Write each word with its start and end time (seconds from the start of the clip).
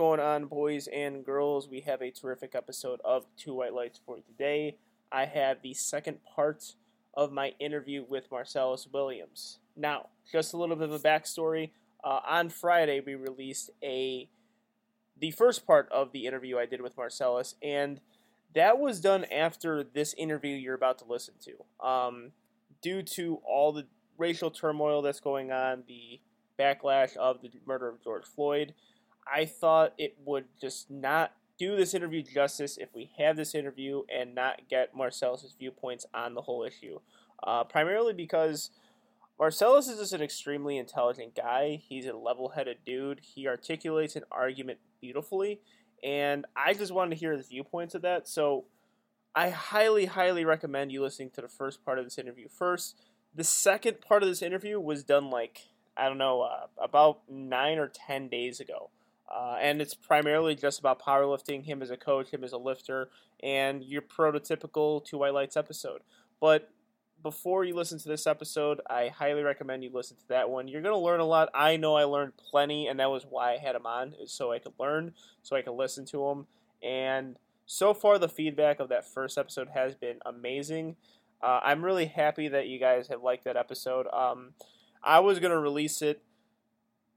going 0.00 0.18
on, 0.18 0.46
boys 0.46 0.86
and 0.86 1.26
girls? 1.26 1.68
We 1.68 1.80
have 1.80 2.00
a 2.00 2.10
terrific 2.10 2.54
episode 2.54 3.02
of 3.04 3.26
Two 3.36 3.52
White 3.52 3.74
Lights 3.74 4.00
for 4.06 4.16
today. 4.16 4.78
I 5.12 5.26
have 5.26 5.60
the 5.60 5.74
second 5.74 6.20
part 6.24 6.74
of 7.12 7.32
my 7.32 7.52
interview 7.60 8.06
with 8.08 8.30
Marcellus 8.32 8.88
Williams. 8.90 9.58
Now, 9.76 10.08
just 10.32 10.54
a 10.54 10.56
little 10.56 10.74
bit 10.74 10.88
of 10.88 10.94
a 10.94 10.98
backstory. 11.06 11.72
Uh, 12.02 12.20
on 12.26 12.48
Friday, 12.48 13.02
we 13.04 13.14
released 13.14 13.72
a 13.84 14.26
the 15.18 15.32
first 15.32 15.66
part 15.66 15.86
of 15.92 16.12
the 16.12 16.24
interview 16.24 16.56
I 16.56 16.64
did 16.64 16.80
with 16.80 16.96
Marcellus, 16.96 17.56
and 17.62 18.00
that 18.54 18.78
was 18.78 19.02
done 19.02 19.26
after 19.26 19.84
this 19.84 20.14
interview 20.14 20.56
you're 20.56 20.72
about 20.72 20.96
to 21.00 21.04
listen 21.04 21.34
to. 21.44 21.86
Um, 21.86 22.32
due 22.80 23.02
to 23.02 23.42
all 23.46 23.70
the 23.70 23.86
racial 24.16 24.50
turmoil 24.50 25.02
that's 25.02 25.20
going 25.20 25.52
on, 25.52 25.82
the 25.86 26.20
backlash 26.58 27.18
of 27.18 27.42
the 27.42 27.50
murder 27.66 27.90
of 27.90 28.02
George 28.02 28.24
Floyd, 28.24 28.72
I 29.26 29.44
thought 29.44 29.94
it 29.98 30.16
would 30.24 30.46
just 30.60 30.90
not 30.90 31.32
do 31.58 31.76
this 31.76 31.94
interview 31.94 32.22
justice 32.22 32.78
if 32.78 32.88
we 32.94 33.10
have 33.18 33.36
this 33.36 33.54
interview 33.54 34.02
and 34.12 34.34
not 34.34 34.62
get 34.68 34.96
Marcellus' 34.96 35.54
viewpoints 35.58 36.06
on 36.14 36.34
the 36.34 36.42
whole 36.42 36.64
issue. 36.64 36.98
Uh, 37.42 37.64
primarily 37.64 38.12
because 38.12 38.70
Marcellus 39.38 39.88
is 39.88 39.98
just 39.98 40.12
an 40.12 40.22
extremely 40.22 40.76
intelligent 40.76 41.34
guy. 41.34 41.80
He's 41.86 42.06
a 42.06 42.12
level 42.12 42.50
headed 42.50 42.78
dude. 42.84 43.20
He 43.20 43.46
articulates 43.46 44.16
an 44.16 44.24
argument 44.30 44.78
beautifully. 45.00 45.60
And 46.04 46.46
I 46.56 46.74
just 46.74 46.92
wanted 46.92 47.10
to 47.10 47.16
hear 47.16 47.32
his 47.32 47.48
viewpoints 47.48 47.94
of 47.94 48.02
that. 48.02 48.28
So 48.28 48.64
I 49.34 49.50
highly, 49.50 50.06
highly 50.06 50.44
recommend 50.44 50.92
you 50.92 51.02
listening 51.02 51.30
to 51.30 51.40
the 51.40 51.48
first 51.48 51.84
part 51.84 51.98
of 51.98 52.04
this 52.04 52.18
interview 52.18 52.48
first. 52.48 52.96
The 53.34 53.44
second 53.44 54.00
part 54.00 54.22
of 54.22 54.28
this 54.28 54.42
interview 54.42 54.80
was 54.80 55.04
done 55.04 55.30
like, 55.30 55.68
I 55.96 56.08
don't 56.08 56.18
know, 56.18 56.42
uh, 56.42 56.66
about 56.82 57.20
nine 57.28 57.78
or 57.78 57.88
ten 57.88 58.28
days 58.28 58.60
ago. 58.60 58.90
Uh, 59.30 59.56
and 59.60 59.80
it's 59.80 59.94
primarily 59.94 60.54
just 60.54 60.80
about 60.80 61.00
powerlifting, 61.00 61.64
him 61.64 61.82
as 61.82 61.90
a 61.90 61.96
coach, 61.96 62.30
him 62.30 62.42
as 62.42 62.52
a 62.52 62.58
lifter, 62.58 63.10
and 63.42 63.84
your 63.84 64.02
prototypical 64.02 65.04
Two 65.04 65.18
White 65.18 65.34
Lights 65.34 65.56
episode. 65.56 66.00
But 66.40 66.70
before 67.22 67.64
you 67.64 67.74
listen 67.74 67.98
to 67.98 68.08
this 68.08 68.26
episode, 68.26 68.80
I 68.88 69.08
highly 69.08 69.42
recommend 69.42 69.84
you 69.84 69.90
listen 69.92 70.16
to 70.16 70.28
that 70.28 70.50
one. 70.50 70.68
You're 70.68 70.82
going 70.82 70.94
to 70.94 70.98
learn 70.98 71.20
a 71.20 71.26
lot. 71.26 71.50
I 71.54 71.76
know 71.76 71.94
I 71.94 72.04
learned 72.04 72.32
plenty, 72.50 72.86
and 72.86 72.98
that 72.98 73.10
was 73.10 73.26
why 73.28 73.52
I 73.52 73.58
had 73.58 73.76
him 73.76 73.86
on, 73.86 74.14
so 74.26 74.52
I 74.52 74.58
could 74.58 74.72
learn, 74.78 75.12
so 75.42 75.54
I 75.54 75.62
could 75.62 75.74
listen 75.74 76.06
to 76.06 76.28
him. 76.28 76.46
And 76.82 77.36
so 77.66 77.94
far, 77.94 78.18
the 78.18 78.28
feedback 78.28 78.80
of 78.80 78.88
that 78.88 79.06
first 79.06 79.38
episode 79.38 79.68
has 79.74 79.94
been 79.94 80.18
amazing. 80.24 80.96
Uh, 81.42 81.60
I'm 81.62 81.84
really 81.84 82.06
happy 82.06 82.48
that 82.48 82.68
you 82.68 82.78
guys 82.78 83.08
have 83.08 83.22
liked 83.22 83.44
that 83.44 83.56
episode. 83.56 84.06
Um, 84.12 84.54
I 85.02 85.20
was 85.20 85.38
going 85.38 85.52
to 85.52 85.58
release 85.58 86.02
it 86.02 86.22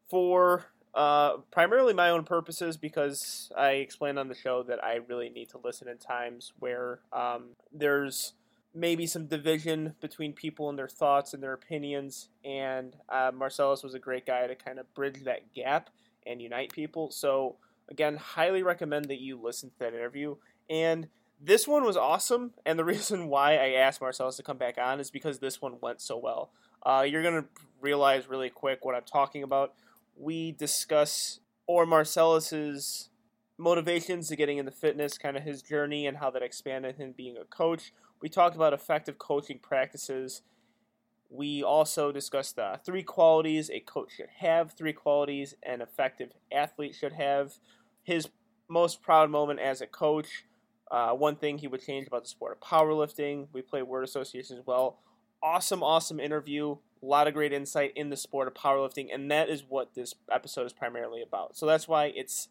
for 0.10 0.66
uh, 0.96 1.38
primarily 1.52 1.94
my 1.94 2.10
own 2.10 2.24
purposes 2.24 2.78
because 2.78 3.52
I 3.58 3.72
explained 3.72 4.20
on 4.20 4.28
the 4.28 4.36
show 4.36 4.64
that 4.64 4.84
I 4.84 5.00
really 5.08 5.30
need 5.30 5.50
to 5.50 5.60
listen 5.64 5.88
in 5.88 5.98
times 5.98 6.54
where 6.60 7.00
um, 7.12 7.56
there's 7.72 8.34
maybe 8.76 9.06
some 9.06 9.28
division 9.28 9.96
between 10.02 10.34
people 10.34 10.70
and 10.70 10.78
their 10.78 10.88
thoughts 10.88 11.34
and 11.34 11.42
their 11.42 11.54
opinions. 11.54 12.30
And 12.44 12.96
uh, 13.10 13.32
Marcellus 13.34 13.84
was 13.84 13.94
a 13.94 14.00
great 14.00 14.26
guy 14.26 14.48
to 14.48 14.56
kind 14.56 14.80
of 14.80 14.92
bridge 14.94 15.24
that 15.24 15.54
gap 15.54 15.90
and 16.26 16.42
unite 16.42 16.72
people. 16.72 17.12
So, 17.12 17.56
again, 17.90 18.18
highly 18.18 18.64
recommend 18.64 19.06
that 19.06 19.20
you 19.20 19.40
listen 19.42 19.70
to 19.70 19.80
that 19.80 19.94
interview. 19.94 20.36
And 20.70 21.08
this 21.40 21.68
one 21.68 21.84
was 21.84 21.98
awesome. 21.98 22.54
And 22.66 22.80
the 22.80 22.86
reason 22.86 23.28
why 23.28 23.58
I 23.58 23.74
asked 23.74 24.02
Marcellus 24.02 24.38
to 24.38 24.44
come 24.44 24.58
back 24.58 24.78
on 24.78 25.00
is 25.00 25.12
because 25.12 25.40
this 25.40 25.62
one 25.62 25.78
went 25.82 26.02
so 26.02 26.18
well. 26.18 26.52
Uh, 26.86 27.06
you're 27.08 27.24
going 27.24 27.42
to 27.42 27.48
realize 27.82 28.28
really 28.28 28.50
quick 28.50 28.86
what 28.86 28.96
I'm 28.96 29.04
talking 29.04 29.44
about. 29.44 29.74
We 30.16 30.52
discuss 30.52 31.40
or 31.68 31.86
Marcellus's 31.86 33.10
motivations 33.58 34.28
to 34.28 34.36
getting 34.36 34.58
into 34.58 34.72
fitness, 34.72 35.18
kind 35.18 35.38
of 35.38 35.44
his 35.44 35.62
journey 35.62 36.08
and 36.08 36.18
how 36.18 36.30
that 36.32 36.44
expanded 36.44 36.98
him 36.98 37.14
being 37.16 37.38
a 37.38 37.46
coach. 37.46 37.94
We 38.22 38.30
talked 38.30 38.56
about 38.56 38.74
effective 38.74 39.18
coaching 39.18 39.60
practices. 39.60 40.42
We 41.30 41.64
also 41.64 42.12
discussed 42.12 42.58
the 42.58 42.80
three 42.86 43.04
qualities 43.04 43.70
a 43.70 43.80
coach 43.80 44.14
should 44.18 44.30
have, 44.40 44.74
three 44.74 44.94
qualities 44.94 45.56
an 45.64 45.82
effective 45.82 46.32
athlete 46.52 46.96
should 46.96 47.14
have. 47.14 47.54
His 48.04 48.30
most 48.70 49.02
proud 49.02 49.30
moment 49.30 49.60
as 49.60 49.82
a 49.82 49.88
coach, 49.88 50.46
uh, 50.92 51.12
one 51.12 51.36
thing 51.36 51.58
he 51.58 51.68
would 51.68 51.84
change 51.84 52.08
about 52.08 52.24
the 52.24 52.30
sport 52.30 52.54
of 52.54 52.60
powerlifting. 52.60 53.48
We 53.52 53.62
play 53.62 53.82
word 53.82 54.04
association 54.04 54.58
as 54.58 54.66
well. 54.66 55.00
Awesome, 55.44 55.84
awesome 55.84 56.22
interview. 56.22 56.78
A 57.02 57.06
lot 57.06 57.28
of 57.28 57.34
great 57.34 57.52
insight 57.52 57.92
in 57.98 58.10
the 58.10 58.16
sport 58.16 58.48
of 58.48 58.54
powerlifting, 58.54 59.14
and 59.14 59.30
that 59.30 59.50
is 59.50 59.66
what 59.68 59.94
this 59.94 60.16
episode 60.32 60.66
is 60.66 60.72
primarily 60.72 61.22
about. 61.22 61.58
So 61.58 61.66
that's 61.66 61.86
why 61.86 62.14
it's 62.16 62.48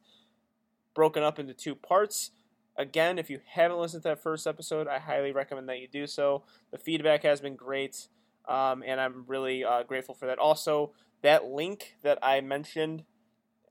broken 0.94 1.22
up 1.22 1.38
into 1.38 1.54
two 1.54 1.74
parts. 1.74 2.32
Again, 2.76 3.18
if 3.18 3.30
you 3.30 3.40
haven't 3.46 3.78
listened 3.78 4.02
to 4.02 4.10
that 4.10 4.22
first 4.22 4.46
episode, 4.46 4.88
I 4.88 4.98
highly 4.98 5.32
recommend 5.32 5.70
that 5.70 5.78
you 5.80 5.88
do 5.88 6.06
so. 6.06 6.42
The 6.70 6.76
feedback 6.76 7.22
has 7.22 7.40
been 7.40 7.56
great, 7.56 8.08
um, 8.46 8.84
and 8.86 9.00
I'm 9.00 9.24
really 9.26 9.64
uh, 9.64 9.84
grateful 9.84 10.14
for 10.14 10.26
that. 10.26 10.38
Also, 10.38 10.92
that 11.22 11.46
link 11.46 11.96
that 12.02 12.18
I 12.22 12.42
mentioned 12.42 13.04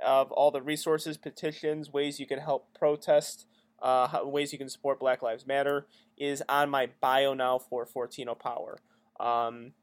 of 0.04 0.32
all 0.32 0.50
the 0.50 0.64
resources, 0.64 1.18
petitions, 1.18 1.94
ways 1.94 2.20
you 2.20 2.26
can 2.26 2.40
help 2.40 2.74
protest, 2.74 3.46
uh, 3.84 4.22
ways 4.24 4.52
you 4.52 4.58
can 4.58 4.70
support 4.70 5.00
Black 5.00 5.22
Lives 5.22 5.46
Matter 5.46 5.86
is 6.18 6.42
on 6.50 6.72
my 6.72 6.90
bio 7.02 7.36
now 7.36 7.60
for 7.60 7.86
Fortino 7.86 8.38
Power. 8.38 8.80
Um, 9.22 9.74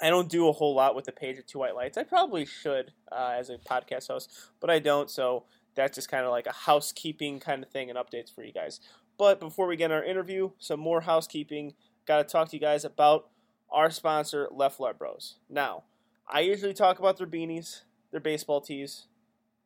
I 0.00 0.10
don't 0.10 0.28
do 0.28 0.48
a 0.48 0.52
whole 0.52 0.74
lot 0.74 0.94
with 0.94 1.06
the 1.06 1.12
page 1.12 1.38
of 1.38 1.46
Two 1.46 1.58
White 1.60 1.74
Lights. 1.74 1.96
I 1.96 2.02
probably 2.02 2.44
should 2.44 2.92
uh, 3.10 3.34
as 3.38 3.50
a 3.50 3.56
podcast 3.56 4.08
host, 4.08 4.30
but 4.60 4.70
I 4.70 4.78
don't. 4.78 5.10
So 5.10 5.44
that's 5.74 5.94
just 5.94 6.10
kind 6.10 6.24
of 6.24 6.30
like 6.30 6.46
a 6.46 6.52
housekeeping 6.52 7.40
kind 7.40 7.62
of 7.62 7.70
thing 7.70 7.88
and 7.90 7.98
updates 7.98 8.34
for 8.34 8.44
you 8.44 8.52
guys. 8.52 8.80
But 9.18 9.40
before 9.40 9.66
we 9.66 9.76
get 9.76 9.86
in 9.86 9.96
our 9.96 10.04
interview, 10.04 10.50
some 10.58 10.80
more 10.80 11.02
housekeeping. 11.02 11.74
Got 12.06 12.18
to 12.18 12.24
talk 12.24 12.50
to 12.50 12.56
you 12.56 12.60
guys 12.60 12.84
about 12.84 13.30
our 13.70 13.90
sponsor, 13.90 14.48
Left 14.52 14.78
Lard 14.78 14.98
Bros. 14.98 15.36
Now, 15.48 15.84
I 16.28 16.40
usually 16.40 16.74
talk 16.74 16.98
about 16.98 17.16
their 17.16 17.26
beanies, 17.26 17.82
their 18.10 18.20
baseball 18.20 18.60
tees, 18.60 19.06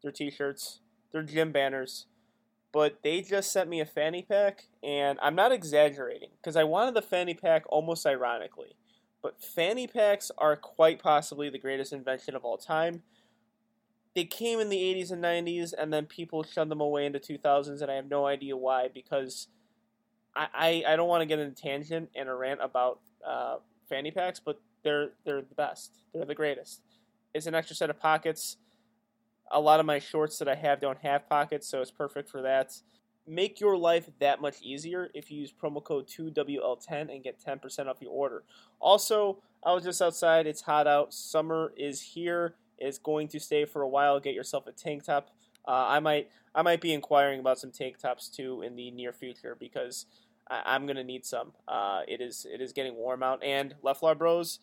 their 0.02 0.12
t-shirts, 0.12 0.80
their 1.12 1.22
gym 1.22 1.52
banners, 1.52 2.06
but 2.72 3.00
they 3.02 3.20
just 3.20 3.52
sent 3.52 3.68
me 3.68 3.80
a 3.80 3.86
fanny 3.86 4.22
pack, 4.22 4.68
and 4.82 5.18
I'm 5.22 5.34
not 5.34 5.52
exaggerating 5.52 6.30
because 6.36 6.56
I 6.56 6.64
wanted 6.64 6.94
the 6.94 7.02
fanny 7.02 7.34
pack 7.34 7.64
almost 7.68 8.06
ironically. 8.06 8.76
But 9.22 9.42
fanny 9.42 9.86
packs 9.86 10.30
are 10.38 10.56
quite 10.56 11.02
possibly 11.02 11.50
the 11.50 11.58
greatest 11.58 11.92
invention 11.92 12.34
of 12.34 12.44
all 12.44 12.56
time. 12.56 13.02
They 14.14 14.24
came 14.24 14.60
in 14.60 14.70
the 14.70 14.78
80s 14.78 15.10
and 15.12 15.22
90s 15.22 15.72
and 15.76 15.92
then 15.92 16.06
people 16.06 16.42
shunned 16.42 16.70
them 16.70 16.80
away 16.80 17.06
into 17.06 17.20
2000s 17.20 17.80
and 17.80 17.90
i 17.90 17.94
have 17.94 18.10
no 18.10 18.26
idea 18.26 18.56
why 18.56 18.88
because 18.92 19.46
i, 20.34 20.48
I, 20.52 20.92
I 20.92 20.96
don't 20.96 21.08
want 21.08 21.20
to 21.20 21.26
get 21.26 21.38
in 21.38 21.46
a 21.46 21.52
tangent 21.52 22.10
and 22.16 22.28
a 22.28 22.34
rant 22.34 22.58
about 22.60 22.98
uh, 23.24 23.58
fanny 23.88 24.10
packs 24.10 24.40
but 24.40 24.60
they're 24.82 25.10
they're 25.24 25.42
the 25.42 25.54
best. 25.54 26.00
They're 26.12 26.24
the 26.24 26.34
greatest. 26.34 26.82
It's 27.34 27.46
an 27.46 27.54
extra 27.54 27.76
set 27.76 27.90
of 27.90 27.98
pockets 27.98 28.56
a 29.50 29.60
lot 29.60 29.80
of 29.80 29.86
my 29.86 29.98
shorts 29.98 30.38
that 30.38 30.48
i 30.48 30.54
have 30.54 30.80
don't 30.80 30.98
have 30.98 31.28
pockets 31.28 31.68
so 31.68 31.80
it's 31.80 31.90
perfect 31.90 32.28
for 32.28 32.42
that 32.42 32.72
make 33.26 33.60
your 33.60 33.76
life 33.76 34.08
that 34.18 34.40
much 34.40 34.60
easier 34.62 35.08
if 35.14 35.30
you 35.30 35.40
use 35.40 35.52
promo 35.52 35.82
code 35.82 36.06
2wl10 36.08 37.14
and 37.14 37.22
get 37.22 37.38
10% 37.40 37.86
off 37.86 37.98
your 38.00 38.12
order 38.12 38.42
also 38.80 39.42
i 39.64 39.72
was 39.72 39.84
just 39.84 40.02
outside 40.02 40.46
it's 40.46 40.62
hot 40.62 40.86
out 40.86 41.12
summer 41.30 41.72
is 41.76 42.00
here. 42.00 42.54
It's 42.78 42.98
going 42.98 43.28
to 43.28 43.40
stay 43.40 43.64
for 43.64 43.82
a 43.82 43.88
while. 43.88 44.20
Get 44.20 44.34
yourself 44.34 44.66
a 44.66 44.72
tank 44.72 45.04
top. 45.04 45.30
Uh, 45.66 45.86
I 45.88 46.00
might 46.00 46.30
I 46.54 46.62
might 46.62 46.80
be 46.80 46.92
inquiring 46.92 47.40
about 47.40 47.58
some 47.58 47.70
tank 47.70 47.98
tops 47.98 48.28
too 48.28 48.62
in 48.62 48.76
the 48.76 48.90
near 48.90 49.12
future 49.12 49.56
because 49.58 50.06
I, 50.48 50.74
am 50.74 50.86
gonna 50.86 51.04
need 51.04 51.24
some. 51.24 51.52
Uh, 51.68 52.00
it 52.08 52.20
is 52.20 52.46
it 52.50 52.60
is 52.60 52.72
getting 52.72 52.96
warm 52.96 53.22
out, 53.22 53.42
and 53.44 53.74
Leflar 53.84 54.16
Bros. 54.16 54.60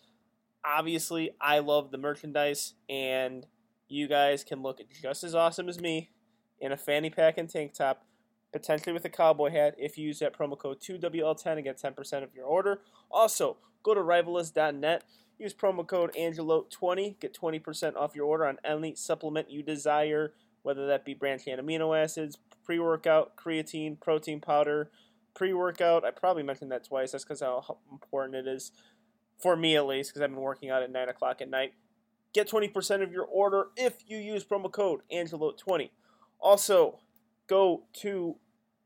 Obviously, 0.66 1.32
I 1.40 1.60
love 1.60 1.92
the 1.92 1.98
merchandise, 1.98 2.74
and 2.90 3.46
you 3.88 4.08
guys 4.08 4.44
can 4.44 4.62
look 4.62 4.80
just 5.02 5.24
as 5.24 5.36
awesome 5.36 5.70
as 5.70 5.80
me 5.80 6.10
in 6.60 6.72
a 6.72 6.78
fanny 6.78 7.10
pack 7.10 7.38
and 7.38 7.50
tank 7.50 7.74
top, 7.74 8.06
potentially 8.52 8.94
with 8.94 9.06
a 9.06 9.10
cowboy 9.10 9.52
hat 9.52 9.76
if 9.78 9.98
you 9.98 10.08
use 10.08 10.20
that 10.20 10.38
promo 10.38 10.58
code 10.58 10.80
2WL10 10.80 11.46
and 11.54 11.64
get 11.64 11.82
10% 11.82 12.24
of 12.24 12.34
your 12.34 12.46
order. 12.46 12.82
Also, 13.12 13.58
go 13.84 13.94
to 13.94 14.02
rivalist.net 14.02 15.04
Use 15.40 15.54
promo 15.54 15.86
code 15.86 16.14
Angelo20, 16.14 17.20
get 17.20 17.36
20% 17.36 17.96
off 17.96 18.16
your 18.16 18.26
order 18.26 18.48
on 18.48 18.58
any 18.64 18.96
supplement 18.96 19.52
you 19.52 19.62
desire, 19.62 20.34
whether 20.64 20.88
that 20.88 21.06
be 21.06 21.14
branched 21.14 21.48
amino 21.48 21.96
acids, 21.96 22.40
pre 22.66 22.80
workout, 22.80 23.36
creatine, 23.36 24.00
protein 24.00 24.42
powder, 24.42 24.90
pre 25.36 25.54
workout. 25.54 26.04
I 26.04 26.10
probably 26.10 26.42
mentioned 26.42 26.72
that 26.72 26.86
twice. 26.86 27.12
That's 27.12 27.24
because 27.24 27.42
how 27.42 27.78
important 27.92 28.36
it 28.36 28.48
is 28.48 28.72
for 29.38 29.56
me 29.56 29.76
at 29.76 29.86
least, 29.86 30.10
because 30.10 30.24
I've 30.24 30.32
been 30.32 30.42
working 30.42 30.72
out 30.72 30.82
at 30.82 30.92
9 30.92 31.10
o'clock 31.10 31.42
at 31.42 31.50
night. 31.50 31.74
Get 32.38 32.48
20% 32.48 33.02
of 33.02 33.12
your 33.12 33.26
order 33.26 33.70
if 33.76 33.96
you 34.06 34.20
use 34.20 34.46
promo 34.46 34.72
code 34.72 35.00
Angelo20. 35.12 35.90
Also, 36.40 37.00
go 37.48 37.86
to 37.94 38.36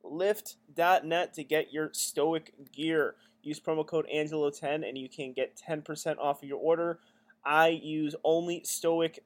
lift.net 0.06 1.34
to 1.34 1.44
get 1.44 1.74
your 1.74 1.90
stoic 1.92 2.54
gear. 2.72 3.16
Use 3.44 3.60
promo 3.60 3.86
code 3.86 4.06
Angelo10 4.10 4.88
and 4.88 4.98
you 4.98 5.10
can 5.10 5.34
get 5.34 5.62
10% 5.70 6.18
off 6.18 6.42
of 6.42 6.48
your 6.48 6.60
order. 6.60 7.00
I 7.44 7.68
use 7.68 8.16
only 8.24 8.64
Stoic 8.64 9.22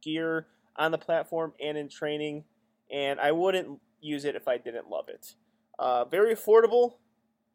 gear 0.00 0.46
on 0.76 0.92
the 0.92 0.98
platform 0.98 1.52
and 1.60 1.76
in 1.76 1.88
training, 1.88 2.44
and 2.92 3.18
I 3.18 3.32
wouldn't 3.32 3.80
use 4.00 4.24
it 4.24 4.36
if 4.36 4.46
I 4.46 4.56
didn't 4.56 4.88
love 4.88 5.08
it. 5.08 5.34
Uh, 5.80 6.04
very 6.04 6.32
affordable 6.32 6.98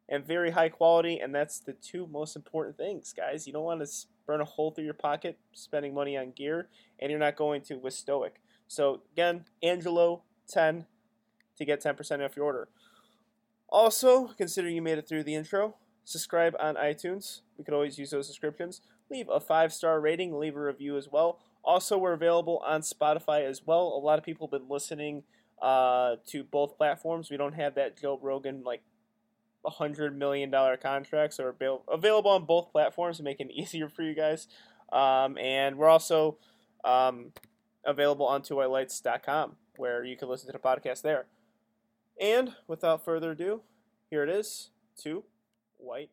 and 0.09 0.25
very 0.25 0.51
high 0.51 0.69
quality, 0.69 1.19
and 1.19 1.33
that's 1.33 1.59
the 1.59 1.73
two 1.73 2.07
most 2.07 2.35
important 2.35 2.75
things, 2.75 3.13
guys. 3.15 3.45
You 3.45 3.53
don't 3.53 3.63
want 3.63 3.85
to 3.85 4.07
burn 4.25 4.41
a 4.41 4.45
hole 4.45 4.71
through 4.71 4.85
your 4.85 4.95
pocket 4.95 5.37
spending 5.53 5.93
money 5.93 6.17
on 6.17 6.31
gear, 6.31 6.67
and 6.99 7.11
you're 7.11 7.19
not 7.19 7.35
going 7.35 7.61
to 7.63 7.75
with 7.75 7.93
Stoic. 7.93 8.41
So 8.67 9.01
again, 9.13 9.45
Angelo 9.61 10.23
10 10.47 10.85
to 11.57 11.65
get 11.65 11.83
10% 11.83 12.25
off 12.25 12.35
your 12.35 12.45
order. 12.45 12.67
Also, 13.69 14.29
consider 14.29 14.67
you 14.67 14.81
made 14.81 14.97
it 14.97 15.07
through 15.07 15.23
the 15.23 15.35
intro. 15.35 15.75
Subscribe 16.05 16.55
on 16.59 16.75
iTunes. 16.75 17.41
We 17.57 17.63
could 17.63 17.73
always 17.73 17.99
use 17.99 18.09
those 18.09 18.25
subscriptions. 18.25 18.81
Leave 19.11 19.29
a 19.29 19.39
five 19.39 19.71
star 19.71 19.99
rating, 19.99 20.37
leave 20.39 20.55
a 20.55 20.61
review 20.61 20.97
as 20.97 21.07
well. 21.11 21.39
Also, 21.63 21.97
we're 21.97 22.13
available 22.13 22.63
on 22.65 22.81
Spotify 22.81 23.47
as 23.47 23.65
well. 23.65 23.87
A 23.87 24.01
lot 24.01 24.17
of 24.17 24.25
people 24.25 24.47
have 24.47 24.59
been 24.59 24.69
listening 24.69 25.23
uh, 25.61 26.15
to 26.27 26.43
both 26.43 26.77
platforms. 26.77 27.29
We 27.29 27.37
don't 27.37 27.53
have 27.53 27.75
that 27.75 27.99
Joe 27.99 28.19
Rogan 28.21 28.63
like 28.63 28.81
hundred 29.65 30.17
million 30.17 30.49
dollar 30.49 30.77
contracts 30.77 31.37
so 31.37 31.43
we're 31.43 31.79
available 31.91 32.31
on 32.31 32.45
both 32.45 32.71
platforms 32.71 33.17
to 33.17 33.23
make 33.23 33.39
it 33.39 33.51
easier 33.53 33.89
for 33.89 34.03
you 34.03 34.15
guys. 34.15 34.47
Um, 34.91 35.37
and 35.37 35.77
we're 35.77 35.89
also 35.89 36.37
um, 36.83 37.33
available 37.85 38.25
on 38.25 38.41
twowhitelights.com 38.41 39.55
where 39.77 40.03
you 40.03 40.17
can 40.17 40.27
listen 40.27 40.47
to 40.47 40.53
the 40.53 40.59
podcast 40.59 41.01
there. 41.01 41.25
And 42.19 42.53
without 42.67 43.05
further 43.05 43.31
ado, 43.31 43.61
here 44.09 44.23
it 44.23 44.29
is: 44.29 44.71
two 44.97 45.23
white 45.77 46.09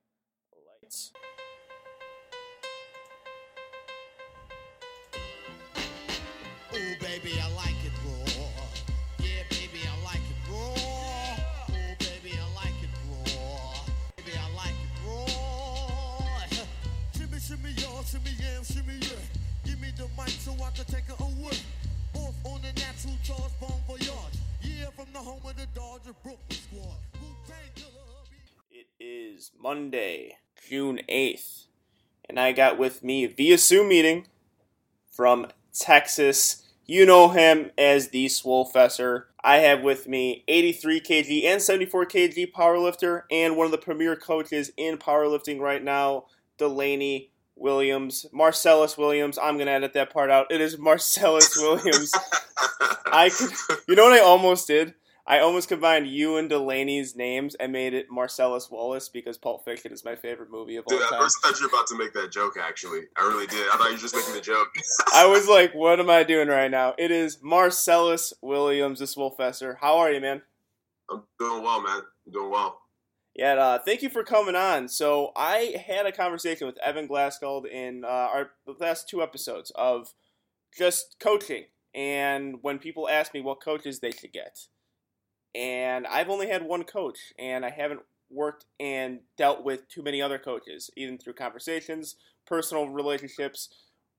lights. 0.82 1.12
Ooh, 6.74 6.94
baby, 7.00 7.40
I 7.40 7.50
like 7.54 7.74
it 7.84 7.85
shimmy, 17.46 17.70
y'all, 17.76 18.02
shimmy, 18.02 18.30
shimmy, 18.64 18.98
yeah. 19.00 19.08
Give 19.64 19.80
me 19.80 19.88
the 19.96 20.08
mic 20.16 20.30
so 20.30 20.52
I 20.52 20.70
can 20.70 20.84
take 20.86 21.04
it 21.08 21.20
away. 21.20 21.56
Off 22.14 22.34
on 22.44 22.60
the 22.62 22.72
natural 22.80 23.14
charge. 23.22 23.52
Yeah, 24.62 24.90
from 24.96 25.06
the 25.12 25.18
home 25.18 25.40
of 25.44 25.56
the 25.56 25.66
Dodger 25.74 26.14
Brooklyn 26.22 26.38
squad. 26.50 26.96
It 28.70 28.86
is 28.98 29.52
Monday, 29.60 30.36
June 30.68 31.00
8th, 31.08 31.66
and 32.28 32.40
I 32.40 32.52
got 32.52 32.78
with 32.78 33.04
me 33.04 33.26
via 33.26 33.58
Zoom 33.58 33.88
meeting 33.88 34.26
from 35.08 35.46
Texas 35.72 36.64
you 36.88 37.04
know 37.04 37.28
him 37.28 37.72
as 37.76 38.08
the 38.08 38.26
Swolefessor. 38.26 39.24
I 39.42 39.58
have 39.58 39.82
with 39.82 40.06
me 40.08 40.44
83 40.46 41.00
kg 41.00 41.44
and 41.44 41.62
74 41.62 42.06
kg 42.06 42.52
powerlifter 42.52 43.22
and 43.30 43.56
one 43.56 43.66
of 43.66 43.72
the 43.72 43.78
premier 43.78 44.14
coaches 44.14 44.70
in 44.76 44.96
powerlifting 44.96 45.60
right 45.60 45.82
now, 45.82 46.26
Delaney 46.58 47.30
Williams, 47.56 48.26
Marcellus 48.32 48.96
Williams. 48.96 49.38
I'm 49.38 49.58
gonna 49.58 49.70
edit 49.72 49.94
that 49.94 50.12
part 50.12 50.30
out. 50.30 50.46
It 50.50 50.60
is 50.60 50.78
Marcellus 50.78 51.56
Williams. 51.60 52.12
I 53.06 53.30
could, 53.30 53.50
you 53.88 53.94
know 53.94 54.04
what 54.04 54.12
I 54.12 54.20
almost 54.20 54.66
did? 54.66 54.94
I 55.28 55.40
almost 55.40 55.68
combined 55.68 56.06
you 56.06 56.36
and 56.36 56.48
Delaney's 56.48 57.16
names 57.16 57.56
and 57.56 57.72
made 57.72 57.94
it 57.94 58.06
Marcellus 58.08 58.70
Wallace 58.70 59.08
because 59.08 59.36
Pulp 59.36 59.64
Fiction 59.64 59.92
is 59.92 60.04
my 60.04 60.14
favorite 60.14 60.52
movie 60.52 60.76
of 60.76 60.84
all 60.86 60.96
Dude, 60.96 61.08
time. 61.08 61.20
First, 61.20 61.38
I 61.44 61.48
thought 61.48 61.60
you 61.60 61.66
were 61.66 61.74
about 61.74 61.88
to 61.88 61.98
make 61.98 62.12
that 62.12 62.30
joke. 62.30 62.54
Actually, 62.62 63.00
I 63.16 63.26
really 63.26 63.48
did. 63.48 63.66
I 63.72 63.76
thought 63.76 63.86
you 63.86 63.94
were 63.94 63.98
just 63.98 64.14
making 64.14 64.34
the 64.34 64.40
joke. 64.40 64.68
I 65.12 65.26
was 65.26 65.48
like, 65.48 65.74
"What 65.74 65.98
am 65.98 66.10
I 66.10 66.22
doing 66.22 66.46
right 66.46 66.70
now?" 66.70 66.94
It 66.96 67.10
is 67.10 67.38
Marcellus 67.42 68.34
Williams, 68.40 69.00
the 69.00 69.06
Swolefessor. 69.06 69.78
How 69.80 69.98
are 69.98 70.12
you, 70.12 70.20
man? 70.20 70.42
I'm 71.10 71.24
doing 71.40 71.62
well, 71.62 71.82
man. 71.82 72.02
I'm 72.26 72.32
doing 72.32 72.50
well. 72.50 72.80
Yeah, 73.36 73.54
uh, 73.54 73.78
thank 73.78 74.02
you 74.02 74.08
for 74.08 74.24
coming 74.24 74.56
on. 74.56 74.88
So 74.88 75.32
I 75.36 75.76
had 75.86 76.06
a 76.06 76.12
conversation 76.12 76.66
with 76.66 76.78
Evan 76.78 77.06
Glassgold 77.06 77.66
in 77.70 78.04
uh, 78.04 78.08
our 78.08 78.50
last 78.80 79.08
two 79.08 79.22
episodes 79.22 79.70
of 79.74 80.14
just 80.76 81.16
coaching, 81.20 81.64
and 81.94 82.56
when 82.62 82.78
people 82.78 83.08
ask 83.08 83.34
me 83.34 83.40
what 83.42 83.62
coaches 83.62 84.00
they 84.00 84.10
should 84.10 84.32
get 84.32 84.58
and 85.56 86.06
I've 86.06 86.28
only 86.28 86.48
had 86.48 86.62
one 86.62 86.84
coach, 86.84 87.32
and 87.38 87.64
I 87.64 87.70
haven't 87.70 88.00
worked 88.30 88.66
and 88.78 89.20
dealt 89.38 89.64
with 89.64 89.88
too 89.88 90.02
many 90.02 90.20
other 90.20 90.38
coaches, 90.38 90.90
even 90.96 91.16
through 91.16 91.32
conversations, 91.32 92.16
personal 92.46 92.90
relationships, 92.90 93.70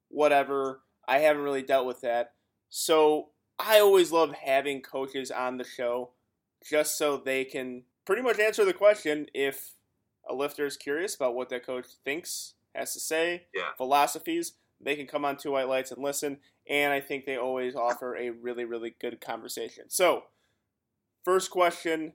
whatever. 0.10 0.82
I 1.08 1.20
haven't 1.20 1.44
really 1.44 1.62
dealt 1.62 1.86
with 1.86 2.02
that. 2.02 2.32
So 2.70 3.30
I 3.60 3.80
always 3.80 4.12
love 4.12 4.34
having 4.34 4.82
coaches 4.82 5.30
on 5.30 5.58
the 5.58 5.64
show 5.64 6.12
just 6.68 6.98
so 6.98 7.18
they 7.18 7.46
can 7.46 7.84
pretty 8.08 8.24
much 8.24 8.40
answer 8.40 8.66
the 8.66 8.74
question 8.74 9.28
if 9.36 9.74
a 10.28 10.34
lifter 10.34 10.66
is 10.66 10.78
curious 10.78 11.14
about 11.14 11.36
what 11.36 11.50
that 11.50 11.66
coach 11.66 11.86
thinks, 12.04 12.56
has 12.74 12.94
to 12.94 13.00
say, 13.00 13.44
yeah. 13.54 13.70
philosophies, 13.78 14.54
they 14.82 14.96
can 14.96 15.06
come 15.08 15.26
on 15.26 15.38
Two 15.38 15.52
White 15.52 15.68
Lights 15.68 15.92
and 15.92 16.04
listen. 16.04 16.38
And 16.70 16.92
I 16.92 17.00
think 17.00 17.26
they 17.26 17.38
always 17.38 17.76
offer 17.76 18.16
a 18.16 18.30
really, 18.32 18.66
really 18.66 18.96
good 19.00 19.22
conversation. 19.22 19.86
So, 19.90 20.24
First 21.28 21.52
question 21.52 22.14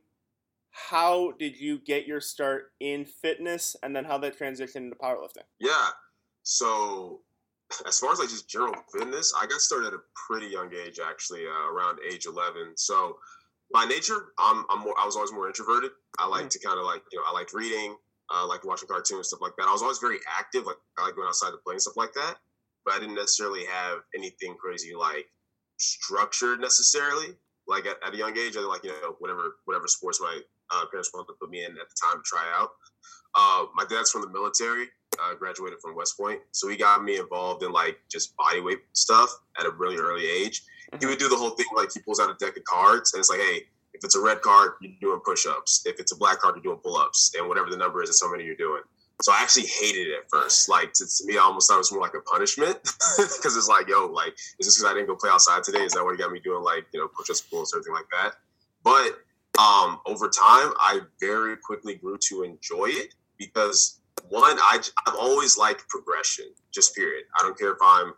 How 0.70 1.32
did 1.38 1.60
you 1.60 1.78
get 1.78 2.06
your 2.06 2.22
start 2.22 2.72
in 2.80 3.04
fitness 3.04 3.76
and 3.82 3.94
then 3.94 4.06
how 4.06 4.16
that 4.18 4.38
transitioned 4.38 4.76
into 4.76 4.96
powerlifting? 4.96 5.44
Yeah. 5.60 5.88
So, 6.44 7.20
as 7.86 7.98
far 7.98 8.12
as 8.12 8.20
like 8.20 8.30
just 8.30 8.48
general 8.48 8.74
fitness, 8.90 9.34
I 9.38 9.44
got 9.44 9.60
started 9.60 9.88
at 9.88 9.92
a 9.92 10.02
pretty 10.26 10.46
young 10.46 10.72
age, 10.72 10.98
actually, 10.98 11.42
uh, 11.44 11.70
around 11.70 11.98
age 12.10 12.24
11. 12.24 12.72
So, 12.76 13.18
by 13.72 13.84
nature, 13.84 14.32
I'm, 14.38 14.64
I'm 14.70 14.80
more, 14.80 14.94
I 14.98 15.06
was 15.06 15.16
always 15.16 15.32
more 15.32 15.46
introverted. 15.46 15.90
I 16.18 16.26
like 16.26 16.46
mm. 16.46 16.50
to 16.50 16.58
kind 16.58 16.78
of 16.78 16.84
like, 16.84 17.02
you 17.12 17.18
know, 17.18 17.24
I 17.28 17.32
liked 17.32 17.52
reading, 17.52 17.96
I 18.30 18.44
liked 18.44 18.64
watching 18.64 18.88
cartoons, 18.88 19.28
stuff 19.28 19.40
like 19.40 19.52
that. 19.58 19.68
I 19.68 19.72
was 19.72 19.82
always 19.82 19.98
very 19.98 20.18
active. 20.38 20.66
Like, 20.66 20.76
I 20.98 21.04
like 21.06 21.16
going 21.16 21.28
outside 21.28 21.50
to 21.50 21.58
play 21.64 21.74
and 21.74 21.82
stuff 21.82 21.96
like 21.96 22.12
that. 22.14 22.36
But 22.84 22.94
I 22.94 23.00
didn't 23.00 23.14
necessarily 23.14 23.64
have 23.66 23.98
anything 24.16 24.56
crazy 24.60 24.94
like 24.94 25.26
structured 25.78 26.60
necessarily 26.60 27.36
like 27.66 27.86
at, 27.86 27.96
at, 28.06 28.14
a 28.14 28.16
young 28.16 28.36
age, 28.36 28.56
I 28.56 28.60
like 28.60 28.84
you 28.84 28.90
know 28.90 29.16
whatever 29.18 29.56
whatever 29.64 29.86
sports 29.86 30.20
my 30.20 30.40
uh, 30.70 30.84
parents 30.90 31.10
wanted 31.12 31.28
to 31.28 31.34
put 31.40 31.50
me 31.50 31.64
in 31.64 31.72
at 31.72 31.88
the 31.88 31.96
time 32.02 32.18
to 32.18 32.22
try 32.24 32.44
out. 32.54 32.70
Uh, 33.34 33.66
my 33.74 33.84
dad's 33.88 34.10
from 34.10 34.22
the 34.22 34.28
military, 34.28 34.86
uh, 35.22 35.34
graduated 35.34 35.78
from 35.80 35.94
West 35.94 36.18
Point, 36.18 36.40
so 36.52 36.68
he 36.68 36.76
got 36.76 37.02
me 37.04 37.18
involved 37.18 37.62
in 37.62 37.72
like 37.72 37.98
just 38.10 38.36
body 38.36 38.60
weight 38.60 38.80
stuff 38.92 39.30
at 39.58 39.66
a 39.66 39.70
really 39.70 39.96
early 39.96 40.26
age. 40.28 40.62
He 41.00 41.06
would 41.06 41.18
do 41.18 41.28
the 41.28 41.36
whole 41.36 41.50
thing 41.50 41.66
like 41.74 41.92
he 41.92 42.00
pulls 42.00 42.20
out 42.20 42.30
a 42.30 42.34
deck 42.34 42.56
of 42.56 42.64
cards 42.64 43.12
and 43.12 43.20
it's 43.20 43.30
like, 43.30 43.40
hey, 43.40 43.62
if 43.94 44.04
it's 44.04 44.16
a 44.16 44.20
red 44.20 44.40
card, 44.42 44.72
you're 44.80 44.92
doing 45.00 45.20
push-ups. 45.24 45.84
If 45.86 46.00
it's 46.00 46.12
a 46.12 46.16
black 46.16 46.40
card, 46.40 46.56
you're 46.56 46.62
doing 46.62 46.78
pull-ups, 46.82 47.34
and 47.38 47.48
whatever 47.48 47.70
the 47.70 47.76
number 47.76 48.02
is, 48.02 48.08
it's 48.08 48.22
how 48.22 48.30
many 48.30 48.44
you're 48.44 48.56
doing. 48.56 48.82
So 49.20 49.32
I 49.32 49.40
actually 49.40 49.66
hated 49.66 50.08
it 50.08 50.14
at 50.18 50.30
first. 50.30 50.68
Like 50.68 50.92
to, 50.94 51.06
to 51.06 51.26
me, 51.26 51.36
I 51.36 51.42
almost 51.42 51.68
thought 51.68 51.76
it 51.76 51.78
was 51.78 51.92
more 51.92 52.00
like 52.00 52.14
a 52.14 52.20
punishment 52.22 52.78
because 53.16 53.56
it's 53.56 53.68
like, 53.68 53.88
yo, 53.88 54.06
like 54.06 54.32
is 54.58 54.66
this 54.66 54.78
because 54.78 54.90
I 54.90 54.94
didn't 54.94 55.06
go 55.06 55.14
play 55.14 55.30
outside 55.30 55.62
today? 55.62 55.80
Is 55.80 55.92
that 55.92 56.04
what 56.04 56.18
got 56.18 56.32
me 56.32 56.40
doing 56.40 56.62
like 56.64 56.86
you 56.92 57.00
know 57.00 57.08
push-ups, 57.08 57.42
pulls, 57.42 57.72
everything 57.72 57.94
like 57.94 58.06
that? 58.10 58.34
But 58.82 59.20
um, 59.60 60.00
over 60.06 60.28
time, 60.28 60.72
I 60.80 61.00
very 61.20 61.56
quickly 61.56 61.94
grew 61.94 62.18
to 62.28 62.42
enjoy 62.42 62.86
it 62.86 63.14
because 63.38 64.00
one, 64.28 64.58
I, 64.58 64.80
I've 65.06 65.14
always 65.14 65.56
liked 65.56 65.88
progression. 65.88 66.46
Just 66.72 66.96
period. 66.96 67.24
I 67.38 67.42
don't 67.42 67.56
care 67.56 67.72
if 67.72 67.78
I'm 67.82 68.14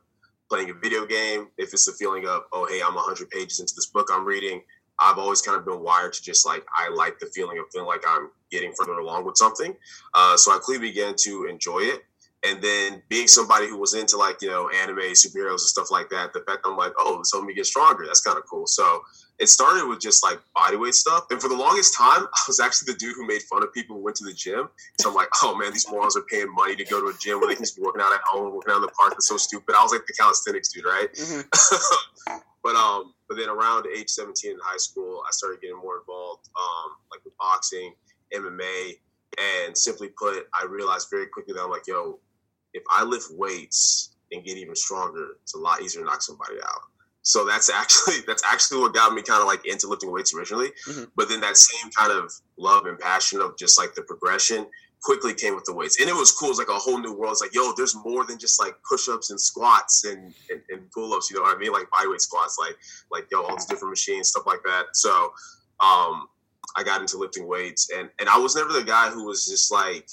playing 0.49 0.71
a 0.71 0.75
video 0.75 1.07
game, 1.07 1.49
if 1.59 1.73
it's 1.73 1.87
the 1.87 1.93
feeling 1.93 2.27
of, 2.27 2.43
oh, 2.53 2.67
hey, 2.67 2.81
I'm 2.83 2.95
100 2.95 3.31
pages 3.31 3.61
into 3.61 3.75
this 3.75 3.87
book 3.87 4.09
I'm 4.13 4.25
reading. 4.25 4.63
I've 5.01 5.19
always 5.19 5.43
kind 5.43 5.59
of 5.59 5.65
been 5.65 5.81
wired 5.81 6.13
to 6.13 6.23
just 6.23 6.47
like 6.47 6.65
I 6.77 6.89
like 6.89 7.19
the 7.19 7.27
feeling 7.35 7.59
of 7.59 7.65
feeling 7.73 7.89
like 7.89 8.05
I'm 8.07 8.31
getting 8.51 8.73
further 8.79 8.93
along 8.93 9.25
with 9.25 9.37
something. 9.37 9.75
Uh, 10.15 10.37
so 10.37 10.53
I 10.53 10.59
quickly 10.59 10.89
began 10.89 11.15
to 11.25 11.47
enjoy 11.51 11.81
it. 11.81 12.03
And 12.47 12.63
then 12.63 13.03
being 13.09 13.27
somebody 13.27 13.69
who 13.69 13.79
was 13.79 13.95
into 13.95 14.19
like, 14.19 14.43
you 14.43 14.51
know, 14.51 14.69
anime, 14.69 14.99
superheroes 14.99 15.51
and 15.51 15.61
stuff 15.61 15.91
like 15.91 16.11
that, 16.11 16.33
the 16.33 16.41
fact 16.47 16.61
I'm 16.65 16.77
like, 16.77 16.93
oh, 16.99 17.19
this 17.19 17.33
helped 17.33 17.47
me 17.47 17.55
get 17.55 17.67
stronger. 17.67 18.05
That's 18.07 18.21
kind 18.21 18.37
of 18.39 18.45
cool. 18.49 18.67
So 18.67 19.01
it 19.39 19.49
started 19.49 19.89
with 19.89 20.01
just 20.01 20.23
like 20.23 20.39
bodyweight 20.57 20.95
stuff. 20.95 21.27
And 21.31 21.41
for 21.41 21.49
the 21.49 21.57
longest 21.57 21.97
time, 21.97 22.25
I 22.25 22.43
was 22.47 22.61
actually 22.61 22.93
the 22.93 22.99
dude 22.99 23.15
who 23.17 23.27
made 23.27 23.43
fun 23.43 23.63
of 23.63 23.73
people 23.73 23.97
who 23.97 24.03
went 24.03 24.17
to 24.19 24.25
the 24.25 24.33
gym. 24.33 24.69
So 25.01 25.11
I'm 25.11 25.15
like, 25.15 25.29
oh 25.43 25.57
man, 25.57 25.73
these 25.73 25.91
morons 25.91 26.17
are 26.17 26.23
paying 26.31 26.53
money 26.55 26.77
to 26.77 26.85
go 26.85 27.01
to 27.01 27.07
a 27.07 27.19
gym 27.21 27.41
where 27.41 27.49
they 27.49 27.55
can 27.55 27.65
just 27.65 27.77
be 27.77 27.83
working 27.83 28.01
out 28.01 28.13
at 28.13 28.21
home, 28.25 28.55
working 28.55 28.73
out 28.73 28.77
in 28.77 28.83
the 28.83 28.89
park. 28.89 29.11
That's 29.11 29.29
so 29.29 29.37
stupid. 29.37 29.75
I 29.77 29.83
was 29.83 29.93
like 29.93 30.07
the 30.07 30.13
calisthenics 30.13 30.73
dude, 30.73 30.85
right? 30.85 31.13
Mm-hmm. 31.13 32.39
but 32.63 32.77
um, 32.77 33.15
but 33.29 33.37
then 33.37 33.49
around 33.49 33.87
age 33.87 34.09
17 34.09 34.53
in 34.53 34.59
high 34.63 34.77
school, 34.77 35.23
I 35.27 35.31
started 35.33 35.61
getting 35.61 35.79
more 35.79 35.99
involved, 35.99 36.49
um, 36.57 36.93
like 37.11 37.25
with 37.25 37.37
boxing, 37.39 37.95
MMA, 38.33 38.99
and 39.39 39.77
simply 39.77 40.09
put, 40.09 40.47
I 40.55 40.65
realized 40.67 41.09
very 41.11 41.27
quickly 41.27 41.55
that 41.55 41.63
I'm 41.63 41.71
like, 41.71 41.87
yo, 41.87 42.21
if 42.73 42.83
I 42.91 43.03
lift 43.05 43.29
weights 43.33 44.15
and 44.33 44.45
get 44.45 44.57
even 44.57 44.77
stronger, 44.77 45.37
it's 45.43 45.55
a 45.55 45.59
lot 45.59 45.83
easier 45.83 46.03
to 46.03 46.07
knock 46.07 46.23
somebody 46.23 46.57
out. 46.63 46.83
So 47.25 47.45
that's 47.45 47.69
actually 47.71 48.21
that's 48.27 48.45
actually 48.45 48.81
what 48.81 48.95
got 48.95 49.13
me 49.13 49.23
kind 49.23 49.41
of 49.41 49.49
like 49.49 49.67
into 49.67 49.89
lifting 49.89 50.13
weights 50.13 50.33
originally. 50.33 50.69
Mm-hmm. 50.89 51.05
But 51.17 51.29
then 51.29 51.41
that 51.41 51.57
same 51.57 51.91
kind 51.91 52.13
of 52.13 52.33
love 52.57 52.87
and 52.87 52.99
passion 52.99 53.41
of 53.41 53.59
just 53.59 53.77
like 53.79 53.95
the 53.95 54.03
progression 54.03 54.67
quickly 55.03 55.35
came 55.35 55.55
with 55.55 55.65
the 55.65 55.75
weights, 55.75 56.01
and 56.01 56.09
it 56.09 56.15
was 56.15 56.33
cool. 56.33 56.51
It's 56.51 56.59
like 56.59 56.69
a 56.69 56.79
whole 56.79 56.99
new 56.99 57.13
world. 57.13 57.33
It's 57.33 57.43
like, 57.43 57.55
yo, 57.55 57.73
there's 57.77 57.95
more 57.95 58.25
than 58.25 58.39
just 58.39 58.59
like 58.59 58.75
push-ups 58.89 59.31
and 59.31 59.39
squats 59.39 60.05
and, 60.05 60.35
and, 60.51 60.63
and 60.71 60.91
pull-ups. 60.93 61.31
You 61.31 61.37
know 61.37 61.43
what 61.43 61.57
I 61.57 61.59
mean? 61.59 61.73
Like 61.73 61.91
bodyweight 61.91 62.21
squats, 62.21 62.57
like 62.59 62.77
like 63.11 63.27
yo, 63.31 63.43
all 63.43 63.57
these 63.57 63.67
different 63.67 63.91
machines, 63.91 64.29
stuff 64.29 64.47
like 64.47 64.63
that. 64.65 64.85
So, 64.95 65.33
um, 65.81 66.29
I 66.77 66.83
got 66.85 67.01
into 67.01 67.19
lifting 67.19 67.47
weights, 67.47 67.91
and 67.91 68.09
and 68.19 68.29
I 68.29 68.39
was 68.39 68.57
never 68.57 68.73
the 68.73 68.83
guy 68.83 69.11
who 69.11 69.25
was 69.25 69.47
just 69.47 69.71
like 69.71 70.09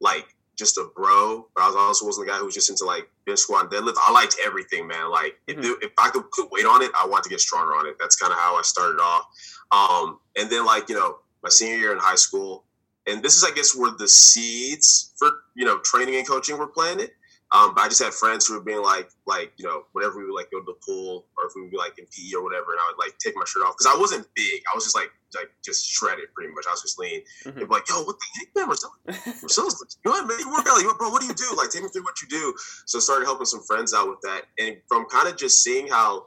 like 0.00 0.26
just 0.60 0.78
a 0.78 0.88
bro, 0.94 1.48
but 1.56 1.62
I 1.62 1.66
was 1.66 1.76
also 1.76 2.06
wasn't 2.06 2.26
the 2.26 2.32
guy 2.32 2.38
who 2.38 2.44
was 2.44 2.54
just 2.54 2.70
into 2.70 2.84
like 2.84 3.10
bench 3.26 3.40
squat 3.40 3.62
and 3.64 3.72
deadlift. 3.72 3.96
I 4.06 4.12
liked 4.12 4.36
everything, 4.44 4.86
man. 4.86 5.10
Like 5.10 5.36
if, 5.48 5.56
mm-hmm. 5.56 5.82
if 5.82 5.90
I 5.98 6.10
could 6.10 6.30
put 6.30 6.52
weight 6.52 6.66
on 6.66 6.82
it, 6.82 6.92
I 7.00 7.06
wanted 7.06 7.24
to 7.24 7.30
get 7.30 7.40
stronger 7.40 7.72
on 7.72 7.86
it. 7.86 7.96
That's 7.98 8.14
kind 8.14 8.32
of 8.32 8.38
how 8.38 8.56
I 8.56 8.62
started 8.62 9.00
off. 9.00 9.24
Um, 9.72 10.20
and 10.36 10.48
then 10.50 10.64
like 10.64 10.88
you 10.88 10.94
know 10.94 11.16
my 11.42 11.48
senior 11.48 11.76
year 11.76 11.92
in 11.92 11.98
high 11.98 12.14
school, 12.14 12.64
and 13.08 13.22
this 13.22 13.36
is 13.36 13.42
I 13.42 13.50
guess 13.50 13.74
where 13.74 13.90
the 13.98 14.06
seeds 14.06 15.12
for 15.18 15.30
you 15.56 15.64
know 15.64 15.80
training 15.80 16.14
and 16.16 16.28
coaching 16.28 16.58
were 16.58 16.68
planted. 16.68 17.10
Um, 17.52 17.74
but 17.74 17.82
I 17.82 17.88
just 17.88 18.02
had 18.02 18.14
friends 18.14 18.46
who 18.46 18.54
were 18.54 18.62
being 18.62 18.82
like, 18.82 19.10
like 19.26 19.52
you 19.56 19.66
know, 19.66 19.82
whenever 19.92 20.18
we 20.18 20.24
would 20.24 20.34
like 20.34 20.50
go 20.50 20.60
to 20.60 20.66
the 20.66 20.78
pool 20.86 21.26
or 21.36 21.46
if 21.46 21.52
we 21.56 21.62
would 21.62 21.70
be 21.70 21.76
like 21.76 21.98
in 21.98 22.06
PE 22.06 22.36
or 22.36 22.44
whatever, 22.44 22.70
and 22.72 22.80
I 22.80 22.86
would 22.90 22.98
like 23.02 23.18
take 23.18 23.34
my 23.34 23.44
shirt 23.44 23.66
off 23.66 23.74
because 23.76 23.90
I 23.92 23.98
wasn't 23.98 24.26
big. 24.36 24.62
I 24.70 24.74
was 24.74 24.84
just 24.84 24.94
like 24.94 25.10
like 25.34 25.50
just 25.64 25.86
shredded 25.86 26.32
pretty 26.34 26.52
much. 26.54 26.64
I 26.68 26.70
was 26.70 26.82
just 26.82 26.98
lean. 26.98 27.22
Mm-hmm. 27.44 27.58
They'd 27.58 27.68
be 27.68 27.74
like, 27.74 27.88
"Yo, 27.88 28.02
what 28.02 28.16
the 28.18 28.26
heck, 28.38 28.48
man? 28.54 28.66
Marcelo, 28.66 28.92
Marcelo's 29.42 29.98
go 30.04 30.12
ahead, 30.12 30.26
man. 30.28 30.38
You 30.38 30.50
work 30.52 30.66
out, 30.68 30.78
like, 30.78 30.98
bro. 30.98 31.10
What 31.10 31.22
do 31.22 31.26
you 31.26 31.34
do? 31.34 31.50
Like, 31.56 31.70
take 31.70 31.82
me 31.82 31.88
through 31.88 32.04
what 32.04 32.22
you 32.22 32.28
do." 32.28 32.54
So 32.86 32.98
I 32.98 33.00
started 33.00 33.26
helping 33.26 33.46
some 33.46 33.62
friends 33.66 33.94
out 33.94 34.08
with 34.08 34.20
that, 34.22 34.46
and 34.58 34.76
from 34.86 35.06
kind 35.06 35.26
of 35.26 35.36
just 35.36 35.62
seeing 35.62 35.88
how 35.88 36.26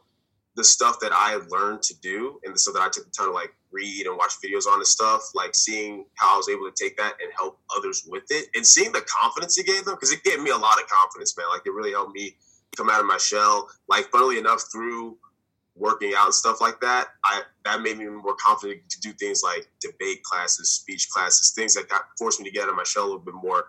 the 0.55 0.63
stuff 0.63 0.99
that 1.01 1.11
I 1.13 1.39
learned 1.49 1.81
to 1.83 1.99
do 1.99 2.39
and 2.43 2.53
the 2.53 2.59
stuff 2.59 2.75
that 2.75 2.83
I 2.83 2.89
took 2.89 3.05
the 3.05 3.11
time 3.11 3.27
to 3.27 3.33
like 3.33 3.53
read 3.73 4.05
and 4.05 4.17
watch 4.17 4.33
videos 4.43 4.67
on 4.67 4.75
and 4.75 4.87
stuff, 4.87 5.31
like 5.33 5.55
seeing 5.55 6.05
how 6.15 6.35
I 6.35 6.37
was 6.37 6.49
able 6.49 6.69
to 6.69 6.83
take 6.83 6.95
that 6.97 7.13
and 7.21 7.31
help 7.35 7.59
others 7.75 8.05
with 8.07 8.23
it 8.29 8.47
and 8.55 8.65
seeing 8.65 8.91
the 8.91 9.01
confidence 9.01 9.57
it 9.57 9.65
gave 9.65 9.85
them, 9.85 9.95
because 9.95 10.11
it 10.11 10.23
gave 10.23 10.41
me 10.41 10.51
a 10.51 10.57
lot 10.57 10.81
of 10.81 10.87
confidence, 10.87 11.35
man. 11.37 11.47
Like 11.51 11.63
it 11.65 11.73
really 11.73 11.91
helped 11.91 12.13
me 12.13 12.37
come 12.77 12.89
out 12.89 12.99
of 12.99 13.05
my 13.05 13.17
shell. 13.17 13.67
Like 13.89 14.05
funnily 14.11 14.37
enough, 14.37 14.63
through 14.71 15.17
working 15.75 16.13
out 16.15 16.25
and 16.25 16.33
stuff 16.33 16.61
like 16.61 16.79
that, 16.81 17.07
I 17.25 17.41
that 17.65 17.81
made 17.81 17.97
me 17.97 18.05
more 18.05 18.35
confident 18.35 18.87
to 18.89 18.99
do 19.01 19.11
things 19.13 19.41
like 19.43 19.67
debate 19.81 20.23
classes, 20.23 20.69
speech 20.69 21.09
classes, 21.09 21.51
things 21.55 21.73
that 21.73 21.89
got 21.89 22.03
forced 22.17 22.39
me 22.39 22.45
to 22.45 22.51
get 22.51 22.63
out 22.63 22.69
of 22.69 22.75
my 22.75 22.83
shell 22.83 23.03
a 23.03 23.05
little 23.05 23.19
bit 23.19 23.33
more. 23.33 23.65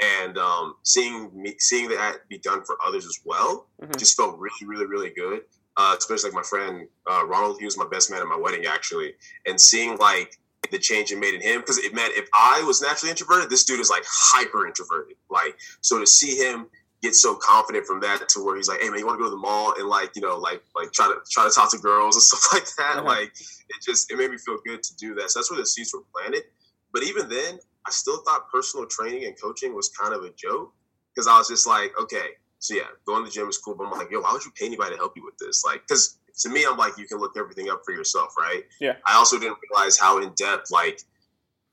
And 0.00 0.38
um, 0.38 0.74
seeing 0.84 1.30
me 1.34 1.56
seeing 1.58 1.88
that 1.88 2.28
be 2.28 2.38
done 2.38 2.64
for 2.64 2.76
others 2.86 3.04
as 3.04 3.18
well 3.24 3.66
mm-hmm. 3.82 3.90
just 3.98 4.16
felt 4.16 4.38
really, 4.38 4.64
really, 4.64 4.86
really 4.86 5.10
good 5.10 5.40
uh, 5.78 5.94
especially 5.96 6.30
like 6.30 6.36
my 6.36 6.42
friend 6.42 6.88
uh, 7.10 7.24
Ronald. 7.26 7.58
He 7.58 7.64
was 7.64 7.78
my 7.78 7.86
best 7.88 8.10
man 8.10 8.20
at 8.20 8.26
my 8.26 8.36
wedding 8.36 8.66
actually, 8.66 9.14
and 9.46 9.58
seeing 9.58 9.96
like 9.96 10.36
the 10.70 10.78
change 10.78 11.10
it 11.12 11.18
made 11.18 11.32
in 11.32 11.40
him 11.40 11.60
because 11.60 11.78
it 11.78 11.94
meant 11.94 12.12
if 12.16 12.28
I 12.34 12.62
was 12.66 12.82
naturally 12.82 13.10
introverted, 13.10 13.48
this 13.48 13.64
dude 13.64 13.80
is 13.80 13.88
like 13.88 14.04
hyper 14.06 14.66
introverted. 14.66 15.16
Like 15.30 15.56
so 15.80 15.98
to 15.98 16.06
see 16.06 16.36
him 16.36 16.66
get 17.00 17.14
so 17.14 17.36
confident 17.36 17.86
from 17.86 18.00
that 18.00 18.28
to 18.28 18.44
where 18.44 18.56
he's 18.56 18.68
like, 18.68 18.80
hey 18.80 18.90
man, 18.90 18.98
you 18.98 19.06
want 19.06 19.18
to 19.18 19.22
go 19.22 19.30
to 19.30 19.30
the 19.30 19.40
mall 19.40 19.74
and 19.78 19.88
like 19.88 20.10
you 20.16 20.22
know 20.22 20.36
like 20.36 20.62
like 20.76 20.92
try 20.92 21.06
to 21.06 21.14
try 21.30 21.48
to 21.48 21.54
talk 21.54 21.70
to 21.70 21.78
girls 21.78 22.16
and 22.16 22.22
stuff 22.28 22.52
like 22.52 22.66
that. 22.76 22.98
Uh-huh. 22.98 23.04
Like 23.04 23.28
it 23.28 23.82
just 23.82 24.10
it 24.10 24.18
made 24.18 24.30
me 24.30 24.38
feel 24.38 24.58
good 24.66 24.82
to 24.82 24.96
do 24.96 25.14
that. 25.14 25.30
So 25.30 25.38
that's 25.38 25.50
where 25.50 25.60
the 25.60 25.66
seeds 25.66 25.94
were 25.94 26.02
planted. 26.12 26.42
But 26.92 27.04
even 27.04 27.28
then, 27.28 27.58
I 27.86 27.90
still 27.90 28.22
thought 28.24 28.50
personal 28.50 28.86
training 28.86 29.26
and 29.26 29.40
coaching 29.40 29.74
was 29.74 29.90
kind 29.90 30.14
of 30.14 30.24
a 30.24 30.30
joke 30.30 30.72
because 31.14 31.28
I 31.28 31.38
was 31.38 31.48
just 31.48 31.66
like, 31.66 31.92
okay, 32.00 32.30
so 32.58 32.74
yeah, 32.74 32.82
going 33.06 33.24
to 33.24 33.30
the 33.30 33.34
gym 33.34 33.48
is 33.48 33.58
cool, 33.58 33.74
but 33.74 33.84
I'm 33.84 33.92
like, 33.92 34.10
yo, 34.10 34.20
why 34.20 34.32
would 34.32 34.44
you 34.44 34.50
pay 34.58 34.66
anybody 34.66 34.92
to 34.92 34.96
help 34.96 35.16
you 35.16 35.24
with 35.24 35.38
this? 35.38 35.64
Like, 35.64 35.82
because 35.86 36.18
to 36.40 36.48
me, 36.48 36.64
I'm 36.68 36.76
like, 36.76 36.98
you 36.98 37.06
can 37.06 37.18
look 37.18 37.36
everything 37.36 37.70
up 37.70 37.82
for 37.84 37.92
yourself, 37.92 38.34
right? 38.38 38.62
Yeah. 38.80 38.96
I 39.06 39.14
also 39.14 39.38
didn't 39.38 39.58
realize 39.70 39.98
how 39.98 40.18
in 40.18 40.32
depth, 40.34 40.70
like, 40.70 41.02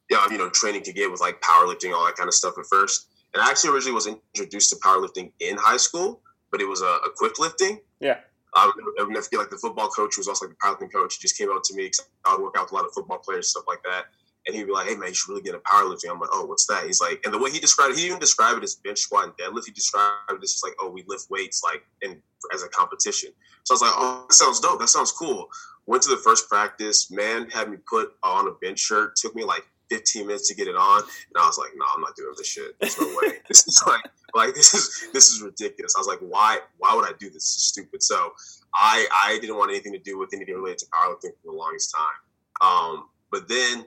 yeah, 0.10 0.25
you 0.30 0.38
know, 0.38 0.50
training 0.50 0.84
could 0.84 0.96
get 0.96 1.12
with 1.12 1.22
like 1.22 1.42
powerlifting, 1.42 1.94
all 1.94 2.06
that 2.06 2.15
kind 2.15 2.27
of 2.27 2.34
stuff 2.34 2.56
at 2.60 2.65
first. 2.65 3.08
And 3.34 3.42
I 3.42 3.50
actually 3.50 3.72
originally 3.72 3.96
was 3.96 4.08
introduced 4.08 4.70
to 4.70 4.75
powerlifting 4.77 5.32
in 5.39 5.58
high 5.58 5.77
school, 5.77 6.22
but 6.51 6.62
it 6.62 6.65
was 6.65 6.82
a, 6.82 6.86
a 6.86 7.10
quick 7.15 7.39
lifting. 7.39 7.80
Yeah. 8.00 8.20
I 8.54 8.72
would 8.74 9.10
never 9.10 9.22
forget, 9.22 9.39
like 9.39 9.50
the 9.50 9.58
football 9.58 9.89
coach 9.89 10.15
who 10.15 10.22
was 10.22 10.27
also 10.27 10.46
like 10.46 10.56
the 10.56 10.68
powerlifting 10.68 10.94
coach. 10.94 11.15
He 11.15 11.22
just 11.22 11.38
came 11.38 11.50
out 11.51 11.63
to 11.65 11.75
me 11.75 11.84
because 11.84 12.06
I 12.25 12.34
would 12.34 12.44
work 12.44 12.56
out 12.58 12.65
with 12.65 12.72
a 12.72 12.75
lot 12.75 12.86
of 12.86 12.94
football 12.94 13.18
players, 13.18 13.46
and 13.46 13.46
stuff 13.46 13.65
like 13.68 13.84
that 13.84 14.06
and 14.45 14.55
he'd 14.55 14.65
be 14.65 14.71
like, 14.71 14.87
"Hey 14.87 14.95
man, 14.95 15.09
you 15.09 15.15
should 15.15 15.29
really 15.29 15.41
get 15.41 15.55
a 15.55 15.59
powerlifting." 15.59 16.09
I'm 16.09 16.19
like, 16.19 16.29
"Oh, 16.31 16.45
what's 16.45 16.65
that?" 16.67 16.85
He's 16.85 17.01
like, 17.01 17.21
and 17.25 17.33
the 17.33 17.37
way 17.37 17.51
he 17.51 17.59
described 17.59 17.93
it, 17.93 17.99
he 17.99 18.05
even 18.05 18.19
described 18.19 18.57
it 18.57 18.63
as 18.63 18.75
bench 18.75 18.99
squat 18.99 19.25
and 19.25 19.33
deadlift. 19.33 19.65
He 19.65 19.71
described 19.71 20.31
it 20.31 20.43
as 20.43 20.51
just 20.51 20.63
like, 20.63 20.75
"Oh, 20.79 20.89
we 20.89 21.03
lift 21.07 21.29
weights 21.29 21.63
like 21.63 21.85
in 22.01 22.21
as 22.53 22.63
a 22.63 22.69
competition." 22.69 23.31
So 23.63 23.73
I 23.73 23.75
was 23.75 23.81
like, 23.81 23.93
"Oh, 23.95 24.25
that 24.27 24.33
sounds 24.33 24.59
dope. 24.59 24.79
That 24.79 24.89
sounds 24.89 25.11
cool." 25.11 25.49
Went 25.87 26.03
to 26.03 26.09
the 26.09 26.17
first 26.17 26.49
practice. 26.49 27.11
Man 27.11 27.49
had 27.49 27.69
me 27.69 27.77
put 27.89 28.15
on 28.23 28.47
a 28.47 28.51
bench 28.51 28.79
shirt. 28.79 29.15
Took 29.15 29.35
me 29.35 29.43
like 29.43 29.65
15 29.89 30.25
minutes 30.27 30.47
to 30.49 30.55
get 30.55 30.67
it 30.67 30.75
on, 30.75 31.01
and 31.01 31.37
I 31.37 31.45
was 31.45 31.57
like, 31.57 31.71
"No, 31.75 31.85
I'm 31.93 32.01
not 32.01 32.15
doing 32.15 32.33
this 32.37 32.47
shit. 32.47 32.79
There's 32.79 32.99
no 32.99 33.07
way. 33.07 33.37
this 33.47 33.67
is 33.67 33.81
like, 33.87 34.03
like 34.33 34.55
this 34.55 34.73
is 34.73 35.09
this 35.13 35.29
is 35.29 35.41
ridiculous." 35.41 35.95
I 35.95 35.99
was 35.99 36.07
like, 36.07 36.19
"Why? 36.19 36.59
Why 36.77 36.95
would 36.95 37.05
I 37.05 37.13
do 37.19 37.27
this? 37.27 37.43
This 37.43 37.55
is 37.55 37.63
stupid." 37.63 38.03
So 38.03 38.33
I 38.75 39.07
I 39.11 39.39
didn't 39.39 39.57
want 39.57 39.71
anything 39.71 39.93
to 39.93 39.99
do 39.99 40.17
with 40.17 40.33
anything 40.33 40.55
related 40.55 40.79
to 40.79 40.85
powerlifting 40.87 41.33
for 41.41 41.51
the 41.51 41.53
longest 41.53 41.95
time. 41.95 42.19
Um, 42.61 43.09
but 43.31 43.47
then 43.47 43.85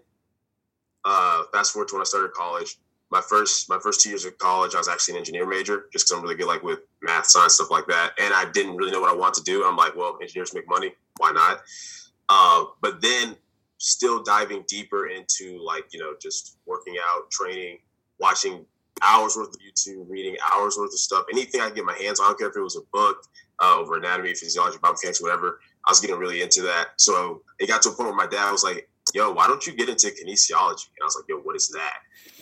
uh, 1.05 1.43
fast 1.53 1.73
forward 1.73 1.89
to 1.89 1.95
when 1.95 2.03
I 2.03 2.05
started 2.05 2.33
college. 2.33 2.77
My 3.11 3.23
first 3.23 3.71
my 3.71 3.79
first 3.79 4.03
two 4.03 4.11
years 4.11 4.25
of 4.27 4.37
college, 4.39 4.75
I 4.75 4.79
was 4.79 4.89
actually 4.89 5.15
an 5.15 5.19
engineer 5.19 5.47
major, 5.47 5.87
just 5.93 6.07
because 6.07 6.11
I'm 6.13 6.23
really 6.23 6.35
good 6.35 6.47
like 6.47 6.63
with 6.63 6.81
math, 7.03 7.27
science, 7.27 7.55
stuff 7.55 7.71
like 7.71 7.87
that. 7.87 8.13
And 8.21 8.35
I 8.35 8.51
didn't 8.53 8.77
really 8.77 8.91
know 8.91 9.01
what 9.01 9.11
I 9.11 9.17
wanted 9.17 9.45
to 9.45 9.51
do. 9.51 9.65
I'm 9.65 9.77
like, 9.77 9.97
well, 9.97 10.19
engineers 10.21 10.55
make 10.55 10.69
money, 10.69 10.93
why 11.17 11.33
not? 11.33 11.63
Uh, 12.29 12.65
but 12.83 13.01
then 13.01 13.37
still 13.79 14.23
diving 14.23 14.65
deeper 14.69 15.07
into 15.07 15.59
like 15.65 15.87
you 15.93 16.01
know 16.01 16.15
just 16.21 16.59
working 16.67 16.97
out, 17.03 17.31
training, 17.31 17.79
watching 18.19 18.67
hours 19.03 19.37
worth 19.37 19.49
of 19.49 19.61
YouTube, 19.61 20.05
reading 20.09 20.37
hours 20.53 20.77
worth 20.77 20.93
of 20.93 20.99
stuff, 20.99 21.25
anything 21.33 21.61
I 21.61 21.71
get 21.71 21.85
my 21.85 21.95
hands 21.95 22.21
on. 22.21 22.27
I 22.27 22.29
don't 22.31 22.39
care 22.39 22.49
if 22.49 22.57
it 22.57 22.61
was 22.61 22.77
a 22.77 22.83
book 22.93 23.23
uh, 23.61 23.77
over 23.79 23.97
anatomy, 23.97 24.35
physiology, 24.35 24.79
biomechanics, 24.79 25.23
whatever. 25.23 25.61
I 25.87 25.91
was 25.91 26.01
getting 26.01 26.19
really 26.19 26.43
into 26.43 26.63
that. 26.63 26.89
So 26.97 27.43
it 27.59 27.69
got 27.69 27.83
to 27.83 27.91
a 27.91 27.93
point 27.93 28.09
where 28.09 28.17
my 28.17 28.27
dad 28.27 28.51
was 28.51 28.65
like, 28.65 28.89
yo, 29.15 29.33
why 29.33 29.47
don't 29.47 29.67
you 29.67 29.75
get 29.75 29.89
into 29.89 30.09
kinesiology? 30.09 30.89
And 30.89 31.03
I 31.03 31.05
was 31.05 31.17
like, 31.17 31.25
yo, 31.29 31.39
what 31.39 31.57
is 31.57 31.69
that? 31.71 31.99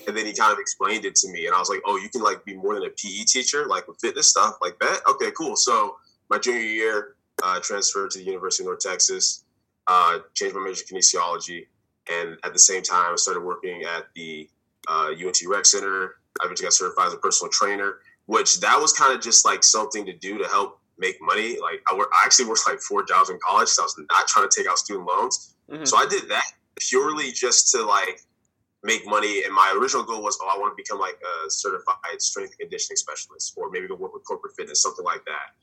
And 0.07 0.17
then 0.17 0.27
he 0.27 0.33
kind 0.33 0.53
of 0.53 0.59
explained 0.59 1.05
it 1.05 1.15
to 1.17 1.29
me, 1.33 1.47
and 1.47 1.55
I 1.55 1.59
was 1.59 1.69
like, 1.69 1.81
oh, 1.85 1.97
you 1.97 2.09
can 2.09 2.23
like 2.23 2.45
be 2.45 2.55
more 2.55 2.75
than 2.75 2.85
a 2.85 2.91
PE 2.91 3.25
teacher, 3.25 3.67
like 3.67 3.89
with 3.89 3.99
fitness 4.01 4.29
stuff, 4.29 4.57
like 4.63 4.79
that. 4.81 5.01
Okay, 5.09 5.31
cool. 5.37 5.57
So 5.57 5.97
my 6.31 6.39
junior 6.39 6.61
year, 6.61 7.17
uh, 7.43 7.61
transferred 7.61 8.11
to 8.13 8.19
the 8.19 8.25
University 8.25 8.63
of 8.63 8.69
North 8.69 8.81
Texas, 8.81 9.45
uh, 9.87 10.19
changed 10.35 10.55
my 10.55 10.63
major 10.63 10.83
to 10.83 10.95
kinesiology, 10.95 11.67
and 12.13 12.37
at 12.45 12.53
the 12.53 12.59
same 12.59 12.83
time, 12.83 13.13
I 13.13 13.17
started 13.17 13.41
working 13.41 13.83
at 13.83 14.07
the 14.15 14.49
uh, 14.89 15.11
UNT 15.11 15.39
Rec 15.47 15.67
Center. 15.67 16.17
I 16.41 16.45
eventually 16.45 16.67
got 16.67 16.73
certified 16.73 17.09
as 17.09 17.15
a 17.15 17.19
personal 17.19 17.51
trainer, 17.51 17.97
which 18.27 18.61
that 18.61 18.79
was 18.81 18.93
kind 18.93 19.15
of 19.15 19.21
just 19.23 19.45
like 19.45 19.65
something 19.65 20.07
to 20.07 20.13
do 20.13 20.39
to 20.39 20.47
help 20.47 20.81
make 20.99 21.17
money. 21.21 21.59
Like 21.61 21.81
I, 21.91 21.97
I 21.97 22.23
actually 22.25 22.47
worked 22.47 22.67
like 22.67 22.81
four 22.81 23.03
jobs 23.05 23.31
in 23.31 23.39
college, 23.47 23.69
so 23.69 23.83
I 23.83 23.85
was 23.85 23.99
not 23.99 24.29
trying 24.29 24.49
to 24.49 24.57
take 24.57 24.69
out 24.69 24.79
student 24.79 25.07
loans. 25.07 25.56
Mm-hmm. 25.71 25.85
So 25.85 25.97
I 25.97 26.07
did 26.07 26.29
that 26.29 26.45
purely 26.79 27.33
just 27.33 27.71
to 27.73 27.83
like 27.83 28.21
make 28.83 29.07
money. 29.07 29.45
And 29.45 29.55
my 29.55 29.75
original 29.79 30.05
goal 30.05 30.23
was, 30.23 30.39
oh, 30.43 30.51
I 30.55 30.59
want 30.59 30.77
to 30.77 30.83
become 30.83 31.01
like 31.01 31.19
a 31.21 31.51
certified 31.51 32.21
strength 32.21 32.57
conditioning 32.59 32.97
specialist, 32.97 33.55
or 33.57 33.71
maybe 33.71 33.89
go 33.89 33.97
work 33.97 34.15
with 34.15 34.25
corporate 34.25 34.55
fitness, 34.57 34.83
something 34.83 35.05
like 35.05 35.25
that. 35.25 35.55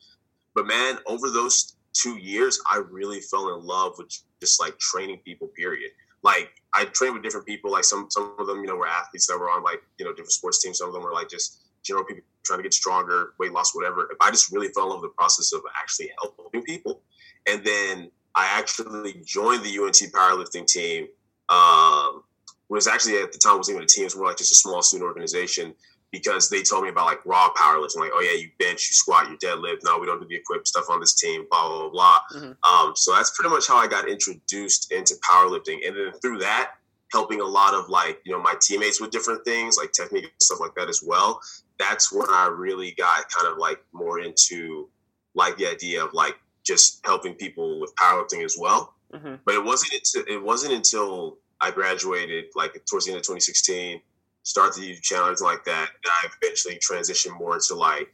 But 0.55 0.67
man, 0.67 0.99
over 1.07 1.29
those 1.29 1.75
two 1.93 2.17
years, 2.17 2.59
I 2.69 2.81
really 2.89 3.21
fell 3.21 3.57
in 3.57 3.65
love 3.65 3.93
with 3.97 4.09
just 4.41 4.59
like 4.59 4.77
training 4.79 5.19
people. 5.23 5.47
Period. 5.47 5.91
Like 6.21 6.49
I 6.73 6.85
trained 6.85 7.15
with 7.15 7.23
different 7.23 7.45
people. 7.45 7.71
Like 7.71 7.83
some 7.83 8.07
some 8.09 8.35
of 8.39 8.47
them, 8.47 8.61
you 8.61 8.67
know, 8.67 8.75
were 8.75 8.87
athletes 8.87 9.27
that 9.27 9.37
were 9.37 9.49
on 9.49 9.63
like 9.63 9.81
you 9.97 10.05
know 10.05 10.11
different 10.11 10.31
sports 10.31 10.61
teams. 10.61 10.77
Some 10.77 10.87
of 10.87 10.93
them 10.93 11.03
were 11.03 11.13
like 11.13 11.29
just 11.29 11.61
general 11.83 12.05
people 12.05 12.23
trying 12.43 12.59
to 12.59 12.63
get 12.63 12.73
stronger, 12.73 13.33
weight 13.39 13.51
loss, 13.51 13.75
whatever. 13.75 14.09
I 14.21 14.31
just 14.31 14.51
really 14.51 14.69
fell 14.69 14.85
in 14.85 14.89
love 14.89 15.01
with 15.01 15.11
the 15.11 15.15
process 15.15 15.53
of 15.53 15.61
actually 15.81 16.11
helping 16.21 16.63
people. 16.63 17.01
And 17.47 17.63
then 17.63 18.11
I 18.35 18.45
actually 18.57 19.21
joined 19.25 19.63
the 19.63 19.77
UNT 19.77 20.01
powerlifting 20.13 20.65
team. 20.65 21.07
Um, 21.49 22.23
was 22.69 22.87
actually 22.87 23.17
at 23.17 23.31
the 23.31 23.37
time 23.37 23.57
wasn't 23.57 23.75
even 23.75 23.83
a 23.83 23.87
team; 23.87 24.03
it 24.03 24.05
was 24.05 24.15
more 24.15 24.27
like 24.27 24.37
just 24.37 24.51
a 24.51 24.55
small 24.55 24.81
student 24.81 25.07
organization 25.07 25.75
because 26.11 26.47
they 26.47 26.61
told 26.61 26.83
me 26.83 26.89
about 26.89 27.05
like 27.05 27.25
raw 27.25 27.49
powerlifting, 27.53 27.97
like 27.97 28.11
oh 28.13 28.21
yeah, 28.21 28.39
you 28.39 28.49
bench, 28.59 28.87
you 28.87 28.93
squat, 28.93 29.29
you 29.29 29.37
deadlift. 29.37 29.83
No, 29.83 29.97
we 29.99 30.05
don't 30.05 30.21
do 30.21 30.27
the 30.27 30.35
equipped 30.35 30.67
stuff 30.67 30.85
on 30.89 30.99
this 30.99 31.15
team. 31.15 31.45
Blah 31.49 31.67
blah 31.67 31.89
blah. 31.89 31.89
blah. 31.89 32.39
Mm-hmm. 32.39 32.87
Um, 32.87 32.93
so 32.95 33.13
that's 33.13 33.37
pretty 33.37 33.53
much 33.53 33.67
how 33.67 33.77
I 33.77 33.87
got 33.87 34.07
introduced 34.07 34.91
into 34.91 35.15
powerlifting, 35.29 35.85
and 35.85 35.95
then 35.95 36.13
through 36.21 36.39
that, 36.39 36.73
helping 37.11 37.41
a 37.41 37.45
lot 37.45 37.73
of 37.73 37.89
like 37.89 38.19
you 38.25 38.31
know 38.31 38.41
my 38.41 38.55
teammates 38.61 39.01
with 39.01 39.11
different 39.11 39.43
things 39.43 39.77
like 39.77 39.91
technique 39.91 40.23
and 40.23 40.31
stuff 40.41 40.59
like 40.59 40.75
that 40.75 40.89
as 40.89 41.03
well. 41.05 41.41
That's 41.79 42.13
when 42.13 42.27
I 42.29 42.47
really 42.47 42.91
got 42.91 43.29
kind 43.29 43.51
of 43.51 43.57
like 43.57 43.83
more 43.91 44.19
into 44.19 44.89
like 45.35 45.57
the 45.57 45.67
idea 45.67 46.03
of 46.03 46.13
like 46.13 46.35
just 46.63 47.01
helping 47.05 47.33
people 47.33 47.79
with 47.79 47.93
powerlifting 47.95 48.43
as 48.43 48.57
well. 48.59 48.93
Mm-hmm. 49.13 49.35
But 49.45 49.55
it 49.55 49.63
wasn't 49.63 49.93
until, 49.93 50.23
it 50.27 50.41
wasn't 50.41 50.73
until 50.73 51.37
I 51.61 51.71
graduated, 51.71 52.45
like 52.55 52.73
towards 52.85 53.05
the 53.05 53.11
end 53.11 53.17
of 53.17 53.23
2016, 53.23 54.01
started 54.43 54.81
the 54.81 54.91
YouTube 54.91 55.01
channel, 55.01 55.35
like 55.41 55.63
that, 55.65 55.89
that 56.03 56.11
I 56.23 56.27
eventually 56.41 56.75
transitioned 56.75 57.37
more 57.37 57.55
into 57.55 57.75
like 57.75 58.13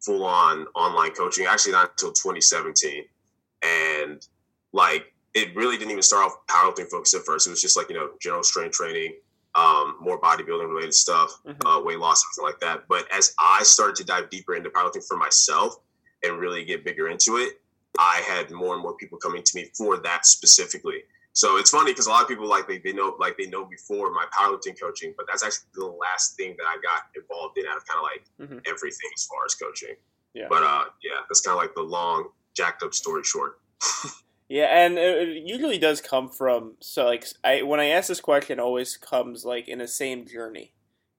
full 0.00 0.24
on 0.24 0.66
online 0.74 1.12
coaching. 1.12 1.46
Actually, 1.46 1.72
not 1.72 1.90
until 1.90 2.12
2017, 2.12 3.04
and 3.62 4.26
like 4.72 5.12
it 5.34 5.54
really 5.56 5.76
didn't 5.76 5.90
even 5.90 6.02
start 6.02 6.26
off 6.26 6.46
powerlifting 6.46 6.88
focused 6.90 7.14
at 7.14 7.22
first. 7.22 7.46
It 7.46 7.50
was 7.50 7.60
just 7.60 7.76
like 7.76 7.88
you 7.88 7.96
know 7.96 8.10
general 8.20 8.42
strength 8.42 8.72
training, 8.72 9.14
um, 9.54 9.96
more 10.00 10.20
bodybuilding 10.20 10.68
related 10.68 10.94
stuff, 10.94 11.40
mm-hmm. 11.46 11.66
uh, 11.66 11.82
weight 11.82 11.98
loss, 11.98 12.22
something 12.22 12.50
like 12.50 12.60
that. 12.60 12.84
But 12.88 13.06
as 13.12 13.34
I 13.40 13.62
started 13.62 13.96
to 13.96 14.04
dive 14.04 14.30
deeper 14.30 14.54
into 14.54 14.70
powerlifting 14.70 15.06
for 15.06 15.16
myself 15.16 15.76
and 16.22 16.38
really 16.38 16.64
get 16.64 16.84
bigger 16.84 17.08
into 17.08 17.36
it, 17.36 17.60
I 17.98 18.22
had 18.26 18.50
more 18.50 18.74
and 18.74 18.82
more 18.82 18.94
people 18.96 19.18
coming 19.18 19.42
to 19.42 19.56
me 19.56 19.70
for 19.76 19.98
that 19.98 20.26
specifically. 20.26 21.02
So 21.32 21.56
it's 21.56 21.70
funny 21.70 21.90
because 21.90 22.06
a 22.06 22.10
lot 22.10 22.22
of 22.22 22.28
people 22.28 22.48
like 22.48 22.68
they, 22.68 22.78
they 22.78 22.92
know 22.92 23.16
like 23.18 23.36
they 23.36 23.46
know 23.46 23.64
before 23.64 24.12
my 24.12 24.24
powerlifting 24.36 24.80
coaching, 24.80 25.14
but 25.16 25.26
that's 25.26 25.42
actually 25.42 25.66
the 25.74 25.86
last 25.86 26.36
thing 26.36 26.54
that 26.58 26.64
I 26.64 26.76
got 26.76 27.02
involved 27.16 27.58
in 27.58 27.66
out 27.66 27.76
of 27.76 27.86
kind 27.86 27.98
of 27.98 28.04
like 28.04 28.24
mm-hmm. 28.40 28.58
everything 28.72 29.10
as 29.16 29.24
far 29.24 29.44
as 29.44 29.54
coaching. 29.54 29.96
Yeah. 30.32 30.46
But 30.48 30.62
uh, 30.62 30.84
yeah, 31.02 31.20
that's 31.28 31.40
kind 31.40 31.56
of 31.56 31.62
like 31.62 31.74
the 31.74 31.82
long 31.82 32.28
jacked 32.54 32.82
up 32.82 32.94
story 32.94 33.24
short. 33.24 33.58
Yeah, 34.48 34.66
and 34.66 34.98
it 34.98 35.42
usually 35.46 35.78
does 35.78 36.00
come 36.00 36.28
from 36.28 36.74
so 36.80 37.06
like 37.06 37.24
I 37.42 37.62
when 37.62 37.80
I 37.80 37.86
ask 37.86 38.08
this 38.08 38.20
question, 38.20 38.58
it 38.58 38.62
always 38.62 38.96
comes 38.96 39.44
like 39.44 39.68
in 39.68 39.78
the 39.78 39.88
same 39.88 40.26
journey, 40.26 40.74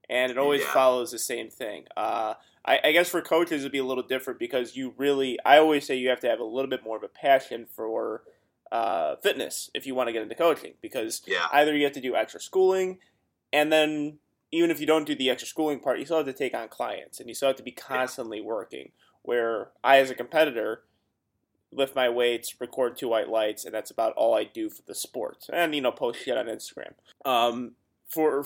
and 0.09 0.31
it 0.31 0.37
always 0.37 0.61
yeah. 0.61 0.71
follows 0.71 1.11
the 1.11 1.19
same 1.19 1.49
thing. 1.49 1.85
Uh, 1.97 2.35
I, 2.65 2.79
I, 2.83 2.91
guess 2.91 3.09
for 3.09 3.21
coaches 3.21 3.61
it'd 3.61 3.71
be 3.71 3.77
a 3.77 3.85
little 3.85 4.03
different 4.03 4.39
because 4.39 4.75
you 4.75 4.93
really 4.97 5.37
I 5.45 5.57
always 5.57 5.85
say 5.85 5.95
you 5.95 6.09
have 6.09 6.19
to 6.21 6.27
have 6.27 6.39
a 6.39 6.45
little 6.45 6.69
bit 6.69 6.83
more 6.83 6.97
of 6.97 7.03
a 7.03 7.07
passion 7.07 7.67
for 7.69 8.23
uh, 8.71 9.15
fitness 9.17 9.69
if 9.73 9.85
you 9.85 9.93
want 9.93 10.07
to 10.07 10.13
get 10.13 10.23
into 10.23 10.35
coaching 10.35 10.73
because 10.81 11.21
yeah. 11.27 11.47
either 11.53 11.75
you 11.75 11.83
have 11.83 11.93
to 11.93 12.01
do 12.01 12.15
extra 12.15 12.41
schooling, 12.41 12.99
and 13.53 13.71
then 13.71 14.17
even 14.51 14.71
if 14.71 14.79
you 14.79 14.85
don't 14.85 15.05
do 15.05 15.15
the 15.15 15.29
extra 15.29 15.47
schooling 15.47 15.79
part, 15.79 15.99
you 15.99 16.05
still 16.05 16.17
have 16.17 16.25
to 16.25 16.33
take 16.33 16.53
on 16.53 16.67
clients 16.67 17.19
and 17.19 17.29
you 17.29 17.35
still 17.35 17.49
have 17.49 17.57
to 17.57 17.63
be 17.63 17.71
constantly 17.71 18.39
yeah. 18.39 18.45
working. 18.45 18.91
Where 19.21 19.71
I, 19.83 19.97
as 19.97 20.11
a 20.11 20.15
competitor 20.15 20.83
lift 21.71 21.95
my 21.95 22.09
weights, 22.09 22.59
record 22.59 22.97
two 22.97 23.09
white 23.09 23.29
lights, 23.29 23.65
and 23.65 23.73
that's 23.73 23.91
about 23.91 24.13
all 24.13 24.35
I 24.35 24.43
do 24.43 24.69
for 24.69 24.81
the 24.85 24.95
sport. 24.95 25.45
And 25.51 25.75
you 25.75 25.81
know, 25.81 25.91
post 25.91 26.23
shit 26.23 26.37
on 26.37 26.45
Instagram. 26.45 26.93
Um, 27.25 27.73
for 28.07 28.45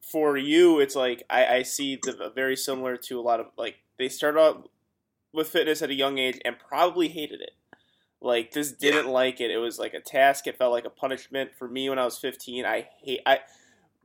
for 0.00 0.36
you, 0.36 0.80
it's 0.80 0.96
like 0.96 1.22
I, 1.30 1.46
I 1.46 1.62
see 1.62 1.96
the 1.96 2.32
very 2.34 2.56
similar 2.56 2.96
to 2.96 3.18
a 3.18 3.22
lot 3.22 3.40
of 3.40 3.46
like 3.56 3.76
they 3.98 4.08
started 4.08 4.40
out 4.40 4.70
with 5.32 5.48
fitness 5.48 5.82
at 5.82 5.90
a 5.90 5.94
young 5.94 6.18
age 6.18 6.40
and 6.44 6.56
probably 6.58 7.08
hated 7.08 7.40
it. 7.40 7.52
Like 8.20 8.52
just 8.52 8.78
didn't 8.78 9.08
like 9.08 9.40
it. 9.40 9.50
It 9.50 9.58
was 9.58 9.78
like 9.78 9.94
a 9.94 10.00
task. 10.00 10.46
It 10.46 10.58
felt 10.58 10.72
like 10.72 10.84
a 10.84 10.90
punishment 10.90 11.50
for 11.58 11.68
me 11.68 11.88
when 11.88 11.98
I 11.98 12.04
was 12.04 12.18
15. 12.18 12.66
I 12.66 12.88
hate 13.02 13.20
I 13.24 13.40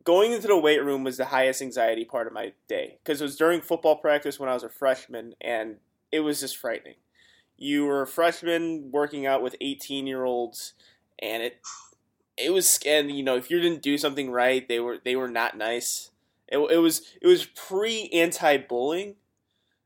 going 0.03 0.31
into 0.31 0.47
the 0.47 0.57
weight 0.57 0.83
room 0.83 1.03
was 1.03 1.17
the 1.17 1.25
highest 1.25 1.61
anxiety 1.61 2.05
part 2.05 2.27
of 2.27 2.33
my 2.33 2.53
day 2.67 2.99
because 3.03 3.19
it 3.19 3.25
was 3.25 3.35
during 3.35 3.59
football 3.59 3.97
practice 3.97 4.39
when 4.39 4.49
I 4.49 4.53
was 4.53 4.63
a 4.63 4.69
freshman 4.69 5.33
and 5.41 5.77
it 6.11 6.19
was 6.21 6.39
just 6.39 6.57
frightening 6.57 6.95
you 7.57 7.85
were 7.85 8.01
a 8.01 8.07
freshman 8.07 8.89
working 8.91 9.25
out 9.25 9.41
with 9.41 9.55
18 9.61 10.07
year 10.07 10.23
olds 10.23 10.73
and 11.19 11.43
it 11.43 11.59
it 12.37 12.51
was 12.51 12.79
and 12.85 13.11
you 13.11 13.23
know 13.23 13.35
if 13.35 13.49
you 13.49 13.59
didn't 13.59 13.81
do 13.81 13.97
something 13.97 14.31
right 14.31 14.67
they 14.67 14.79
were 14.79 14.97
they 15.03 15.15
were 15.15 15.27
not 15.27 15.57
nice 15.57 16.11
it, 16.47 16.57
it 16.57 16.77
was 16.77 17.01
it 17.21 17.27
was 17.27 17.45
pre 17.45 18.09
anti 18.09 18.57
bullying 18.57 19.15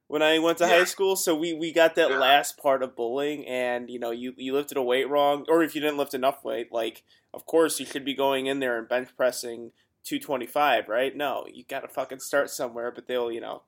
when 0.07 0.23
I 0.23 0.39
went 0.39 0.57
to 0.57 0.65
yeah. 0.65 0.79
high 0.79 0.83
school 0.85 1.15
so 1.15 1.35
we 1.35 1.53
we 1.53 1.71
got 1.71 1.95
that 1.95 2.09
yeah. 2.09 2.17
last 2.17 2.57
part 2.57 2.83
of 2.83 2.95
bullying 2.95 3.45
and 3.47 3.89
you 3.89 3.99
know 3.99 4.11
you 4.11 4.33
you 4.37 4.53
lifted 4.53 4.77
a 4.77 4.83
weight 4.83 5.09
wrong 5.09 5.45
or 5.47 5.63
if 5.63 5.75
you 5.75 5.81
didn't 5.81 5.97
lift 5.97 6.13
enough 6.13 6.43
weight 6.43 6.71
like 6.71 7.03
of 7.33 7.45
course 7.45 7.79
you 7.79 7.85
should 7.85 8.05
be 8.05 8.15
going 8.15 8.47
in 8.47 8.59
there 8.59 8.77
and 8.77 8.89
bench 8.89 9.09
pressing 9.15 9.71
225 10.03 10.89
right 10.89 11.15
no 11.15 11.45
you 11.51 11.63
got 11.63 11.81
to 11.81 11.87
fucking 11.87 12.19
start 12.19 12.49
somewhere 12.49 12.91
but 12.91 13.07
they'll 13.07 13.31
you 13.31 13.41
know 13.41 13.61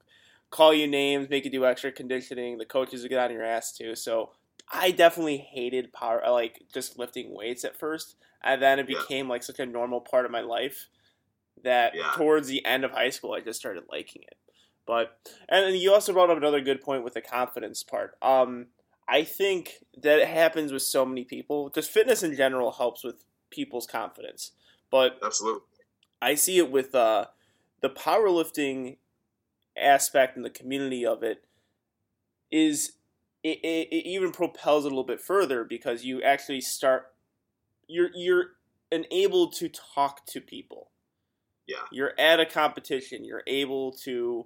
call 0.52 0.74
you 0.74 0.86
names, 0.86 1.30
make 1.30 1.46
you 1.46 1.52
do 1.52 1.66
extra 1.66 1.92
conditioning. 1.92 2.58
The 2.58 2.66
coaches 2.66 3.02
will 3.02 3.10
get 3.10 3.20
on 3.20 3.32
your 3.32 3.44
ass 3.44 3.76
too. 3.76 3.96
So 3.96 4.32
I 4.72 4.92
definitely 4.92 5.38
hated 5.38 5.92
power, 5.94 6.22
like 6.30 6.63
just 6.74 6.98
lifting 6.98 7.36
weights 7.36 7.66
at 7.66 7.78
first, 7.78 8.16
and 8.44 8.62
then 8.62 8.80
it 8.80 8.88
became 8.88 9.28
yeah. 9.28 9.32
like 9.32 9.44
such 9.44 9.60
a 9.60 9.66
normal 9.66 10.01
part 10.01 10.25
of 10.25 10.32
my 10.32 10.42
life 10.42 10.88
that 11.63 11.94
yeah. 11.96 12.12
towards 12.16 12.48
the 12.48 12.66
end 12.66 12.84
of 12.84 12.92
high 12.92 13.10
school, 13.10 13.34
I 13.34 13.42
just 13.42 13.60
started 13.60 13.84
liking 13.92 14.24
it. 14.24 14.38
But 14.88 15.18
and 15.50 15.75
you 15.78 15.94
also 15.94 16.13
brought 16.13 16.30
up 16.30 16.38
another 16.38 16.62
good 16.62 16.82
point 16.82 17.04
with 17.04 17.13
the 17.13 17.22
confidence 17.22 17.84
part. 17.84 18.18
Um, 18.22 18.68
I 19.08 19.24
think 19.24 19.84
that 20.01 20.20
it 20.20 20.28
happens 20.28 20.72
with 20.72 20.82
so 20.84 21.06
many 21.06 21.24
people. 21.24 21.70
Just 21.70 21.92
fitness 21.92 22.24
in 22.24 22.36
general 22.36 22.72
helps 22.72 23.04
with 23.04 23.24
people's 23.50 23.86
confidence, 23.86 24.51
but 24.90 25.18
absolutely, 25.24 25.62
I 26.22 26.36
see 26.36 26.58
it 26.58 26.72
with 26.72 26.96
uh, 26.96 27.25
the 27.81 27.90
powerlifting 27.90 28.98
aspect 29.77 30.36
and 30.36 30.46
the 30.46 30.50
community 30.50 31.05
of 31.05 31.24
it 31.24 31.44
is 32.51 32.94
it, 33.44 33.60
it, 33.64 33.88
it 33.92 34.08
even 34.08 34.32
propels 34.32 34.86
it 34.86 34.88
a 34.88 34.90
little 34.90 35.04
bit 35.04 35.22
further 35.22 35.64
because 35.64 36.04
you 36.04 36.22
actually 36.22 36.62
start 36.62 37.08
you're 37.88 38.10
you're 38.14 38.46
enabled 38.92 39.54
to 39.56 39.70
talk 39.70 40.25
to 40.27 40.42
people. 40.42 40.90
Yeah. 41.68 41.77
You're 41.92 42.14
at 42.20 42.40
a 42.40 42.46
competition. 42.46 43.24
You're 43.24 43.44
able 43.48 43.94
to 44.04 44.46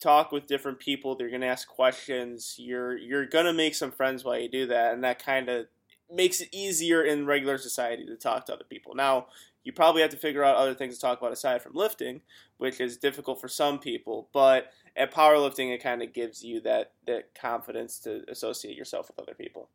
talk 0.00 0.32
with 0.32 0.46
different 0.46 0.80
people. 0.80 1.14
They're 1.14 1.30
gonna 1.30 1.46
ask 1.46 1.68
questions. 1.68 2.56
You're 2.58 2.96
you're 2.96 3.26
gonna 3.26 3.52
make 3.52 3.74
some 3.74 3.90
friends 3.90 4.24
while 4.24 4.38
you 4.38 4.48
do 4.48 4.66
that, 4.66 4.94
and 4.94 5.04
that 5.04 5.24
kind 5.24 5.48
of 5.48 5.66
makes 6.10 6.40
it 6.40 6.48
easier 6.52 7.02
in 7.02 7.26
regular 7.26 7.58
society 7.58 8.04
to 8.06 8.16
talk 8.16 8.46
to 8.46 8.54
other 8.54 8.64
people. 8.68 8.94
Now, 8.94 9.28
you 9.64 9.72
probably 9.72 10.02
have 10.02 10.10
to 10.10 10.16
figure 10.16 10.44
out 10.44 10.56
other 10.56 10.74
things 10.74 10.96
to 10.96 11.00
talk 11.00 11.18
about 11.20 11.32
aside 11.32 11.62
from 11.62 11.74
lifting, 11.74 12.22
which 12.58 12.80
is 12.80 12.96
difficult 12.96 13.40
for 13.40 13.48
some 13.48 13.78
people. 13.78 14.28
But 14.32 14.72
at 14.96 15.12
powerlifting, 15.12 15.72
it 15.72 15.82
kind 15.82 16.02
of 16.02 16.12
gives 16.12 16.42
you 16.42 16.60
that 16.62 16.92
that 17.06 17.34
confidence 17.34 17.98
to 18.00 18.22
associate 18.28 18.76
yourself 18.76 19.08
with 19.08 19.18
other 19.18 19.34
people. 19.34 19.68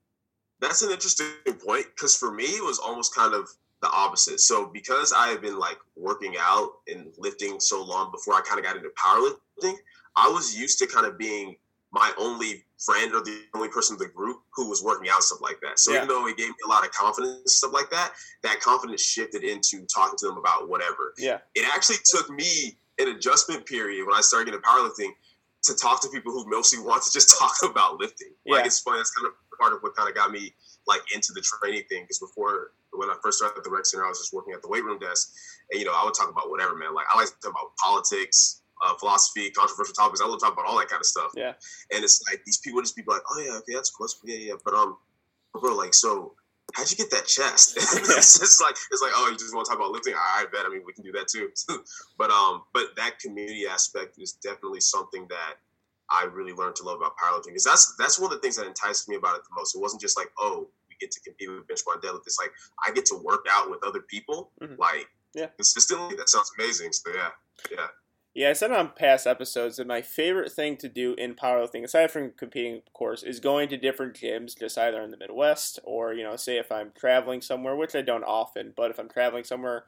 That's 0.60 0.82
an 0.82 0.92
interesting 0.92 1.28
point 1.66 1.86
because 1.96 2.16
for 2.16 2.32
me, 2.32 2.44
it 2.44 2.64
was 2.64 2.80
almost 2.80 3.16
kind 3.16 3.34
of 3.34 3.50
the 3.82 3.90
opposite. 3.92 4.40
So 4.40 4.66
because 4.66 5.14
I 5.14 5.28
have 5.28 5.42
been 5.42 5.60
like 5.60 5.78
working 5.96 6.36
out 6.40 6.72
and 6.88 7.14
lifting 7.18 7.60
so 7.60 7.84
long 7.84 8.12
before 8.12 8.34
I 8.34 8.42
kind 8.42 8.60
of 8.60 8.66
got 8.66 8.76
into 8.76 8.90
powerlifting, 8.90 9.76
I 10.16 10.30
was 10.30 10.58
used 10.58 10.80
to 10.80 10.88
kind 10.88 11.06
of 11.06 11.18
being 11.18 11.56
my 11.92 12.12
only 12.18 12.66
friend 12.80 13.14
or 13.14 13.22
the 13.22 13.42
only 13.56 13.70
person 13.70 13.96
in 13.96 14.00
the 14.00 14.08
group 14.08 14.42
who 14.54 14.70
was 14.70 14.84
working 14.84 15.10
out 15.10 15.24
stuff 15.24 15.42
like 15.42 15.60
that. 15.62 15.80
So 15.80 15.92
yeah. 15.92 15.98
even 15.98 16.10
though 16.10 16.28
it 16.28 16.38
gave 16.38 16.50
me 16.50 16.56
a 16.66 16.70
lot 16.70 16.86
of 16.86 16.92
confidence 16.92 17.56
stuff 17.56 17.74
like 17.74 17.90
that, 17.90 18.14
that 18.44 18.60
confidence 18.60 19.02
shifted 19.02 19.44
into 19.44 19.86
talking 19.94 20.18
to 20.20 20.28
them 20.28 20.38
about 20.38 20.70
whatever. 20.70 21.14
Yeah. 21.18 21.40
It 21.56 21.68
actually 21.74 21.98
took 22.06 22.30
me 22.30 22.78
an 23.00 23.10
adjustment 23.10 23.66
period 23.66 24.06
when 24.06 24.16
I 24.16 24.22
started 24.22 24.46
getting 24.46 24.62
powerlifting 24.62 25.12
to 25.64 25.76
talk 25.76 26.02
to 26.02 26.10
people 26.10 26.32
who 26.32 26.50
mostly 26.50 26.80
want 26.80 27.04
to 27.04 27.12
just 27.12 27.38
talk 27.40 27.56
about 27.64 28.00
lifting. 28.00 28.32
Yeah. 28.46 28.58
Like 28.58 28.66
it's 28.66 28.80
funny. 28.80 29.00
That's 29.00 29.12
kind 29.12 29.28
of 29.28 29.34
part 29.60 29.74
of 29.74 29.80
what 29.82 29.96
kind 29.96 30.10
of 30.10 30.16
got 30.16 30.32
me 30.32 30.54
like 30.88 31.02
into 31.14 31.34
the 31.34 31.42
training 31.42 31.84
thing. 31.90 32.04
Because 32.04 32.20
before 32.20 32.72
when 32.94 33.10
I 33.10 33.16
first 33.24 33.40
started 33.40 33.58
at 33.58 33.64
the 33.64 33.72
rec 33.72 33.86
center, 33.86 34.06
I 34.06 34.10
was 34.10 34.20
just 34.20 34.34
working 34.34 34.54
at 34.54 34.62
the 34.62 34.70
weight 34.70 34.84
room 34.84 35.00
desk, 35.00 35.34
and 35.72 35.80
you 35.80 35.86
know 35.86 35.94
I 35.94 36.04
would 36.06 36.14
talk 36.14 36.30
about 36.30 36.50
whatever, 36.50 36.76
man. 36.76 36.94
Like 36.94 37.06
I 37.14 37.18
like 37.18 37.28
to 37.28 37.36
talk 37.42 37.52
about 37.52 37.76
politics, 37.78 38.62
uh, 38.86 38.94
philosophy, 38.96 39.50
controversial 39.52 39.94
topics. 39.94 40.22
I 40.22 40.28
love 40.28 40.40
talking 40.40 40.54
about 40.54 40.66
all 40.66 40.78
that 40.80 40.90
kind 40.90 41.00
of 41.00 41.06
stuff. 41.06 41.32
Yeah. 41.36 41.54
And 41.94 42.04
it's 42.04 42.22
like 42.30 42.44
these 42.46 42.58
people 42.58 42.82
just 42.82 42.96
be 42.96 43.04
like, 43.08 43.22
oh 43.32 43.40
yeah, 43.40 43.58
okay, 43.58 43.74
that's 43.74 43.90
cool, 43.90 44.06
that's 44.06 44.14
cool. 44.16 44.30
yeah, 44.30 44.38
yeah. 44.38 44.54
But 44.64 44.74
um, 44.74 44.98
bro, 45.54 45.76
like, 45.76 45.94
so 45.94 46.34
how'd 46.74 46.90
you 46.90 46.98
get 46.98 47.10
that 47.12 47.26
chest? 47.26 47.74
it's 47.78 48.40
just 48.40 48.62
like 48.62 48.76
it's 48.92 49.02
like, 49.02 49.12
oh, 49.16 49.30
you 49.32 49.38
just 49.38 49.54
want 49.54 49.66
to 49.66 49.72
talk 49.72 49.80
about 49.80 49.92
lifting? 49.92 50.14
I 50.16 50.46
bet. 50.52 50.66
I 50.66 50.70
mean, 50.70 50.84
we 50.86 50.94
can 50.94 51.04
do 51.04 51.12
that 51.14 51.28
too. 51.28 51.50
but 52.18 52.30
um, 52.32 52.64
but 52.74 52.96
that 52.98 53.20
community 53.20 53.66
aspect 53.68 54.18
is 54.20 54.34
definitely 54.34 54.82
something 54.82 55.28
that 55.30 55.56
I 56.10 56.26
really 56.26 56.54
learned 56.54 56.76
to 56.78 56.84
love 56.84 56.98
about 56.98 57.18
powerlifting 57.18 57.48
because 57.48 57.64
that's 57.64 57.96
that's 57.98 58.20
one 58.20 58.32
of 58.32 58.38
the 58.38 58.42
things 58.42 58.56
that 58.58 58.68
enticed 58.68 59.10
me 59.10 59.16
about 59.16 59.38
it 59.38 59.44
the 59.44 59.56
most. 59.56 59.76
It 59.76 59.82
wasn't 59.82 60.02
just 60.02 60.18
like, 60.18 60.30
oh, 60.40 60.68
we 60.90 60.96
get 61.00 61.12
to 61.12 61.20
compete 61.22 61.50
with 61.50 61.68
bench 61.68 61.80
squat 61.80 62.02
deadlift. 62.02 62.22
It's 62.26 62.40
like 62.40 62.52
I 62.86 62.92
get 62.92 63.06
to 63.08 63.16
work 63.16 63.46
out 63.50 63.70
with 63.70 63.84
other 63.86 64.02
people, 64.02 64.52
mm-hmm. 64.62 64.80
like 64.80 65.08
yeah, 65.34 65.48
consistently. 65.56 66.16
That 66.16 66.30
sounds 66.30 66.52
amazing. 66.58 66.94
So 66.94 67.12
yeah, 67.14 67.30
yeah. 67.72 67.88
Yeah, 68.38 68.52
I 68.52 68.54
said 68.54 68.72
on 68.72 68.92
past 68.96 69.26
episodes 69.26 69.78
that 69.78 69.88
my 69.88 70.04
favorite 70.04 70.52
thing 70.52 70.78
to 70.78 70.88
do 70.88 71.16
in 71.16 71.34
powerlifting, 71.34 71.84
aside 71.84 72.12
from 72.12 72.34
competing, 72.38 72.76
of 72.76 72.94
course, 72.94 73.24
is 73.24 73.40
going 73.40 73.68
to 73.70 73.78
different 73.78 74.14
gyms, 74.14 74.56
just 74.56 74.78
either 74.78 75.02
in 75.02 75.10
the 75.10 75.18
Midwest 75.18 75.80
or, 75.84 76.14
you 76.14 76.22
know, 76.22 76.36
say 76.36 76.60
if 76.60 76.72
I'm 76.72 76.92
traveling 76.96 77.42
somewhere, 77.42 77.76
which 77.76 77.96
I 77.96 78.04
don't 78.04 78.24
often, 78.24 78.74
but 78.78 78.92
if 78.92 79.00
I'm 79.00 79.10
traveling 79.10 79.44
somewhere, 79.44 79.86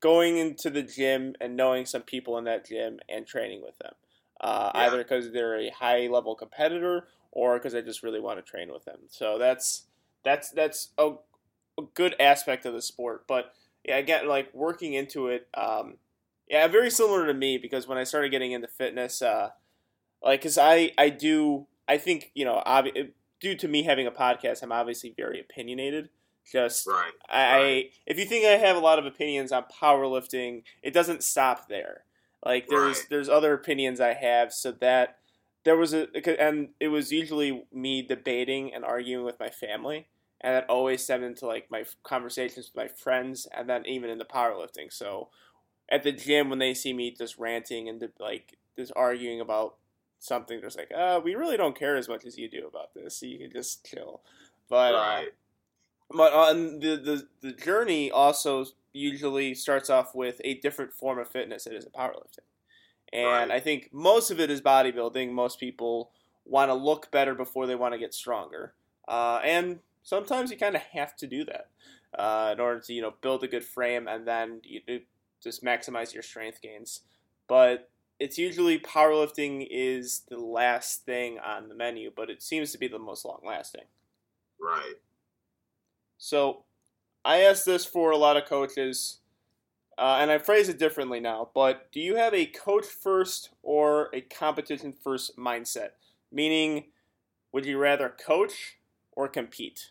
going 0.00 0.38
into 0.38 0.70
the 0.70 0.82
gym 0.82 1.36
and 1.40 1.56
knowing 1.56 1.86
some 1.86 2.02
people 2.02 2.36
in 2.36 2.42
that 2.46 2.66
gym 2.66 2.98
and 3.08 3.28
training 3.28 3.62
with 3.62 3.78
them. 3.78 3.92
Uh, 4.40 4.72
yeah. 4.74 4.80
Either 4.80 4.98
because 4.98 5.30
they're 5.30 5.60
a 5.60 5.70
high 5.70 6.08
level 6.08 6.34
competitor 6.34 7.06
or 7.30 7.58
because 7.58 7.76
I 7.76 7.80
just 7.80 8.02
really 8.02 8.18
want 8.18 8.44
to 8.44 8.50
train 8.50 8.72
with 8.72 8.84
them. 8.86 9.02
So 9.06 9.38
that's 9.38 9.84
that's 10.24 10.50
that's 10.50 10.88
a, 10.98 11.12
a 11.78 11.82
good 11.94 12.16
aspect 12.18 12.66
of 12.66 12.74
the 12.74 12.82
sport. 12.82 13.28
But 13.28 13.52
yeah, 13.84 13.98
again, 13.98 14.26
like 14.26 14.52
working 14.52 14.94
into 14.94 15.28
it. 15.28 15.46
Um, 15.54 15.98
yeah, 16.48 16.66
very 16.68 16.90
similar 16.90 17.26
to 17.26 17.34
me 17.34 17.58
because 17.58 17.86
when 17.86 17.98
I 17.98 18.04
started 18.04 18.30
getting 18.30 18.52
into 18.52 18.68
fitness, 18.68 19.22
uh, 19.22 19.50
like, 20.22 20.42
cause 20.42 20.58
I 20.58 20.92
I 20.98 21.10
do 21.10 21.66
I 21.88 21.98
think 21.98 22.30
you 22.34 22.44
know 22.44 22.62
ob- 22.66 22.88
due 23.40 23.56
to 23.56 23.68
me 23.68 23.82
having 23.82 24.06
a 24.06 24.10
podcast, 24.10 24.62
I'm 24.62 24.72
obviously 24.72 25.14
very 25.16 25.40
opinionated. 25.40 26.10
Just 26.50 26.86
right, 26.86 27.12
I 27.30 27.56
right. 27.56 27.90
if 28.06 28.18
you 28.18 28.26
think 28.26 28.44
I 28.44 28.50
have 28.50 28.76
a 28.76 28.80
lot 28.80 28.98
of 28.98 29.06
opinions 29.06 29.50
on 29.50 29.64
powerlifting, 29.80 30.62
it 30.82 30.92
doesn't 30.92 31.22
stop 31.22 31.68
there. 31.68 32.04
Like 32.44 32.68
there's 32.68 32.98
right. 32.98 33.06
there's 33.08 33.28
other 33.30 33.54
opinions 33.54 34.00
I 34.00 34.12
have, 34.12 34.52
so 34.52 34.72
that 34.72 35.16
there 35.64 35.76
was 35.76 35.94
a 35.94 36.08
and 36.38 36.68
it 36.78 36.88
was 36.88 37.10
usually 37.10 37.64
me 37.72 38.02
debating 38.02 38.74
and 38.74 38.84
arguing 38.84 39.24
with 39.24 39.40
my 39.40 39.48
family, 39.48 40.08
and 40.42 40.54
that 40.54 40.68
always 40.68 41.02
stemmed 41.02 41.24
into 41.24 41.46
like 41.46 41.70
my 41.70 41.84
conversations 42.02 42.70
with 42.74 42.76
my 42.76 42.88
friends, 42.88 43.46
and 43.56 43.68
then 43.68 43.86
even 43.86 44.10
in 44.10 44.18
the 44.18 44.26
powerlifting. 44.26 44.92
So 44.92 45.30
at 45.88 46.02
the 46.02 46.12
gym 46.12 46.50
when 46.50 46.58
they 46.58 46.74
see 46.74 46.92
me 46.92 47.10
just 47.10 47.38
ranting 47.38 47.88
and 47.88 48.02
like 48.18 48.56
just 48.76 48.92
arguing 48.96 49.40
about 49.40 49.76
something, 50.18 50.58
they're 50.58 50.68
just 50.68 50.78
like, 50.78 50.92
uh, 50.96 51.20
we 51.22 51.34
really 51.34 51.56
don't 51.56 51.78
care 51.78 51.96
as 51.96 52.08
much 52.08 52.24
as 52.24 52.38
you 52.38 52.48
do 52.48 52.66
about 52.66 52.94
this. 52.94 53.16
So 53.16 53.26
you 53.26 53.38
can 53.38 53.52
just 53.52 53.84
chill. 53.84 54.22
But 54.68 54.94
right. 54.94 55.28
uh, 55.28 55.30
but 56.16 56.32
on 56.32 56.80
the, 56.80 56.96
the 56.96 57.28
the 57.40 57.52
journey 57.52 58.10
also 58.10 58.66
usually 58.92 59.54
starts 59.54 59.90
off 59.90 60.14
with 60.14 60.40
a 60.44 60.54
different 60.60 60.92
form 60.92 61.18
of 61.18 61.28
fitness. 61.28 61.66
It 61.66 61.74
is 61.74 61.86
a 61.86 61.90
powerlifting, 61.90 62.46
and 63.12 63.50
Right. 63.50 63.50
I 63.50 63.60
think 63.60 63.90
most 63.92 64.30
of 64.30 64.40
it 64.40 64.50
is 64.50 64.60
bodybuilding. 64.60 65.32
Most 65.32 65.58
people 65.58 66.10
want 66.44 66.70
to 66.70 66.74
look 66.74 67.10
better 67.10 67.34
before 67.34 67.66
they 67.66 67.74
want 67.74 67.94
to 67.94 67.98
get 67.98 68.14
stronger, 68.14 68.74
uh, 69.08 69.40
and 69.44 69.80
sometimes 70.02 70.50
you 70.50 70.56
kind 70.56 70.76
of 70.76 70.82
have 70.82 71.16
to 71.16 71.26
do 71.26 71.44
that 71.46 71.68
uh, 72.18 72.50
in 72.52 72.60
order 72.60 72.80
to 72.80 72.92
you 72.92 73.02
know 73.02 73.14
build 73.20 73.42
a 73.42 73.48
good 73.48 73.64
frame 73.64 74.06
and 74.06 74.26
then 74.26 74.60
you 74.62 74.80
just 75.44 75.62
maximize 75.62 76.12
your 76.12 76.22
strength 76.22 76.60
gains. 76.60 77.00
But 77.46 77.90
it's 78.18 78.38
usually 78.38 78.78
powerlifting 78.78 79.66
is 79.70 80.22
the 80.28 80.38
last 80.38 81.04
thing 81.04 81.38
on 81.38 81.68
the 81.68 81.74
menu, 81.74 82.10
but 82.14 82.30
it 82.30 82.42
seems 82.42 82.72
to 82.72 82.78
be 82.78 82.88
the 82.88 82.98
most 82.98 83.24
long 83.24 83.40
lasting. 83.46 83.84
Right. 84.60 84.94
So 86.18 86.64
I 87.24 87.42
asked 87.42 87.66
this 87.66 87.84
for 87.84 88.10
a 88.10 88.16
lot 88.16 88.36
of 88.36 88.46
coaches, 88.46 89.18
uh, 89.98 90.18
and 90.20 90.30
I 90.30 90.38
phrase 90.38 90.68
it 90.68 90.78
differently 90.78 91.20
now. 91.20 91.50
But 91.54 91.90
do 91.92 92.00
you 92.00 92.16
have 92.16 92.34
a 92.34 92.46
coach 92.46 92.86
first 92.86 93.50
or 93.62 94.10
a 94.14 94.20
competition 94.20 94.92
first 94.92 95.36
mindset? 95.36 95.90
Meaning, 96.32 96.84
would 97.52 97.66
you 97.66 97.78
rather 97.78 98.08
coach 98.08 98.78
or 99.12 99.28
compete? 99.28 99.90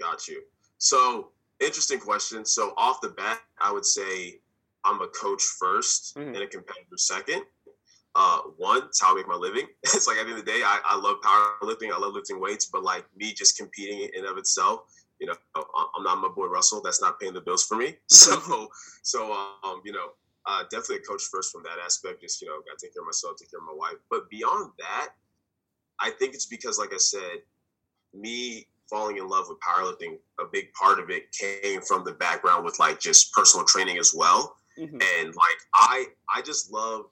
Got 0.00 0.26
you. 0.28 0.42
So 0.78 1.28
interesting 1.66 2.00
question. 2.00 2.44
So 2.44 2.74
off 2.76 3.00
the 3.00 3.10
bat, 3.10 3.40
I 3.60 3.72
would 3.72 3.84
say 3.86 4.40
I'm 4.84 5.00
a 5.00 5.08
coach 5.08 5.42
1st 5.42 6.16
Mhm. 6.16 6.34
and 6.34 6.36
a 6.36 6.46
competitor 6.46 6.96
second. 6.96 7.44
Uh, 8.14 8.40
one, 8.58 8.82
it's 8.88 9.00
how 9.00 9.12
I 9.12 9.14
make 9.16 9.28
my 9.28 9.34
living. 9.34 9.66
It's 9.84 10.06
like 10.06 10.18
at 10.18 10.24
the 10.24 10.30
end 10.30 10.38
of 10.40 10.44
the 10.44 10.52
day, 10.52 10.62
I, 10.62 10.80
I 10.84 10.96
love 10.96 11.20
powerlifting. 11.22 11.92
I 11.92 11.98
love 11.98 12.12
lifting 12.12 12.40
weights, 12.40 12.66
but 12.66 12.82
like 12.82 13.04
me 13.16 13.32
just 13.32 13.56
competing 13.56 14.10
in 14.14 14.26
of 14.26 14.36
itself, 14.36 14.82
you 15.18 15.26
know, 15.26 15.34
I'm 15.54 16.02
not 16.02 16.18
my 16.18 16.28
boy 16.28 16.46
Russell. 16.46 16.82
That's 16.82 17.00
not 17.00 17.18
paying 17.20 17.32
the 17.32 17.40
bills 17.40 17.64
for 17.64 17.76
me. 17.76 17.96
So, 18.08 18.68
so 19.02 19.32
um, 19.64 19.80
you 19.84 19.92
know, 19.92 20.10
uh, 20.46 20.64
definitely 20.64 20.96
a 20.96 21.00
coach 21.00 21.22
first 21.30 21.52
from 21.52 21.62
that 21.62 21.78
aspect. 21.82 22.20
Just 22.20 22.42
you 22.42 22.48
know, 22.48 22.60
got 22.66 22.78
to 22.78 22.86
take 22.86 22.94
care 22.94 23.02
of 23.02 23.06
myself, 23.06 23.36
take 23.38 23.50
care 23.50 23.60
of 23.60 23.66
my 23.66 23.72
wife. 23.74 23.98
But 24.10 24.28
beyond 24.28 24.72
that, 24.78 25.10
I 26.00 26.10
think 26.10 26.34
it's 26.34 26.46
because, 26.46 26.78
like 26.78 26.92
I 26.92 26.98
said, 26.98 27.42
me 28.12 28.66
falling 28.92 29.16
in 29.16 29.26
love 29.26 29.46
with 29.48 29.58
powerlifting, 29.60 30.18
a 30.38 30.44
big 30.52 30.70
part 30.74 31.00
of 31.00 31.08
it 31.08 31.32
came 31.32 31.80
from 31.80 32.04
the 32.04 32.12
background 32.12 32.62
with 32.62 32.78
like 32.78 33.00
just 33.00 33.32
personal 33.32 33.64
training 33.66 33.96
as 33.96 34.12
well. 34.14 34.56
Mhm. 34.78 35.02
And 35.02 35.28
like 35.34 35.58
I, 35.74 36.06
I 36.34 36.42
just 36.42 36.70
love, 36.70 37.06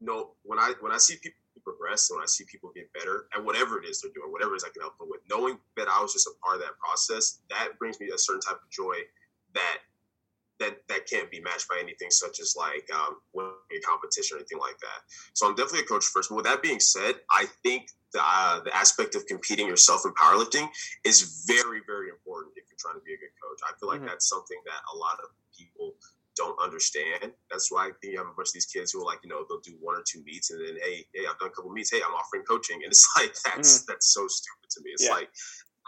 you 0.00 0.06
know, 0.06 0.32
when 0.42 0.58
I 0.58 0.74
when 0.80 0.92
I 0.92 0.98
see 0.98 1.16
people 1.16 1.38
progress, 1.64 2.10
when 2.10 2.20
I 2.22 2.26
see 2.26 2.44
people 2.44 2.70
get 2.74 2.92
better 2.92 3.26
at 3.34 3.42
whatever 3.42 3.80
it 3.80 3.88
is 3.88 4.02
they're 4.02 4.12
doing, 4.12 4.30
whatever 4.30 4.52
it 4.52 4.58
is 4.58 4.64
I 4.64 4.68
can 4.68 4.82
help 4.82 4.98
them 4.98 5.08
with, 5.10 5.20
knowing 5.30 5.58
that 5.76 5.88
I 5.88 6.00
was 6.02 6.12
just 6.12 6.26
a 6.26 6.32
part 6.44 6.56
of 6.56 6.62
that 6.62 6.78
process, 6.78 7.38
that 7.48 7.78
brings 7.78 7.98
me 7.98 8.10
a 8.14 8.18
certain 8.18 8.42
type 8.42 8.56
of 8.56 8.70
joy 8.70 8.96
that 9.54 9.78
that 10.60 10.76
that 10.88 11.06
can't 11.08 11.30
be 11.30 11.40
matched 11.40 11.68
by 11.68 11.78
anything 11.82 12.10
such 12.10 12.38
as 12.40 12.54
like 12.56 12.86
um, 12.94 13.16
winning 13.32 13.52
a 13.76 13.80
competition 13.80 14.36
or 14.36 14.40
anything 14.40 14.58
like 14.58 14.78
that. 14.78 15.00
So 15.32 15.46
I'm 15.46 15.54
definitely 15.54 15.80
a 15.80 15.84
coach 15.84 16.04
first. 16.04 16.28
But 16.28 16.36
with 16.36 16.44
that 16.44 16.62
being 16.62 16.80
said, 16.80 17.14
I 17.30 17.46
think 17.62 17.88
the 18.12 18.20
uh, 18.22 18.60
the 18.60 18.74
aspect 18.76 19.14
of 19.14 19.26
competing 19.26 19.66
yourself 19.66 20.02
in 20.04 20.12
powerlifting 20.14 20.68
is 21.04 21.44
very 21.46 21.80
very 21.86 22.08
important 22.10 22.52
if 22.56 22.64
you're 22.68 22.78
trying 22.78 22.98
to 23.00 23.04
be 23.04 23.14
a 23.14 23.18
good 23.18 23.34
coach. 23.42 23.60
I 23.68 23.72
feel 23.78 23.88
like 23.88 24.02
Mhm. 24.02 24.06
that's 24.08 24.28
something 24.28 24.60
that 24.66 24.80
a 24.94 24.96
lot 24.96 25.18
of 25.20 25.30
people 25.56 25.96
don't 26.36 26.58
understand. 26.62 27.32
That's 27.50 27.70
why 27.70 27.88
I 27.88 27.90
think 28.00 28.12
you 28.12 28.18
have 28.18 28.26
a 28.26 28.32
bunch 28.32 28.48
of 28.48 28.54
these 28.54 28.66
kids 28.66 28.92
who 28.92 29.02
are 29.02 29.04
like, 29.04 29.20
you 29.22 29.28
know, 29.28 29.44
they'll 29.48 29.60
do 29.60 29.76
one 29.80 29.96
or 29.96 30.02
two 30.06 30.22
meets 30.24 30.50
and 30.50 30.66
then, 30.66 30.76
hey, 30.82 31.06
hey, 31.12 31.26
I've 31.28 31.38
done 31.38 31.48
a 31.48 31.50
couple 31.50 31.70
meets. 31.70 31.90
Hey, 31.90 32.00
I'm 32.06 32.14
offering 32.14 32.42
coaching, 32.44 32.82
and 32.82 32.90
it's 32.90 33.06
like 33.16 33.34
that's 33.44 33.84
that's 33.84 34.12
so 34.14 34.26
stupid 34.28 34.70
to 34.70 34.80
me. 34.82 34.90
It's 34.92 35.04
Yeah. 35.04 35.12
like 35.14 35.30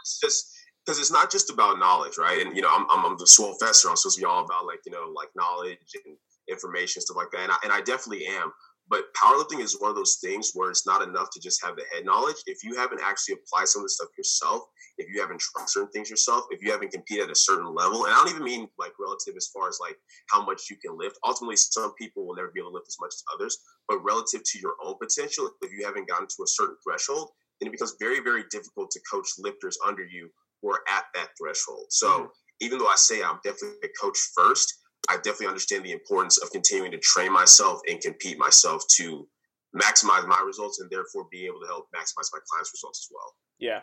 it's 0.01 0.19
just 0.19 0.51
because 0.85 0.99
it's 0.99 1.11
not 1.11 1.31
just 1.31 1.49
about 1.49 1.79
knowledge, 1.79 2.17
right? 2.19 2.45
And 2.45 2.55
you 2.55 2.61
know, 2.61 2.69
I'm, 2.69 2.85
I'm, 2.91 3.05
I'm 3.05 3.17
the 3.17 3.25
Swolefessor. 3.25 3.89
I'm 3.89 3.95
supposed 3.95 4.17
to 4.17 4.21
be 4.21 4.25
all 4.25 4.43
about 4.45 4.65
like 4.67 4.81
you 4.85 4.91
know, 4.91 5.11
like 5.15 5.29
knowledge 5.35 5.79
and 6.05 6.17
information 6.47 7.01
stuff 7.01 7.17
like 7.17 7.31
that. 7.31 7.41
And 7.41 7.51
I, 7.51 7.57
and 7.63 7.73
I 7.73 7.81
definitely 7.81 8.27
am. 8.27 8.51
But 8.87 9.11
powerlifting 9.13 9.61
is 9.61 9.79
one 9.79 9.89
of 9.89 9.95
those 9.95 10.17
things 10.21 10.51
where 10.53 10.69
it's 10.69 10.85
not 10.85 11.01
enough 11.01 11.29
to 11.31 11.39
just 11.39 11.63
have 11.63 11.75
the 11.75 11.83
head 11.91 12.05
knowledge. 12.05 12.35
If 12.45 12.63
you 12.63 12.75
haven't 12.75 13.01
actually 13.03 13.35
applied 13.35 13.67
some 13.67 13.81
of 13.81 13.85
this 13.85 13.95
stuff 13.95 14.09
yourself, 14.17 14.63
if 14.97 15.07
you 15.13 15.19
haven't 15.19 15.39
tried 15.39 15.69
certain 15.69 15.89
things 15.89 16.09
yourself, 16.09 16.45
if 16.51 16.61
you 16.61 16.71
haven't 16.71 16.91
competed 16.91 17.25
at 17.25 17.31
a 17.31 17.35
certain 17.35 17.73
level, 17.73 18.05
and 18.05 18.13
I 18.13 18.17
don't 18.17 18.29
even 18.29 18.43
mean 18.43 18.69
like 18.77 18.93
relative 18.99 19.33
as 19.35 19.47
far 19.47 19.67
as 19.67 19.79
like 19.81 19.97
how 20.29 20.45
much 20.45 20.69
you 20.69 20.77
can 20.77 20.97
lift. 20.97 21.17
Ultimately, 21.25 21.55
some 21.55 21.93
people 21.95 22.25
will 22.27 22.35
never 22.35 22.51
be 22.53 22.59
able 22.59 22.71
to 22.71 22.75
lift 22.75 22.87
as 22.87 22.97
much 23.01 23.13
as 23.13 23.23
others, 23.33 23.57
but 23.87 24.03
relative 24.03 24.43
to 24.43 24.59
your 24.59 24.75
own 24.83 24.95
potential, 25.01 25.49
if 25.61 25.71
you 25.71 25.85
haven't 25.85 26.07
gotten 26.07 26.27
to 26.27 26.43
a 26.43 26.47
certain 26.47 26.77
threshold, 26.83 27.31
then 27.59 27.67
it 27.67 27.71
becomes 27.71 27.95
very, 27.99 28.19
very 28.19 28.43
difficult 28.51 28.91
to 28.91 28.99
coach 29.09 29.29
lifters 29.39 29.77
under 29.85 30.03
you 30.05 30.29
who 30.61 30.69
are 30.71 30.83
at 30.89 31.05
that 31.15 31.29
threshold. 31.39 31.87
So 31.89 32.07
Mhm. 32.07 32.29
even 32.61 32.79
though 32.79 32.87
I 32.87 32.95
say 32.95 33.23
I'm 33.23 33.39
definitely 33.43 33.79
a 33.89 33.93
coach 33.99 34.17
first, 34.33 34.73
I 35.09 35.17
definitely 35.17 35.47
understand 35.47 35.85
the 35.85 35.91
importance 35.91 36.37
of 36.37 36.51
continuing 36.51 36.91
to 36.91 36.97
train 36.99 37.31
myself 37.31 37.81
and 37.87 37.99
compete 38.01 38.37
myself 38.37 38.83
to 38.97 39.27
maximize 39.75 40.27
my 40.27 40.41
results 40.45 40.79
and 40.79 40.89
therefore 40.89 41.27
be 41.31 41.45
able 41.45 41.59
to 41.59 41.67
help 41.67 41.87
maximize 41.93 42.29
my 42.33 42.39
clients' 42.49 42.71
results 42.73 43.07
as 43.07 43.13
well. 43.13 43.35
Yeah, 43.59 43.81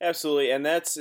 absolutely, 0.00 0.50
and 0.50 0.64
that's 0.64 0.98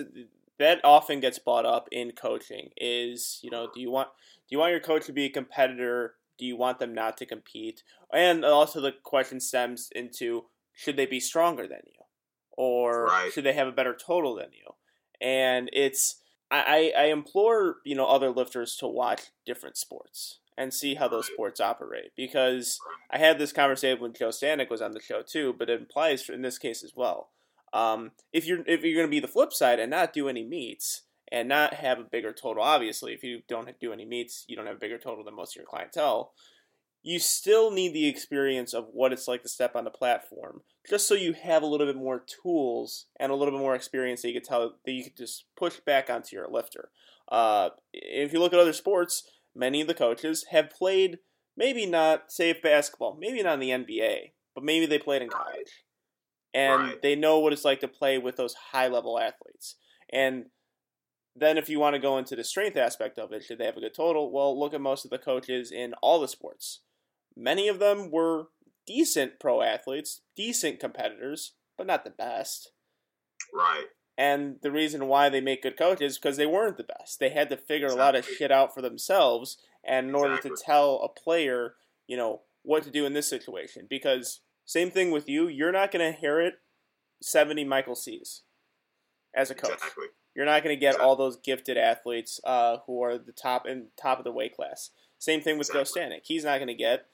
that 0.60 0.80
often 0.84 1.20
gets 1.20 1.40
brought 1.40 1.66
up 1.66 1.88
in 1.92 2.12
coaching. 2.12 2.70
Is 2.78 3.40
you 3.42 3.50
know, 3.50 3.70
do 3.74 3.80
you 3.80 3.90
want 3.90 4.10
do 4.48 4.56
you 4.56 4.60
want 4.60 4.72
your 4.72 4.80
coach 4.80 5.06
to 5.06 5.14
be 5.14 5.26
a 5.26 5.30
competitor? 5.30 6.16
Do 6.38 6.46
you 6.46 6.58
want 6.58 6.80
them 6.80 6.94
not 6.94 7.18
to 7.18 7.26
compete? 7.26 7.84
And 8.12 8.44
also 8.44 8.82
the 8.82 8.92
question 8.92 9.40
stems 9.40 9.90
into 9.96 10.46
should 10.74 10.98
they 10.98 11.06
be 11.06 11.20
stronger 11.20 11.68
than 11.68 11.82
you, 11.86 12.02
or 12.52 13.06
Right. 13.06 13.32
should 13.32 13.44
they 13.44 13.54
have 13.54 13.68
a 13.68 13.72
better 13.72 13.96
total 13.96 14.36
than 14.36 14.52
you? 14.52 14.74
And 15.22 15.70
it's 15.72 16.22
I, 16.52 16.94
I 16.98 17.04
implore 17.06 17.78
you 17.84 17.96
know 17.96 18.06
other 18.06 18.30
lifters 18.30 18.76
to 18.78 18.88
watch 18.88 19.24
different 19.46 19.78
sports 19.78 20.40
and 20.58 20.74
see 20.74 20.96
how 20.96 21.08
those 21.08 21.28
sports 21.28 21.60
operate 21.60 22.12
because 22.16 22.80
I 23.10 23.18
had 23.18 23.40
this 23.40 23.52
conversation 23.52 24.02
when 24.02 24.14
Joe 24.14 24.30
Stanek 24.30 24.70
was 24.70 24.82
on 24.82 24.92
the 24.92 25.02
show 25.02 25.22
too, 25.22 25.56
but 25.58 25.70
it 25.70 25.80
implies 25.80 26.30
in 26.30 26.42
this 26.42 26.58
case 26.58 26.84
as 26.84 26.94
well. 26.96 27.30
Um, 27.74 28.12
if 28.32 28.46
you're 28.46 28.64
if 28.68 28.84
you're 28.84 28.96
going 28.96 29.08
to 29.08 29.12
be 29.12 29.20
the 29.20 29.28
flip 29.28 29.52
side 29.52 29.80
and 29.80 29.90
not 29.90 30.14
do 30.14 30.30
any 30.30 30.44
meets 30.44 31.04
and 31.32 31.50
not 31.50 31.74
have 31.76 32.00
a 32.00 32.04
bigger 32.04 32.32
total, 32.32 32.64
obviously, 32.64 33.14
if 33.14 33.24
you 33.24 33.42
don't 33.48 33.80
do 33.80 33.92
any 33.92 34.06
meets, 34.06 34.46
you 34.48 34.56
don't 34.56 34.68
have 34.68 34.76
a 34.76 34.80
bigger 34.80 35.00
total 35.00 35.24
than 35.24 35.36
most 35.36 35.54
of 35.54 35.56
your 35.58 35.66
clientele. 35.66 36.34
You 37.04 37.20
still 37.20 37.70
need 37.70 37.94
the 37.94 38.08
experience 38.08 38.74
of 38.74 38.88
what 38.92 39.12
it's 39.12 39.28
like 39.28 39.44
to 39.44 39.50
step 39.50 39.76
on 39.76 39.84
the 39.84 39.92
platform, 39.92 40.62
just 40.90 41.08
so 41.08 41.14
you 41.14 41.34
have 41.34 41.62
a 41.62 41.66
little 41.66 41.86
bit 41.86 41.98
more 41.98 42.20
tools 42.20 43.08
and 43.20 43.32
a 43.32 43.36
little 43.36 43.54
bit 43.54 43.60
more 43.62 43.76
experience 43.76 44.22
that 44.22 44.30
you 44.30 44.34
could 44.34 44.48
tell 44.48 44.76
that 44.86 44.92
you 44.92 45.04
could 45.04 45.18
just 45.18 45.46
push 45.58 45.80
back 45.82 46.10
onto 46.10 46.36
your 46.36 46.48
lifter. 46.50 46.90
Uh, 47.30 47.70
if 47.94 48.32
you 48.32 48.40
look 48.40 48.54
at 48.54 48.60
other 48.60 48.74
sports, 48.74 49.30
many 49.54 49.82
of 49.82 49.88
the 49.88 49.94
coaches 49.94 50.46
have 50.52 50.70
played 50.70 51.20
maybe 51.56 51.86
not 51.86 52.32
say 52.32 52.54
basketball, 52.54 53.18
maybe 53.20 53.44
not 53.44 53.56
in 53.56 53.60
the 53.60 53.70
NBA, 53.72 54.32
but 54.56 54.64
maybe 54.64 54.86
they 54.86 54.98
played 55.00 55.22
in 55.22 55.30
college. 55.30 55.84
And 56.54 56.82
Right. 56.84 57.02
they 57.02 57.16
know 57.16 57.40
what 57.40 57.54
it's 57.54 57.66
like 57.66 57.80
to 57.82 57.88
play 57.88 58.18
with 58.18 58.36
those 58.38 58.54
high 58.54 58.88
level 58.88 59.20
athletes. 59.20 59.76
And 60.10 60.46
then 61.36 61.58
if 61.58 61.68
you 61.68 61.80
want 61.80 61.96
to 61.96 62.00
go 62.00 62.18
into 62.18 62.36
the 62.36 62.44
strength 62.44 62.78
aspect 62.78 63.18
of 63.18 63.34
it, 63.34 63.44
should 63.44 63.58
they 63.58 63.66
have 63.66 63.78
a 63.78 63.82
good 63.82 63.94
total? 63.96 64.32
Well, 64.32 64.58
look 64.58 64.74
at 64.74 64.82
most 64.82 65.04
of 65.04 65.12
the 65.12 65.18
coaches 65.18 65.72
in 65.72 65.94
all 65.96 66.22
the 66.22 66.28
sports. 66.28 66.82
Many 67.36 67.68
of 67.68 67.80
them 67.80 68.12
were 68.12 68.48
decent 68.86 69.40
pro 69.40 69.62
athletes, 69.62 70.22
decent 70.36 70.80
competitors, 70.80 71.54
but 71.78 71.88
not 71.88 72.04
the 72.04 72.10
best. 72.12 72.72
Right. 73.54 73.86
And 74.18 74.58
the 74.62 74.72
reason 74.72 75.08
why 75.08 75.30
they 75.30 75.42
make 75.42 75.64
good 75.64 75.78
coaches 75.78 76.14
is 76.14 76.18
because 76.20 76.38
they 76.38 76.46
weren't 76.46 76.78
the 76.78 76.84
best. 76.84 77.20
They 77.20 77.30
had 77.30 77.50
to 77.50 77.58
figure 77.58 77.88
a 77.88 77.96
lot 77.96 78.16
of 78.16 78.26
shit 78.26 78.52
out 78.52 78.74
for 78.74 78.82
themselves, 78.82 79.58
and 79.84 80.10
in 80.10 80.16
order 80.16 80.38
to 80.38 80.56
tell 80.56 81.02
a 81.02 81.10
player, 81.10 81.74
you 82.08 82.16
know, 82.16 82.42
what 82.62 82.84
to 82.84 82.92
do 82.92 83.06
in 83.06 83.14
this 83.14 83.28
situation. 83.28 83.88
Because 83.90 84.42
same 84.66 84.92
thing 84.92 85.10
with 85.12 85.28
you, 85.28 85.48
you're 85.48 85.72
not 85.72 85.92
going 85.92 86.02
to 86.02 86.16
inherit 86.16 86.56
seventy 87.22 87.64
Michael 87.64 87.96
C's 87.96 88.42
as 89.36 89.50
a 89.50 89.56
coach. 89.56 89.74
Exactly. 89.74 90.08
You're 90.36 90.46
not 90.46 90.64
going 90.64 90.76
to 90.76 90.80
get 90.80 90.90
Exactly. 90.90 91.06
all 91.08 91.16
those 91.16 91.38
gifted 91.38 91.78
athletes 91.78 92.40
uh, 92.44 92.78
who 92.86 93.02
are 93.02 93.18
the 93.18 93.32
top 93.32 93.66
and 93.66 93.88
top 94.00 94.20
of 94.20 94.24
the 94.24 94.32
weight 94.32 94.56
class. 94.56 94.92
Same 95.18 95.42
thing 95.42 95.58
with 95.58 95.72
Joe 95.72 95.82
Exactly. 95.82 96.02
Stanek. 96.04 96.22
He's 96.24 96.44
not 96.44 96.58
going 96.58 96.68
to 96.68 96.74
get 96.76 97.06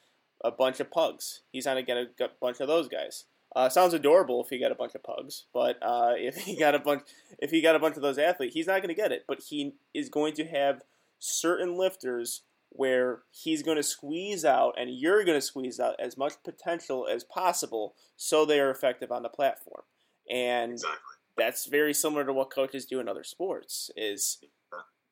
a 0.43 0.52
bunch 0.52 0.80
of 0.80 0.91
pugs. 0.91 1.41
He's 1.52 1.65
not 1.65 1.86
going 1.86 2.06
to 2.06 2.12
get 2.17 2.30
a 2.30 2.34
bunch 2.41 2.60
of 2.60 2.67
those 2.67 2.88
guys. 2.88 3.25
Uh, 3.56 3.67
sounds 3.67 3.93
adorable 3.95 4.43
if 4.43 4.49
he 4.49 4.60
got 4.60 4.71
a 4.71 4.75
bunch 4.75 4.93
of 4.95 5.04
pugs, 5.04 5.45
but 5.54 5.78
uh, 5.82 6.13
if 6.17 6.38
he 6.38 6.56
got 6.58 6.75
a 6.75 6.80
bunch, 6.80 7.04
if 7.39 7.52
he 7.52 7.62
got 7.62 7.75
a 7.75 7.80
bunch 7.80 7.95
of 7.95 8.02
those 8.02 8.17
athletes, 8.17 8.54
he's 8.54 8.67
not 8.67 8.78
going 8.82 8.89
to 8.89 8.93
get 9.02 9.12
it. 9.12 9.25
But 9.28 9.41
he 9.49 9.73
is 9.93 10.10
going 10.10 10.34
to 10.36 10.45
have 10.45 10.82
certain 11.17 11.75
lifters 11.78 12.43
where 12.71 13.23
he's 13.32 13.63
going 13.63 13.78
to 13.78 13.84
squeeze 13.84 14.45
out, 14.45 14.75
and 14.78 14.91
you're 14.95 15.23
going 15.25 15.38
to 15.38 15.41
squeeze 15.45 15.80
out 15.80 15.95
as 15.99 16.15
much 16.15 16.34
potential 16.45 17.08
as 17.12 17.23
possible, 17.23 17.95
so 18.15 18.45
they 18.45 18.60
are 18.60 18.69
effective 18.69 19.12
on 19.12 19.23
the 19.23 19.30
platform. 19.30 19.82
And 20.30 20.73
Exactly. 20.73 20.97
that's 21.36 21.65
very 21.65 21.95
similar 21.95 22.23
to 22.25 22.32
what 22.32 22.52
coaches 22.54 22.86
do 22.86 22.99
in 22.99 23.10
other 23.10 23.23
sports 23.23 23.89
is 23.97 24.38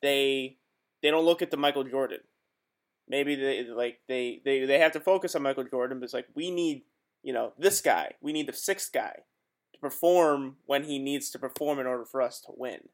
they 0.04 0.58
they 1.02 1.10
don't 1.10 1.26
look 1.26 1.42
at 1.42 1.50
the 1.50 1.58
Michael 1.58 1.84
Jordan 1.84 2.20
maybe 3.08 3.36
they 3.36 3.64
like 3.64 4.00
they, 4.08 4.42
they 4.44 4.66
they 4.66 4.80
have 4.80 4.92
to 4.94 5.00
focus 5.00 5.36
on 5.36 5.44
Michael 5.44 5.64
Jordan, 5.64 6.00
but 6.00 6.06
it's 6.06 6.14
like 6.14 6.28
we 6.36 6.52
need 6.52 6.84
you 7.24 7.34
know 7.34 7.54
this 7.58 7.82
guy, 7.82 8.14
we 8.22 8.34
need 8.34 8.48
the 8.48 8.54
sixth 8.54 8.92
guy 8.94 9.16
to 9.74 9.80
perform 9.80 10.58
when 10.66 10.84
he 10.84 11.00
needs 11.00 11.30
to 11.32 11.40
perform 11.40 11.80
in 11.80 11.88
order 11.88 12.06
for 12.06 12.22
us 12.22 12.40
to 12.42 12.52
win. 12.56 12.90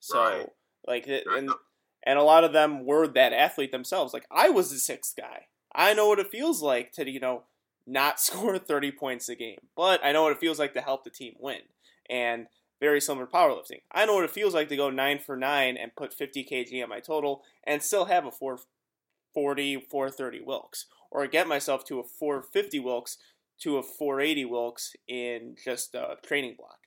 So 0.00 0.18
Right. 0.18 0.46
like 0.86 1.06
and 1.08 1.50
and 2.04 2.18
a 2.18 2.22
lot 2.22 2.44
of 2.44 2.52
them 2.52 2.84
were 2.84 3.06
that 3.08 3.32
athlete 3.32 3.72
themselves. 3.72 4.14
Like 4.14 4.26
I 4.30 4.48
was 4.50 4.70
the 4.70 4.78
sixth 4.78 5.16
guy. 5.16 5.46
I 5.74 5.94
know 5.94 6.08
what 6.08 6.18
it 6.18 6.30
feels 6.30 6.62
like 6.62 6.92
to 6.92 7.08
you 7.10 7.20
know 7.20 7.44
not 7.86 8.20
score 8.20 8.58
thirty 8.58 8.92
points 8.92 9.28
a 9.28 9.34
game, 9.34 9.58
but 9.76 10.04
I 10.04 10.12
know 10.12 10.22
what 10.22 10.32
it 10.32 10.40
feels 10.40 10.58
like 10.58 10.74
to 10.74 10.80
help 10.80 11.04
the 11.04 11.10
team 11.10 11.34
win. 11.38 11.62
And 12.08 12.46
very 12.80 13.00
similar 13.00 13.26
to 13.26 13.32
powerlifting. 13.32 13.82
I 13.90 14.06
know 14.06 14.14
what 14.14 14.24
it 14.24 14.30
feels 14.30 14.54
like 14.54 14.68
to 14.68 14.76
go 14.76 14.88
nine 14.88 15.18
for 15.18 15.36
nine 15.36 15.76
and 15.76 15.96
put 15.96 16.14
50 16.14 16.44
kg 16.44 16.82
on 16.82 16.88
my 16.88 17.00
total 17.00 17.42
and 17.64 17.82
still 17.82 18.04
have 18.04 18.24
a 18.24 18.30
440, 19.38 19.86
430 19.88 20.40
Wilks, 20.44 20.86
or 21.12 21.26
get 21.28 21.46
myself 21.46 21.84
to 21.84 22.00
a 22.00 22.02
450 22.02 22.80
Wilks 22.80 23.18
to 23.60 23.78
a 23.78 23.82
480 23.82 24.44
Wilks 24.46 24.92
in 25.06 25.54
just 25.64 25.94
a 25.94 26.16
training 26.26 26.56
block. 26.58 26.78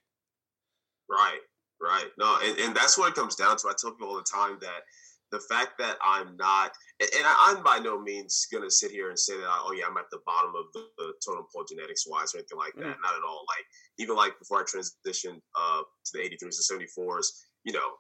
Right, 1.09 1.39
right. 1.81 2.07
No, 2.17 2.39
and, 2.43 2.57
and 2.59 2.75
that's 2.75 2.97
what 2.97 3.09
it 3.09 3.15
comes 3.15 3.35
down 3.35 3.55
to. 3.57 3.69
I 3.69 3.73
tell 3.79 3.91
people 3.91 4.09
all 4.09 4.17
the 4.17 4.23
time 4.23 4.57
that 4.61 4.83
the 5.31 5.39
fact 5.39 5.79
that 5.79 5.95
I'm 6.03 6.35
not, 6.35 6.71
and, 6.99 7.25
I'm 7.25 7.63
by 7.63 7.79
no 7.79 8.01
means 8.01 8.47
going 8.51 8.65
to 8.65 8.71
sit 8.71 8.91
here 8.91 9.09
and 9.09 9.17
say 9.17 9.37
that, 9.37 9.47
oh, 9.47 9.73
yeah, 9.73 9.85
I'm 9.89 9.95
at 9.95 10.11
the 10.11 10.19
bottom 10.25 10.51
of 10.53 10.65
the, 10.73 10.87
the 10.97 11.13
totem 11.25 11.45
pole 11.55 11.63
genetics 11.67 12.05
wise 12.05 12.35
or 12.35 12.39
anything 12.39 12.57
like 12.57 12.73
that. 12.75 12.97
Not 13.01 13.15
at 13.15 13.23
all. 13.25 13.45
Like, 13.47 13.65
even 13.97 14.17
like 14.17 14.37
before 14.39 14.59
I 14.59 14.63
transitioned 14.63 15.39
uh, 15.55 15.81
to 16.05 16.11
the 16.13 16.19
83s 16.19 16.59
and 16.69 16.81
74s, 16.83 17.27
you 17.63 17.71
know, 17.71 17.91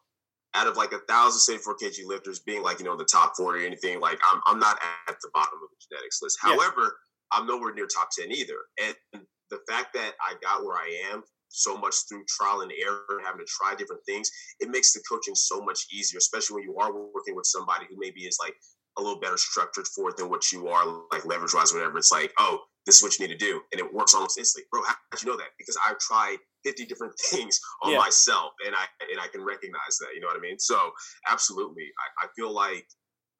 out 0.53 0.67
of 0.67 0.77
like 0.77 0.91
a 0.91 0.99
thousand 1.07 1.39
74 1.39 1.77
kg 1.77 2.05
lifters 2.05 2.39
being 2.39 2.61
like, 2.61 2.79
you 2.79 2.85
know, 2.85 2.91
in 2.91 2.97
the 2.97 3.05
top 3.05 3.33
40 3.37 3.63
or 3.63 3.65
anything, 3.65 3.99
like, 3.99 4.19
I'm, 4.31 4.41
I'm 4.45 4.59
not 4.59 4.77
at 5.07 5.15
the 5.21 5.29
bottom 5.33 5.59
of 5.63 5.69
the 5.69 5.85
genetics 5.89 6.21
list. 6.21 6.37
Yeah. 6.43 6.51
However, 6.55 6.97
I'm 7.31 7.47
nowhere 7.47 7.73
near 7.73 7.87
top 7.87 8.09
10 8.11 8.31
either. 8.31 8.57
And 8.83 9.23
the 9.49 9.59
fact 9.69 9.93
that 9.93 10.13
I 10.19 10.35
got 10.41 10.65
where 10.65 10.75
I 10.75 11.11
am 11.11 11.23
so 11.49 11.77
much 11.77 11.95
through 12.07 12.23
trial 12.27 12.61
and 12.61 12.71
error 12.81 13.03
and 13.09 13.25
having 13.25 13.39
to 13.39 13.45
try 13.47 13.75
different 13.75 14.03
things, 14.05 14.29
it 14.59 14.69
makes 14.69 14.93
the 14.93 15.01
coaching 15.09 15.35
so 15.35 15.61
much 15.61 15.85
easier, 15.93 16.17
especially 16.17 16.55
when 16.55 16.63
you 16.63 16.77
are 16.77 16.91
working 17.13 17.35
with 17.35 17.45
somebody 17.45 17.85
who 17.89 17.95
maybe 17.97 18.21
is 18.21 18.37
like 18.39 18.55
a 18.97 19.01
little 19.01 19.19
better 19.19 19.37
structured 19.37 19.87
for 19.87 20.09
it 20.09 20.17
than 20.17 20.29
what 20.29 20.51
you 20.51 20.67
are, 20.67 21.03
like 21.11 21.25
leverage 21.25 21.53
wise, 21.53 21.73
whatever. 21.73 21.97
It's 21.97 22.11
like, 22.11 22.33
oh, 22.39 22.59
this 22.85 22.97
is 22.97 23.03
what 23.03 23.17
you 23.17 23.27
need 23.27 23.33
to 23.33 23.45
do. 23.45 23.61
And 23.71 23.79
it 23.79 23.93
works 23.93 24.13
almost 24.13 24.37
instantly. 24.37 24.67
Bro, 24.71 24.83
how 24.83 24.95
did 25.11 25.23
you 25.23 25.29
know 25.29 25.37
that? 25.37 25.49
Because 25.57 25.77
I've 25.87 25.99
tried 25.99 26.37
50 26.63 26.85
different 26.85 27.13
things 27.31 27.59
on 27.83 27.93
Yeah. 27.93 27.99
myself 27.99 28.51
and 28.65 28.75
I 28.75 28.85
and 29.11 29.19
I 29.19 29.27
can 29.27 29.43
recognize 29.43 29.97
that. 29.99 30.09
You 30.15 30.21
know 30.21 30.27
what 30.27 30.37
I 30.37 30.41
mean? 30.41 30.59
So 30.59 30.91
absolutely. 31.27 31.85
I, 32.21 32.25
I 32.25 32.29
feel 32.35 32.51
like 32.53 32.85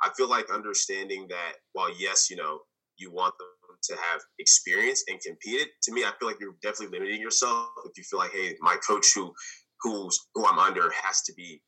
I 0.03 0.09
feel 0.17 0.29
like 0.29 0.49
understanding 0.51 1.27
that 1.29 1.53
while 1.73 1.91
yes, 1.97 2.29
you 2.29 2.35
know, 2.35 2.59
you 2.97 3.11
want 3.11 3.33
them 3.37 3.77
to 3.83 3.95
have 3.95 4.21
experience 4.39 5.03
and 5.07 5.19
compete 5.21 5.61
it, 5.61 5.69
to 5.83 5.91
me, 5.91 6.03
I 6.03 6.11
feel 6.19 6.27
like 6.27 6.39
you're 6.39 6.55
definitely 6.61 6.97
limiting 6.97 7.21
yourself 7.21 7.69
if 7.85 7.97
you 7.97 8.03
feel 8.03 8.19
like, 8.19 8.31
hey, 8.31 8.55
my 8.61 8.75
coach 8.87 9.07
who 9.15 9.31
who's 9.81 10.19
who 10.35 10.45
I'm 10.45 10.59
under 10.59 10.89
has 11.03 11.21
to 11.23 11.33
be 11.33 11.61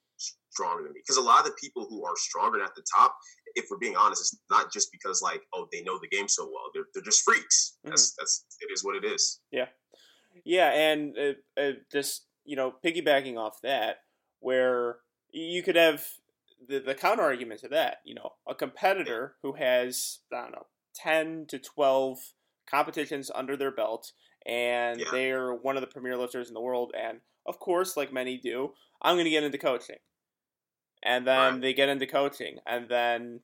stronger 0.52 0.84
than 0.84 0.94
me. 0.94 1.02
Because 1.06 1.18
a 1.18 1.22
lot 1.22 1.40
of 1.40 1.46
the 1.46 1.56
people 1.60 1.88
who 1.90 2.06
are 2.06 2.14
stronger 2.16 2.64
at 2.64 2.76
the 2.76 2.84
top, 2.96 3.16
if 3.56 3.66
we're 3.70 3.78
being 3.78 3.96
honest, 3.96 4.22
it's 4.22 4.38
not 4.50 4.72
just 4.72 4.90
because 4.92 5.22
like, 5.22 5.42
oh, 5.54 5.68
they 5.72 5.82
know 5.82 5.98
the 6.00 6.08
game 6.08 6.28
so 6.28 6.46
well. 6.46 6.70
They're 6.74 6.86
they're 6.94 7.04
just 7.04 7.24
freaks. 7.24 7.78
Mm-hmm. 7.80 7.90
That's 7.92 8.14
that's 8.18 8.46
it 8.62 8.72
is 8.72 8.84
what 8.84 8.96
it 8.96 9.06
is. 9.06 9.42
Yeah, 9.52 9.68
and 10.46 11.18
uh, 11.18 11.62
uh, 11.62 11.72
just 11.92 12.28
you 12.46 12.56
know, 12.56 12.74
piggybacking 12.84 13.38
off 13.38 13.62
that, 13.62 13.98
where 14.40 14.98
you 15.32 15.64
could 15.64 15.76
have 15.76 16.06
the 16.68 16.80
the 16.80 16.96
counter 16.96 17.24
argument 17.24 17.62
to 17.62 17.68
that. 17.70 17.98
You 18.06 18.16
know, 18.16 18.32
a 18.48 18.56
competitor 18.56 19.36
who 19.42 19.54
has 19.54 20.20
I 20.32 20.42
don't 20.42 20.52
know 20.52 20.68
ten 20.94 21.46
to 21.48 21.60
twelve 21.60 22.20
competitions 22.70 23.32
under 23.34 23.58
their 23.58 23.72
belt, 23.72 24.12
and 24.46 25.00
Yeah. 25.00 25.12
they're 25.12 25.54
one 25.54 25.78
of 25.78 25.82
the 25.82 25.88
premier 25.88 26.18
lifters 26.18 26.48
in 26.48 26.54
the 26.54 26.62
world, 26.62 26.94
and 26.98 27.22
of 27.46 27.60
course, 27.60 27.98
like 27.98 28.14
many 28.14 28.38
do, 28.38 28.74
I'm 29.02 29.16
going 29.16 29.26
to 29.26 29.32
get 29.32 29.44
into 29.44 29.58
coaching, 29.58 29.98
and 31.04 31.28
then 31.28 31.54
Right. 31.54 31.62
they 31.62 31.74
get 31.74 31.90
into 31.90 32.08
coaching, 32.08 32.58
and 32.66 32.88
then 32.90 33.42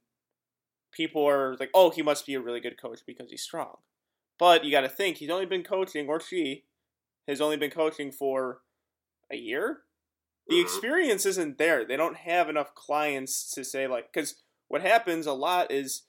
people 0.92 1.28
are 1.28 1.56
like, 1.58 1.72
"Oh, 1.74 1.90
he 1.92 2.02
must 2.02 2.26
be 2.26 2.36
a 2.36 2.42
really 2.42 2.60
good 2.62 2.82
coach 2.82 3.02
because 3.06 3.30
he's 3.32 3.44
strong." 3.44 3.78
But 4.40 4.64
you 4.66 4.72
got 4.72 4.82
to 4.82 4.90
think 4.90 5.18
he's 5.18 5.30
only 5.30 5.46
been 5.46 5.64
coaching, 5.64 6.08
or 6.10 6.20
she 6.20 6.66
has 7.30 7.42
only 7.42 7.58
been 7.58 7.72
coaching 7.72 8.12
for 8.12 8.62
a 9.32 9.36
year. 9.38 9.84
The 10.48 10.56
Mhm. 10.56 10.62
experience 10.64 11.26
isn't 11.26 11.58
there. 11.58 11.86
They 11.86 11.96
don't 11.96 12.18
have 12.18 12.50
enough 12.50 12.74
clients 12.76 13.52
to 13.52 13.64
say 13.64 13.88
like 13.88 14.12
because 14.12 14.42
what 14.68 14.82
happens 14.82 15.26
a 15.28 15.34
lot 15.34 15.72
is 15.72 16.04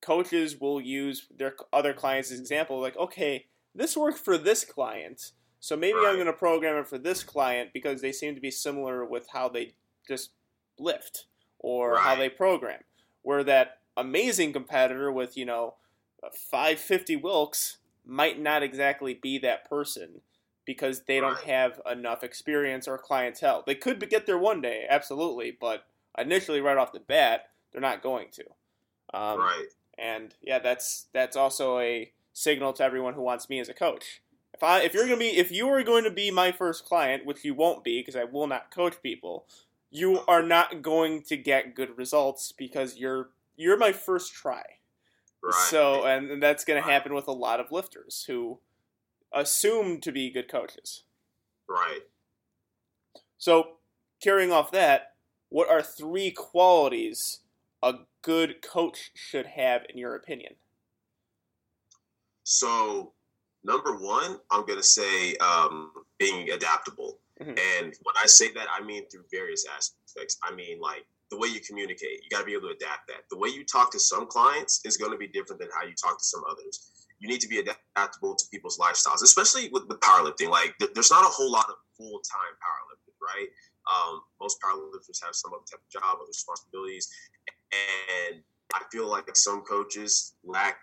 coaches 0.00 0.58
will 0.60 0.80
use 0.80 1.26
their 1.30 1.54
other 1.72 1.92
clients 1.92 2.30
as 2.30 2.40
example 2.40 2.80
like 2.80 2.96
okay 2.96 3.46
this 3.74 3.96
worked 3.96 4.18
for 4.18 4.38
this 4.38 4.64
client 4.64 5.32
so 5.60 5.76
maybe 5.76 5.98
i'm 5.98 6.14
going 6.14 6.24
to 6.26 6.32
program 6.32 6.76
it 6.76 6.88
for 6.88 6.96
this 6.96 7.22
client 7.22 7.70
because 7.74 8.00
they 8.00 8.10
seem 8.10 8.34
to 8.34 8.40
be 8.40 8.50
similar 8.50 9.04
with 9.04 9.28
how 9.28 9.46
they 9.46 9.74
just 10.08 10.30
lift 10.78 11.26
or 11.58 11.98
how 11.98 12.10
Right. 12.10 12.18
they 12.18 12.28
program 12.30 12.82
where 13.20 13.44
that 13.44 13.82
amazing 13.96 14.54
competitor 14.54 15.12
with 15.12 15.36
you 15.36 15.44
know 15.44 15.74
550 16.34 17.16
wilks 17.16 17.76
might 18.10 18.40
not 18.40 18.62
exactly 18.62 19.14
be 19.14 19.38
that 19.38 19.68
person 19.68 20.20
because 20.66 21.02
they 21.02 21.20
don't 21.20 21.40
have 21.44 21.80
enough 21.90 22.22
experience 22.22 22.86
or 22.86 22.98
clientele 22.98 23.62
they 23.66 23.74
could 23.74 24.08
get 24.10 24.26
there 24.26 24.38
one 24.38 24.60
day 24.60 24.86
absolutely 24.88 25.56
but 25.58 25.84
initially 26.18 26.60
right 26.60 26.76
off 26.76 26.92
the 26.92 27.00
bat 27.00 27.50
they're 27.72 27.80
not 27.80 28.02
going 28.02 28.28
to 28.30 28.44
um, 29.12 29.38
right. 29.38 29.66
and 29.98 30.34
yeah, 30.42 30.58
that's 30.58 31.06
that's 31.12 31.36
also 31.36 31.78
a 31.78 32.12
signal 32.32 32.72
to 32.74 32.84
everyone 32.84 33.14
who 33.14 33.22
wants 33.22 33.48
me 33.48 33.58
as 33.58 33.68
a 33.68 33.74
coach. 33.74 34.22
If 34.54 34.62
I 34.62 34.82
if 34.82 34.94
you're 34.94 35.04
gonna 35.04 35.16
be 35.16 35.36
if 35.36 35.50
you 35.50 35.68
are 35.68 35.82
going 35.82 36.04
to 36.04 36.10
be 36.10 36.30
my 36.30 36.52
first 36.52 36.84
client, 36.84 37.26
which 37.26 37.44
you 37.44 37.54
won't 37.54 37.84
be 37.84 38.00
because 38.00 38.16
I 38.16 38.24
will 38.24 38.46
not 38.46 38.70
coach 38.70 39.02
people, 39.02 39.46
you 39.90 40.20
are 40.28 40.42
not 40.42 40.82
going 40.82 41.22
to 41.24 41.36
get 41.36 41.74
good 41.74 41.96
results 41.96 42.52
because 42.52 42.98
you're 42.98 43.30
you're 43.56 43.76
my 43.76 43.92
first 43.92 44.32
try. 44.32 44.62
Right. 45.42 45.54
So 45.70 46.04
and, 46.04 46.30
and 46.30 46.42
that's 46.42 46.64
gonna 46.64 46.82
happen 46.82 47.14
with 47.14 47.26
a 47.28 47.32
lot 47.32 47.60
of 47.60 47.72
lifters 47.72 48.24
who 48.26 48.60
assume 49.32 50.00
to 50.00 50.12
be 50.12 50.30
good 50.30 50.48
coaches. 50.50 51.04
right. 51.68 52.00
So 53.38 53.76
carrying 54.22 54.52
off 54.52 54.70
that, 54.72 55.14
what 55.48 55.70
are 55.70 55.82
three 55.82 56.30
qualities 56.30 57.40
a 57.82 57.94
good 58.22 58.60
coach 58.60 59.10
should 59.14 59.46
have 59.46 59.86
in 59.88 59.96
your 59.96 60.14
opinion? 60.14 60.56
So 62.44 63.12
number 63.64 63.96
one, 63.96 64.38
I'm 64.50 64.66
gonna 64.66 64.82
say 64.82 65.36
um, 65.36 65.92
being 66.18 66.50
adaptable. 66.50 67.18
Mhm. 67.40 67.58
And 67.58 67.94
when 68.02 68.16
I 68.22 68.26
say 68.26 68.52
that, 68.52 68.68
I 68.70 68.82
mean 68.82 69.08
through 69.08 69.24
various 69.30 69.64
aspects. 69.66 70.36
I 70.42 70.52
mean 70.52 70.80
like 70.80 71.06
the 71.30 71.36
way 71.38 71.48
you 71.48 71.60
communicate. 71.60 72.22
You 72.22 72.30
got 72.30 72.40
to 72.40 72.46
be 72.46 72.52
able 72.52 72.68
to 72.68 72.74
adapt 72.74 73.06
that. 73.08 73.28
The 73.30 73.38
way 73.38 73.48
you 73.48 73.64
talk 73.64 73.92
to 73.92 74.00
some 74.00 74.26
clients 74.26 74.80
is 74.84 74.96
going 74.96 75.12
to 75.12 75.18
be 75.18 75.28
different 75.28 75.60
than 75.60 75.68
how 75.74 75.86
you 75.86 75.94
talk 75.94 76.18
to 76.18 76.24
some 76.24 76.42
others. 76.50 77.06
You 77.20 77.28
need 77.28 77.40
to 77.40 77.48
be 77.48 77.58
adaptable 77.58 78.34
to 78.34 78.44
people's 78.50 78.78
lifestyles, 78.78 79.22
especially 79.22 79.68
with, 79.72 79.84
with 79.88 80.00
powerlifting. 80.00 80.48
Like 80.48 80.74
th- 80.78 80.92
there's 80.94 81.10
not 81.10 81.24
a 81.24 81.28
whole 81.28 81.50
lot 81.50 81.66
of 81.68 81.76
full 81.96 82.20
time 82.20 82.54
powerlifters, 82.58 83.18
right? 83.22 83.48
Um, 83.90 84.22
most 84.40 84.58
powerlifters 84.62 85.22
have 85.24 85.34
some 85.34 85.52
other 85.52 85.64
type 85.70 85.80
of 85.80 85.90
job, 85.90 86.16
other 86.16 86.28
responsibilities, 86.28 87.08
and 87.72 88.42
I 88.74 88.82
feel 88.90 89.08
like 89.08 89.24
some 89.36 89.62
coaches 89.62 90.34
lack 90.44 90.78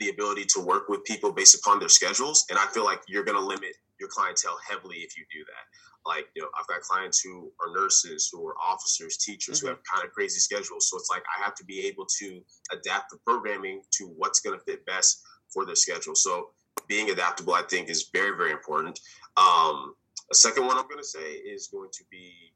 the 0.00 0.10
ability 0.10 0.44
to 0.46 0.60
work 0.60 0.88
with 0.88 1.04
people 1.04 1.32
based 1.32 1.54
upon 1.54 1.78
their 1.78 1.88
schedules, 1.88 2.46
and 2.50 2.58
I 2.58 2.66
feel 2.66 2.84
like 2.84 3.02
you're 3.08 3.24
going 3.24 3.38
to 3.38 3.44
limit 3.44 3.74
your 4.00 4.08
clientele 4.08 4.58
heavily 4.68 4.98
if 4.98 5.16
you 5.16 5.24
do 5.32 5.44
that. 5.44 5.64
Like, 6.04 6.28
you 6.34 6.42
know, 6.42 6.48
I've 6.58 6.66
got 6.66 6.80
clients 6.80 7.20
who 7.20 7.52
are 7.60 7.72
nurses, 7.72 8.28
who 8.32 8.46
are 8.46 8.56
officers, 8.58 9.16
teachers, 9.16 9.60
who 9.60 9.66
Mhm. 9.66 9.70
have 9.70 9.82
kind 9.84 10.06
of 10.06 10.12
crazy 10.12 10.40
schedules. 10.40 10.88
So 10.90 10.96
it's 10.96 11.10
like 11.10 11.22
I 11.36 11.42
have 11.42 11.54
to 11.56 11.64
be 11.64 11.86
able 11.86 12.06
to 12.18 12.44
adapt 12.70 13.10
the 13.10 13.18
programming 13.18 13.84
to 13.92 14.08
what's 14.08 14.40
going 14.40 14.58
to 14.58 14.64
fit 14.64 14.84
best 14.84 15.22
for 15.52 15.64
their 15.64 15.76
schedule. 15.76 16.14
So 16.16 16.54
being 16.88 17.10
adaptable, 17.10 17.54
I 17.54 17.62
think, 17.62 17.88
is 17.88 18.08
very, 18.12 18.36
very 18.36 18.50
important. 18.50 18.98
Um, 19.36 19.94
a 20.30 20.34
second 20.34 20.66
one 20.66 20.76
I'm 20.76 20.88
going 20.88 20.98
to 20.98 21.04
say 21.04 21.34
is 21.34 21.68
going 21.68 21.90
to 21.92 22.04
be 22.10 22.52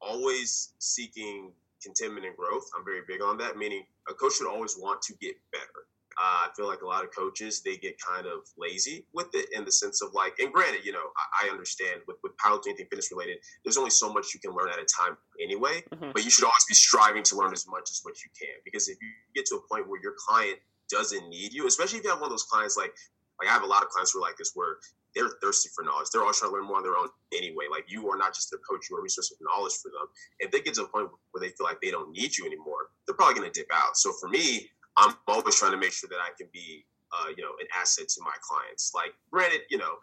always 0.00 0.74
seeking 0.78 1.54
contentment 1.82 2.26
and 2.26 2.36
growth. 2.36 2.68
I'm 2.76 2.84
very 2.84 3.02
big 3.06 3.20
on 3.20 3.36
that, 3.38 3.56
meaning 3.56 3.86
a 4.08 4.14
coach 4.14 4.34
should 4.34 4.48
always 4.48 4.76
want 4.76 5.02
to 5.02 5.14
get 5.16 5.36
better. 5.50 5.86
Uh, 6.22 6.46
I 6.46 6.48
feel 6.54 6.68
like 6.68 6.82
a 6.82 6.86
lot 6.86 7.02
of 7.02 7.10
coaches 7.12 7.62
they 7.62 7.76
get 7.76 7.96
kind 8.00 8.26
of 8.28 8.46
lazy 8.56 9.06
with 9.12 9.34
it 9.34 9.46
in 9.52 9.64
the 9.64 9.72
sense 9.72 10.02
of 10.02 10.14
like, 10.14 10.38
and 10.38 10.52
granted, 10.52 10.84
you 10.84 10.92
know, 10.92 11.02
I, 11.42 11.48
I 11.48 11.50
understand 11.50 12.02
with 12.06 12.18
with 12.22 12.36
powerlifting, 12.36 12.68
anything 12.68 12.86
fitness 12.90 13.10
related, 13.10 13.38
there's 13.64 13.76
only 13.76 13.90
so 13.90 14.12
much 14.12 14.32
you 14.32 14.38
can 14.38 14.52
learn 14.52 14.68
at 14.68 14.78
a 14.78 14.86
time 14.86 15.16
anyway. 15.42 15.82
Mhm. 15.92 16.12
But 16.12 16.24
you 16.24 16.30
should 16.30 16.44
always 16.44 16.64
be 16.64 16.74
striving 16.74 17.24
to 17.24 17.36
learn 17.36 17.52
as 17.52 17.66
much 17.66 17.90
as 17.90 17.98
what 18.04 18.14
you 18.22 18.30
can 18.38 18.54
because 18.64 18.88
if 18.88 18.98
you 19.02 19.08
get 19.34 19.46
to 19.46 19.56
a 19.56 19.60
point 19.68 19.88
where 19.88 20.00
your 20.00 20.14
client 20.16 20.58
doesn't 20.88 21.28
need 21.28 21.52
you, 21.52 21.66
especially 21.66 21.98
if 21.98 22.04
you 22.04 22.10
have 22.10 22.20
one 22.20 22.28
of 22.30 22.34
those 22.36 22.44
clients 22.44 22.76
like 22.76 22.94
like 23.40 23.48
I 23.48 23.52
have 23.52 23.64
a 23.64 23.66
lot 23.66 23.82
of 23.82 23.88
clients 23.88 24.12
who 24.12 24.20
are 24.20 24.22
like 24.28 24.36
this 24.36 24.52
where 24.54 24.76
they're 25.14 25.30
thirsty 25.42 25.70
for 25.74 25.82
knowledge. 25.82 26.08
They're 26.12 26.22
all 26.22 26.32
trying 26.32 26.50
to 26.52 26.56
learn 26.56 26.66
more 26.66 26.76
on 26.76 26.84
their 26.84 26.96
own 26.96 27.08
anyway. 27.34 27.66
Like 27.70 27.90
you 27.90 28.08
are 28.10 28.16
not 28.16 28.32
just 28.32 28.50
their 28.50 28.60
coach, 28.60 28.86
you're 28.88 29.00
a 29.00 29.02
resource 29.02 29.32
of 29.32 29.38
knowledge 29.40 29.74
for 29.82 29.88
them. 29.88 30.06
If 30.38 30.52
they 30.52 30.60
get 30.60 30.74
to 30.74 30.84
a 30.84 30.88
point 30.88 31.08
where 31.32 31.40
they 31.40 31.48
feel 31.50 31.66
like 31.66 31.80
they 31.82 31.90
don't 31.90 32.12
need 32.12 32.36
you 32.38 32.46
anymore, 32.46 32.90
they're 33.06 33.16
probably 33.16 33.34
going 33.34 33.50
to 33.50 33.60
dip 33.60 33.68
out. 33.74 33.96
So 33.96 34.12
for 34.20 34.28
me, 34.28 34.70
I'm 34.96 35.14
always 35.26 35.56
trying 35.56 35.72
to 35.72 35.78
make 35.78 35.92
sure 35.92 36.08
that 36.10 36.18
I 36.18 36.30
can 36.36 36.48
be, 36.52 36.84
uh, 37.12 37.30
you 37.36 37.42
know, 37.42 37.52
an 37.60 37.66
asset 37.78 38.08
to 38.08 38.20
my 38.22 38.34
clients. 38.40 38.92
Like, 38.94 39.14
granted, 39.30 39.62
you 39.70 39.78
know, 39.78 39.94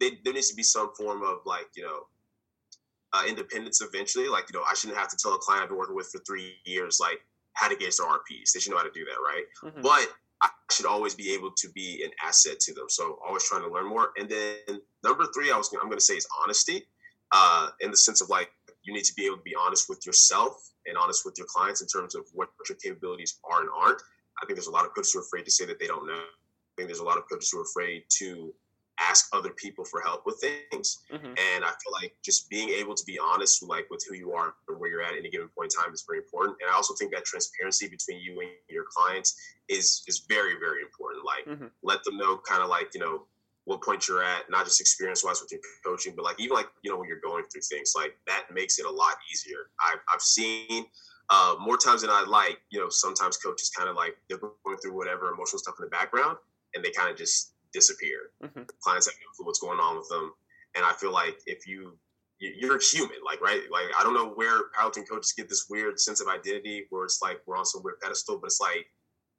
they, 0.00 0.18
there 0.24 0.32
needs 0.32 0.48
to 0.50 0.56
be 0.56 0.62
some 0.62 0.94
form 0.94 1.22
of 1.22 1.38
like, 1.44 1.68
you 1.76 1.82
know, 1.82 2.06
uh, 3.12 3.24
independence 3.28 3.80
eventually. 3.80 4.28
Like, 4.28 4.44
you 4.52 4.58
know, 4.58 4.64
I 4.68 4.74
shouldn't 4.74 4.98
have 4.98 5.08
to 5.08 5.16
tell 5.16 5.34
a 5.34 5.38
client 5.38 5.62
I've 5.62 5.68
been 5.68 5.78
working 5.78 5.96
with 5.96 6.08
for 6.08 6.18
three 6.18 6.54
years, 6.64 6.98
like, 7.00 7.20
how 7.52 7.68
to 7.68 7.76
gauge 7.76 7.96
their 7.96 8.06
RPs. 8.06 8.52
They 8.52 8.60
should 8.60 8.72
know 8.72 8.78
how 8.78 8.84
to 8.84 8.90
do 8.92 9.04
that, 9.04 9.18
right? 9.22 9.44
Mm-hmm. 9.62 9.82
But 9.82 10.08
I 10.42 10.50
should 10.70 10.86
always 10.86 11.14
be 11.14 11.32
able 11.32 11.52
to 11.52 11.68
be 11.70 12.02
an 12.04 12.10
asset 12.22 12.60
to 12.60 12.74
them. 12.74 12.86
So 12.88 13.18
always 13.26 13.44
trying 13.44 13.62
to 13.62 13.68
learn 13.68 13.88
more. 13.88 14.10
And 14.18 14.28
then 14.28 14.80
number 15.02 15.24
three, 15.34 15.50
I 15.50 15.56
was 15.56 15.72
I'm 15.72 15.88
going 15.88 15.98
to 15.98 16.04
say 16.04 16.14
is 16.14 16.26
honesty, 16.42 16.86
uh, 17.32 17.68
in 17.80 17.90
the 17.90 17.96
sense 17.96 18.20
of 18.20 18.28
like 18.28 18.50
you 18.82 18.92
need 18.92 19.04
to 19.04 19.14
be 19.14 19.26
able 19.26 19.38
to 19.38 19.42
be 19.42 19.54
honest 19.58 19.88
with 19.88 20.04
yourself 20.04 20.70
and 20.86 20.96
honest 20.98 21.24
with 21.24 21.38
your 21.38 21.46
clients 21.46 21.80
in 21.80 21.88
terms 21.88 22.14
of 22.14 22.26
what 22.32 22.50
your 22.68 22.76
capabilities 22.76 23.38
are 23.50 23.60
and 23.60 23.70
aren't. 23.74 24.02
I 24.42 24.46
think 24.46 24.56
there's 24.56 24.66
a 24.66 24.72
lot 24.72 24.84
of 24.84 24.94
coaches 24.94 25.12
who 25.12 25.20
are 25.20 25.22
afraid 25.22 25.44
to 25.44 25.50
say 25.50 25.64
that 25.66 25.78
they 25.78 25.86
don't 25.86 26.06
know. 26.06 26.12
I 26.12 26.72
think 26.76 26.88
there's 26.88 27.00
a 27.00 27.04
lot 27.04 27.18
of 27.18 27.24
coaches 27.30 27.50
who 27.50 27.60
are 27.60 27.64
afraid 27.64 28.04
to 28.18 28.52
ask 29.00 29.28
other 29.32 29.50
people 29.50 29.84
for 29.84 30.00
help 30.00 30.24
with 30.26 30.40
things. 30.40 31.00
Mm-hmm. 31.12 31.26
And 31.26 31.64
I 31.64 31.68
feel 31.68 31.92
like 31.92 32.14
just 32.24 32.48
being 32.48 32.68
able 32.70 32.94
to 32.94 33.04
be 33.04 33.18
honest, 33.18 33.62
like 33.62 33.88
with 33.90 34.04
who 34.08 34.14
you 34.14 34.32
are 34.32 34.54
and 34.68 34.78
where 34.78 34.90
you're 34.90 35.02
at 35.02 35.12
at 35.12 35.18
any 35.18 35.30
given 35.30 35.48
point 35.56 35.74
in 35.76 35.82
time, 35.82 35.92
is 35.92 36.04
very 36.06 36.18
important. 36.18 36.58
And 36.60 36.70
I 36.70 36.74
also 36.74 36.94
think 36.94 37.12
that 37.12 37.24
transparency 37.24 37.88
between 37.88 38.20
you 38.20 38.40
and 38.40 38.50
your 38.68 38.84
clients 38.94 39.36
is 39.68 40.02
is 40.06 40.24
very 40.28 40.54
very 40.58 40.82
important. 40.82 41.24
Like 41.24 41.46
mm-hmm. 41.46 41.66
let 41.82 42.04
them 42.04 42.16
know 42.16 42.38
kind 42.38 42.62
of 42.62 42.68
like 42.68 42.94
you 42.94 43.00
know 43.00 43.26
what 43.64 43.82
point 43.82 44.06
you're 44.06 44.22
at, 44.22 44.50
not 44.50 44.66
just 44.66 44.80
experience 44.80 45.24
wise 45.24 45.40
with 45.40 45.50
your 45.50 45.60
coaching, 45.84 46.12
but 46.14 46.24
like 46.24 46.38
even 46.38 46.54
like 46.54 46.68
you 46.82 46.90
know 46.90 46.98
when 46.98 47.08
you're 47.08 47.20
going 47.20 47.44
through 47.50 47.62
things 47.62 47.92
like 47.96 48.14
that 48.26 48.44
makes 48.52 48.78
it 48.78 48.86
a 48.86 48.90
lot 48.90 49.14
easier. 49.32 49.70
I've 49.80 50.00
I've 50.12 50.22
seen. 50.22 50.86
Uh, 51.30 51.54
more 51.58 51.78
times 51.78 52.02
than 52.02 52.10
I 52.10 52.24
like, 52.28 52.58
you 52.70 52.78
know, 52.78 52.88
sometimes 52.90 53.36
coaches 53.38 53.70
kind 53.70 53.88
of 53.88 53.96
like 53.96 54.16
they're 54.28 54.38
going 54.38 54.76
through 54.78 54.94
whatever 54.94 55.32
emotional 55.32 55.58
stuff 55.58 55.76
in 55.78 55.84
the 55.86 55.90
background, 55.90 56.36
and 56.74 56.84
they 56.84 56.90
kind 56.90 57.10
of 57.10 57.16
just 57.16 57.52
disappear. 57.72 58.30
Mm-hmm. 58.42 58.62
Clients 58.82 59.06
have 59.06 59.16
no 59.20 59.32
clue 59.34 59.46
what's 59.46 59.58
going 59.58 59.78
on 59.78 59.96
with 59.96 60.08
them, 60.08 60.32
and 60.74 60.84
I 60.84 60.92
feel 60.92 61.12
like 61.12 61.38
if 61.46 61.66
you 61.66 61.96
you're 62.38 62.78
human, 62.78 63.16
like 63.24 63.40
right, 63.40 63.62
like 63.70 63.86
I 63.98 64.02
don't 64.02 64.14
know 64.14 64.28
where 64.30 64.70
powerlifting 64.78 65.08
coaches 65.08 65.32
get 65.32 65.48
this 65.48 65.66
weird 65.70 65.98
sense 65.98 66.20
of 66.20 66.28
identity 66.28 66.86
where 66.90 67.04
it's 67.04 67.22
like 67.22 67.40
we're 67.46 67.56
on 67.56 67.64
some 67.64 67.82
weird 67.82 68.00
pedestal, 68.00 68.38
but 68.38 68.46
it's 68.46 68.60
like 68.60 68.86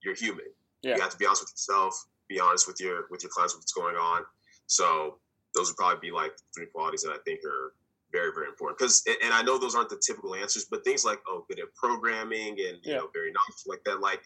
you're 0.03 0.15
human. 0.15 0.45
Yeah. 0.81 0.95
You 0.95 1.01
have 1.01 1.11
to 1.11 1.17
be 1.17 1.25
honest 1.25 1.43
with 1.43 1.51
yourself, 1.51 2.05
be 2.29 2.39
honest 2.39 2.67
with 2.67 2.79
your 2.79 3.05
with 3.11 3.21
your 3.23 3.29
clients 3.29 3.55
what's 3.55 3.73
going 3.73 3.95
on. 3.95 4.23
So 4.67 5.19
those 5.53 5.69
would 5.69 5.77
probably 5.77 6.09
be 6.09 6.13
like 6.13 6.33
three 6.53 6.65
qualities 6.65 7.03
that 7.03 7.11
I 7.11 7.17
think 7.25 7.41
are 7.45 7.73
very 8.15 8.31
very 8.33 8.47
important 8.47 8.77
because 8.77 9.03
and 9.23 9.33
I 9.33 9.41
know 9.41 9.57
those 9.59 9.75
aren't 9.75 9.89
the 9.89 10.01
typical 10.05 10.35
answers, 10.35 10.65
but 10.71 10.83
things 10.85 11.03
like 11.03 11.19
oh 11.27 11.45
good 11.49 11.59
at 11.59 11.73
programming 11.75 12.55
and 12.65 12.79
you 12.83 12.93
yeah. 12.93 12.97
know 12.97 13.09
very 13.13 13.31
knowledgeable 13.35 13.71
like 13.75 13.83
that, 13.85 13.99
like 13.99 14.21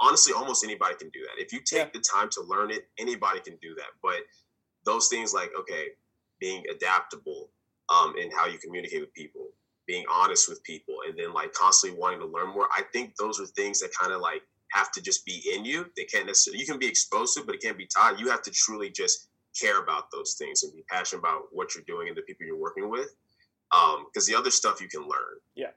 honestly, 0.00 0.32
almost 0.32 0.64
anybody 0.64 0.94
can 0.96 1.10
do 1.10 1.20
that. 1.20 1.42
If 1.42 1.52
you 1.52 1.60
take 1.60 1.78
yeah. 1.78 1.90
the 1.92 2.00
time 2.00 2.28
to 2.30 2.42
learn 2.42 2.70
it, 2.70 2.88
anybody 2.98 3.40
can 3.40 3.56
do 3.60 3.74
that. 3.76 3.92
But 4.02 4.20
those 4.84 5.08
things 5.08 5.34
like, 5.34 5.50
okay, 5.58 5.88
being 6.40 6.64
adaptable 6.70 7.50
um, 7.94 8.14
in 8.18 8.30
how 8.30 8.46
you 8.46 8.58
communicate 8.58 9.00
with 9.00 9.12
people, 9.12 9.48
being 9.86 10.04
honest 10.10 10.48
with 10.48 10.62
people, 10.62 10.96
and 11.06 11.18
then 11.18 11.34
like 11.34 11.52
constantly 11.52 11.98
wanting 11.98 12.20
to 12.20 12.26
learn 12.26 12.48
more, 12.48 12.68
I 12.76 12.82
think 12.92 13.14
those 13.16 13.40
are 13.40 13.46
things 13.46 13.80
that 13.80 13.90
kind 13.98 14.12
of 14.12 14.20
like 14.20 14.42
have 14.72 14.90
to 14.92 15.02
just 15.02 15.26
be 15.26 15.52
in 15.54 15.64
you. 15.64 15.86
They 15.96 16.04
can't 16.04 16.26
necessarily, 16.26 16.60
you 16.60 16.66
can 16.66 16.78
be 16.78 16.86
exposed 16.86 17.36
to, 17.36 17.44
but 17.44 17.54
it 17.54 17.60
can't 17.60 17.76
be 17.76 17.86
taught. 17.86 18.18
You 18.18 18.28
have 18.30 18.42
to 18.42 18.50
truly 18.50 18.90
just 18.90 19.28
care 19.58 19.82
about 19.82 20.10
those 20.12 20.34
things 20.34 20.62
and 20.62 20.72
be 20.72 20.84
passionate 20.88 21.20
about 21.20 21.42
what 21.52 21.74
you're 21.74 21.84
doing 21.86 22.08
and 22.08 22.16
the 22.16 22.22
people 22.22 22.46
you're 22.46 22.56
working 22.56 22.90
with. 22.90 23.14
Because 23.70 24.28
um, 24.28 24.32
the 24.32 24.38
other 24.38 24.50
stuff 24.50 24.80
you 24.80 24.88
can 24.88 25.02
learn. 25.02 25.38
Yeah. 25.54 25.70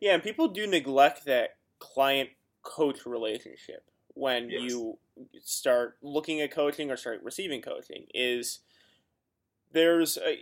Yeah, 0.00 0.14
and 0.14 0.22
people 0.22 0.48
do 0.48 0.66
neglect 0.66 1.24
that 1.26 1.50
client 1.78 2.30
coach 2.62 3.04
relationship 3.06 3.90
when 4.14 4.48
yes. 4.48 4.62
you 4.62 4.98
start 5.42 5.96
looking 6.02 6.40
at 6.40 6.52
coaching 6.52 6.90
or 6.90 6.96
start 6.96 7.20
receiving 7.22 7.60
coaching 7.60 8.06
is 8.14 8.60
there's 9.72 10.16
a 10.18 10.38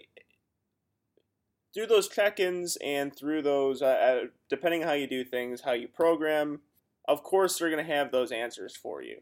through 1.75 1.87
those 1.87 2.09
check-ins 2.09 2.77
and 2.85 3.16
through 3.16 3.42
those 3.42 3.83
uh, 3.83 3.87
uh 3.87 4.27
depending 4.48 4.83
on 4.83 4.88
how 4.88 4.94
you 4.94 5.07
do 5.07 5.25
things 5.25 5.62
how 5.62 5.72
you 5.72 5.88
program 5.88 6.61
of 7.09 7.22
course 7.22 7.59
they're 7.59 7.70
going 7.70 7.85
to 7.85 7.92
have 7.92 8.12
those 8.12 8.31
answers 8.31 8.77
for 8.77 9.03
you 9.03 9.16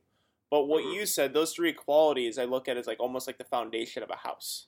but 0.51 0.67
what 0.67 0.83
mm-hmm. 0.83 0.95
you 0.95 1.07
said 1.07 1.33
those 1.33 1.53
three 1.53 1.73
qualities 1.73 2.39
i 2.39 2.45
look 2.45 2.69
at 2.69 2.77
as 2.77 2.87
like 2.87 3.01
almost 3.01 3.27
like 3.27 3.39
the 3.39 3.45
foundation 3.45 4.03
of 4.03 4.11
a 4.11 4.17
house. 4.17 4.67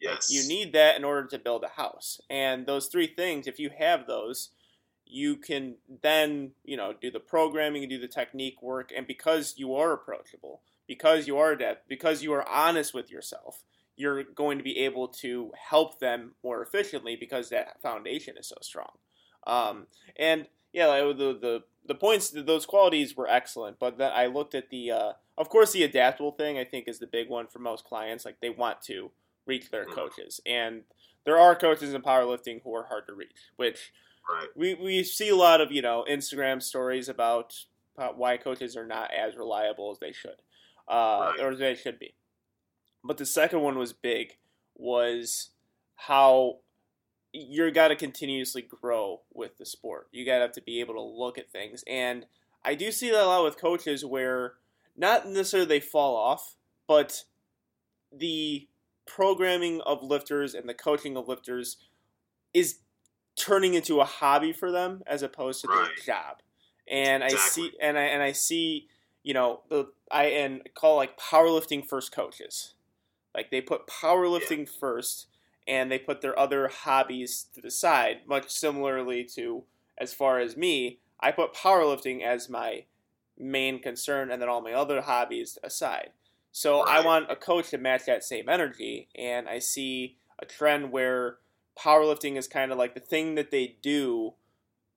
Yes 0.00 0.30
you 0.30 0.46
need 0.46 0.72
that 0.74 0.96
in 0.96 1.04
order 1.04 1.26
to 1.28 1.38
build 1.38 1.64
a 1.64 1.80
house. 1.80 2.20
And 2.30 2.66
those 2.66 2.86
three 2.86 3.08
things 3.08 3.46
if 3.46 3.58
you 3.58 3.70
have 3.76 4.06
those 4.06 4.50
you 5.04 5.36
can 5.36 5.76
then 6.02 6.52
you 6.64 6.76
know 6.76 6.92
do 7.00 7.10
the 7.10 7.20
programming 7.20 7.82
and 7.82 7.90
do 7.90 7.98
the 7.98 8.08
technique 8.08 8.62
work 8.62 8.92
and 8.94 9.06
because 9.06 9.54
you 9.56 9.74
are 9.74 9.92
approachable 9.92 10.60
because 10.86 11.26
you 11.26 11.38
are 11.38 11.52
adept 11.52 11.88
because 11.88 12.22
you 12.22 12.32
are 12.32 12.46
honest 12.48 12.92
with 12.92 13.10
yourself 13.10 13.64
you're 13.98 14.22
going 14.22 14.58
to 14.58 14.64
be 14.64 14.78
able 14.78 15.08
to 15.08 15.50
help 15.68 15.98
them 15.98 16.32
more 16.44 16.62
efficiently 16.62 17.16
because 17.16 17.50
that 17.50 17.82
foundation 17.82 18.36
is 18.38 18.48
so 18.48 18.54
strong. 18.62 18.92
Um, 19.46 19.88
and 20.16 20.46
yeah 20.72 20.86
like 20.86 21.18
the, 21.18 21.38
the 21.40 21.62
the 21.88 21.94
points 21.94 22.30
those 22.30 22.66
qualities 22.66 23.16
were 23.16 23.28
excellent 23.28 23.78
but 23.78 23.98
then 23.98 24.12
i 24.14 24.26
looked 24.26 24.54
at 24.54 24.70
the 24.70 24.90
uh, 24.90 25.12
of 25.36 25.48
course 25.48 25.72
the 25.72 25.82
adaptable 25.82 26.32
thing 26.32 26.58
i 26.58 26.64
think 26.64 26.86
is 26.86 26.98
the 26.98 27.06
big 27.06 27.28
one 27.28 27.46
for 27.46 27.58
most 27.58 27.84
clients 27.84 28.24
like 28.24 28.40
they 28.40 28.50
want 28.50 28.80
to 28.80 29.10
reach 29.46 29.70
their 29.70 29.84
mm-hmm. 29.84 29.94
coaches 29.94 30.40
and 30.46 30.82
there 31.24 31.38
are 31.38 31.56
coaches 31.56 31.92
in 31.92 32.02
powerlifting 32.02 32.62
who 32.62 32.74
are 32.74 32.86
hard 32.86 33.06
to 33.06 33.14
reach 33.14 33.50
which 33.56 33.92
Right. 34.28 34.48
We 34.54 34.74
we 34.74 35.04
see 35.04 35.30
a 35.30 35.36
lot 35.36 35.60
of 35.60 35.72
you 35.72 35.80
know 35.80 36.04
Instagram 36.08 36.62
stories 36.62 37.08
about, 37.08 37.54
about 37.96 38.18
why 38.18 38.36
coaches 38.36 38.76
are 38.76 38.86
not 38.86 39.10
as 39.12 39.36
reliable 39.36 39.90
as 39.90 39.98
they 39.98 40.12
should, 40.12 40.42
uh, 40.86 41.32
right. 41.32 41.40
or 41.40 41.54
they 41.54 41.74
should 41.74 41.98
be. 41.98 42.14
But 43.02 43.16
the 43.16 43.26
second 43.26 43.62
one 43.62 43.78
was 43.78 43.92
big, 43.92 44.36
was 44.76 45.50
how 45.96 46.58
you 47.32 47.70
got 47.70 47.88
to 47.88 47.96
continuously 47.96 48.62
grow 48.62 49.20
with 49.32 49.58
the 49.58 49.66
sport. 49.66 50.08
You 50.12 50.24
got 50.24 50.36
to 50.36 50.42
have 50.42 50.52
to 50.52 50.62
be 50.62 50.80
able 50.80 50.94
to 50.94 51.02
look 51.02 51.38
at 51.38 51.50
things, 51.50 51.84
and 51.86 52.26
I 52.64 52.74
do 52.74 52.90
see 52.90 53.10
that 53.10 53.22
a 53.22 53.26
lot 53.26 53.44
with 53.44 53.60
coaches 53.60 54.04
where 54.04 54.54
not 54.96 55.26
necessarily 55.26 55.68
they 55.68 55.80
fall 55.80 56.16
off, 56.16 56.56
but 56.86 57.24
the 58.12 58.68
programming 59.06 59.80
of 59.82 60.02
lifters 60.02 60.54
and 60.54 60.68
the 60.68 60.74
coaching 60.74 61.16
of 61.16 61.28
lifters 61.28 61.76
is 62.52 62.80
turning 63.36 63.74
into 63.74 64.00
a 64.00 64.04
hobby 64.04 64.52
for 64.52 64.70
them 64.70 65.02
as 65.06 65.22
opposed 65.22 65.62
to 65.62 65.68
right. 65.68 65.88
their 65.96 66.14
job. 66.14 66.36
And 66.90 67.22
exactly. 67.22 67.38
I 67.38 67.48
see 67.48 67.72
and 67.80 67.98
I 67.98 68.02
and 68.02 68.22
I 68.22 68.32
see, 68.32 68.88
you 69.22 69.34
know, 69.34 69.60
the 69.68 69.88
I 70.10 70.26
and 70.26 70.62
call 70.74 70.96
like 70.96 71.18
powerlifting 71.18 71.86
first 71.86 72.12
coaches. 72.12 72.74
Like 73.34 73.50
they 73.50 73.60
put 73.60 73.86
powerlifting 73.86 74.66
yeah. 74.66 74.72
first 74.80 75.26
and 75.68 75.92
they 75.92 75.98
put 75.98 76.22
their 76.22 76.38
other 76.38 76.68
hobbies 76.68 77.46
to 77.54 77.60
the 77.60 77.70
side, 77.70 78.22
much 78.26 78.50
similarly 78.50 79.22
to 79.22 79.64
as 79.98 80.14
far 80.14 80.38
as 80.38 80.56
me, 80.56 81.00
I 81.20 81.30
put 81.30 81.54
powerlifting 81.54 82.22
as 82.22 82.48
my 82.48 82.84
main 83.38 83.80
concern 83.80 84.30
and 84.30 84.40
then 84.40 84.48
all 84.48 84.62
my 84.62 84.72
other 84.72 85.02
hobbies 85.02 85.58
aside. 85.62 86.10
So. 86.50 86.80
I 86.80 87.04
want 87.04 87.30
a 87.30 87.36
coach 87.36 87.70
to 87.70 87.78
match 87.78 88.06
that 88.06 88.24
same 88.24 88.48
energy 88.48 89.08
and 89.14 89.48
I 89.48 89.58
see 89.58 90.16
a 90.38 90.46
trend 90.46 90.90
where 90.90 91.36
powerlifting 91.78 92.36
is 92.36 92.48
kind 92.48 92.72
of 92.72 92.78
like 92.78 92.94
the 92.94 93.00
thing 93.00 93.34
that 93.34 93.50
they 93.50 93.76
do 93.82 94.34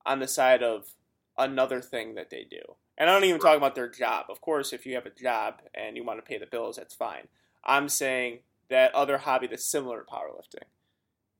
on 0.06 0.18
the 0.18 0.28
side 0.28 0.62
of 0.62 0.94
another 1.36 1.80
thing 1.80 2.14
that 2.14 2.30
they 2.30 2.46
do. 2.48 2.60
And 2.98 3.08
I 3.08 3.14
don't 3.14 3.24
even 3.24 3.40
talk 3.40 3.56
about 3.56 3.74
their 3.74 3.88
job. 3.88 4.26
Of 4.28 4.40
course, 4.40 4.72
if 4.72 4.86
you 4.86 4.94
have 4.94 5.06
a 5.06 5.10
job 5.10 5.62
and 5.74 5.96
you 5.96 6.04
want 6.04 6.18
to 6.18 6.28
pay 6.28 6.38
the 6.38 6.46
bills, 6.46 6.76
that's 6.76 6.94
fine. 6.94 7.28
I'm 7.64 7.88
saying 7.88 8.40
that 8.72 8.94
other 8.94 9.18
hobby 9.18 9.46
that's 9.46 9.64
similar 9.64 10.00
to 10.00 10.04
powerlifting. 10.04 10.64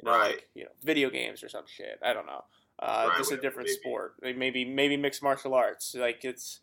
You 0.01 0.07
know, 0.07 0.13
right. 0.13 0.33
Like, 0.33 0.49
you 0.55 0.65
know, 0.65 0.71
video 0.83 1.11
games 1.11 1.43
or 1.43 1.49
some 1.49 1.65
shit. 1.67 1.99
I 2.03 2.13
don't 2.13 2.27
know. 2.27 2.45
Uh, 2.79 3.07
right, 3.09 3.19
just 3.19 3.33
a 3.33 3.37
different 3.37 3.69
maybe. 3.69 3.81
sport. 3.81 4.15
Like 4.23 4.37
maybe 4.37 4.65
maybe 4.65 4.97
mixed 4.97 5.23
martial 5.23 5.55
arts. 5.55 5.95
Like 5.99 6.25
it's 6.25 6.61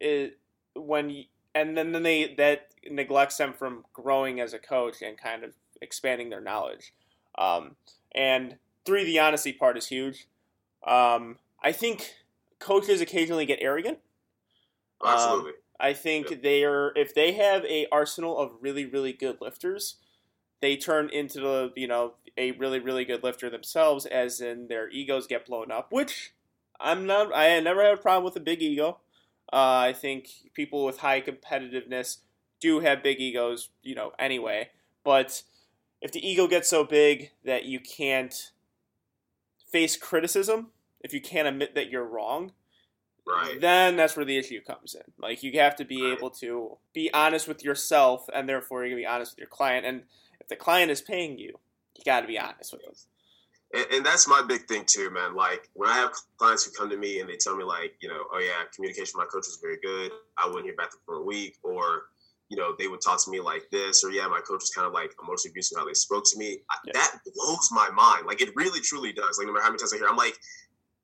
it 0.00 0.38
when 0.74 1.10
you, 1.10 1.24
and 1.54 1.76
then 1.76 1.92
then 1.92 2.02
they 2.02 2.34
that 2.38 2.68
neglects 2.90 3.36
them 3.36 3.52
from 3.52 3.84
growing 3.92 4.40
as 4.40 4.52
a 4.52 4.58
coach 4.58 5.02
and 5.02 5.16
kind 5.18 5.44
of 5.44 5.52
expanding 5.80 6.30
their 6.30 6.40
knowledge. 6.40 6.92
Um, 7.38 7.76
and 8.14 8.56
three, 8.84 9.04
the 9.04 9.18
honesty 9.18 9.52
part 9.52 9.76
is 9.76 9.86
huge. 9.86 10.26
Um, 10.86 11.38
I 11.62 11.72
think 11.72 12.14
coaches 12.58 13.00
occasionally 13.00 13.46
get 13.46 13.58
arrogant. 13.60 13.98
Absolutely. 15.04 15.50
Um, 15.50 15.56
I 15.82 15.92
think 15.92 16.30
yeah. 16.30 16.36
they 16.40 16.64
are 16.64 16.92
if 16.96 17.14
they 17.14 17.32
have 17.32 17.64
a 17.64 17.86
arsenal 17.90 18.38
of 18.38 18.52
really 18.60 18.86
really 18.86 19.12
good 19.12 19.38
lifters, 19.40 19.96
they 20.60 20.76
turn 20.76 21.10
into 21.10 21.40
the 21.40 21.72
you 21.76 21.88
know 21.88 22.14
a 22.38 22.52
really 22.52 22.78
really 22.78 23.04
good 23.04 23.22
lifter 23.22 23.50
themselves, 23.50 24.06
as 24.06 24.40
in 24.40 24.68
their 24.68 24.88
egos 24.88 25.26
get 25.26 25.44
blown 25.44 25.72
up. 25.72 25.92
Which 25.92 26.32
I'm 26.80 27.06
not. 27.06 27.34
I 27.34 27.58
never 27.60 27.82
had 27.82 27.94
a 27.94 28.00
problem 28.00 28.24
with 28.24 28.36
a 28.36 28.40
big 28.40 28.62
ego. 28.62 29.00
Uh, 29.52 29.90
I 29.90 29.92
think 29.92 30.28
people 30.54 30.84
with 30.84 30.98
high 30.98 31.20
competitiveness 31.20 32.18
do 32.60 32.80
have 32.80 33.02
big 33.02 33.20
egos, 33.20 33.70
you 33.82 33.94
know. 33.94 34.12
Anyway, 34.18 34.70
But 35.04 35.42
if 36.00 36.12
the 36.12 36.26
ego 36.26 36.46
gets 36.46 36.68
so 36.68 36.84
big 36.84 37.32
that 37.44 37.64
you 37.64 37.80
can't 37.80 38.52
face 39.70 39.96
criticism, 39.96 40.68
if 41.00 41.12
you 41.12 41.20
can't 41.20 41.48
admit 41.48 41.74
that 41.74 41.90
you're 41.90 42.04
wrong, 42.04 42.52
Right. 43.24 43.60
then 43.60 43.96
that's 43.96 44.16
where 44.16 44.24
the 44.24 44.36
issue 44.36 44.60
comes 44.60 44.94
in. 44.94 45.02
Like 45.18 45.42
you 45.42 45.52
have 45.60 45.76
to 45.76 45.84
be 45.84 46.02
Right. 46.02 46.18
able 46.18 46.30
to 46.30 46.78
be 46.92 47.12
honest 47.14 47.46
with 47.46 47.62
yourself, 47.64 48.28
and 48.34 48.48
therefore 48.48 48.80
you're 48.80 48.90
gonna 48.90 49.02
be 49.02 49.06
honest 49.06 49.32
with 49.32 49.38
your 49.38 49.48
client. 49.48 49.86
And 49.86 50.02
if 50.40 50.48
the 50.48 50.56
client 50.56 50.90
is 50.90 51.00
paying 51.00 51.38
you, 51.38 51.54
you 51.94 52.02
got 52.04 52.22
to 52.22 52.26
be 52.26 52.38
honest 52.38 52.72
with 52.72 52.82
them. 52.82 52.94
And, 53.74 53.86
and 53.92 54.06
that's 54.06 54.26
my 54.26 54.42
big 54.42 54.66
thing 54.66 54.84
too, 54.86 55.08
man. 55.10 55.34
Like 55.34 55.70
when 55.74 55.88
I 55.88 55.94
have 55.94 56.12
clients 56.36 56.64
who 56.64 56.72
come 56.72 56.90
to 56.90 56.96
me 56.96 57.20
and 57.20 57.28
they 57.28 57.36
tell 57.36 57.56
me 57.56 57.64
like, 57.64 57.94
you 58.00 58.08
know, 58.08 58.24
oh 58.32 58.38
yeah, 58.38 58.64
communication 58.74 59.12
with 59.14 59.24
my 59.24 59.24
coach 59.26 59.46
was 59.46 59.58
very 59.62 59.78
good. 59.82 60.10
I 60.36 60.46
wouldn't 60.46 60.64
hear 60.64 60.74
back 60.74 60.90
for 61.06 61.16
a 61.16 61.22
week, 61.22 61.58
or 61.62 62.06
you 62.48 62.56
know, 62.58 62.74
they 62.78 62.86
would 62.86 63.00
talk 63.00 63.22
to 63.24 63.30
me 63.30 63.40
like 63.40 63.70
this, 63.70 64.04
or 64.04 64.10
yeah, 64.10 64.26
my 64.26 64.40
coach 64.40 64.60
was 64.60 64.70
kind 64.70 64.86
of 64.86 64.92
like 64.92 65.14
emotionally 65.22 65.52
abusive 65.52 65.78
how 65.78 65.86
they 65.86 65.94
spoke 65.94 66.24
to 66.32 66.38
me. 66.38 66.58
Yeah. 66.84 66.92
That 66.94 67.20
blows 67.34 67.68
my 67.72 67.88
mind. 67.94 68.26
Like 68.26 68.42
it 68.42 68.50
really, 68.56 68.80
truly 68.80 69.12
does. 69.12 69.38
Like 69.38 69.46
no 69.46 69.52
matter 69.54 69.62
how 69.62 69.70
many 69.70 69.78
times 69.78 69.94
I 69.94 69.96
hear, 69.96 70.08
I'm 70.08 70.16
like, 70.16 70.38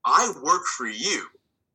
I 0.04 0.32
work 0.42 0.64
for 0.66 0.86
you. 0.86 1.26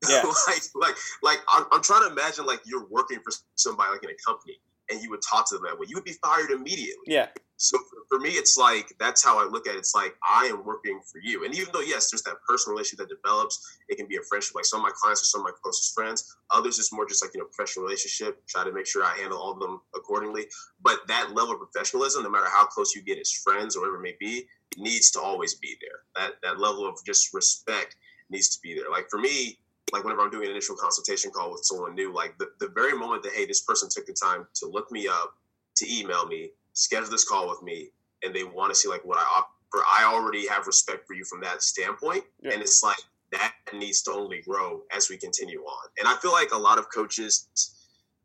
Yeah. 0.10 0.22
like, 0.48 0.62
like, 0.74 0.94
like 1.22 1.38
I'm, 1.52 1.64
I'm 1.72 1.82
trying 1.82 2.02
to 2.06 2.10
imagine 2.12 2.46
like 2.46 2.60
you're 2.66 2.86
working 2.88 3.18
for 3.24 3.32
somebody 3.56 3.90
like 3.92 4.02
in 4.04 4.10
a 4.10 4.14
company, 4.26 4.60
and 4.90 5.02
you 5.02 5.10
would 5.10 5.22
talk 5.22 5.48
to 5.48 5.54
them 5.56 5.64
that 5.64 5.78
way. 5.78 5.86
You 5.88 5.96
would 5.96 6.04
be 6.04 6.12
fired 6.22 6.50
immediately. 6.50 7.06
Yeah, 7.06 7.28
So 7.56 7.78
for- 7.78 8.04
for 8.10 8.18
me, 8.20 8.30
it's 8.30 8.56
like 8.56 8.94
that's 9.00 9.24
how 9.24 9.40
I 9.40 9.44
look 9.48 9.66
at 9.66 9.74
it. 9.74 9.78
It's 9.78 9.94
like 9.94 10.14
I 10.28 10.44
am 10.46 10.64
working 10.64 11.00
for 11.10 11.18
you, 11.20 11.44
and 11.44 11.54
even 11.54 11.70
though 11.72 11.80
yes, 11.80 12.10
there's 12.10 12.22
that 12.24 12.36
personal 12.46 12.74
relationship 12.76 13.08
that 13.08 13.14
develops, 13.16 13.58
it 13.88 13.96
can 13.96 14.06
be 14.06 14.16
a 14.16 14.22
friendship. 14.28 14.54
Like 14.54 14.66
some 14.66 14.80
of 14.80 14.84
my 14.84 14.92
clients 14.94 15.22
are 15.22 15.24
some 15.24 15.40
of 15.40 15.46
my 15.46 15.52
closest 15.62 15.94
friends. 15.94 16.36
Others 16.52 16.78
it's 16.78 16.92
more 16.92 17.06
just 17.06 17.24
like 17.24 17.32
you 17.34 17.40
know 17.40 17.46
professional 17.46 17.84
relationship. 17.86 18.46
Try 18.46 18.62
to 18.64 18.72
make 18.72 18.86
sure 18.86 19.02
I 19.04 19.16
handle 19.16 19.38
all 19.38 19.52
of 19.52 19.58
them 19.58 19.80
accordingly. 19.96 20.46
But 20.80 20.98
that 21.08 21.34
level 21.34 21.54
of 21.54 21.60
professionalism, 21.60 22.22
no 22.22 22.30
matter 22.30 22.48
how 22.48 22.66
close 22.66 22.94
you 22.94 23.02
get 23.02 23.18
as 23.18 23.32
friends 23.32 23.74
or 23.74 23.80
whatever 23.80 23.96
it 23.96 24.02
may 24.02 24.16
be, 24.20 24.46
needs 24.76 25.10
to 25.12 25.20
always 25.20 25.54
be 25.54 25.76
there. 25.80 25.98
That 26.14 26.34
that 26.42 26.60
level 26.60 26.86
of 26.86 26.98
just 27.04 27.32
respect 27.34 27.96
needs 28.30 28.48
to 28.54 28.58
be 28.62 28.74
there. 28.74 28.90
Like 28.90 29.06
for 29.10 29.18
me, 29.18 29.58
like 29.92 30.04
whenever 30.04 30.22
I'm 30.22 30.30
doing 30.30 30.44
an 30.44 30.50
initial 30.50 30.76
consultation 30.76 31.30
call 31.30 31.52
with 31.52 31.64
someone 31.64 31.94
new, 31.94 32.12
like 32.12 32.36
the, 32.38 32.50
the 32.58 32.68
very 32.68 32.96
moment 32.96 33.22
that 33.24 33.32
hey, 33.32 33.46
this 33.46 33.60
person 33.60 33.88
took 33.88 34.06
the 34.06 34.12
time 34.12 34.46
to 34.54 34.66
look 34.66 34.90
me 34.90 35.08
up, 35.08 35.34
to 35.76 35.92
email 35.92 36.26
me, 36.26 36.50
schedule 36.72 37.10
this 37.10 37.24
call 37.24 37.48
with 37.48 37.62
me, 37.62 37.90
and 38.22 38.34
they 38.34 38.44
want 38.44 38.72
to 38.72 38.74
see 38.74 38.88
like 38.88 39.04
what 39.04 39.18
I 39.18 39.22
offer, 39.22 39.48
I 39.86 40.04
already 40.04 40.46
have 40.48 40.66
respect 40.66 41.06
for 41.06 41.14
you 41.14 41.24
from 41.24 41.40
that 41.42 41.62
standpoint. 41.62 42.24
Yeah. 42.40 42.52
And 42.52 42.62
it's 42.62 42.82
like 42.82 42.96
that 43.32 43.54
needs 43.72 44.02
to 44.02 44.12
only 44.12 44.40
grow 44.42 44.82
as 44.94 45.10
we 45.10 45.16
continue 45.16 45.60
on. 45.60 45.88
And 45.98 46.08
I 46.08 46.16
feel 46.16 46.32
like 46.32 46.52
a 46.52 46.58
lot 46.58 46.78
of 46.78 46.86
coaches, 46.92 47.48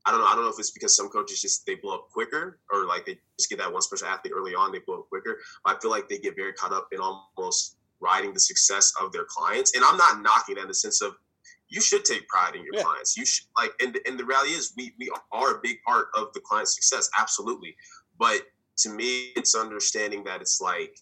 I 0.06 0.12
don't 0.12 0.22
know, 0.22 0.28
I 0.28 0.36
don't 0.36 0.44
know 0.44 0.50
if 0.50 0.60
it's 0.60 0.72
because 0.72 0.96
some 0.96 1.10
coaches 1.10 1.42
just 1.42 1.66
they 1.66 1.76
blow 1.76 1.96
up 1.96 2.10
quicker 2.12 2.60
or 2.72 2.86
like 2.86 3.06
they 3.06 3.18
just 3.38 3.50
get 3.50 3.60
that 3.60 3.72
one 3.72 3.82
special 3.82 4.08
athlete 4.08 4.34
early 4.36 4.56
on, 4.56 4.72
they 4.72 4.80
blow 4.80 5.00
up 5.00 5.10
quicker. 5.10 5.38
But 5.66 5.76
I 5.76 5.80
feel 5.80 5.92
like 5.92 6.08
they 6.08 6.20
get 6.20 6.36
very 6.36 6.54
caught 6.54 6.74
up 6.74 6.88
in 6.92 7.00
almost 7.00 7.76
riding 8.00 8.34
the 8.34 8.40
success 8.40 8.94
of 9.02 9.12
their 9.12 9.26
clients. 9.26 9.76
And 9.76 9.84
I'm 9.84 9.98
not 9.98 10.22
knocking 10.22 10.56
that 10.56 10.62
in 10.62 10.68
the 10.68 10.74
sense 10.74 11.02
of 11.02 11.16
you 11.70 11.82
should 11.82 12.04
take 12.04 12.28
pride 12.28 12.56
in 12.56 12.64
your 12.64 12.74
Yeah. 12.76 12.84
clients. 12.84 13.16
You 13.16 13.26
should 13.26 13.46
like, 13.58 13.72
and, 13.82 13.98
and 14.06 14.20
the 14.20 14.26
reality 14.26 14.52
is 14.52 14.74
we 14.76 14.94
we 15.00 15.12
are 15.32 15.56
a 15.56 15.60
big 15.62 15.82
part 15.84 16.08
of 16.16 16.34
the 16.34 16.42
client's 16.42 16.76
success, 16.76 17.10
absolutely. 17.18 17.76
But 18.18 18.42
to 18.78 18.90
me, 18.90 19.32
it's 19.36 19.56
understanding 19.56 20.24
that 20.26 20.42
it's 20.42 20.60
like, 20.60 20.98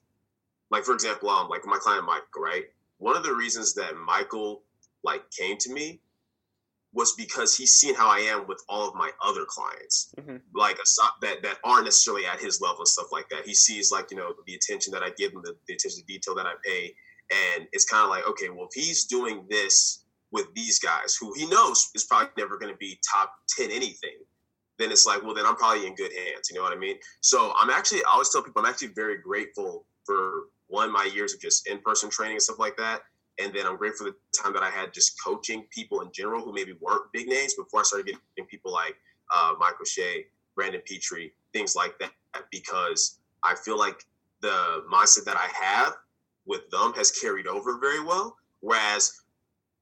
like 0.69 0.83
for 0.83 0.93
example, 0.93 1.29
um, 1.29 1.47
like 1.49 1.65
my 1.65 1.77
client 1.77 2.05
Michael, 2.05 2.41
right? 2.41 2.65
One 2.97 3.15
of 3.15 3.23
the 3.23 3.33
reasons 3.33 3.73
that 3.75 3.95
Michael 3.95 4.63
like 5.03 5.29
came 5.31 5.57
to 5.57 5.71
me 5.73 6.01
was 6.93 7.13
because 7.13 7.55
he's 7.55 7.73
seen 7.75 7.93
how 7.95 8.07
I 8.09 8.19
am 8.19 8.47
with 8.47 8.61
all 8.67 8.87
of 8.89 8.95
my 8.95 9.11
other 9.21 9.45
clients, 9.45 10.13
Mhm. 10.17 10.41
like 10.53 10.77
that 11.21 11.41
that 11.43 11.59
aren't 11.63 11.85
necessarily 11.85 12.25
at 12.25 12.39
his 12.39 12.59
level 12.59 12.79
and 12.79 12.87
stuff 12.87 13.11
like 13.11 13.29
that. 13.29 13.45
He 13.45 13.53
sees 13.53 13.91
like 13.91 14.09
you 14.11 14.17
know 14.17 14.33
the 14.45 14.55
attention 14.55 14.91
that 14.93 15.03
I 15.03 15.11
give 15.11 15.31
him, 15.33 15.41
the, 15.43 15.55
the 15.67 15.73
attention 15.75 15.99
to 16.01 16.05
detail 16.07 16.35
that 16.35 16.45
I 16.47 16.55
pay, 16.65 16.95
and 17.29 17.67
it's 17.71 17.85
kind 17.85 18.03
of 18.03 18.09
like 18.09 18.25
okay, 18.27 18.49
well 18.49 18.67
if 18.71 18.73
he's 18.83 19.05
doing 19.05 19.45
this 19.49 20.03
with 20.31 20.53
these 20.53 20.79
guys 20.79 21.17
who 21.19 21.33
he 21.33 21.47
knows 21.47 21.89
is 21.95 22.03
probably 22.03 22.29
never 22.37 22.57
going 22.57 22.71
to 22.71 22.77
be 22.77 22.99
top 23.13 23.31
ten 23.49 23.71
anything, 23.71 24.17
then 24.79 24.91
it's 24.91 25.05
like 25.05 25.23
well 25.23 25.33
then 25.33 25.45
I'm 25.45 25.55
probably 25.55 25.87
in 25.87 25.95
good 25.95 26.11
hands. 26.13 26.49
You 26.49 26.57
know 26.57 26.63
what 26.63 26.73
I 26.73 26.79
mean? 26.79 26.97
So 27.21 27.53
I'm 27.57 27.69
actually 27.69 28.03
I 28.05 28.11
always 28.11 28.29
tell 28.29 28.43
people 28.43 28.61
I'm 28.61 28.69
actually 28.69 28.89
very 28.89 29.17
grateful 29.19 29.85
for 30.05 30.45
one 30.67 30.91
my 30.91 31.09
years 31.13 31.33
of 31.33 31.39
just 31.39 31.67
in 31.67 31.79
person 31.79 32.09
training 32.09 32.35
and 32.35 32.41
stuff 32.41 32.59
like 32.59 32.77
that. 32.77 33.01
And 33.39 33.53
then 33.53 33.65
I'm 33.67 33.77
grateful 33.77 34.07
for 34.07 34.11
the 34.11 34.41
time 34.41 34.53
that 34.53 34.63
I 34.63 34.69
had 34.69 34.93
just 34.93 35.21
coaching 35.23 35.65
people 35.69 36.01
in 36.01 36.09
general 36.11 36.41
who 36.41 36.53
maybe 36.53 36.73
weren't 36.81 37.03
big 37.13 37.27
names 37.27 37.53
before 37.53 37.81
I 37.81 37.83
started 37.83 38.07
getting 38.07 38.47
people 38.49 38.71
like 38.71 38.95
uh, 39.33 39.53
Michael 39.59 39.85
Shea, 39.85 40.25
Brandon 40.55 40.81
Petrie, 40.85 41.33
things 41.53 41.75
like 41.75 41.97
that, 41.99 42.11
because 42.51 43.19
I 43.43 43.55
feel 43.55 43.77
like 43.77 44.03
the 44.41 44.83
mindset 44.91 45.25
that 45.25 45.37
I 45.37 45.49
have 45.53 45.93
with 46.45 46.69
them 46.71 46.93
has 46.93 47.11
carried 47.11 47.47
over 47.47 47.77
very 47.79 48.03
well. 48.03 48.35
Whereas, 48.61 49.21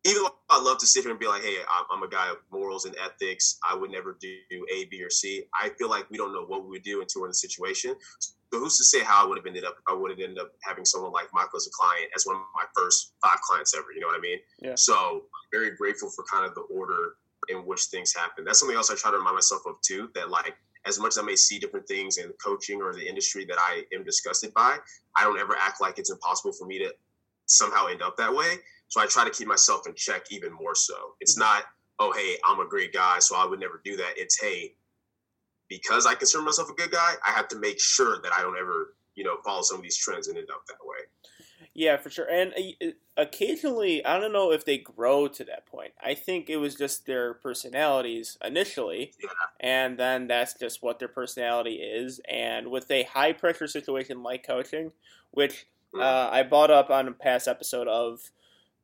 even 0.06 0.22
though 0.24 0.36
I 0.50 0.62
love 0.62 0.78
to 0.80 0.86
sit 0.86 1.02
here 1.02 1.12
and 1.12 1.20
be 1.20 1.28
like, 1.28 1.42
hey, 1.42 1.58
I'm, 1.70 1.86
I'm 1.92 2.04
a 2.04 2.10
guy 2.10 2.30
of 2.30 2.38
morals 2.52 2.86
and 2.86 2.96
ethics, 3.04 3.58
I 3.68 3.76
would 3.76 3.90
never 3.90 4.18
do 4.22 4.38
A, 4.74 4.86
B, 4.86 5.02
or 5.04 5.10
C. 5.10 5.46
I 5.60 5.70
feel 5.70 5.90
like 5.90 6.10
we 6.12 6.18
don't 6.18 6.32
know 6.32 6.46
what 6.46 6.64
we 6.64 6.70
would 6.70 6.84
do 6.84 7.02
until 7.02 7.22
we're 7.22 7.28
in 7.28 7.32
the 7.32 7.36
situation. 7.36 7.96
So 8.20 8.34
who's 8.52 8.78
to 8.78 8.84
say 8.86 9.04
how 9.04 9.26
I 9.26 9.28
would 9.28 9.38
have 9.38 9.48
ended 9.48 9.66
up 9.66 9.78
I 9.88 9.94
would 9.94 10.12
have 10.12 10.20
ended 10.20 10.38
up 10.38 10.52
having 10.64 10.86
someone 10.86 11.12
like 11.12 11.28
Michael 11.34 11.58
as 11.58 11.68
a 11.68 11.72
client 11.72 12.12
as 12.16 12.26
one 12.26 12.36
of 12.36 12.42
my 12.54 12.64
first 12.76 13.14
five 13.22 13.40
clients 13.42 13.76
ever, 13.76 13.88
you 13.94 14.00
know 14.00 14.08
what 14.08 14.18
I 14.18 14.22
mean? 14.22 14.40
Yeah. 14.62 14.76
So 14.76 14.94
I'm 14.94 15.50
very 15.52 15.76
grateful 15.76 16.10
for 16.10 16.24
kind 16.32 16.46
of 16.46 16.54
the 16.56 16.62
order 16.62 17.16
in 17.50 17.66
which 17.66 17.82
things 17.86 18.14
happen. 18.14 18.46
That's 18.46 18.60
something 18.60 18.78
else 18.78 18.92
I 18.92 18.96
try 18.96 19.12
to 19.12 19.18
remind 19.18 19.36
myself 19.36 19.64
of 19.66 19.76
too, 19.82 20.10
that 20.16 20.30
like 20.30 20.56
as 20.86 21.00
much 21.00 21.10
as 21.10 21.18
I 21.18 21.24
may 21.24 21.36
see 21.36 21.58
different 21.58 21.88
things 21.88 22.18
in 22.18 22.32
coaching 22.44 22.82
or 22.82 22.94
the 22.94 23.08
industry 23.08 23.44
that 23.46 23.58
I 23.60 23.84
am 23.94 24.04
disgusted 24.04 24.54
by, 24.54 24.78
I 25.18 25.24
don't 25.24 25.40
ever 25.40 25.56
act 25.60 25.82
like 25.82 25.98
it's 25.98 26.12
impossible 26.12 26.54
for 26.54 26.66
me 26.66 26.80
to 26.80 26.94
somehow 27.48 27.88
end 27.88 28.02
up 28.02 28.18
that 28.18 28.34
way. 28.34 28.58
So 28.96 29.02
I 29.02 29.08
try 29.08 29.26
to 29.26 29.30
keep 29.30 29.46
myself 29.50 29.86
in 29.88 29.94
check 29.94 30.28
even 30.32 30.54
more 30.54 30.74
so. 30.74 31.16
It's 31.20 31.38
not, 31.38 31.64
oh 32.00 32.14
hey, 32.14 32.38
I'm 32.46 32.62
a 32.62 32.66
great 32.66 32.94
guy, 32.94 33.20
so 33.20 33.36
I 33.36 33.46
would 33.46 33.60
never 33.60 33.82
do 33.84 33.98
that. 33.98 34.14
It's 34.16 34.42
hey, 34.42 34.76
because 35.68 36.06
I 36.06 36.16
consider 36.16 36.42
myself 36.44 36.70
a 36.70 36.74
good 36.76 36.92
guy, 36.92 37.16
I 37.28 37.32
have 37.32 37.50
to 37.50 37.60
make 37.60 37.78
sure 37.82 38.22
that 38.22 38.32
I 38.32 38.42
don't 38.42 38.58
ever, 38.58 38.96
you 39.16 39.26
know, 39.26 39.36
follow 39.44 39.64
some 39.64 39.76
of 39.80 39.84
these 39.84 39.98
trends 39.98 40.30
and 40.30 40.38
end 40.38 40.48
up 40.50 40.66
that 40.68 40.78
way. 40.82 41.68
yeah, 41.74 41.98
for 41.98 42.10
sure. 42.10 42.26
And 42.30 42.54
uh, 42.54 42.92
occasionally, 43.18 44.06
I 44.06 44.18
don't 44.18 44.32
know 44.32 44.54
if 44.54 44.64
they 44.64 44.78
grow 44.78 45.28
to 45.28 45.44
that 45.44 45.66
point. 45.66 45.92
I 46.02 46.14
think 46.14 46.50
it 46.50 46.56
was 46.56 46.76
just 46.76 47.06
their 47.06 47.34
personalities 47.34 48.38
initially, 48.46 49.12
Yeah. 49.22 49.28
and 49.60 49.98
then 50.00 50.28
that's 50.28 50.58
just 50.58 50.82
what 50.82 51.00
their 51.00 51.10
personality 51.10 51.82
is. 51.82 52.22
And 52.30 52.72
with 52.72 52.90
a 52.90 53.04
high 53.04 53.34
pressure 53.34 53.68
situation 53.68 54.24
like 54.24 54.48
coaching, 54.48 54.94
which 55.32 55.66
uh, 55.94 56.30
I 56.32 56.44
brought 56.44 56.72
up 56.72 56.90
on 56.90 57.10
a 57.10 57.12
past 57.12 57.50
episode 57.50 57.90
of 57.90 58.32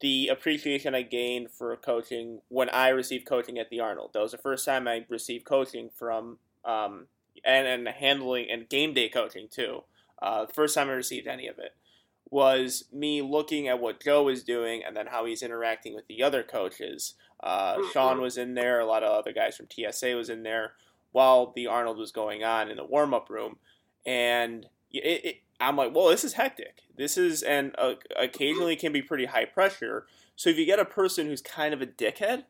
the 0.02 0.28
appreciation 0.28 0.96
I 0.96 1.04
gained 1.04 1.52
for 1.52 1.76
coaching 1.78 2.42
when 2.50 2.70
I 2.70 2.90
received 2.90 3.26
coaching 3.26 3.58
at 3.58 3.70
the 3.70 3.80
Arnold. 3.80 4.12
That 4.14 4.22
was 4.22 4.32
the 4.32 4.38
first 4.38 4.66
time 4.66 4.88
I 4.88 5.06
received 5.10 5.46
coaching 5.46 5.90
from 5.96 6.40
um, 6.66 7.08
and 7.46 7.68
and 7.68 7.88
handling 7.88 8.48
and 8.52 8.68
game 8.68 8.94
day 8.94 9.10
coaching 9.10 9.48
too. 9.50 9.84
Uh, 10.22 10.46
the 10.46 10.54
first 10.54 10.76
time 10.76 10.90
I 10.90 10.94
received 10.94 11.28
any 11.28 11.48
of 11.48 11.58
it 11.58 11.76
was 12.30 12.86
me 12.92 13.22
looking 13.22 13.68
at 13.68 13.80
what 13.80 14.02
Joe 14.02 14.24
was 14.24 14.44
doing 14.44 14.84
and 14.86 14.96
then 14.96 15.08
how 15.08 15.26
he's 15.26 15.44
interacting 15.44 15.94
with 15.94 16.08
the 16.08 16.24
other 16.24 16.44
coaches. 16.44 17.16
Uh, 17.42 17.78
Sean 17.92 18.22
was 18.22 18.38
in 18.38 18.54
there, 18.54 18.80
a 18.80 18.86
lot 18.86 19.04
of 19.04 19.12
other 19.12 19.34
guys 19.34 19.58
from 19.58 19.68
TSA 19.70 20.16
was 20.16 20.30
in 20.30 20.44
there 20.44 20.74
while 21.12 21.52
the 21.56 21.68
Arnold 21.68 21.98
was 21.98 22.12
going 22.12 22.44
on 22.44 22.70
in 22.70 22.78
the 22.78 22.86
warm 22.86 23.14
up 23.14 23.30
room, 23.30 23.58
and 24.06 24.66
it, 24.92 25.26
it, 25.26 25.36
I'm 25.62 25.76
like, 25.78 25.94
well, 25.96 26.10
this 26.10 26.24
is 26.24 26.34
hectic. 26.34 26.84
This 26.98 27.18
is 27.18 27.44
and 27.44 27.76
uh, 27.78 27.96
occasionally 28.20 28.76
can 28.76 28.92
be 28.92 29.02
pretty 29.02 29.26
high 29.26 29.46
pressure. 29.46 30.06
So 30.36 30.50
if 30.50 30.58
you 30.58 30.66
get 30.66 30.80
a 30.80 30.86
person 30.86 31.28
who's 31.28 31.42
kind 31.42 31.74
of 31.74 31.82
a 31.82 31.88
dickhead, 31.88 32.46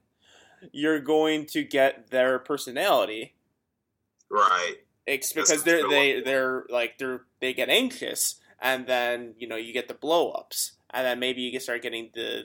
you're 0.71 0.99
going 0.99 1.45
to 1.47 1.63
get 1.63 2.09
their 2.11 2.39
personality 2.39 3.35
Right. 4.29 4.75
it's 5.05 5.33
because 5.33 5.63
they're 5.63 5.87
they 5.89 6.21
they're 6.21 6.65
like 6.69 6.97
they're 6.97 7.21
they 7.39 7.53
get 7.53 7.69
anxious 7.69 8.35
and 8.61 8.87
then 8.87 9.35
you 9.37 9.47
know 9.47 9.55
you 9.55 9.73
get 9.73 9.87
the 9.87 9.93
blow 9.93 10.31
ups 10.31 10.73
and 10.91 11.05
then 11.05 11.19
maybe 11.19 11.41
you 11.41 11.51
can 11.51 11.59
start 11.59 11.81
getting 11.81 12.09
the 12.13 12.43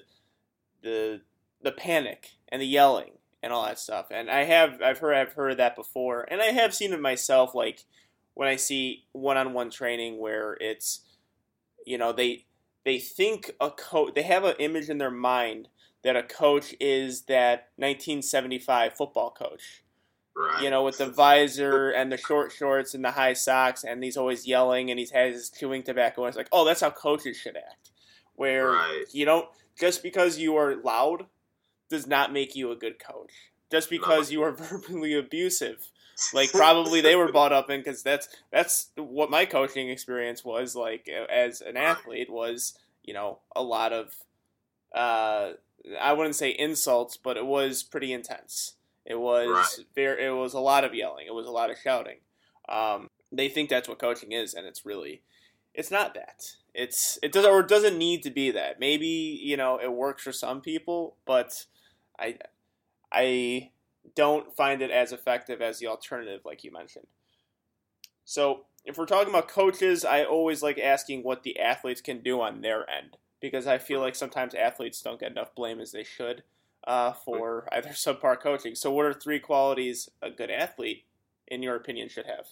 the 0.83 1.21
the 1.63 1.73
panic 1.73 2.31
and 2.49 2.61
the 2.61 2.67
yelling 2.67 3.13
and 3.43 3.53
all 3.53 3.65
that 3.65 3.79
stuff 3.79 4.07
and 4.11 4.31
I 4.31 4.45
have 4.45 4.81
I've 4.83 4.99
heard 4.99 5.15
I've 5.15 5.35
heard 5.35 5.59
that 5.59 5.77
before 5.77 6.27
and 6.31 6.41
I 6.41 6.47
have 6.47 6.75
seen 6.75 6.93
it 6.93 7.01
myself 7.01 7.55
like 7.55 7.85
when 8.37 8.49
I 8.49 8.57
see 8.57 9.05
one 9.13 9.37
on 9.39 9.55
one 9.55 9.71
training 9.71 10.21
where 10.21 10.57
it's 10.61 11.01
you 11.85 11.99
know 11.99 12.13
they 12.13 12.45
they 12.85 12.99
think 12.99 13.51
a 13.61 13.71
coach 13.71 14.13
they 14.15 14.23
have 14.23 14.45
an 14.45 14.55
image 14.61 14.89
in 14.89 14.99
their 14.99 15.11
mind 15.11 15.69
that 16.05 16.17
a 16.17 16.23
coach 16.23 16.75
is 16.79 17.23
that 17.23 17.71
1975 17.77 18.95
football 18.95 19.31
coach 19.33 19.83
Right. 20.37 20.63
you 20.63 20.69
know, 20.69 20.85
with 20.85 20.99
the 20.99 21.07
visor 21.25 21.89
and 21.89 22.13
the 22.13 22.19
short 22.19 22.53
shorts 22.53 22.93
and 22.93 23.03
the 23.03 23.13
high 23.13 23.33
socks, 23.33 23.85
and 23.85 24.05
he's 24.05 24.19
always 24.19 24.47
yelling 24.47 24.91
and 24.91 25.01
he 25.01 25.09
has 25.15 25.35
his 25.35 25.49
chewing 25.51 25.83
tobacco. 25.83 26.25
And 26.25 26.29
it's 26.29 26.37
like, 26.37 26.51
oh, 26.53 26.67
that's 26.67 26.83
how 26.83 26.91
coaches 26.91 27.39
should 27.39 27.57
act. 27.57 27.91
Where 28.35 28.73
Right. 28.73 29.05
you 29.13 29.25
don't 29.25 29.49
just 29.81 30.03
because 30.03 30.37
you 30.37 30.55
are 30.57 30.77
loud 30.77 31.25
does 31.89 32.07
not 32.07 32.35
make 32.35 32.55
you 32.55 32.71
a 32.71 32.77
good 32.77 32.99
coach. 32.99 33.33
Just 33.71 33.89
because 33.89 34.31
you 34.31 34.43
are 34.43 34.53
verbally 34.55 35.15
abusive 35.15 35.89
like 36.33 36.51
probably 36.53 37.01
they 37.01 37.17
were 37.17 37.31
bought 37.31 37.53
up 37.53 37.71
in 37.71 37.81
because 37.81 38.03
that's 38.03 38.29
that's 38.51 38.91
what 38.97 39.31
my 39.31 39.45
coaching 39.45 39.91
experience 39.91 40.45
was 40.45 40.75
like 40.75 41.09
as 41.31 41.61
an 41.61 41.77
athlete 41.77 42.31
was 42.31 42.79
you 43.03 43.13
know 43.13 43.39
a 43.55 43.63
lot 43.63 43.93
of 43.93 44.15
uh, 44.95 45.53
I 46.01 46.13
wouldn't 46.15 46.37
say 46.37 46.51
insults, 46.51 47.17
but 47.17 47.37
it 47.37 47.47
was 47.47 47.83
pretty 47.83 48.13
intense. 48.13 48.75
It 49.05 49.21
was 49.21 49.49
right. 49.49 49.87
very 49.95 50.27
it 50.27 50.31
was 50.31 50.55
a 50.55 50.61
lot 50.61 50.85
of 50.85 50.95
yelling. 50.95 51.27
It 51.27 51.35
was 51.35 51.47
a 51.47 51.53
lot 51.53 51.71
of 51.71 51.77
shouting. 51.79 52.19
Um, 52.69 53.11
they 53.31 53.49
think 53.49 53.69
that's 53.69 53.89
what 53.89 53.99
coaching 53.99 54.33
is, 54.33 54.55
and 54.55 54.67
it's 54.67 54.85
really 54.85 55.23
it's 55.75 55.91
not 55.91 56.15
that. 56.15 56.57
It's 56.75 57.19
it 57.23 57.33
doesn't 57.33 57.51
or 57.51 57.61
it 57.61 57.69
doesn't 57.69 57.99
need 57.99 58.23
to 58.25 58.31
be 58.31 58.51
that. 58.51 58.81
Maybe 58.81 59.07
you 59.07 59.57
know 59.57 59.79
it 59.79 59.93
works 59.93 60.23
for 60.23 60.33
some 60.33 60.61
people, 60.61 61.17
but 61.25 61.67
I 62.19 62.39
I 63.13 63.71
don't 64.15 64.55
find 64.55 64.83
it 64.83 64.91
as 64.91 65.13
effective 65.13 65.61
as 65.61 65.79
the 65.79 65.87
alternative, 65.87 66.43
like 66.45 66.65
you 66.65 66.73
mentioned. 66.73 67.07
So 68.25 68.67
if 68.85 68.97
we're 68.97 69.07
talking 69.07 69.31
about 69.31 69.49
coaches, 69.49 70.05
I 70.05 70.25
always 70.25 70.63
like 70.63 70.79
asking 70.79 71.23
what 71.23 71.43
the 71.43 71.59
athletes 71.59 72.01
can 72.01 72.23
do 72.23 72.41
on 72.41 72.61
their 72.61 72.89
end 72.89 73.17
because 73.41 73.67
I 73.67 73.79
feel 73.79 74.01
like 74.01 74.15
sometimes 74.15 74.55
athletes 74.55 75.03
don't 75.03 75.21
get 75.21 75.33
enough 75.33 75.55
blame 75.55 75.81
as 75.81 75.93
they 75.93 76.05
should 76.05 76.43
uh, 76.87 77.13
for 77.13 77.69
either 77.73 77.91
subpar 77.93 78.41
coaching. 78.41 78.75
So, 78.75 78.91
what 78.93 79.07
are 79.07 79.15
three 79.15 79.41
qualities 79.41 80.09
a 80.23 80.31
good 80.31 80.51
athlete, 80.51 81.05
in 81.49 81.63
your 81.63 81.77
opinion, 81.77 82.09
should 82.09 82.27
have? 82.27 82.47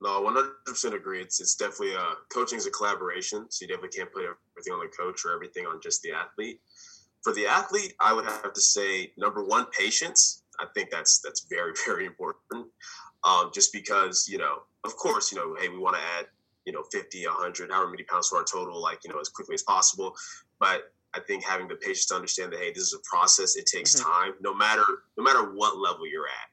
No, 0.00 0.20
one 0.20 0.34
hundred 0.34 0.64
percent 0.64 0.94
agree. 0.94 1.20
It's 1.20 1.40
it's 1.40 1.54
definitely 1.54 1.94
uh, 1.94 2.14
coaching 2.32 2.58
is 2.58 2.66
a 2.66 2.70
collaboration, 2.70 3.46
so 3.50 3.64
you 3.64 3.68
definitely 3.68 3.96
can't 3.96 4.12
put 4.12 4.24
everything 4.24 4.72
on 4.72 4.80
the 4.80 4.90
coach 4.96 5.24
or 5.24 5.32
everything 5.32 5.66
on 5.66 5.80
just 5.80 6.02
the 6.02 6.12
athlete. 6.12 6.60
For 7.22 7.32
the 7.32 7.46
athlete, 7.46 7.94
I 8.00 8.12
would 8.12 8.24
have 8.24 8.52
to 8.52 8.60
say 8.60 9.12
number 9.16 9.44
one, 9.44 9.66
patience. 9.66 10.42
I 10.60 10.66
think 10.74 10.90
that's 10.90 11.20
that's 11.20 11.46
very 11.48 11.72
very 11.86 12.06
important. 12.06 12.68
Um, 13.24 13.50
just 13.54 13.72
because 13.72 14.26
you 14.28 14.38
know, 14.38 14.62
of 14.84 14.96
course, 14.96 15.32
you 15.32 15.38
know, 15.38 15.56
hey, 15.58 15.68
we 15.68 15.78
want 15.78 15.96
to 15.96 16.02
add 16.18 16.26
you 16.64 16.72
know 16.72 16.82
50, 16.92 17.26
100, 17.26 17.70
however 17.70 17.90
many 17.90 18.04
pounds 18.04 18.30
to 18.30 18.36
our 18.36 18.44
total, 18.44 18.80
like 18.80 19.00
you 19.04 19.12
know, 19.12 19.20
as 19.20 19.28
quickly 19.28 19.54
as 19.54 19.62
possible. 19.62 20.14
But 20.58 20.92
I 21.14 21.20
think 21.20 21.44
having 21.44 21.68
the 21.68 21.76
patience 21.76 22.06
to 22.06 22.14
understand 22.14 22.52
that 22.52 22.60
hey, 22.60 22.72
this 22.72 22.84
is 22.84 22.94
a 22.94 23.08
process. 23.08 23.56
It 23.56 23.66
takes 23.66 23.94
mm-hmm. 23.94 24.10
time. 24.10 24.32
No 24.40 24.54
matter 24.54 24.84
no 25.16 25.24
matter 25.24 25.52
what 25.52 25.78
level 25.78 26.06
you're 26.06 26.26
at 26.26 26.52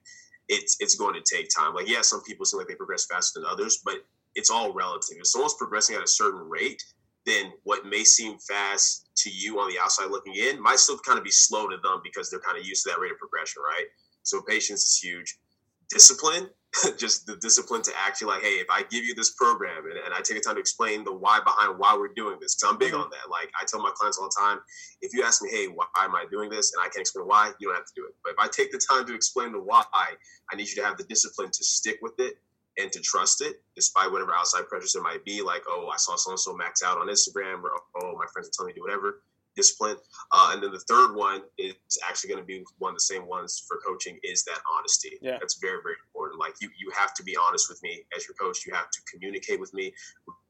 it's 0.49 0.77
it's 0.79 0.95
going 0.95 1.13
to 1.13 1.21
take 1.21 1.47
time. 1.55 1.73
Like, 1.73 1.87
yeah, 1.87 2.01
some 2.01 2.21
people 2.23 2.45
seem 2.45 2.57
like 2.57 2.67
they 2.67 2.75
progress 2.75 3.05
faster 3.05 3.39
than 3.39 3.49
others, 3.49 3.81
but 3.85 3.95
it's 4.35 4.49
all 4.49 4.73
relative. 4.73 5.17
If 5.19 5.27
someone's 5.27 5.53
progressing 5.53 5.95
at 5.95 6.03
a 6.03 6.07
certain 6.07 6.41
rate, 6.49 6.83
then 7.25 7.51
what 7.63 7.85
may 7.85 8.03
seem 8.03 8.37
fast 8.39 9.09
to 9.17 9.29
you 9.29 9.59
on 9.59 9.69
the 9.69 9.79
outside 9.79 10.09
looking 10.09 10.35
in 10.35 10.61
might 10.61 10.79
still 10.79 10.97
kind 10.99 11.17
of 11.17 11.23
be 11.23 11.31
slow 11.31 11.67
to 11.67 11.77
them 11.77 12.01
because 12.03 12.29
they're 12.29 12.39
kind 12.39 12.57
of 12.57 12.65
used 12.65 12.83
to 12.83 12.89
that 12.89 12.99
rate 12.99 13.11
of 13.11 13.17
progression, 13.17 13.61
right? 13.61 13.85
So 14.23 14.41
patience 14.41 14.83
is 14.83 14.99
huge. 15.01 15.37
Discipline 15.89 16.49
just 16.97 17.25
the 17.25 17.35
discipline 17.37 17.81
to 17.81 17.91
actually 17.97 18.27
like, 18.27 18.43
hey, 18.43 18.59
if 18.61 18.67
I 18.69 18.83
give 18.83 19.03
you 19.03 19.15
this 19.15 19.31
program 19.31 19.85
and, 19.85 19.97
and 19.97 20.13
I 20.13 20.17
take 20.17 20.37
the 20.37 20.41
time 20.41 20.55
to 20.55 20.61
explain 20.61 21.03
the 21.03 21.13
why 21.13 21.39
behind 21.43 21.79
why 21.79 21.95
we're 21.97 22.13
doing 22.13 22.37
this, 22.39 22.55
because 22.55 22.71
I'm 22.71 22.77
big 22.77 22.93
mm-hmm. 22.93 23.01
on 23.01 23.09
that. 23.09 23.29
Like 23.29 23.49
I 23.59 23.65
tell 23.65 23.81
my 23.81 23.91
clients 23.95 24.19
all 24.19 24.29
the 24.29 24.35
time, 24.39 24.59
if 25.01 25.13
you 25.13 25.23
ask 25.23 25.41
me, 25.41 25.49
hey, 25.49 25.65
why 25.65 25.85
am 25.97 26.15
I 26.15 26.25
doing 26.31 26.49
this, 26.49 26.73
and 26.73 26.81
I 26.81 26.85
can't 26.85 27.01
explain 27.01 27.25
why, 27.25 27.51
you 27.59 27.67
don't 27.67 27.75
have 27.75 27.85
to 27.85 27.93
do 27.95 28.05
it. 28.05 28.13
But 28.23 28.33
if 28.33 28.39
I 28.39 28.47
take 28.47 28.71
the 28.71 28.81
time 28.89 29.05
to 29.07 29.15
explain 29.15 29.51
the 29.51 29.59
why, 29.59 29.83
I 29.93 30.55
need 30.55 30.69
you 30.69 30.75
to 30.75 30.85
have 30.85 30.97
the 30.97 31.05
discipline 31.05 31.49
to 31.51 31.63
stick 31.63 31.97
with 32.01 32.13
it 32.19 32.35
and 32.79 32.91
to 32.91 33.01
trust 33.01 33.41
it, 33.41 33.61
despite 33.75 34.11
whatever 34.11 34.33
outside 34.33 34.67
pressures 34.67 34.93
there 34.93 35.03
might 35.03 35.23
be. 35.25 35.41
Like, 35.41 35.63
oh, 35.67 35.89
I 35.93 35.97
saw 35.97 36.15
so 36.15 36.31
and 36.31 36.39
so 36.39 36.53
max 36.55 36.81
out 36.83 36.97
on 36.97 37.07
Instagram, 37.07 37.63
or 37.63 37.71
oh, 38.01 38.15
my 38.17 38.25
friends 38.31 38.47
are 38.47 38.51
telling 38.55 38.67
me 38.67 38.73
to 38.73 38.79
do 38.79 38.83
whatever 38.83 39.21
discipline. 39.55 39.97
Uh, 40.31 40.51
and 40.53 40.63
then 40.63 40.71
the 40.71 40.79
third 40.79 41.13
one 41.13 41.41
is 41.57 41.75
actually 42.07 42.29
going 42.29 42.41
to 42.41 42.45
be 42.45 42.63
one 42.77 42.91
of 42.91 42.95
the 42.95 43.01
same 43.01 43.27
ones 43.27 43.63
for 43.67 43.77
coaching 43.85 44.17
is 44.23 44.43
that 44.43 44.59
honesty. 44.77 45.17
Yeah. 45.21 45.37
That's 45.39 45.59
very, 45.59 45.79
very 45.83 45.95
important. 46.07 46.39
Like 46.39 46.53
you, 46.61 46.69
you 46.79 46.91
have 46.97 47.13
to 47.15 47.23
be 47.23 47.35
honest 47.35 47.67
with 47.69 47.81
me 47.83 48.03
as 48.15 48.25
your 48.27 48.35
coach. 48.35 48.65
You 48.65 48.73
have 48.73 48.89
to 48.89 48.99
communicate 49.11 49.59
with 49.59 49.73
me. 49.73 49.93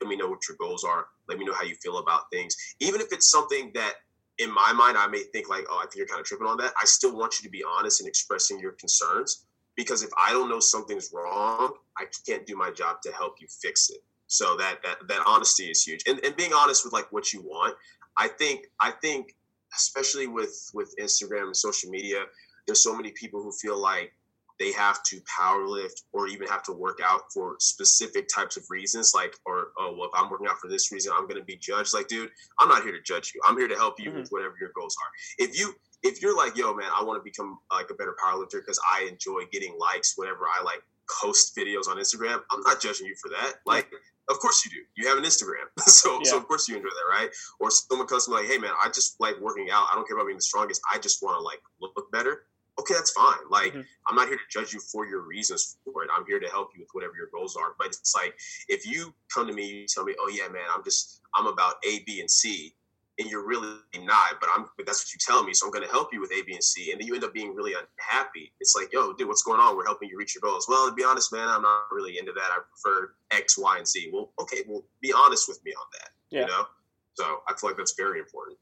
Let 0.01 0.09
me 0.09 0.15
know 0.15 0.27
what 0.27 0.47
your 0.47 0.57
goals 0.57 0.83
are. 0.83 1.07
Let 1.27 1.39
me 1.39 1.45
know 1.45 1.53
how 1.53 1.63
you 1.63 1.75
feel 1.75 1.97
about 1.97 2.29
things. 2.31 2.55
Even 2.79 3.01
if 3.01 3.07
it's 3.11 3.31
something 3.31 3.71
that 3.73 3.93
in 4.37 4.53
my 4.53 4.71
mind, 4.73 4.97
I 4.97 5.07
may 5.07 5.23
think 5.33 5.49
like, 5.49 5.65
oh, 5.69 5.77
I 5.77 5.81
think 5.81 5.95
you're 5.97 6.07
kind 6.07 6.21
of 6.21 6.25
tripping 6.25 6.47
on 6.47 6.57
that. 6.57 6.71
I 6.79 6.85
still 6.85 7.17
want 7.17 7.39
you 7.39 7.43
to 7.43 7.49
be 7.49 7.63
honest 7.63 8.01
in 8.01 8.07
expressing 8.07 8.59
your 8.59 8.71
concerns 8.73 9.45
because 9.79 10.03
if 10.03 10.09
I 10.21 10.33
don't 10.33 10.49
know 10.49 10.59
something's 10.59 11.09
wrong, 11.13 11.71
I 11.97 12.03
can't 12.27 12.45
do 12.45 12.57
my 12.57 12.69
job 12.69 12.97
to 13.03 13.13
help 13.13 13.35
you 13.39 13.47
fix 13.61 13.89
it. 13.89 14.03
So 14.27 14.57
that 14.57 14.79
that 14.83 14.97
that 15.07 15.21
honesty 15.25 15.71
is 15.71 15.83
huge, 15.83 16.03
and 16.05 16.19
and 16.25 16.35
being 16.35 16.51
honest 16.53 16.83
with 16.83 16.91
like 16.91 17.09
what 17.13 17.31
you 17.31 17.41
want. 17.41 17.77
I 18.17 18.27
think 18.27 18.65
I 18.81 18.91
think 18.91 19.37
especially 19.73 20.27
with 20.27 20.69
with 20.73 20.93
Instagram 20.99 21.45
and 21.45 21.55
social 21.55 21.89
media, 21.89 22.23
there's 22.67 22.83
so 22.83 22.93
many 22.93 23.11
people 23.11 23.41
who 23.41 23.53
feel 23.53 23.81
like 23.81 24.11
they 24.59 24.73
have 24.73 25.01
to 25.03 25.21
power 25.37 25.65
lift 25.65 26.03
or 26.11 26.27
even 26.27 26.45
have 26.45 26.63
to 26.63 26.73
work 26.73 26.99
out 27.01 27.31
for 27.33 27.55
specific 27.59 28.27
types 28.27 28.57
of 28.57 28.63
reasons 28.69 29.13
like 29.15 29.33
or 29.45 29.69
oh 29.79 29.95
well 29.97 30.09
if 30.13 30.21
i'm 30.21 30.29
working 30.29 30.47
out 30.47 30.59
for 30.59 30.67
this 30.67 30.91
reason 30.91 31.13
i'm 31.15 31.23
going 31.29 31.39
to 31.39 31.45
be 31.45 31.55
judged 31.55 31.93
like 31.93 32.09
dude 32.09 32.29
i'm 32.59 32.67
not 32.67 32.83
here 32.83 32.91
to 32.91 33.01
judge 33.01 33.31
you 33.33 33.39
i'm 33.47 33.57
here 33.57 33.69
to 33.69 33.75
help 33.75 33.97
you 34.01 34.09
mm-hmm. 34.09 34.19
with 34.19 34.29
whatever 34.31 34.55
your 34.59 34.71
goals 34.75 34.97
are 35.01 35.45
if 35.45 35.57
you 35.57 35.73
if 36.03 36.21
you're 36.21 36.35
like 36.35 36.55
yo 36.57 36.73
man 36.73 36.89
i 36.95 37.03
want 37.03 37.19
to 37.19 37.23
become 37.23 37.59
like 37.71 37.89
a 37.89 37.93
better 37.93 38.15
powerlifter 38.23 38.59
because 38.61 38.79
i 38.93 39.07
enjoy 39.09 39.41
getting 39.51 39.77
likes 39.79 40.13
whenever 40.15 40.45
i 40.45 40.63
like 40.63 40.81
post 41.21 41.55
videos 41.55 41.87
on 41.87 41.97
instagram 41.97 42.41
i'm 42.51 42.61
not 42.61 42.81
judging 42.81 43.05
you 43.05 43.15
for 43.21 43.29
that 43.29 43.55
like 43.65 43.89
of 44.29 44.39
course 44.39 44.63
you 44.63 44.71
do. 44.71 44.77
You 44.95 45.09
have 45.09 45.17
an 45.17 45.23
Instagram, 45.23 45.67
so 45.79 46.19
yeah. 46.23 46.31
so 46.31 46.37
of 46.37 46.47
course 46.47 46.67
you 46.67 46.75
enjoy 46.75 46.89
that, 46.89 47.19
right? 47.19 47.29
Or 47.59 47.71
someone 47.71 48.07
comes 48.07 48.25
to 48.25 48.31
me 48.31 48.37
like, 48.37 48.45
"Hey 48.45 48.57
man, 48.57 48.71
I 48.81 48.87
just 48.89 49.19
like 49.19 49.39
working 49.39 49.69
out. 49.71 49.87
I 49.91 49.95
don't 49.95 50.07
care 50.07 50.15
about 50.15 50.27
being 50.27 50.37
the 50.37 50.43
strongest. 50.43 50.81
I 50.91 50.99
just 50.99 51.21
want 51.23 51.37
to 51.37 51.41
like 51.41 51.59
look 51.81 52.11
better." 52.11 52.43
Okay, 52.79 52.93
that's 52.93 53.11
fine. 53.11 53.37
Like 53.49 53.73
mm-hmm. 53.73 53.81
I'm 54.07 54.15
not 54.15 54.27
here 54.29 54.37
to 54.37 54.43
judge 54.49 54.71
you 54.71 54.79
for 54.79 55.05
your 55.05 55.21
reasons 55.21 55.77
for 55.83 56.03
it. 56.03 56.09
I'm 56.15 56.25
here 56.25 56.39
to 56.39 56.47
help 56.47 56.69
you 56.73 56.81
with 56.81 56.89
whatever 56.93 57.13
your 57.17 57.27
goals 57.33 57.57
are. 57.57 57.73
But 57.77 57.87
it's 57.87 58.15
like 58.15 58.39
if 58.69 58.87
you 58.87 59.13
come 59.33 59.47
to 59.47 59.53
me, 59.53 59.65
you 59.65 59.87
tell 59.87 60.05
me, 60.05 60.15
"Oh 60.19 60.29
yeah, 60.29 60.47
man, 60.47 60.63
I'm 60.73 60.83
just 60.83 61.21
I'm 61.35 61.47
about 61.47 61.75
A, 61.83 61.99
B, 62.05 62.19
and 62.21 62.29
C," 62.29 62.73
and 63.19 63.29
you're 63.29 63.45
really 63.45 63.75
not, 64.01 64.39
but 64.39 64.49
I'm 64.55 64.65
but 64.77 64.85
that's 64.85 65.03
what 65.03 65.13
you 65.13 65.19
tell 65.19 65.43
me, 65.43 65.53
so 65.53 65.67
I'm 65.67 65.71
going 65.71 65.83
to 65.83 65.91
help 65.91 66.13
you 66.13 66.21
with 66.21 66.31
A, 66.31 66.41
B, 66.43 66.53
and 66.53 66.63
C, 66.63 66.91
and 66.91 66.99
then 66.99 67.07
you 67.07 67.13
end 67.13 67.23
up 67.23 67.33
being 67.33 67.53
really 67.53 67.73
unhappy. 67.73 68.51
It's 68.59 68.75
like, 68.75 68.91
yo, 68.93 69.13
dude, 69.13 69.27
what's 69.27 69.43
going 69.43 69.59
on? 69.59 69.75
We're 69.75 69.85
helping 69.85 70.09
you 70.09 70.17
reach 70.17 70.33
your 70.33 70.41
goals. 70.41 70.67
Well, 70.67 70.89
to 70.89 70.95
be 70.95 71.03
honest, 71.03 71.31
man, 71.33 71.47
I'm 71.47 71.61
not 71.61 71.83
really 71.91 72.17
into 72.17 72.31
that. 72.31 72.49
I 72.51 72.59
prefer 72.71 73.13
X, 73.31 73.57
Y, 73.57 73.77
and 73.77 73.87
Z. 73.87 74.09
Well, 74.11 74.31
okay, 74.41 74.63
well, 74.67 74.83
be 75.01 75.13
honest 75.13 75.47
with 75.47 75.63
me 75.65 75.73
on 75.73 75.85
that. 75.99 76.09
Yeah. 76.29 76.41
You 76.41 76.47
know, 76.47 76.65
so 77.13 77.41
I 77.47 77.53
feel 77.55 77.69
like 77.69 77.77
that's 77.77 77.93
very 77.95 78.19
important. 78.19 78.57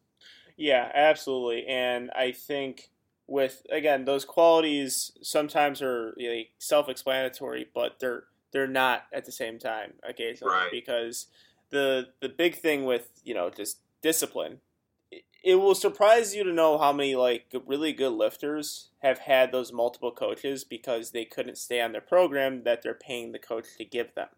Yeah, 0.57 0.91
absolutely, 0.93 1.67
and 1.67 2.09
I 2.11 2.31
think 2.31 2.89
with 3.29 3.61
again 3.71 4.05
those 4.05 4.23
qualities 4.23 5.11
sometimes 5.21 5.81
are 5.81 6.13
you 6.17 6.29
know, 6.29 6.41
self-explanatory, 6.57 7.67
but 7.75 7.99
they're 7.99 8.23
they're 8.51 8.67
not 8.67 9.03
at 9.13 9.25
the 9.25 9.31
same 9.31 9.59
time 9.59 9.93
occasionally 10.07 10.53
right. 10.53 10.71
because 10.71 11.27
the 11.69 12.07
the 12.21 12.29
big 12.29 12.55
thing 12.55 12.85
with 12.85 13.09
you 13.23 13.33
know 13.33 13.49
just 13.49 13.77
discipline. 14.07 14.61
It 15.43 15.55
will 15.55 15.75
surprise 15.75 16.33
you 16.33 16.45
to 16.45 16.53
know 16.53 16.77
how 16.77 16.93
many 16.93 17.13
like 17.15 17.53
really 17.65 17.91
good 17.91 18.13
lifters 18.13 18.89
have 18.99 19.19
had 19.19 19.51
those 19.51 19.73
multiple 19.73 20.11
coaches 20.11 20.63
because 20.63 21.11
they 21.11 21.25
couldn't 21.25 21.57
stay 21.57 21.81
on 21.81 21.91
their 21.91 21.99
program 21.99 22.63
that 22.63 22.81
they're 22.81 22.93
paying 22.93 23.33
the 23.33 23.39
coach 23.39 23.65
to 23.77 23.83
give 23.83 24.15
them. 24.15 24.29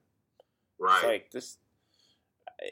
Right. 0.79 0.95
It's 0.95 1.05
like 1.05 1.31
this 1.31 1.57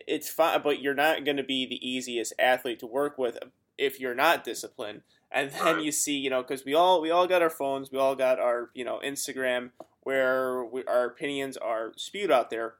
it's 0.08 0.28
fine, 0.28 0.62
but 0.64 0.82
you're 0.82 0.96
not 0.96 1.24
going 1.24 1.38
to 1.38 1.44
be 1.44 1.68
the 1.68 1.88
easiest 1.88 2.34
athlete 2.40 2.80
to 2.80 2.88
work 2.88 3.20
with 3.20 3.38
if 3.78 4.00
you're 4.00 4.16
not 4.16 4.44
disciplined. 4.44 5.02
And 5.32 5.52
then 5.52 5.82
you 5.82 5.92
see, 5.92 6.18
you 6.18 6.32
know, 6.32 6.42
because 6.42 6.66
we 6.66 6.74
all 6.74 7.00
we 7.00 7.12
all 7.12 7.28
got 7.28 7.44
our 7.44 7.50
phones, 7.52 7.92
we 7.92 8.00
all 8.00 8.16
got 8.16 8.40
our 8.40 8.72
you 8.74 8.84
know 8.84 9.00
Instagram 9.06 9.70
where 10.02 10.66
we, 10.66 10.84
our 10.86 11.06
opinions 11.06 11.58
are 11.58 11.94
spewed 11.96 12.32
out 12.32 12.50
there. 12.50 12.74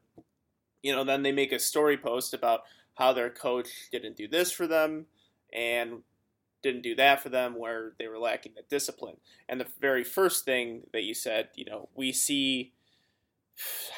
You 0.82 0.96
know, 0.96 1.04
then 1.04 1.22
they 1.22 1.32
make 1.32 1.52
a 1.52 1.60
story 1.60 1.98
post 1.98 2.34
about 2.34 2.62
how 2.98 3.14
their 3.14 3.30
coach 3.30 3.90
didn't 3.92 4.18
do 4.18 4.28
this 4.28 4.52
for 4.52 4.66
them 4.66 5.06
and 5.54 6.02
didn't 6.64 6.82
do 6.82 6.96
that 6.96 7.22
for 7.22 7.30
them 7.30 7.58
where 7.58 7.94
they 8.00 8.08
were 8.08 8.18
lacking 8.18 8.54
the 8.56 8.64
discipline. 8.70 9.18
And 9.48 9.62
the 9.62 9.68
very 9.80 10.04
first 10.04 10.46
thing 10.46 10.88
that 10.94 11.04
you 11.04 11.14
said, 11.14 11.50
you 11.56 11.66
know, 11.66 11.90
we 11.96 12.12
see 12.12 12.74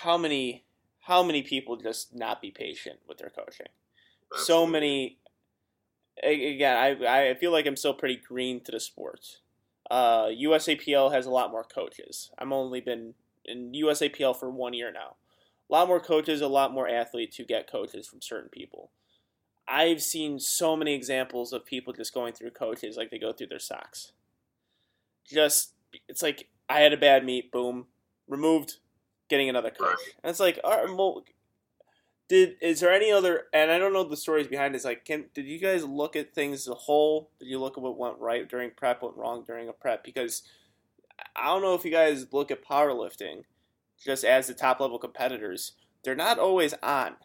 how 0.01 0.17
many 0.17 0.65
how 1.01 1.23
many 1.23 1.41
people 1.41 1.77
just 1.77 2.13
not 2.13 2.41
be 2.41 2.51
patient 2.51 2.99
with 3.07 3.17
their 3.17 3.29
coaching. 3.29 3.67
Absolutely. 4.31 4.45
So 4.45 4.67
many 4.67 5.17
again, 6.21 6.75
I 6.75 7.29
I 7.29 7.33
feel 7.35 7.51
like 7.51 7.65
I'm 7.65 7.77
still 7.77 7.93
pretty 7.93 8.17
green 8.17 8.61
to 8.65 8.71
the 8.71 8.79
sport. 8.79 9.39
Uh, 9.89 10.25
USAPL 10.25 11.11
has 11.13 11.25
a 11.25 11.31
lot 11.31 11.51
more 11.51 11.63
coaches. 11.63 12.29
I'm 12.37 12.53
only 12.53 12.79
been 12.79 13.15
in 13.45 13.71
USAPL 13.71 14.37
for 14.37 14.51
one 14.51 14.73
year 14.73 14.91
now 14.91 15.15
a 15.69 15.73
lot 15.73 15.87
more 15.87 15.99
coaches, 15.99 16.41
a 16.41 16.47
lot 16.47 16.73
more 16.73 16.87
athletes 16.87 17.37
who 17.37 17.45
get 17.45 17.71
coaches 17.71 18.07
from 18.07 18.21
certain 18.21 18.49
people. 18.49 18.91
I've 19.67 20.01
seen 20.01 20.39
so 20.39 20.75
many 20.75 20.95
examples 20.95 21.53
of 21.53 21.65
people 21.65 21.93
just 21.93 22.13
going 22.13 22.33
through 22.33 22.51
coaches 22.51 22.97
like 22.97 23.11
they 23.11 23.19
go 23.19 23.31
through 23.31 23.47
their 23.47 23.59
socks. 23.59 24.13
Just 25.31 25.73
it's 26.07 26.23
like 26.23 26.49
I 26.67 26.79
had 26.79 26.93
a 26.93 26.97
bad 26.97 27.23
meet, 27.23 27.51
boom, 27.51 27.85
removed, 28.27 28.77
getting 29.29 29.47
another 29.47 29.69
coach. 29.69 29.99
And 30.23 30.29
it's 30.31 30.39
like, 30.39 30.59
all 30.63 30.85
right, 30.85 30.95
well, 30.95 31.23
did 32.27 32.55
is 32.61 32.79
there 32.79 32.91
any 32.91 33.11
other? 33.11 33.43
And 33.53 33.69
I 33.69 33.77
don't 33.77 33.93
know 33.93 34.03
the 34.03 34.17
stories 34.17 34.47
behind. 34.47 34.73
It's 34.73 34.85
like, 34.85 35.05
can 35.05 35.25
did 35.35 35.45
you 35.45 35.59
guys 35.59 35.83
look 35.83 36.15
at 36.15 36.33
things 36.33 36.61
as 36.61 36.67
a 36.67 36.73
whole? 36.73 37.29
Did 37.39 37.47
you 37.47 37.59
look 37.59 37.77
at 37.77 37.83
what 37.83 37.97
went 37.97 38.17
right 38.19 38.49
during 38.49 38.71
prep, 38.71 39.03
what 39.03 39.15
went 39.15 39.19
wrong 39.19 39.43
during 39.45 39.69
a 39.69 39.73
prep? 39.73 40.03
Because 40.03 40.41
I 41.35 41.45
don't 41.45 41.61
know 41.61 41.75
if 41.75 41.85
you 41.85 41.91
guys 41.91 42.25
look 42.31 42.49
at 42.49 42.65
powerlifting 42.65 43.43
just 44.03 44.23
as 44.23 44.47
the 44.47 44.53
top 44.53 44.79
level 44.79 44.97
competitors. 44.99 45.73
They're 46.03 46.15
not 46.15 46.39
always 46.39 46.73
on. 46.81 47.17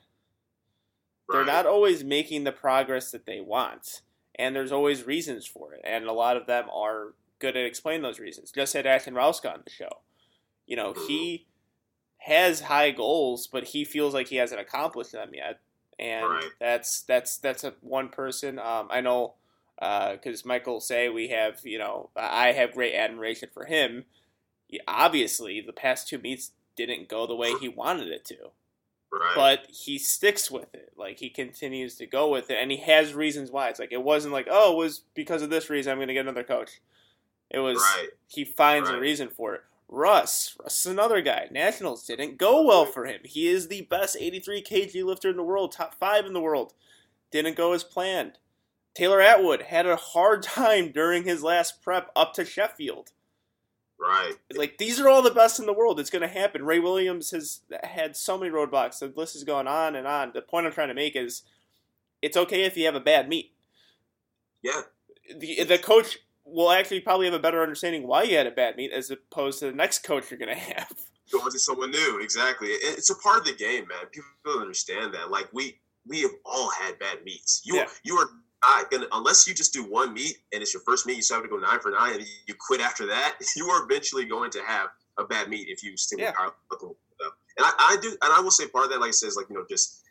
They're 1.28 1.40
Right. 1.40 1.46
not 1.46 1.66
always 1.66 2.04
making 2.04 2.44
the 2.44 2.52
progress 2.52 3.10
that 3.10 3.24
they 3.24 3.40
want, 3.40 4.02
and 4.34 4.54
there's 4.54 4.72
always 4.72 5.04
reasons 5.04 5.46
for 5.46 5.72
it, 5.72 5.80
and 5.84 6.04
a 6.06 6.12
lot 6.12 6.36
of 6.36 6.46
them 6.46 6.68
are 6.70 7.14
good 7.38 7.56
at 7.56 7.64
explaining 7.64 8.02
those 8.02 8.20
reasons. 8.20 8.52
Just 8.52 8.74
had 8.74 8.86
Ashton 8.86 9.14
Rouska 9.14 9.52
on 9.52 9.62
the 9.64 9.70
show. 9.70 10.00
You 10.66 10.76
know, 10.76 10.92
he 10.92 11.46
has 12.18 12.62
high 12.62 12.90
goals, 12.90 13.46
but 13.46 13.64
he 13.64 13.84
feels 13.84 14.12
like 14.14 14.28
he 14.28 14.36
hasn't 14.36 14.60
accomplished 14.60 15.12
them 15.12 15.34
yet, 15.34 15.60
and 15.98 16.28
Right. 16.28 16.50
that's 16.58 17.02
that's 17.02 17.38
that's 17.38 17.64
a 17.64 17.74
one 17.80 18.08
person. 18.10 18.58
Um, 18.58 18.88
I 18.90 19.00
know 19.00 19.34
because 19.78 20.44
Michael 20.44 20.80
say 20.80 21.08
we 21.08 21.28
have 21.28 21.64
you 21.64 21.78
know 21.78 22.10
I 22.16 22.52
have 22.52 22.74
great 22.74 22.94
admiration 22.94 23.48
for 23.52 23.64
him. 23.64 24.04
He- 24.68 24.80
obviously, 24.86 25.60
the 25.60 25.72
past 25.72 26.08
two 26.08 26.18
meets 26.18 26.52
didn't 26.76 27.08
go 27.08 27.26
the 27.26 27.34
way 27.36 27.52
he 27.60 27.68
wanted 27.68 28.08
it 28.08 28.24
to 28.26 28.50
Right. 29.20 29.32
but 29.36 29.66
he 29.70 29.98
sticks 29.98 30.50
with 30.50 30.74
it. 30.74 30.92
Like 30.96 31.18
he 31.18 31.28
continues 31.30 31.94
to 31.96 32.06
go 32.06 32.28
with 32.30 32.50
it, 32.50 32.58
and 32.60 32.70
he 32.70 32.78
has 32.78 33.14
reasons 33.14 33.50
why. 33.50 33.68
It's 33.68 33.78
like 33.78 33.92
it 33.92 34.02
wasn't 34.02 34.32
like 34.34 34.48
oh, 34.50 34.72
it 34.72 34.76
was 34.76 35.02
because 35.14 35.42
of 35.42 35.50
this 35.50 35.70
reason 35.70 35.92
I'm 35.92 35.98
going 35.98 36.08
to 36.08 36.14
get 36.14 36.20
another 36.26 36.42
coach. 36.42 36.80
It 37.50 37.60
was 37.60 37.76
right. 37.78 38.08
he 38.26 38.44
finds 38.44 38.88
a 38.88 38.98
reason 38.98 39.28
for 39.28 39.54
it. 39.54 39.62
Russ, 39.88 40.56
Russ 40.60 40.80
is 40.80 40.90
another 40.90 41.20
guy. 41.20 41.46
Nationals 41.52 42.04
didn't 42.04 42.38
go 42.38 42.62
well 42.62 42.86
for 42.86 43.04
him. 43.04 43.20
He 43.22 43.46
is 43.46 43.68
the 43.68 43.82
best 43.82 44.16
83 44.18 44.62
kg 44.62 45.04
lifter 45.04 45.30
in 45.30 45.36
the 45.36 45.42
world, 45.44 45.70
top 45.70 45.94
five 45.94 46.26
in 46.26 46.32
the 46.32 46.40
world. 46.40 46.72
Didn't 47.30 47.56
go 47.56 47.72
as 47.72 47.84
planned. 47.84 48.38
Taylor 48.94 49.20
Atwood 49.20 49.62
had 49.62 49.86
a 49.86 49.94
hard 49.96 50.42
time 50.44 50.90
during 50.90 51.22
his 51.24 51.42
last 51.44 51.82
prep 51.82 52.10
up 52.16 52.32
to 52.34 52.44
Sheffield. 52.44 53.12
Right. 53.98 54.34
Like 54.54 54.78
these 54.78 55.00
are 55.00 55.08
all 55.08 55.22
the 55.22 55.30
best 55.30 55.58
in 55.60 55.66
the 55.66 55.72
world. 55.72 55.98
It's 56.00 56.10
going 56.10 56.22
to 56.22 56.28
happen. 56.28 56.64
Ray 56.64 56.78
Williams 56.78 57.30
has 57.30 57.60
had 57.82 58.16
so 58.16 58.36
many 58.36 58.50
roadblocks. 58.50 58.98
The 58.98 59.12
list 59.14 59.36
is 59.36 59.44
going 59.44 59.66
on 59.66 59.94
and 59.96 60.06
on. 60.06 60.32
The 60.34 60.42
point 60.42 60.66
I'm 60.66 60.72
trying 60.72 60.88
to 60.88 60.94
make 60.94 61.16
is, 61.16 61.42
it's 62.20 62.36
okay 62.36 62.64
if 62.64 62.76
you 62.76 62.84
have 62.86 62.94
a 62.94 63.00
bad 63.00 63.28
meet. 63.28 63.52
Yeah. 64.62 64.82
The 65.38 65.64
the 65.64 65.78
coach 65.78 66.18
will 66.44 66.70
actually 66.70 67.00
probably 67.00 67.26
have 67.26 67.34
a 67.34 67.38
better 67.38 67.62
understanding 67.62 68.06
why 68.06 68.24
you 68.24 68.36
had 68.36 68.46
a 68.46 68.50
bad 68.50 68.76
meet 68.76 68.92
as 68.92 69.10
opposed 69.10 69.60
to 69.60 69.66
the 69.66 69.72
next 69.72 70.00
coach 70.02 70.30
you're 70.30 70.38
going 70.38 70.54
to 70.54 70.60
have. 70.60 70.92
Going 71.32 71.50
to 71.50 71.58
someone 71.58 71.90
new. 71.90 72.20
Exactly. 72.20 72.68
It's 72.68 73.10
a 73.10 73.14
part 73.16 73.38
of 73.38 73.44
the 73.46 73.54
game, 73.54 73.86
man. 73.88 74.06
People 74.12 74.28
don't 74.44 74.60
understand 74.60 75.14
that. 75.14 75.30
Like 75.30 75.48
we 75.52 75.78
we 76.06 76.20
have 76.22 76.32
all 76.44 76.70
had 76.70 76.98
bad 76.98 77.24
meets. 77.24 77.62
You 77.64 77.76
Yeah. 77.76 77.86
you 78.02 78.16
are 78.16 78.28
not 78.66 78.90
gonna 78.90 79.06
unless 79.12 79.46
you 79.46 79.54
just 79.54 79.72
do 79.72 79.84
one 79.84 80.12
meet 80.12 80.38
and 80.52 80.62
it's 80.62 80.72
your 80.74 80.82
first 80.82 81.06
meet. 81.06 81.16
You 81.16 81.22
still 81.22 81.36
have 81.36 81.44
to 81.44 81.50
go 81.50 81.58
nine 81.58 81.80
for 81.80 81.90
nine, 81.90 82.14
and 82.14 82.26
you 82.46 82.54
quit 82.58 82.80
after 82.80 83.06
that. 83.06 83.36
You 83.56 83.68
are 83.70 83.84
eventually 83.84 84.24
going 84.24 84.50
to 84.52 84.60
have 84.66 84.88
a 85.18 85.24
bad 85.24 85.48
meet 85.48 85.68
if 85.68 85.82
you 85.82 85.96
stick 85.96 86.18
Yeah. 86.18 86.30
with 86.30 86.54
powerlifting. 86.80 86.94
And 87.56 87.64
I, 87.66 87.72
I 87.78 87.96
do, 88.02 88.08
and 88.10 88.32
I 88.32 88.40
will 88.40 88.50
say 88.50 88.66
part 88.66 88.86
of 88.86 88.90
that, 88.90 89.00
like 89.00 89.10
it 89.10 89.14
says, 89.14 89.36
like 89.36 89.48
you 89.48 89.54
know, 89.54 89.64
just 89.70 90.02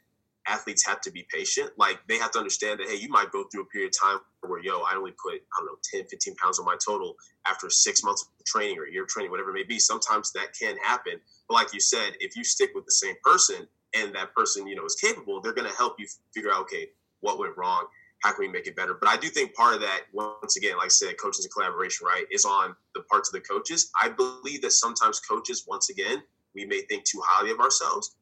athletes 0.48 0.86
have 0.86 1.02
to 1.02 1.12
be 1.12 1.26
patient. 1.34 1.72
Like 1.78 2.00
they 2.08 2.18
have 2.18 2.32
to 2.32 2.40
understand 2.40 2.80
that 2.80 2.88
hey, 2.90 2.96
you 2.96 3.10
might 3.10 3.32
go 3.32 3.44
through 3.52 3.64
a 3.64 3.66
period 3.66 3.94
of 3.94 4.00
time 4.00 4.20
where 4.42 4.60
yo, 4.62 4.82
I 4.82 4.96
only 4.96 5.12
put 5.12 5.34
I 5.36 5.40
don't 5.60 5.66
know 5.68 5.78
10, 5.92 6.08
15 6.08 6.36
pounds 6.36 6.60
on 6.60 6.66
my 6.66 6.76
total 6.86 7.16
after 7.48 7.70
six 7.70 8.04
months 8.04 8.24
of 8.24 8.46
training 8.46 8.78
or 8.80 8.86
a 8.86 8.92
year 8.92 9.04
of 9.04 9.10
training, 9.10 9.32
whatever 9.32 9.50
it 9.50 9.54
may 9.54 9.64
be. 9.64 9.80
Sometimes 9.80 10.32
that 10.34 10.54
can 10.58 10.78
happen. 10.78 11.14
But 11.48 11.56
like 11.56 11.74
you 11.74 11.80
said, 11.80 12.14
if 12.20 12.36
you 12.36 12.44
stick 12.44 12.72
with 12.76 12.86
the 12.86 12.92
same 12.92 13.16
person 13.24 13.68
and 13.96 14.14
that 14.16 14.34
person, 14.34 14.68
you 14.68 14.76
know, 14.76 14.86
is 14.86 14.96
capable, 14.96 15.42
they're 15.42 15.54
going 15.54 15.70
to 15.70 15.76
help 15.78 15.96
you 16.00 16.08
figure 16.34 16.52
out, 16.52 16.62
okay, 16.62 16.90
what 17.22 17.40
went 17.40 17.56
wrong? 17.58 17.86
How 18.24 18.32
can 18.32 18.46
we 18.46 18.48
make 18.48 18.68
it 18.68 18.76
better? 18.76 18.94
But 18.94 19.10
I 19.10 19.18
do 19.18 19.28
think 19.28 19.54
part 19.54 19.76
of 19.76 19.82
that, 19.82 20.04
once 20.14 20.56
again, 20.56 20.78
like 20.78 20.86
I 20.86 20.90
said, 20.90 21.18
coaches 21.22 21.44
and 21.44 21.54
collaboration, 21.54 22.08
right, 22.08 22.24
is 22.32 22.46
on 22.46 22.74
the 22.96 23.02
parts 23.02 23.28
of 23.28 23.34
the 23.34 23.42
coaches. 23.42 23.92
I 24.02 24.10
believe 24.10 24.62
that 24.62 24.72
sometimes 24.72 25.20
coaches, 25.20 25.66
once 25.68 25.90
again, 25.90 26.24
we 26.56 26.66
may 26.66 26.82
think 26.84 27.04
too 27.04 27.22
highly 27.26 27.52
of 27.52 27.60
ourselves 27.60 28.16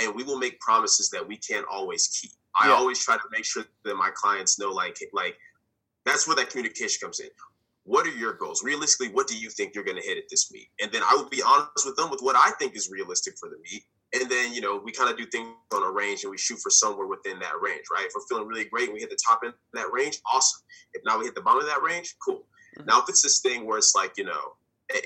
and 0.00 0.14
we 0.14 0.22
will 0.22 0.38
make 0.38 0.60
promises 0.60 1.10
that 1.10 1.26
we 1.26 1.36
can't 1.36 1.66
always 1.68 2.06
keep. 2.06 2.30
I 2.60 2.70
always 2.70 2.98
try 3.04 3.16
to 3.16 3.22
make 3.32 3.44
sure 3.44 3.64
that 3.84 3.96
my 3.96 4.10
clients 4.14 4.58
know, 4.60 4.70
like, 4.70 4.98
like 5.12 5.36
that's 6.04 6.26
where 6.26 6.36
that 6.36 6.50
communication 6.50 6.98
comes 7.02 7.18
in. 7.18 7.28
What 7.82 8.06
are 8.06 8.10
your 8.10 8.34
goals? 8.34 8.62
Realistically, 8.62 9.08
what 9.08 9.26
do 9.26 9.36
you 9.36 9.50
think 9.50 9.74
you're 9.74 9.84
going 9.84 9.96
to 9.96 10.06
hit 10.06 10.18
at 10.18 10.24
this 10.30 10.52
meet? 10.52 10.68
And 10.80 10.92
then 10.92 11.02
I 11.02 11.14
will 11.14 11.28
be 11.28 11.42
honest 11.42 11.84
with 11.84 11.96
them 11.96 12.10
with 12.10 12.20
what 12.20 12.36
I 12.36 12.52
think 12.58 12.76
is 12.76 12.90
realistic 12.90 13.38
for 13.38 13.48
the 13.48 13.56
meet. 13.70 13.82
And 14.14 14.30
then, 14.30 14.54
you 14.54 14.60
know, 14.62 14.80
we 14.82 14.90
kind 14.92 15.10
of 15.10 15.18
do 15.18 15.26
things 15.26 15.50
on 15.74 15.82
a 15.82 15.90
range 15.90 16.22
and 16.22 16.30
we 16.30 16.38
shoot 16.38 16.58
for 16.60 16.70
somewhere 16.70 17.06
within 17.06 17.38
that 17.40 17.60
range, 17.60 17.84
right? 17.92 18.06
If 18.06 18.12
we're 18.14 18.26
feeling 18.28 18.48
really 18.48 18.64
great 18.64 18.84
and 18.84 18.94
we 18.94 19.00
hit 19.00 19.10
the 19.10 19.18
top 19.28 19.40
end 19.44 19.52
of 19.52 19.58
that 19.74 19.92
range, 19.92 20.18
awesome. 20.32 20.62
If 20.94 21.02
now 21.04 21.18
we 21.18 21.26
hit 21.26 21.34
the 21.34 21.42
bottom 21.42 21.60
of 21.60 21.66
that 21.68 21.82
range, 21.82 22.14
cool. 22.24 22.46
Mhm. 22.78 22.86
Now, 22.86 23.02
if 23.02 23.08
it's 23.08 23.22
this 23.22 23.40
thing 23.40 23.66
where 23.66 23.76
it's 23.76 23.94
like, 23.94 24.16
you 24.16 24.24
know, 24.24 24.54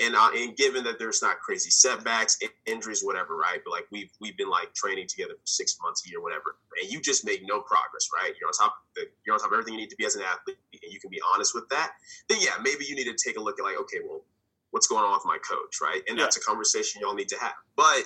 and 0.01 0.15
uh, 0.15 0.31
and 0.37 0.57
given 0.57 0.85
that 0.85 1.01
there's 1.01 1.23
not 1.23 1.41
crazy 1.41 1.69
setbacks, 1.71 2.37
in- 2.41 2.49
injuries, 2.67 3.03
whatever, 3.03 3.35
right? 3.37 3.61
But 3.65 3.73
like 3.73 3.87
we've 3.91 4.11
we've 4.21 4.37
been 4.37 4.49
like 4.49 4.73
training 4.75 5.09
together 5.09 5.35
for 5.35 5.47
six 5.47 5.77
months, 5.83 6.07
a 6.07 6.11
year, 6.11 6.21
whatever, 6.23 6.57
and 6.81 6.89
you 6.89 7.01
just 7.01 7.25
make 7.25 7.41
no 7.45 7.61
progress, 7.63 8.07
right? 8.15 8.33
You're 8.39 8.47
on 8.49 8.53
top 8.53 8.77
of 8.77 8.95
the, 8.95 9.09
you're 9.27 9.35
on 9.35 9.41
top 9.41 9.49
of 9.51 9.55
everything 9.55 9.75
you 9.75 9.81
need 9.81 9.91
to 9.91 9.97
be 9.97 10.05
as 10.07 10.15
an 10.15 10.23
athlete, 10.23 10.59
and 10.73 10.93
you 10.93 11.01
can 11.01 11.11
be 11.11 11.21
honest 11.35 11.53
with 11.53 11.69
that. 11.71 11.95
Then 12.29 12.39
yeah, 12.41 12.53
maybe 12.63 12.85
you 12.85 12.95
need 12.95 13.07
to 13.11 13.17
take 13.17 13.37
a 13.37 13.41
look 13.41 13.59
at 13.59 13.65
like, 13.65 13.77
okay, 13.81 13.99
well, 14.07 14.25
what's 14.71 14.87
going 14.87 15.05
on 15.05 15.15
with 15.15 15.25
my 15.25 15.39
coach, 15.39 15.81
right? 15.83 16.01
And 16.09 16.17
Yeah. 16.17 16.25
that's 16.27 16.37
a 16.37 16.41
conversation 16.41 17.01
y'all 17.03 17.15
need 17.15 17.29
to 17.31 17.39
have. 17.41 17.55
But 17.75 18.05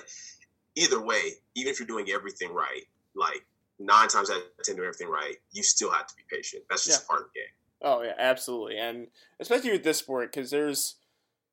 either 0.77 1.01
way, 1.01 1.33
even 1.55 1.71
if 1.71 1.79
you're 1.79 1.87
doing 1.87 2.09
everything 2.09 2.53
right, 2.53 2.83
like 3.15 3.45
nine 3.79 4.07
times 4.07 4.29
out 4.29 4.37
of 4.37 4.43
ten 4.63 4.75
doing 4.75 4.87
everything 4.87 5.09
right, 5.09 5.35
you 5.51 5.63
still 5.63 5.91
have 5.91 6.07
to 6.07 6.15
be 6.15 6.23
patient. 6.29 6.63
That's 6.69 6.85
just 6.85 7.07
part 7.07 7.21
of 7.21 7.27
the 7.33 7.39
game. 7.39 7.49
Oh 7.81 8.01
yeah, 8.03 8.13
absolutely, 8.17 8.77
and 8.77 9.07
especially 9.39 9.71
with 9.71 9.83
this 9.83 9.97
sport 9.97 10.31
because 10.31 10.51
there's 10.51 10.95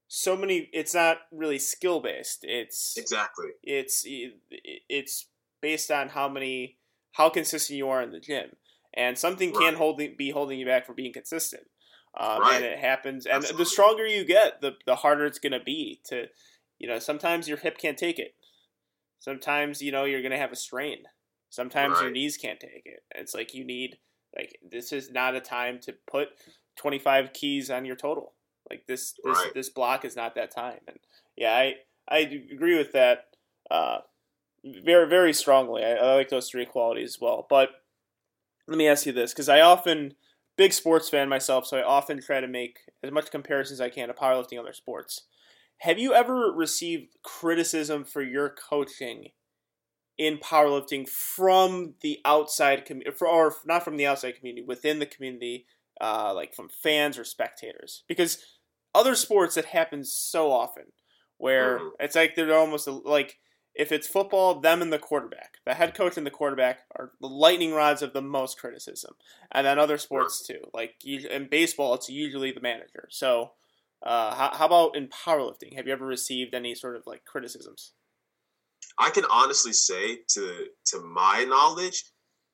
so 0.08 0.36
many. 0.36 0.68
It's 0.72 0.94
not 0.94 1.18
really 1.32 1.58
skill 1.58 2.00
based. 2.00 2.44
It's 2.44 2.96
Exactly. 2.96 3.48
it's 3.62 4.04
it's 4.06 5.26
based 5.60 5.90
on 5.90 6.10
how 6.10 6.28
many 6.28 6.76
how 7.12 7.28
consistent 7.30 7.76
you 7.76 7.88
are 7.88 8.02
in 8.02 8.12
the 8.12 8.20
gym, 8.20 8.50
and 8.92 9.18
something 9.18 9.52
can 9.52 9.74
hold 9.74 9.98
be 9.98 10.30
holding 10.30 10.58
you 10.58 10.66
back 10.66 10.86
from 10.86 10.94
being 10.94 11.12
consistent. 11.12 11.64
Um, 12.16 12.40
Right. 12.40 12.56
And 12.56 12.64
it 12.64 12.78
happens, 12.78 13.26
and 13.26 13.36
Absolutely. 13.36 13.64
the 13.64 13.70
stronger 13.70 14.06
you 14.06 14.24
get, 14.24 14.60
the 14.60 14.76
the 14.86 14.96
harder 14.96 15.26
it's 15.26 15.38
going 15.40 15.52
to 15.52 15.60
be 15.60 16.00
to, 16.04 16.28
you 16.78 16.86
know, 16.86 16.98
sometimes 17.00 17.48
your 17.48 17.58
hip 17.58 17.76
can't 17.76 17.98
take 17.98 18.18
it. 18.18 18.34
Sometimes 19.24 19.80
you 19.80 19.90
know 19.90 20.04
you're 20.04 20.20
going 20.20 20.32
to 20.32 20.38
have 20.38 20.52
a 20.52 20.56
strain. 20.56 20.98
Sometimes 21.48 21.98
your 21.98 22.10
knees 22.10 22.36
can't 22.36 22.60
take 22.60 22.82
it. 22.84 23.04
It's 23.14 23.34
like 23.34 23.54
you 23.54 23.64
need 23.64 23.96
like 24.36 24.58
this 24.70 24.92
is 24.92 25.10
not 25.10 25.34
a 25.34 25.40
time 25.40 25.78
to 25.84 25.94
put 26.06 26.28
25 26.76 27.32
keys 27.32 27.70
on 27.70 27.86
your 27.86 27.96
total. 27.96 28.34
Like 28.68 28.84
this 28.86 29.14
this 29.24 29.38
Right. 29.38 29.54
this 29.54 29.70
block 29.70 30.04
is 30.04 30.14
not 30.14 30.34
that 30.34 30.50
time. 30.50 30.80
And 30.86 30.98
yeah, 31.36 31.54
I 31.54 31.74
I 32.06 32.18
agree 32.18 32.76
with 32.76 32.92
that 32.92 33.28
uh, 33.70 34.00
very 34.62 35.08
very 35.08 35.32
strongly. 35.32 35.82
I, 35.82 35.92
I 35.94 36.14
like 36.16 36.28
those 36.28 36.50
three 36.50 36.66
qualities 36.66 37.14
as 37.14 37.18
well. 37.18 37.46
But 37.48 37.70
let 38.68 38.76
me 38.76 38.86
ask 38.86 39.06
you 39.06 39.12
this 39.12 39.32
because 39.32 39.48
I 39.48 39.62
often 39.62 40.16
big 40.58 40.74
sports 40.74 41.08
fan 41.08 41.30
myself, 41.30 41.66
so 41.66 41.78
I 41.78 41.82
often 41.82 42.20
try 42.20 42.40
to 42.40 42.46
make 42.46 42.80
as 43.02 43.10
much 43.10 43.30
comparisons 43.30 43.80
as 43.80 43.86
I 43.86 43.88
can 43.88 44.08
to 44.08 44.14
powerlifting 44.14 44.58
and 44.58 44.60
other 44.60 44.74
sports. 44.74 45.22
Have 45.78 45.98
you 45.98 46.14
ever 46.14 46.52
received 46.52 47.16
criticism 47.22 48.04
for 48.04 48.22
your 48.22 48.48
coaching 48.50 49.32
in 50.18 50.38
powerlifting 50.38 51.08
from 51.08 51.94
the 52.02 52.20
outside 52.24 52.84
community, 52.84 53.16
or 53.22 53.54
not 53.66 53.84
from 53.84 53.96
the 53.96 54.06
outside 54.06 54.36
community, 54.36 54.64
within 54.66 54.98
the 55.00 55.06
community, 55.06 55.66
uh, 56.00 56.32
like 56.34 56.54
from 56.54 56.68
fans 56.68 57.18
or 57.18 57.24
spectators? 57.24 58.04
Because 58.08 58.44
other 58.94 59.14
sports, 59.16 59.56
it 59.56 59.66
happens 59.66 60.12
so 60.12 60.52
often 60.52 60.92
where 61.38 61.78
Mhm. 61.78 61.94
it's 62.00 62.16
like 62.16 62.34
they're 62.36 62.54
almost 62.58 62.88
like 62.88 63.38
if 63.74 63.92
it's 63.92 64.06
football, 64.08 64.60
them 64.60 64.82
and 64.82 64.92
the 64.92 64.98
quarterback, 65.00 65.58
the 65.66 65.74
head 65.74 65.94
coach 65.94 66.16
and 66.16 66.26
the 66.26 66.30
quarterback 66.30 66.82
are 66.96 67.12
the 67.20 67.28
lightning 67.28 67.72
rods 67.72 68.02
of 68.02 68.12
the 68.12 68.22
most 68.22 68.58
criticism, 68.58 69.14
and 69.52 69.66
then 69.66 69.78
other 69.78 69.98
sports 69.98 70.42
too. 70.46 70.60
Like 70.74 70.96
in 71.04 71.48
baseball, 71.48 71.94
it's 71.94 72.08
usually 72.08 72.52
the 72.52 72.60
manager. 72.60 73.08
So, 73.10 73.54
uh, 74.04 74.34
how, 74.34 74.50
how 74.54 74.66
about 74.66 74.96
in 74.96 75.08
powerlifting? 75.08 75.74
Have 75.76 75.86
you 75.86 75.92
ever 75.92 76.06
received 76.06 76.54
any 76.54 76.74
sort 76.74 76.96
of 76.96 77.02
like 77.06 77.24
criticisms? 77.24 77.92
I 78.98 79.10
can 79.10 79.24
honestly 79.30 79.72
say, 79.72 80.18
to 80.34 80.66
to 80.86 81.00
my 81.00 81.44
knowledge, 81.48 82.04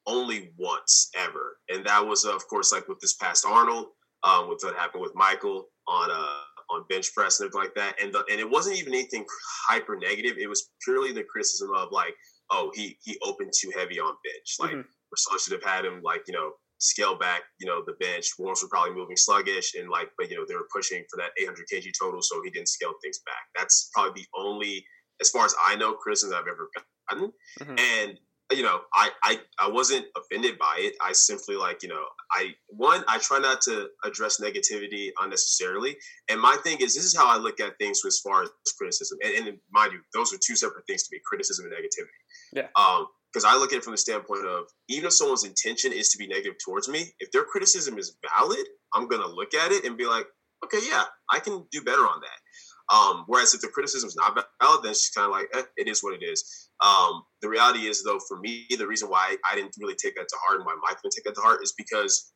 only 0.06 0.52
once 0.56 1.10
ever, 1.16 1.58
and 1.68 1.84
that 1.86 2.06
was 2.06 2.24
of 2.24 2.46
course 2.48 2.72
like 2.72 2.88
with 2.88 3.00
this 3.00 3.14
past 3.14 3.44
Arnold, 3.46 3.88
um, 4.22 4.48
with 4.48 4.60
what 4.62 4.76
happened 4.76 5.02
with 5.02 5.14
Michael 5.14 5.66
on 5.88 6.10
uh 6.10 6.40
on 6.70 6.84
bench 6.88 7.12
press 7.14 7.40
and 7.40 7.48
everything 7.48 7.64
like 7.66 7.74
that, 7.74 8.00
and 8.02 8.14
the, 8.14 8.24
and 8.30 8.38
it 8.40 8.48
wasn't 8.48 8.76
even 8.76 8.94
anything 8.94 9.26
hyper 9.68 9.96
negative. 9.96 10.38
It 10.38 10.48
was 10.48 10.70
purely 10.84 11.12
the 11.12 11.24
criticism 11.24 11.70
of 11.74 11.88
like, 11.90 12.14
oh, 12.50 12.70
he 12.74 12.96
he 13.02 13.18
opened 13.22 13.52
too 13.58 13.72
heavy 13.76 13.98
on 13.98 14.14
bench, 14.24 14.56
like 14.60 14.70
Mhm. 14.70 14.84
Marcelo 15.10 15.38
should 15.38 15.52
have 15.54 15.64
had 15.64 15.84
him 15.84 16.00
like 16.02 16.22
you 16.28 16.32
know 16.32 16.52
scale 16.80 17.16
back, 17.16 17.42
you 17.58 17.66
know, 17.66 17.82
the 17.86 17.92
bench. 18.00 18.26
Warms 18.38 18.62
were 18.62 18.68
probably 18.68 18.94
moving 18.94 19.16
sluggish, 19.16 19.74
and 19.74 19.88
like, 19.88 20.10
but 20.18 20.30
you 20.30 20.36
know 20.36 20.44
they 20.48 20.54
were 20.54 20.68
pushing 20.74 21.04
for 21.10 21.16
that 21.18 21.30
800 21.40 21.66
kg 21.72 21.90
total, 21.98 22.22
so 22.22 22.42
he 22.42 22.50
didn't 22.50 22.68
scale 22.68 22.94
things 23.02 23.20
back. 23.24 23.44
That's 23.56 23.90
probably 23.94 24.22
the 24.22 24.28
only 24.34 24.84
as 25.20 25.30
far 25.30 25.44
as 25.44 25.54
I 25.64 25.76
know, 25.76 25.92
criticism 25.94 26.34
I've 26.34 26.48
ever 26.48 26.70
gotten. 26.74 27.32
Mhm. 27.60 27.78
And 27.78 28.18
you 28.52 28.64
know, 28.64 28.80
I, 28.94 29.10
I 29.22 29.40
I 29.60 29.68
wasn't 29.68 30.06
offended 30.16 30.58
by 30.58 30.74
it. 30.78 30.94
I 31.00 31.12
simply 31.12 31.54
like, 31.54 31.84
you 31.84 31.88
know, 31.88 32.02
I 32.32 32.54
one, 32.66 33.04
I 33.06 33.18
try 33.18 33.38
not 33.38 33.60
to 33.62 33.88
address 34.04 34.40
negativity 34.40 35.10
unnecessarily. 35.20 35.96
And 36.28 36.40
my 36.40 36.56
thing 36.64 36.78
is 36.80 36.94
this 36.94 37.04
is 37.04 37.16
how 37.16 37.28
I 37.28 37.36
look 37.36 37.60
at 37.60 37.78
things 37.78 38.00
as 38.04 38.18
far 38.18 38.42
as 38.42 38.50
criticism. 38.76 39.18
And, 39.22 39.48
and 39.48 39.58
mind 39.70 39.92
you, 39.92 40.00
those 40.12 40.32
are 40.32 40.38
two 40.44 40.56
separate 40.56 40.84
things 40.88 41.04
to 41.04 41.10
me, 41.12 41.20
criticism 41.24 41.66
and 41.66 41.74
negativity. 41.74 42.08
Yeah. 42.52 42.66
Um, 42.74 43.06
because 43.32 43.44
I 43.44 43.56
look 43.56 43.72
at 43.72 43.78
it 43.78 43.84
from 43.84 43.92
the 43.92 43.98
standpoint 43.98 44.46
of 44.46 44.64
even 44.88 45.06
if 45.06 45.12
someone's 45.12 45.44
intention 45.44 45.92
is 45.92 46.10
to 46.10 46.18
be 46.18 46.26
negative 46.26 46.54
towards 46.64 46.88
me, 46.88 47.12
if 47.20 47.30
their 47.30 47.44
criticism 47.44 47.98
is 47.98 48.16
valid, 48.36 48.66
I'm 48.94 49.08
gonna 49.08 49.28
look 49.28 49.54
at 49.54 49.72
it 49.72 49.84
and 49.84 49.96
be 49.96 50.06
like, 50.06 50.26
okay, 50.64 50.78
yeah, 50.88 51.04
I 51.30 51.38
can 51.38 51.64
do 51.70 51.82
better 51.82 52.02
on 52.02 52.20
that. 52.20 52.94
Um, 52.94 53.24
whereas 53.28 53.54
if 53.54 53.60
the 53.60 53.68
criticism 53.68 54.08
is 54.08 54.16
not 54.16 54.34
valid, 54.60 54.82
then 54.82 54.90
it's 54.90 55.10
kind 55.10 55.26
of 55.26 55.30
like 55.30 55.48
eh, 55.54 55.62
it 55.76 55.86
is 55.86 56.02
what 56.02 56.14
it 56.14 56.24
is. 56.24 56.70
Um, 56.84 57.22
the 57.40 57.48
reality 57.48 57.86
is, 57.86 58.02
though, 58.02 58.18
for 58.26 58.38
me, 58.40 58.66
the 58.70 58.86
reason 58.86 59.08
why 59.08 59.36
I 59.50 59.54
didn't 59.54 59.76
really 59.78 59.94
take 59.94 60.16
that 60.16 60.28
to 60.28 60.36
heart 60.44 60.58
and 60.58 60.66
why 60.66 60.74
Mike 60.82 61.00
didn't 61.00 61.14
take 61.14 61.24
that 61.24 61.36
to 61.36 61.40
heart 61.40 61.60
is 61.62 61.72
because 61.78 62.32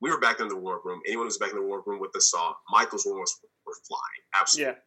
we 0.00 0.10
were 0.10 0.18
back 0.18 0.40
in 0.40 0.48
the 0.48 0.56
warm 0.56 0.80
room. 0.84 1.00
Anyone 1.06 1.24
who 1.24 1.28
was 1.28 1.38
back 1.38 1.50
in 1.50 1.56
the 1.56 1.62
warm 1.62 1.82
room 1.86 2.00
with 2.00 2.14
us 2.16 2.30
saw 2.30 2.52
Michael's 2.70 3.06
warm 3.06 3.20
were 3.20 3.76
flying. 3.86 4.22
Absolutely. 4.34 4.72
Yeah. 4.72 4.78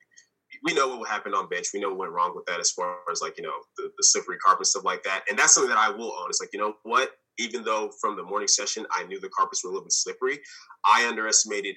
We 0.63 0.73
know 0.73 0.97
what 0.97 1.09
happened 1.09 1.35
on 1.35 1.49
bench. 1.49 1.67
We 1.73 1.79
know 1.79 1.89
what 1.89 1.97
went 1.97 2.11
wrong 2.11 2.33
with 2.35 2.45
that 2.45 2.59
as 2.59 2.71
far 2.71 2.97
as 3.11 3.21
like, 3.21 3.37
you 3.37 3.43
know, 3.43 3.53
the, 3.77 3.83
the 3.83 4.03
slippery 4.03 4.37
carpet 4.37 4.67
stuff 4.67 4.83
like 4.83 5.03
that. 5.03 5.23
And 5.29 5.37
that's 5.37 5.53
something 5.53 5.69
that 5.69 5.77
I 5.77 5.89
will 5.89 6.13
own. 6.19 6.29
It's 6.29 6.39
like, 6.39 6.49
you 6.53 6.59
know 6.59 6.75
what? 6.83 7.11
Even 7.37 7.63
though 7.63 7.91
from 7.99 8.15
the 8.15 8.23
morning 8.23 8.47
session 8.47 8.85
I 8.91 9.03
knew 9.05 9.19
the 9.19 9.29
carpets 9.29 9.63
were 9.63 9.69
a 9.69 9.73
little 9.73 9.85
bit 9.85 9.91
slippery, 9.91 10.39
I 10.85 11.07
underestimated 11.07 11.75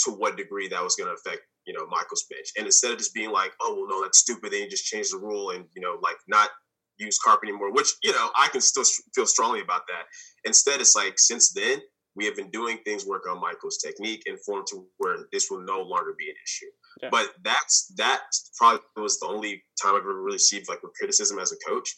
to 0.00 0.10
what 0.10 0.36
degree 0.36 0.68
that 0.68 0.82
was 0.82 0.96
going 0.96 1.08
to 1.08 1.14
affect 1.14 1.42
you 1.66 1.78
know 1.78 1.86
Michael's 1.86 2.26
bench. 2.30 2.48
And 2.56 2.66
instead 2.66 2.92
of 2.92 2.98
just 2.98 3.14
being 3.14 3.30
like, 3.30 3.52
oh 3.60 3.74
well, 3.74 3.88
no, 3.88 4.02
that's 4.02 4.18
stupid, 4.18 4.52
then 4.52 4.62
you 4.62 4.70
just 4.70 4.86
change 4.86 5.10
the 5.10 5.18
rule 5.18 5.50
and 5.50 5.64
you 5.74 5.82
know 5.82 5.98
like 6.02 6.16
not 6.28 6.50
use 6.98 7.18
carpet 7.18 7.48
anymore, 7.48 7.72
which 7.72 7.92
you 8.02 8.12
know 8.12 8.30
I 8.36 8.48
can 8.48 8.60
still 8.60 8.84
feel 9.14 9.26
strongly 9.26 9.60
about 9.60 9.82
that. 9.88 10.04
Instead, 10.44 10.80
it's 10.80 10.96
like 10.96 11.14
since 11.18 11.52
then 11.52 11.80
we 12.16 12.24
have 12.24 12.36
been 12.36 12.50
doing 12.50 12.78
things 12.84 13.06
work 13.06 13.22
on 13.30 13.40
Michael's 13.40 13.78
technique 13.78 14.22
and 14.26 14.38
form 14.44 14.64
to 14.68 14.84
where 14.98 15.26
this 15.32 15.48
will 15.50 15.60
no 15.60 15.80
longer 15.80 16.14
be 16.18 16.28
an 16.28 16.34
issue. 16.44 16.66
Yeah. 17.02 17.08
But 17.10 17.28
that's 17.42 17.92
that 17.96 18.20
probably 18.56 18.80
was 18.96 19.18
the 19.20 19.26
only 19.26 19.62
time 19.80 19.94
I've 19.94 20.02
ever 20.02 20.22
received 20.22 20.68
like 20.68 20.80
criticism 20.98 21.38
as 21.38 21.52
a 21.52 21.56
coach. 21.68 21.94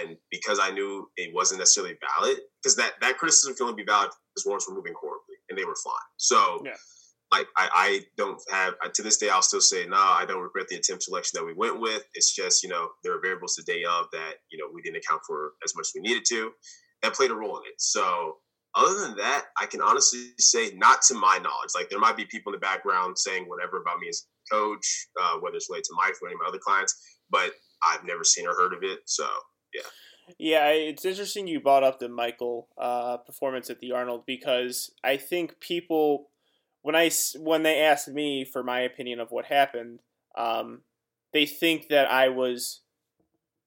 And 0.00 0.16
because 0.30 0.58
I 0.60 0.70
knew 0.70 1.10
it 1.16 1.34
wasn't 1.34 1.58
necessarily 1.58 1.98
valid, 2.16 2.38
because 2.62 2.76
that 2.76 2.94
that 3.00 3.18
criticism 3.18 3.54
can 3.54 3.64
only 3.64 3.82
be 3.82 3.86
valid 3.86 4.10
because 4.34 4.46
Warrens 4.46 4.66
were 4.68 4.74
moving 4.74 4.94
horribly 4.98 5.36
and 5.48 5.58
they 5.58 5.64
were 5.64 5.76
fine. 5.76 6.08
So 6.16 6.62
yeah 6.64 6.76
like 7.32 7.46
I, 7.56 7.68
I 7.74 8.00
don't 8.16 8.40
have 8.50 8.74
to 8.92 9.02
this 9.02 9.18
day 9.18 9.28
I'll 9.28 9.42
still 9.42 9.60
say 9.60 9.84
no 9.84 9.96
nah, 9.96 10.14
I 10.14 10.24
don't 10.26 10.42
regret 10.42 10.68
the 10.68 10.76
attempt 10.76 11.02
selection 11.04 11.38
that 11.38 11.44
we 11.44 11.54
went 11.54 11.80
with 11.80 12.04
it's 12.14 12.34
just 12.34 12.62
you 12.62 12.68
know 12.68 12.88
there 13.02 13.14
are 13.14 13.20
variables 13.20 13.54
the 13.54 13.70
day 13.70 13.84
of 13.84 14.06
that 14.12 14.34
you 14.50 14.58
know 14.58 14.66
we 14.72 14.82
didn't 14.82 14.96
account 15.04 15.22
for 15.26 15.52
as 15.64 15.74
much 15.76 15.88
as 15.88 15.92
we 15.94 16.00
needed 16.00 16.24
to 16.28 16.52
that 17.02 17.14
played 17.14 17.30
a 17.30 17.34
role 17.34 17.58
in 17.58 17.64
it 17.66 17.74
so 17.78 18.36
other 18.78 19.00
than 19.00 19.16
that 19.16 19.46
I 19.58 19.66
can 19.66 19.80
honestly 19.80 20.28
say 20.38 20.70
not 20.74 21.02
to 21.08 21.14
my 21.14 21.38
knowledge. 21.42 21.70
Like 21.74 21.90
there 21.90 21.98
might 21.98 22.16
be 22.16 22.24
people 22.24 22.52
in 22.52 22.60
the 22.60 22.64
background 22.64 23.18
saying 23.18 23.44
whatever 23.46 23.80
about 23.80 23.98
me 23.98 24.08
as 24.08 24.24
a 24.24 24.54
coach 24.54 25.08
uh, 25.20 25.36
whether 25.40 25.56
it's 25.56 25.68
related 25.68 25.84
to 25.84 25.96
Mike 25.96 26.14
or 26.22 26.28
any 26.28 26.34
of 26.34 26.40
my 26.42 26.48
other 26.48 26.58
clients 26.58 26.94
but 27.30 27.52
I've 27.86 28.04
never 28.04 28.24
seen 28.24 28.46
or 28.46 28.54
heard 28.54 28.72
of 28.72 28.82
it 28.82 29.00
so 29.06 29.26
yeah. 29.74 29.82
Yeah, 30.38 30.68
it's 30.68 31.04
interesting 31.04 31.46
you 31.46 31.60
brought 31.60 31.84
up 31.84 31.98
the 31.98 32.08
Michael 32.08 32.68
uh, 32.76 33.16
performance 33.18 33.70
at 33.70 33.80
the 33.80 33.92
Arnold 33.92 34.24
because 34.26 34.90
I 35.02 35.16
think 35.16 35.60
people 35.60 36.28
when 36.82 36.94
I 36.94 37.10
when 37.38 37.62
they 37.62 37.80
asked 37.80 38.08
me 38.08 38.44
for 38.44 38.62
my 38.62 38.80
opinion 38.80 39.20
of 39.20 39.30
what 39.30 39.46
happened, 39.46 40.00
um, 40.36 40.82
they 41.32 41.46
think 41.46 41.88
that 41.88 42.10
I 42.10 42.28
was 42.28 42.82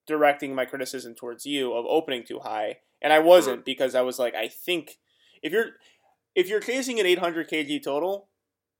directing 0.06 0.54
my 0.54 0.64
criticism 0.64 1.14
towards 1.14 1.46
you 1.46 1.72
of 1.72 1.84
opening 1.86 2.24
too 2.24 2.40
high, 2.40 2.78
and 3.00 3.12
I 3.12 3.18
wasn't 3.18 3.64
because 3.64 3.94
I 3.94 4.02
was 4.02 4.18
like, 4.18 4.34
I 4.34 4.48
think 4.48 4.98
if 5.42 5.52
you're 5.52 5.70
if 6.34 6.48
you're 6.48 6.60
chasing 6.60 6.98
an 6.98 7.06
800 7.06 7.48
kg 7.50 7.82
total, 7.82 8.28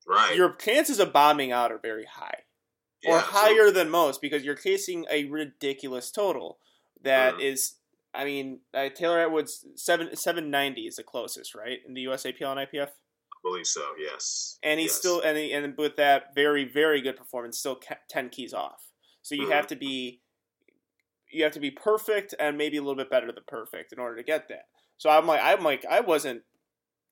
right, 0.06 0.34
your 0.36 0.54
chances 0.54 0.98
of 0.98 1.12
bombing 1.12 1.52
out 1.52 1.72
are 1.72 1.78
very 1.78 2.06
high, 2.06 2.40
yeah, 3.02 3.12
or 3.12 3.18
higher 3.18 3.68
so- 3.68 3.72
than 3.72 3.90
most 3.90 4.20
because 4.20 4.44
you're 4.44 4.54
chasing 4.54 5.06
a 5.10 5.24
ridiculous 5.24 6.10
total 6.10 6.58
that 7.02 7.34
mm. 7.34 7.42
is. 7.52 7.74
I 8.14 8.26
mean, 8.26 8.60
uh, 8.74 8.90
Taylor 8.94 9.20
Atwood's 9.20 9.64
seven 9.74 10.14
seven 10.16 10.50
ninety 10.50 10.82
is 10.82 10.96
the 10.96 11.02
closest, 11.02 11.54
right, 11.54 11.78
in 11.86 11.94
the 11.94 12.04
USAPL 12.04 12.58
and 12.58 12.68
IPF 12.68 12.90
I 13.44 13.48
believe 13.48 13.66
so. 13.66 13.82
Yes. 13.98 14.58
And 14.62 14.78
he's 14.78 14.90
yes. 14.90 14.96
still 14.96 15.20
and 15.20 15.36
he, 15.36 15.52
and 15.52 15.76
with 15.76 15.96
that 15.96 16.34
very 16.34 16.64
very 16.64 17.00
good 17.00 17.16
performance, 17.16 17.58
still 17.58 17.80
ten 18.08 18.28
keys 18.28 18.54
off. 18.54 18.88
So 19.22 19.34
you 19.34 19.42
mm-hmm. 19.42 19.52
have 19.52 19.66
to 19.68 19.76
be 19.76 20.20
you 21.30 21.42
have 21.44 21.52
to 21.52 21.60
be 21.60 21.70
perfect 21.70 22.34
and 22.38 22.58
maybe 22.58 22.76
a 22.76 22.80
little 22.82 22.96
bit 22.96 23.10
better 23.10 23.26
than 23.26 23.42
perfect 23.48 23.92
in 23.92 23.98
order 23.98 24.16
to 24.16 24.22
get 24.22 24.48
that. 24.48 24.66
So 24.98 25.10
I'm 25.10 25.26
like 25.26 25.40
I'm 25.42 25.62
like 25.64 25.84
I 25.90 26.00
wasn't 26.00 26.42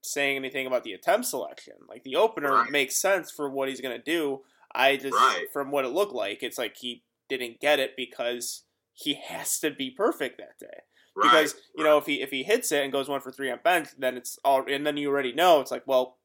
saying 0.03 0.37
anything 0.37 0.67
about 0.67 0.85
the 0.85 0.93
attempt 0.93 1.27
selection. 1.27 1.75
Like 1.89 2.05
the 2.05 2.17
opener 2.17 2.53
right. 2.53 2.71
makes 2.71 3.01
sense 3.01 3.31
for 3.31 3.51
what 3.51 3.69
he's 3.69 3.81
gonna 3.81 3.99
do. 3.99 4.41
I 4.75 4.97
just 4.97 5.15
right. 5.15 5.47
from 5.53 5.71
what 5.71 5.85
it 5.85 5.89
looked 5.89 6.15
like, 6.15 6.43
it's 6.43 6.59
like 6.59 6.77
he 6.77 7.03
didn't 7.29 7.61
get 7.61 7.79
it 7.79 7.97
because 7.97 8.65
he 8.93 9.15
has 9.29 9.59
to 9.61 9.71
be 9.71 9.91
perfect 9.91 10.39
that 10.39 10.59
day. 10.59 10.83
Right. 11.17 11.25
Because 11.25 11.55
you 11.77 11.85
know 11.85 11.99
if 11.99 12.07
he 12.07 12.23
if 12.23 12.31
he 12.31 12.43
hits 12.43 12.71
it 12.73 12.83
and 12.83 12.93
goes 12.93 13.09
one 13.09 13.21
for 13.21 13.33
three 13.33 13.51
on 13.51 13.59
bench, 13.63 13.89
then 13.99 14.17
it's 14.17 14.39
all 14.45 14.65
and 14.71 14.87
then 14.87 14.97
you 14.97 15.09
already 15.09 15.33
know 15.33 15.61
it's 15.61 15.71
like 15.71 15.87
well 15.87 16.19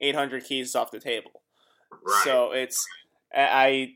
800 0.00 0.44
keys 0.44 0.74
off 0.74 0.90
the 0.90 1.00
table. 1.00 1.42
Right. 2.04 2.20
So 2.24 2.52
it's 2.52 2.86
I 3.34 3.94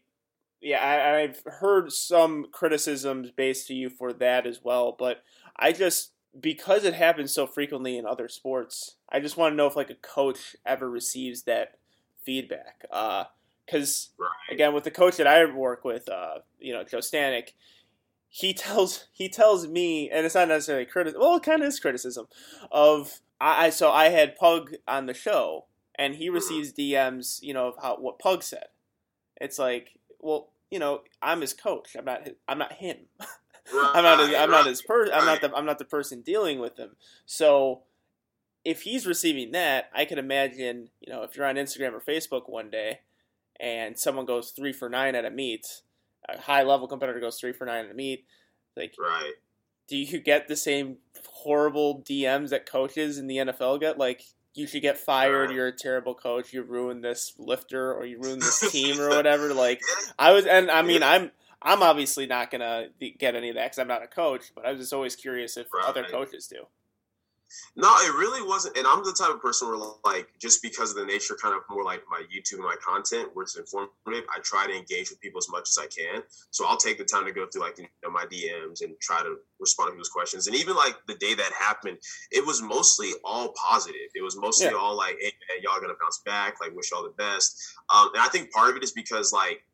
yeah 0.61 0.79
I, 0.79 1.21
I've 1.21 1.43
heard 1.45 1.93
some 1.93 2.47
criticisms 2.51 3.31
based 3.31 3.67
to 3.69 3.75
you 3.75 3.91
for 3.91 4.13
that 4.15 4.47
as 4.47 4.61
well, 4.63 4.97
but 4.99 5.23
I 5.57 5.73
just 5.73 6.13
because 6.39 6.85
it 6.85 6.95
happens 6.95 7.35
so 7.35 7.47
frequently 7.47 7.97
in 7.97 8.07
other 8.07 8.29
sports, 8.29 8.97
I 9.09 9.21
just 9.21 9.37
want 9.37 9.53
to 9.53 9.57
know 9.57 9.67
if 9.67 9.77
like 9.77 9.91
a 9.91 9.95
coach 9.95 10.55
ever 10.65 10.89
receives 10.89 11.43
that 11.43 11.79
feedback. 12.23 12.83
Because 12.83 14.11
uh, 14.19 14.25
right. 14.25 14.55
again, 14.55 14.75
with 14.75 14.85
the 14.85 14.91
coach 14.91 15.17
that 15.17 15.27
I 15.27 15.45
work 15.45 15.85
with, 15.85 16.09
uh, 16.09 16.39
you 16.59 16.73
know 16.73 16.85
Joe 16.85 16.99
Stanek, 16.99 17.51
he 18.29 18.55
tells 18.55 19.07
he 19.13 19.29
tells 19.29 19.67
me, 19.67 20.11
and 20.11 20.25
it's 20.25 20.35
not 20.35 20.49
necessarily 20.49 20.87
criticism. 20.87 21.21
Well, 21.21 21.37
it 21.37 21.43
kind 21.43 21.63
of 21.63 21.69
is 21.69 21.81
criticism 21.81 22.27
of 22.71 23.21
I. 23.41 23.71
So 23.71 23.91
I 23.91 24.09
had 24.09 24.37
Pug 24.37 24.75
on 24.87 25.07
the 25.07 25.15
show, 25.15 25.67
and 25.97 26.15
he 26.15 26.31
receives 26.31 26.73
DMs, 26.73 27.43
you 27.43 27.55
know, 27.55 27.69
of 27.69 27.75
how 27.83 27.97
what 27.97 28.19
Pug 28.19 28.43
said. 28.43 28.67
It's 29.41 29.59
like, 29.59 29.99
well, 30.19 30.51
you 30.71 30.79
know, 30.79 31.01
I'm 31.21 31.41
his 31.41 31.55
coach. 31.55 31.97
I'm 31.99 32.05
not. 32.05 32.25
His, 32.25 32.35
I'm 32.47 32.59
not 32.59 32.75
him. 32.75 32.97
I'm 33.75 34.05
not. 34.05 34.21
His, 34.21 34.35
I'm 34.35 34.51
not 34.51 34.67
his 34.67 34.83
person. 34.83 35.15
I'm 35.15 35.27
not 35.27 35.41
the. 35.41 35.55
I'm 35.55 35.67
not 35.67 35.79
the 35.79 35.85
person 35.85 36.23
dealing 36.23 36.61
with 36.61 36.79
him. 36.79 36.97
So, 37.27 37.83
if 38.65 38.83
he's 38.83 39.07
receiving 39.07 39.53
that, 39.53 39.91
I 39.95 40.05
can 40.05 40.19
imagine. 40.19 40.89
You 41.01 41.13
know, 41.13 41.23
if 41.23 41.37
you're 41.37 41.47
on 41.47 41.57
Instagram 41.57 41.93
or 41.93 42.01
Facebook 42.01 42.49
one 42.49 42.71
day, 42.71 43.01
and 43.59 43.99
someone 43.99 44.27
goes 44.27 44.51
three 44.51 44.73
for 44.73 44.89
nine 44.89 45.15
at 45.15 45.25
a 45.25 45.31
meet, 45.31 45.83
a 46.29 46.41
high 46.41 46.63
level 46.63 46.89
competitor 46.89 47.21
goes 47.21 47.39
three 47.39 47.53
for 47.53 47.67
nine 47.67 47.85
at 47.85 47.91
a 47.91 47.95
meet, 47.95 48.25
like, 48.77 48.95
right? 48.99 49.35
Do 49.89 49.97
you 49.97 50.21
get 50.21 50.49
the 50.49 50.57
same 50.57 50.99
horrible 51.27 52.03
DMs 52.09 52.51
that 52.51 52.65
coaches 52.65 53.19
in 53.19 53.27
the 53.27 53.39
NFL 53.39 53.81
get? 53.81 53.99
Like, 53.99 54.23
you 54.55 54.67
should 54.67 54.83
get 54.83 54.99
fired. 54.99 55.51
You're 55.51 55.69
a 55.69 55.77
terrible 55.77 56.15
coach. 56.15 56.53
You 56.53 56.63
ruined 56.63 57.05
this 57.05 57.35
lifter, 57.39 57.93
or 57.95 58.05
you 58.05 58.21
ruined 58.21 58.43
this 58.43 58.61
team, 58.73 59.01
or 59.01 59.09
whatever. 59.11 59.55
Like 59.55 59.81
I 60.19 60.33
was, 60.33 60.47
and 60.47 60.71
I 60.71 60.83
mean, 60.83 61.03
I'm 61.03 61.31
I'm 61.63 61.83
obviously 61.83 62.27
not 62.27 62.51
gonna 62.51 62.89
get 63.19 63.35
any 63.35 63.51
of 63.51 63.57
that 63.57 63.67
because 63.67 63.79
I'm 63.79 63.89
not 63.89 64.03
a 64.03 64.07
coach. 64.07 64.53
But 64.55 64.67
I 64.67 64.73
was 64.73 64.81
just 64.81 64.93
always 64.93 65.17
curious 65.17 65.57
if 65.57 65.67
right. 65.73 65.85
other 65.87 66.05
coaches 66.05 66.47
do. 66.47 66.67
No, 67.77 67.93
it 67.99 68.15
really 68.15 68.47
wasn't. 68.47 68.77
And 68.77 68.87
I'm 68.87 69.03
the 69.05 69.13
type 69.13 69.31
of 69.35 69.41
person 69.41 69.69
where, 69.69 69.79
like, 70.05 70.29
just 70.39 70.63
because 70.63 70.91
of 70.91 70.97
the 70.97 71.05
nature, 71.05 71.37
kind 71.41 71.55
of 71.55 71.63
more 71.69 71.83
like 71.83 72.03
my 72.11 72.23
YouTube 72.33 72.55
and 72.55 72.65
my 72.65 72.77
content, 72.85 73.31
where 73.33 73.43
it's 73.43 73.57
informative, 73.57 74.29
I 74.35 74.41
try 74.43 74.67
to 74.67 74.73
engage 74.77 75.11
with 75.11 75.21
people 75.21 75.39
as 75.39 75.49
much 75.51 75.69
as 75.69 75.79
I 75.79 75.87
can. 75.87 76.23
So 76.51 76.67
I'll 76.67 76.77
take 76.77 76.99
the 76.99 77.05
time 77.05 77.25
to 77.25 77.33
go 77.33 77.47
through, 77.47 77.63
like, 77.63 77.79
you 77.79 77.87
know, 78.03 78.11
my 78.11 78.25
DMs 78.27 78.83
and 78.83 78.95
try 79.01 79.23
to 79.23 79.37
respond 79.59 79.89
to 79.89 79.93
people's 79.93 80.11
questions. 80.11 80.47
And 80.47 80.57
even 80.57 80.77
like 80.77 80.97
the 81.07 81.15
day 81.15 81.35
that 81.35 81.53
happened, 81.59 81.99
it 82.31 82.47
was 82.47 82.63
mostly 82.63 83.11
all 83.25 83.53
positive. 83.53 84.11
It 84.15 84.23
was 84.23 84.37
mostly 84.37 84.67
yeah. 84.67 84.79
all 84.79 84.97
like, 84.97 85.17
hey, 85.21 85.33
man, 85.49 85.63
y'all 85.63 85.81
gonna 85.81 85.95
bounce 86.01 86.23
back. 86.25 86.61
Like, 86.61 86.75
wish 86.75 86.93
y'all 86.93 87.03
the 87.03 87.11
best. 87.11 87.75
Um, 87.93 88.11
and 88.15 88.23
I 88.23 88.29
think 88.29 88.53
part 88.53 88.71
of 88.71 88.77
it 88.77 88.85
is 88.85 88.93
because, 88.93 89.33
like, 89.33 89.65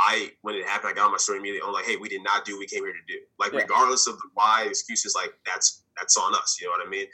I 0.00 0.30
when 0.42 0.54
it 0.54 0.66
happened, 0.66 0.90
I 0.90 0.94
got 0.94 1.06
on 1.06 1.12
my 1.12 1.18
story 1.18 1.38
immediately. 1.38 1.66
I'm 1.66 1.72
like, 1.72 1.86
hey, 1.86 1.96
we 1.96 2.08
did 2.08 2.22
not 2.22 2.44
do 2.44 2.52
what 2.54 2.60
we 2.60 2.66
came 2.66 2.84
here 2.84 2.92
to 2.92 3.12
do. 3.12 3.20
Like, 3.38 3.52
yeah. 3.52 3.60
regardless 3.60 4.06
of 4.06 4.16
the 4.16 4.28
why 4.34 4.66
excuses, 4.68 5.14
like 5.14 5.32
that's 5.46 5.84
that's 5.96 6.16
on 6.16 6.34
us. 6.34 6.58
You 6.60 6.66
know 6.66 6.72
what 6.72 6.86
I 6.86 6.90
mean? 6.90 7.06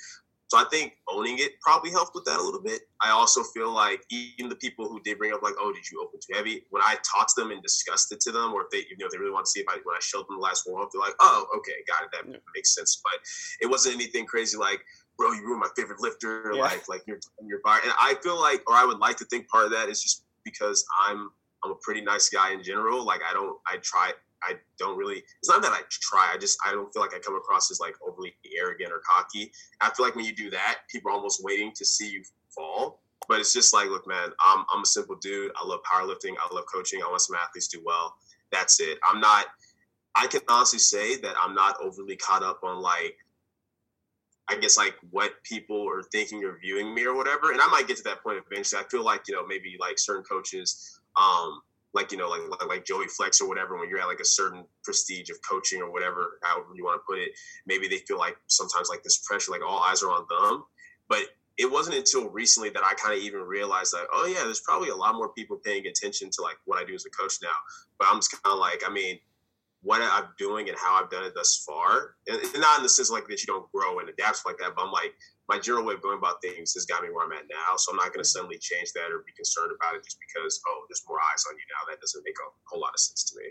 So 0.52 0.58
I 0.58 0.64
think 0.64 0.98
owning 1.08 1.38
it 1.38 1.58
probably 1.62 1.90
helped 1.90 2.14
with 2.14 2.26
that 2.26 2.38
a 2.38 2.42
little 2.42 2.60
bit. 2.60 2.82
I 3.00 3.08
also 3.08 3.42
feel 3.42 3.72
like 3.72 4.04
even 4.10 4.50
the 4.50 4.56
people 4.56 4.86
who 4.86 5.00
did 5.00 5.16
bring 5.16 5.32
up 5.32 5.42
like, 5.42 5.54
oh, 5.58 5.72
did 5.72 5.90
you 5.90 6.02
open 6.02 6.20
too 6.20 6.36
heavy? 6.36 6.66
When 6.68 6.82
I 6.82 6.96
talked 6.96 7.32
to 7.36 7.40
them 7.40 7.52
and 7.52 7.62
discussed 7.62 8.12
it 8.12 8.20
to 8.20 8.32
them, 8.32 8.52
or 8.52 8.64
if 8.64 8.70
they, 8.70 8.84
you 8.90 8.98
know, 8.98 9.08
they 9.10 9.16
really 9.16 9.30
want 9.30 9.46
to 9.46 9.50
see 9.50 9.60
if 9.60 9.66
I 9.70 9.78
when 9.84 9.96
I 9.96 10.00
showed 10.02 10.28
them 10.28 10.36
the 10.36 10.42
last 10.42 10.64
warm 10.66 10.82
up, 10.82 10.90
they're 10.92 11.00
like, 11.00 11.14
oh, 11.20 11.46
okay, 11.56 11.72
got 11.88 12.02
it, 12.02 12.10
that 12.12 12.30
yeah. 12.30 12.36
makes 12.54 12.74
sense. 12.74 13.00
But 13.02 13.18
it 13.62 13.70
wasn't 13.70 13.94
anything 13.94 14.26
crazy 14.26 14.58
like, 14.58 14.84
bro, 15.16 15.32
you 15.32 15.42
ruined 15.42 15.60
my 15.60 15.70
favorite 15.74 16.00
lifter, 16.00 16.52
yeah. 16.52 16.60
like 16.60 16.86
like 16.86 17.02
you're 17.06 17.20
you're 17.46 17.60
bar. 17.64 17.80
And 17.82 17.92
I 17.98 18.16
feel 18.22 18.38
like, 18.38 18.62
or 18.68 18.76
I 18.76 18.84
would 18.84 18.98
like 18.98 19.16
to 19.18 19.24
think 19.24 19.48
part 19.48 19.64
of 19.64 19.70
that 19.70 19.88
is 19.88 20.02
just 20.02 20.26
because 20.44 20.84
I'm 21.06 21.30
I'm 21.64 21.72
a 21.72 21.76
pretty 21.82 22.00
nice 22.00 22.28
guy 22.28 22.52
in 22.52 22.62
general. 22.62 23.04
Like 23.04 23.20
I 23.28 23.32
don't, 23.32 23.56
I 23.66 23.76
try, 23.78 24.12
I 24.42 24.54
don't 24.78 24.98
really. 24.98 25.22
It's 25.38 25.48
not 25.48 25.62
that 25.62 25.72
I 25.72 25.80
try. 25.90 26.30
I 26.32 26.38
just 26.38 26.58
I 26.66 26.72
don't 26.72 26.92
feel 26.92 27.02
like 27.02 27.14
I 27.14 27.18
come 27.18 27.36
across 27.36 27.70
as 27.70 27.80
like 27.80 27.94
overly 28.06 28.34
arrogant 28.58 28.92
or 28.92 29.00
cocky. 29.08 29.52
I 29.80 29.90
feel 29.90 30.04
like 30.04 30.16
when 30.16 30.24
you 30.24 30.34
do 30.34 30.50
that, 30.50 30.78
people 30.90 31.10
are 31.10 31.14
almost 31.14 31.42
waiting 31.44 31.72
to 31.76 31.84
see 31.84 32.10
you 32.10 32.22
fall. 32.54 33.00
But 33.28 33.38
it's 33.38 33.52
just 33.52 33.72
like, 33.72 33.88
look, 33.88 34.06
man, 34.06 34.30
I'm 34.44 34.64
I'm 34.72 34.82
a 34.82 34.86
simple 34.86 35.16
dude. 35.20 35.52
I 35.56 35.66
love 35.66 35.80
powerlifting. 35.90 36.34
I 36.40 36.52
love 36.54 36.64
coaching. 36.72 37.00
I 37.02 37.08
want 37.08 37.20
some 37.22 37.36
athletes 37.36 37.68
to 37.68 37.78
do 37.78 37.84
well. 37.86 38.16
That's 38.50 38.80
it. 38.80 38.98
I'm 39.08 39.20
not. 39.20 39.46
I 40.14 40.26
can 40.26 40.40
honestly 40.48 40.78
say 40.78 41.16
that 41.16 41.34
I'm 41.40 41.54
not 41.54 41.76
overly 41.80 42.16
caught 42.16 42.42
up 42.42 42.60
on 42.62 42.82
like 42.82 43.16
I 44.48 44.56
guess 44.56 44.76
like 44.76 44.94
what 45.10 45.32
people 45.44 45.88
are 45.88 46.02
thinking 46.02 46.44
or 46.44 46.58
viewing 46.60 46.94
me 46.94 47.04
or 47.04 47.14
whatever. 47.14 47.52
And 47.52 47.60
I 47.60 47.68
might 47.68 47.86
get 47.86 47.96
to 47.98 48.02
that 48.04 48.22
point 48.22 48.42
eventually. 48.50 48.82
I 48.82 48.88
feel 48.88 49.04
like 49.04 49.22
you 49.28 49.34
know 49.34 49.46
maybe 49.46 49.76
like 49.80 49.98
certain 49.98 50.24
coaches, 50.24 51.00
um, 51.16 51.62
like 51.94 52.12
you 52.12 52.18
know 52.18 52.28
like 52.28 52.40
like 52.66 52.84
Joey 52.84 53.06
Flex 53.06 53.40
or 53.40 53.48
whatever. 53.48 53.78
When 53.78 53.88
you're 53.88 54.00
at 54.00 54.06
like 54.06 54.20
a 54.20 54.24
certain 54.24 54.64
prestige 54.82 55.30
of 55.30 55.36
coaching 55.48 55.82
or 55.82 55.90
whatever, 55.90 56.38
however 56.42 56.68
you 56.74 56.84
want 56.84 57.00
to 57.00 57.04
put 57.06 57.18
it, 57.18 57.32
maybe 57.66 57.88
they 57.88 57.98
feel 57.98 58.18
like 58.18 58.36
sometimes 58.46 58.88
like 58.88 59.02
this 59.02 59.18
pressure, 59.18 59.52
like 59.52 59.62
all 59.66 59.80
eyes 59.80 60.02
are 60.02 60.10
on 60.10 60.26
them. 60.28 60.64
But 61.08 61.22
it 61.58 61.70
wasn't 61.70 61.96
until 61.96 62.30
recently 62.30 62.70
that 62.70 62.82
I 62.82 62.94
kind 62.94 63.16
of 63.16 63.22
even 63.22 63.40
realized 63.40 63.92
that 63.92 64.06
oh 64.12 64.26
yeah, 64.26 64.44
there's 64.44 64.60
probably 64.60 64.88
a 64.88 64.96
lot 64.96 65.14
more 65.14 65.28
people 65.30 65.56
paying 65.56 65.86
attention 65.86 66.30
to 66.30 66.42
like 66.42 66.56
what 66.64 66.80
I 66.80 66.84
do 66.84 66.94
as 66.94 67.04
a 67.04 67.10
coach 67.10 67.34
now. 67.42 67.48
But 67.98 68.08
I'm 68.10 68.16
just 68.16 68.32
kind 68.42 68.54
of 68.54 68.58
like 68.58 68.82
I 68.86 68.92
mean 68.92 69.18
what 69.82 70.00
I'm 70.00 70.28
doing 70.38 70.68
and 70.68 70.78
how 70.78 71.02
I've 71.02 71.10
done 71.10 71.24
it 71.24 71.34
thus 71.34 71.62
far. 71.66 72.14
And, 72.28 72.40
not 72.60 72.78
in 72.78 72.82
the 72.84 72.88
sense 72.88 73.10
like 73.10 73.26
that 73.26 73.42
you 73.42 73.46
don't 73.46 73.70
grow 73.72 73.98
and 73.98 74.08
adapt 74.08 74.46
like 74.46 74.58
that, 74.58 74.74
but 74.76 74.82
I'm 74.82 74.92
like, 74.92 75.12
my 75.48 75.58
general 75.58 75.84
way 75.84 75.94
of 75.94 76.02
going 76.02 76.18
about 76.18 76.40
things 76.40 76.72
has 76.74 76.86
got 76.86 77.02
me 77.02 77.10
where 77.10 77.26
I'm 77.26 77.32
at 77.32 77.50
now. 77.50 77.76
So 77.76 77.90
I'm 77.92 77.96
not 77.96 78.14
going 78.14 78.22
to 78.22 78.28
mm-hmm. 78.28 78.46
suddenly 78.46 78.58
change 78.58 78.92
that 78.94 79.10
or 79.10 79.26
be 79.26 79.34
concerned 79.34 79.72
about 79.74 79.96
it 79.96 80.04
just 80.04 80.18
because, 80.22 80.60
oh, 80.68 80.86
there's 80.88 81.02
more 81.08 81.18
eyes 81.18 81.44
on 81.50 81.56
you 81.56 81.66
now. 81.68 81.90
That 81.90 82.00
doesn't 82.00 82.22
make 82.24 82.38
a 82.38 82.48
whole 82.70 82.80
lot 82.80 82.94
of 82.94 83.00
sense 83.00 83.24
to 83.30 83.38
me. 83.38 83.50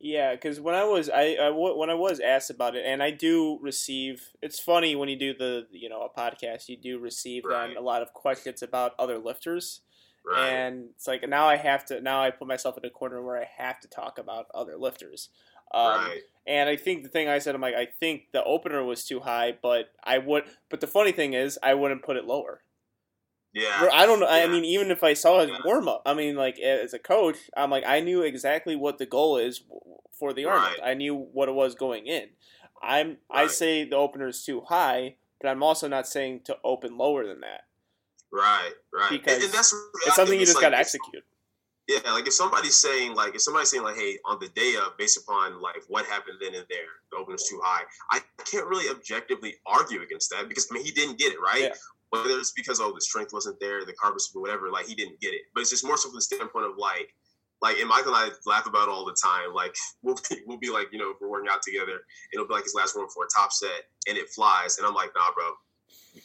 Yeah, 0.00 0.32
because 0.32 0.60
when 0.60 0.74
I 0.74 0.84
was 0.84 1.08
I, 1.08 1.36
I 1.40 1.50
when 1.50 1.88
I 1.88 1.94
was 1.94 2.20
asked 2.20 2.50
about 2.50 2.74
it, 2.76 2.84
and 2.84 3.02
I 3.02 3.10
do 3.10 3.58
receive. 3.62 4.28
It's 4.42 4.60
funny 4.60 4.96
when 4.96 5.08
you 5.08 5.18
do 5.18 5.32
the 5.32 5.66
you 5.70 5.88
know 5.88 6.02
a 6.02 6.20
podcast, 6.20 6.68
you 6.68 6.76
do 6.76 6.98
receive 6.98 7.44
right. 7.44 7.68
then 7.68 7.76
a 7.76 7.80
lot 7.80 8.02
of 8.02 8.12
questions 8.12 8.62
about 8.62 8.92
other 8.98 9.18
lifters, 9.18 9.80
right. 10.26 10.48
and 10.48 10.90
it's 10.94 11.06
like 11.06 11.26
now 11.26 11.46
I 11.46 11.56
have 11.56 11.86
to 11.86 12.00
now 12.00 12.22
I 12.22 12.30
put 12.30 12.48
myself 12.48 12.76
in 12.76 12.84
a 12.84 12.90
corner 12.90 13.22
where 13.22 13.40
I 13.40 13.48
have 13.56 13.80
to 13.80 13.88
talk 13.88 14.18
about 14.18 14.46
other 14.52 14.76
lifters. 14.76 15.30
Um, 15.74 16.04
right. 16.04 16.20
And 16.46 16.68
I 16.68 16.76
think 16.76 17.02
the 17.02 17.08
thing 17.08 17.28
I 17.28 17.38
said, 17.38 17.54
I'm 17.54 17.60
like, 17.60 17.74
I 17.74 17.86
think 17.86 18.24
the 18.32 18.44
opener 18.44 18.84
was 18.84 19.04
too 19.04 19.20
high, 19.20 19.56
but 19.60 19.86
I 20.04 20.18
would. 20.18 20.44
But 20.70 20.80
the 20.80 20.86
funny 20.86 21.12
thing 21.12 21.32
is, 21.32 21.58
I 21.62 21.74
wouldn't 21.74 22.02
put 22.02 22.16
it 22.16 22.26
lower. 22.26 22.62
Yeah. 23.54 23.88
I 23.92 24.04
don't 24.04 24.20
know. 24.20 24.28
Yeah. 24.28 24.44
I 24.44 24.46
mean, 24.48 24.64
even 24.64 24.90
if 24.90 25.02
I 25.02 25.14
saw 25.14 25.40
his 25.40 25.50
yeah. 25.50 25.58
warm 25.64 25.88
up, 25.88 26.02
I 26.04 26.12
mean, 26.14 26.36
like 26.36 26.58
as 26.58 26.92
a 26.92 26.98
coach, 26.98 27.36
I'm 27.56 27.70
like, 27.70 27.84
I 27.86 28.00
knew 28.00 28.22
exactly 28.22 28.76
what 28.76 28.98
the 28.98 29.06
goal 29.06 29.38
is 29.38 29.62
for 30.18 30.32
the 30.32 30.44
arm. 30.44 30.60
Right. 30.60 30.78
I 30.84 30.94
knew 30.94 31.14
what 31.14 31.48
it 31.48 31.54
was 31.54 31.74
going 31.74 32.06
in. 32.06 32.28
I'm. 32.82 33.08
Right. 33.08 33.18
I 33.30 33.46
say 33.46 33.84
the 33.88 33.96
opener 33.96 34.28
is 34.28 34.44
too 34.44 34.62
high, 34.68 35.16
but 35.40 35.48
I'm 35.48 35.62
also 35.62 35.88
not 35.88 36.06
saying 36.06 36.42
to 36.44 36.58
open 36.62 36.98
lower 36.98 37.26
than 37.26 37.40
that. 37.40 37.62
Right. 38.30 38.72
Right. 38.92 39.10
Because 39.10 39.36
and, 39.36 39.44
and 39.44 39.52
that's 39.52 39.74
it's 40.06 40.16
something 40.16 40.38
you 40.38 40.44
just 40.44 40.56
like, 40.56 40.62
got 40.62 40.70
to 40.70 40.78
execute. 40.78 41.24
Yeah, 41.86 42.12
like 42.12 42.26
if 42.26 42.32
somebody's 42.32 42.80
saying 42.80 43.14
like 43.14 43.34
if 43.34 43.42
somebody's 43.42 43.70
saying 43.70 43.82
like, 43.82 43.96
hey, 43.96 44.18
on 44.24 44.38
the 44.40 44.48
day 44.48 44.74
of, 44.76 44.96
based 44.96 45.18
upon 45.18 45.60
like 45.60 45.82
what 45.88 46.06
happened 46.06 46.38
then 46.40 46.54
and 46.54 46.64
there, 46.70 46.88
the 47.12 47.18
opener's 47.18 47.46
too 47.48 47.60
high. 47.62 47.82
I 48.10 48.20
can't 48.50 48.66
really 48.66 48.88
objectively 48.88 49.56
argue 49.66 50.02
against 50.02 50.30
that 50.30 50.48
because 50.48 50.66
I 50.70 50.74
mean 50.74 50.84
he 50.84 50.92
didn't 50.92 51.18
get 51.18 51.32
it 51.32 51.40
right. 51.40 51.62
Yeah. 51.62 51.74
Whether 52.08 52.38
it's 52.38 52.52
because 52.52 52.80
oh 52.80 52.92
the 52.94 53.00
strength 53.00 53.32
wasn't 53.32 53.60
there, 53.60 53.84
the 53.84 53.92
or 54.02 54.40
whatever, 54.40 54.70
like 54.70 54.86
he 54.86 54.94
didn't 54.94 55.20
get 55.20 55.34
it. 55.34 55.42
But 55.52 55.60
it's 55.60 55.70
just 55.70 55.84
more 55.84 55.98
so 55.98 56.08
from 56.08 56.16
the 56.16 56.22
standpoint 56.22 56.66
of 56.66 56.78
like 56.78 57.12
like 57.60 57.78
and 57.78 57.88
Michael 57.88 58.14
and 58.14 58.32
I 58.32 58.50
laugh 58.50 58.66
about 58.66 58.88
it 58.88 58.92
all 58.92 59.04
the 59.04 59.16
time. 59.22 59.52
Like 59.52 59.74
we'll 60.02 60.16
be, 60.30 60.36
we'll 60.46 60.58
be 60.58 60.70
like 60.70 60.88
you 60.90 60.98
know 60.98 61.10
if 61.10 61.16
we're 61.20 61.28
working 61.28 61.50
out 61.50 61.60
together, 61.60 62.00
it'll 62.32 62.48
be 62.48 62.54
like 62.54 62.64
his 62.64 62.74
last 62.74 62.96
one 62.96 63.08
for 63.08 63.24
a 63.24 63.28
top 63.34 63.52
set 63.52 63.88
and 64.08 64.16
it 64.16 64.30
flies, 64.30 64.78
and 64.78 64.86
I'm 64.86 64.94
like 64.94 65.10
nah, 65.14 65.34
bro, 65.34 65.52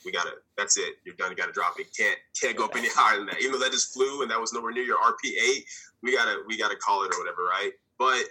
we 0.06 0.12
gotta 0.12 0.32
that's 0.58 0.78
it. 0.78 0.96
You're 1.06 1.16
done. 1.16 1.32
You 1.32 1.38
gotta 1.38 1.52
drop 1.52 1.80
it. 1.80 1.88
Can't 1.98 2.18
can't 2.40 2.56
go 2.56 2.66
up 2.66 2.76
any 2.76 2.90
higher 2.90 3.18
than 3.18 3.28
that. 3.28 3.42
Even 3.42 3.54
though 3.54 3.60
that 3.60 3.72
just 3.72 3.94
flew 3.94 4.22
and 4.22 4.32
that 4.32 4.40
was 4.40 4.54
nowhere 4.54 4.72
near 4.72 4.84
your 4.84 4.98
RPE 4.98 5.58
8 5.58 5.66
we 6.04 6.16
gotta 6.16 6.38
we 6.48 6.58
gotta 6.58 6.76
call 6.76 7.04
it 7.04 7.14
or 7.14 7.20
whatever 7.20 7.44
right? 7.44 7.72
But 7.98 8.24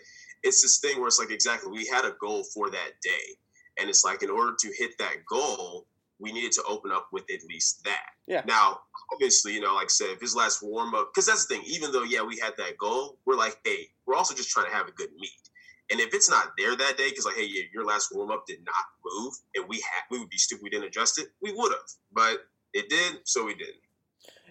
it's 0.43 0.63
this 0.63 0.79
thing 0.79 0.99
where 0.99 1.09
it's 1.09 1.19
like 1.19 1.31
exactly 1.31 1.71
we 1.71 1.87
had 1.87 2.05
a 2.05 2.15
goal 2.21 2.45
for 2.55 2.71
that 2.71 2.93
day. 3.03 3.37
And 3.81 3.89
it's 3.89 4.05
like 4.05 4.23
in 4.23 4.31
order 4.31 4.57
to 4.59 4.73
hit 4.77 4.99
that 4.99 5.25
goal 5.29 5.87
we 6.21 6.33
needed 6.33 6.51
to 6.51 6.63
open 6.69 6.91
up 6.91 7.07
with 7.13 7.23
at 7.33 7.45
least 7.49 7.85
that. 7.85 8.07
Yeah. 8.27 8.43
Now 8.45 8.81
obviously 9.13 9.55
you 9.55 9.61
know 9.61 9.75
like 9.75 9.87
i 9.87 9.89
said 9.89 10.09
if 10.11 10.21
his 10.21 10.37
last 10.37 10.63
warm 10.63 10.95
up 10.95 11.11
because 11.13 11.27
that's 11.27 11.47
the 11.47 11.55
thing 11.55 11.65
even 11.67 11.91
though 11.93 12.03
yeah 12.03 12.23
we 12.23 12.39
had 12.39 12.53
that 12.59 12.77
goal 12.77 13.17
we're 13.25 13.37
like 13.37 13.59
hey 13.65 13.89
we're 14.07 14.15
also 14.15 14.35
just 14.35 14.51
trying 14.51 14.67
to 14.67 14.73
have 14.73 14.87
a 14.87 14.93
good 14.93 15.11
meet 15.19 15.49
and 15.91 16.01
if 16.01 16.13
it's 16.13 16.31
not 16.31 16.53
there 16.59 16.77
that 16.77 16.97
day, 16.97 17.09
because 17.11 17.25
like, 17.25 17.37
hey, 17.37 17.49
your 17.73 17.85
last 17.85 18.15
warm 18.15 18.31
up 18.31 18.47
did 18.47 18.65
not 18.65 18.75
move, 19.05 19.35
and 19.55 19.69
we 19.69 19.77
had, 19.77 20.03
we 20.11 20.19
would 20.19 20.29
be 20.29 20.39
stupid 20.39 20.63
we 20.63 20.71
didn't 20.71 20.87
adjust 20.87 21.19
it. 21.19 21.29
We 21.41 21.53
would 21.53 21.73
have, 21.73 21.89
but 22.13 22.47
it 22.73 22.89
did, 22.89 23.21
so 23.25 23.45
we 23.45 23.55
didn't. 23.55 23.77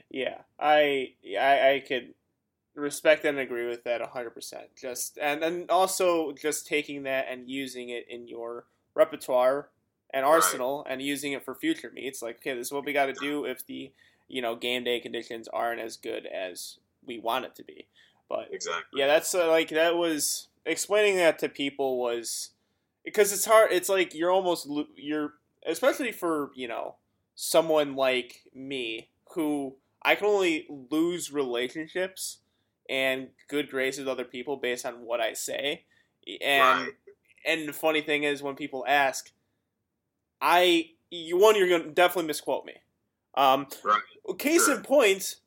Yeah, 0.10 0.42
I, 0.60 1.14
I, 1.40 1.74
I 1.74 1.84
could 1.86 2.14
respect 2.78 3.26
and 3.26 3.38
agree 3.40 3.68
with 3.68 3.84
that 3.84 4.02
hundred 4.02 4.32
percent. 4.32 4.68
Just 4.80 5.18
and 5.22 5.44
and 5.44 5.70
also 5.70 6.32
just 6.32 6.68
taking 6.68 7.04
that 7.04 7.28
and 7.30 7.50
using 7.50 7.90
it 7.90 8.06
in 8.10 8.28
your 8.28 8.66
repertoire 8.96 9.70
and 10.14 10.26
arsenal 10.26 10.84
right. 10.84 10.94
and 10.94 11.02
using 11.02 11.34
it 11.34 11.44
for 11.44 11.56
future 11.56 11.92
meets. 11.94 12.22
Like, 12.22 12.38
okay, 12.38 12.56
this 12.56 12.68
is 12.68 12.72
what 12.72 12.86
we 12.86 12.94
got 12.94 13.08
to 13.08 13.14
do 13.14 13.46
if 13.46 13.66
the 13.66 13.92
you 14.28 14.42
know 14.42 14.56
game 14.56 14.84
day 14.84 15.00
conditions 15.00 15.48
aren't 15.48 15.82
as 15.82 15.98
good 15.98 16.26
as 16.26 16.78
we 17.06 17.20
want 17.20 17.46
it 17.46 17.56
to 17.56 17.64
be. 17.64 17.88
But 18.30 18.50
exactly, 18.52 19.00
yeah, 19.00 19.08
that's 19.08 19.34
uh, 19.36 19.50
like 19.50 19.70
that 19.70 19.96
was 19.96 20.48
explaining 20.68 21.18
that 21.18 21.39
to 21.39 21.49
people 21.49 21.99
was 21.99 22.51
because 23.03 23.32
it's 23.32 23.45
hard. 23.45 23.72
It's 23.72 23.89
like 23.89 24.13
you're 24.13 24.32
almost 24.32 24.68
you're 24.95 25.34
especially 25.65 26.11
for 26.11 26.51
you 26.55 26.68
know 26.68 26.95
someone 27.36 27.95
like 27.95 28.41
me 28.53 29.09
who 29.34 29.76
I 30.03 30.15
can 30.15 30.28
only 30.28 30.68
lose 30.91 31.32
relationships 31.32 32.39
and 32.89 33.30
good 33.47 33.70
graces 33.70 33.99
with 33.99 34.07
other 34.07 34.24
people 34.24 34.57
based 34.57 34.86
on 34.86 35.05
what 35.05 35.20
I 35.20 35.34
say. 35.34 35.86
And 36.41 36.82
right. 36.82 36.93
and 37.45 37.70
the 37.70 37.74
funny 37.74 38.01
thing 38.01 38.24
is 38.24 38.43
when 38.43 38.55
people 38.55 38.86
ask, 38.88 39.32
I 40.41 40.91
you 41.09 41.38
one 41.38 41.55
you're 41.55 41.70
gonna 41.70 41.91
definitely 41.91 42.28
misquote 42.28 42.65
me. 42.65 42.74
Um, 43.36 43.68
right. 43.84 44.01
Case 44.38 44.65
sure. 44.65 44.76
in 44.76 44.82
point, 44.82 45.38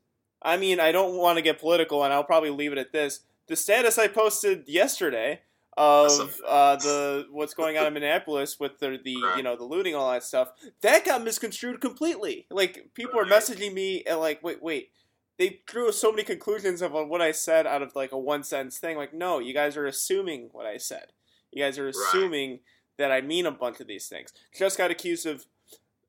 I 0.42 0.56
mean 0.56 0.80
I 0.80 0.92
don't 0.92 1.16
want 1.16 1.36
to 1.36 1.42
get 1.42 1.60
political, 1.60 2.04
and 2.04 2.12
I'll 2.12 2.24
probably 2.24 2.50
leave 2.50 2.72
it 2.72 2.78
at 2.78 2.92
this 2.92 3.20
the 3.50 3.56
status 3.56 3.98
I 3.98 4.06
posted 4.06 4.68
yesterday 4.68 5.40
of 5.76 6.40
uh, 6.46 6.76
the 6.76 7.26
what's 7.32 7.52
going 7.52 7.76
on 7.76 7.86
in 7.86 7.94
Minneapolis 7.94 8.60
with 8.60 8.78
the, 8.78 8.98
the 9.02 9.10
you 9.36 9.42
know 9.42 9.56
the 9.56 9.64
looting 9.64 9.94
all 9.94 10.10
that 10.12 10.22
stuff 10.22 10.52
that 10.82 11.04
got 11.04 11.24
misconstrued 11.24 11.80
completely. 11.80 12.46
Like 12.50 12.90
people 12.94 13.18
are 13.18 13.24
messaging 13.24 13.74
me 13.74 14.04
and 14.06 14.20
like 14.20 14.42
wait 14.44 14.62
wait 14.62 14.90
they 15.36 15.60
drew 15.66 15.90
so 15.90 16.12
many 16.12 16.22
conclusions 16.22 16.80
of 16.80 16.92
what 16.92 17.20
I 17.20 17.32
said 17.32 17.66
out 17.66 17.82
of 17.82 17.96
like 17.96 18.12
a 18.12 18.18
one 18.18 18.44
sentence 18.44 18.78
thing. 18.78 18.96
Like 18.96 19.12
no, 19.12 19.40
you 19.40 19.52
guys 19.52 19.76
are 19.76 19.86
assuming 19.86 20.50
what 20.52 20.66
I 20.66 20.76
said. 20.76 21.06
You 21.50 21.64
guys 21.64 21.76
are 21.76 21.88
assuming 21.88 22.50
right. 22.50 22.60
that 22.98 23.10
I 23.10 23.20
mean 23.20 23.46
a 23.46 23.50
bunch 23.50 23.80
of 23.80 23.88
these 23.88 24.06
things. 24.06 24.32
Just 24.56 24.78
got 24.78 24.92
accused 24.92 25.26
of 25.26 25.44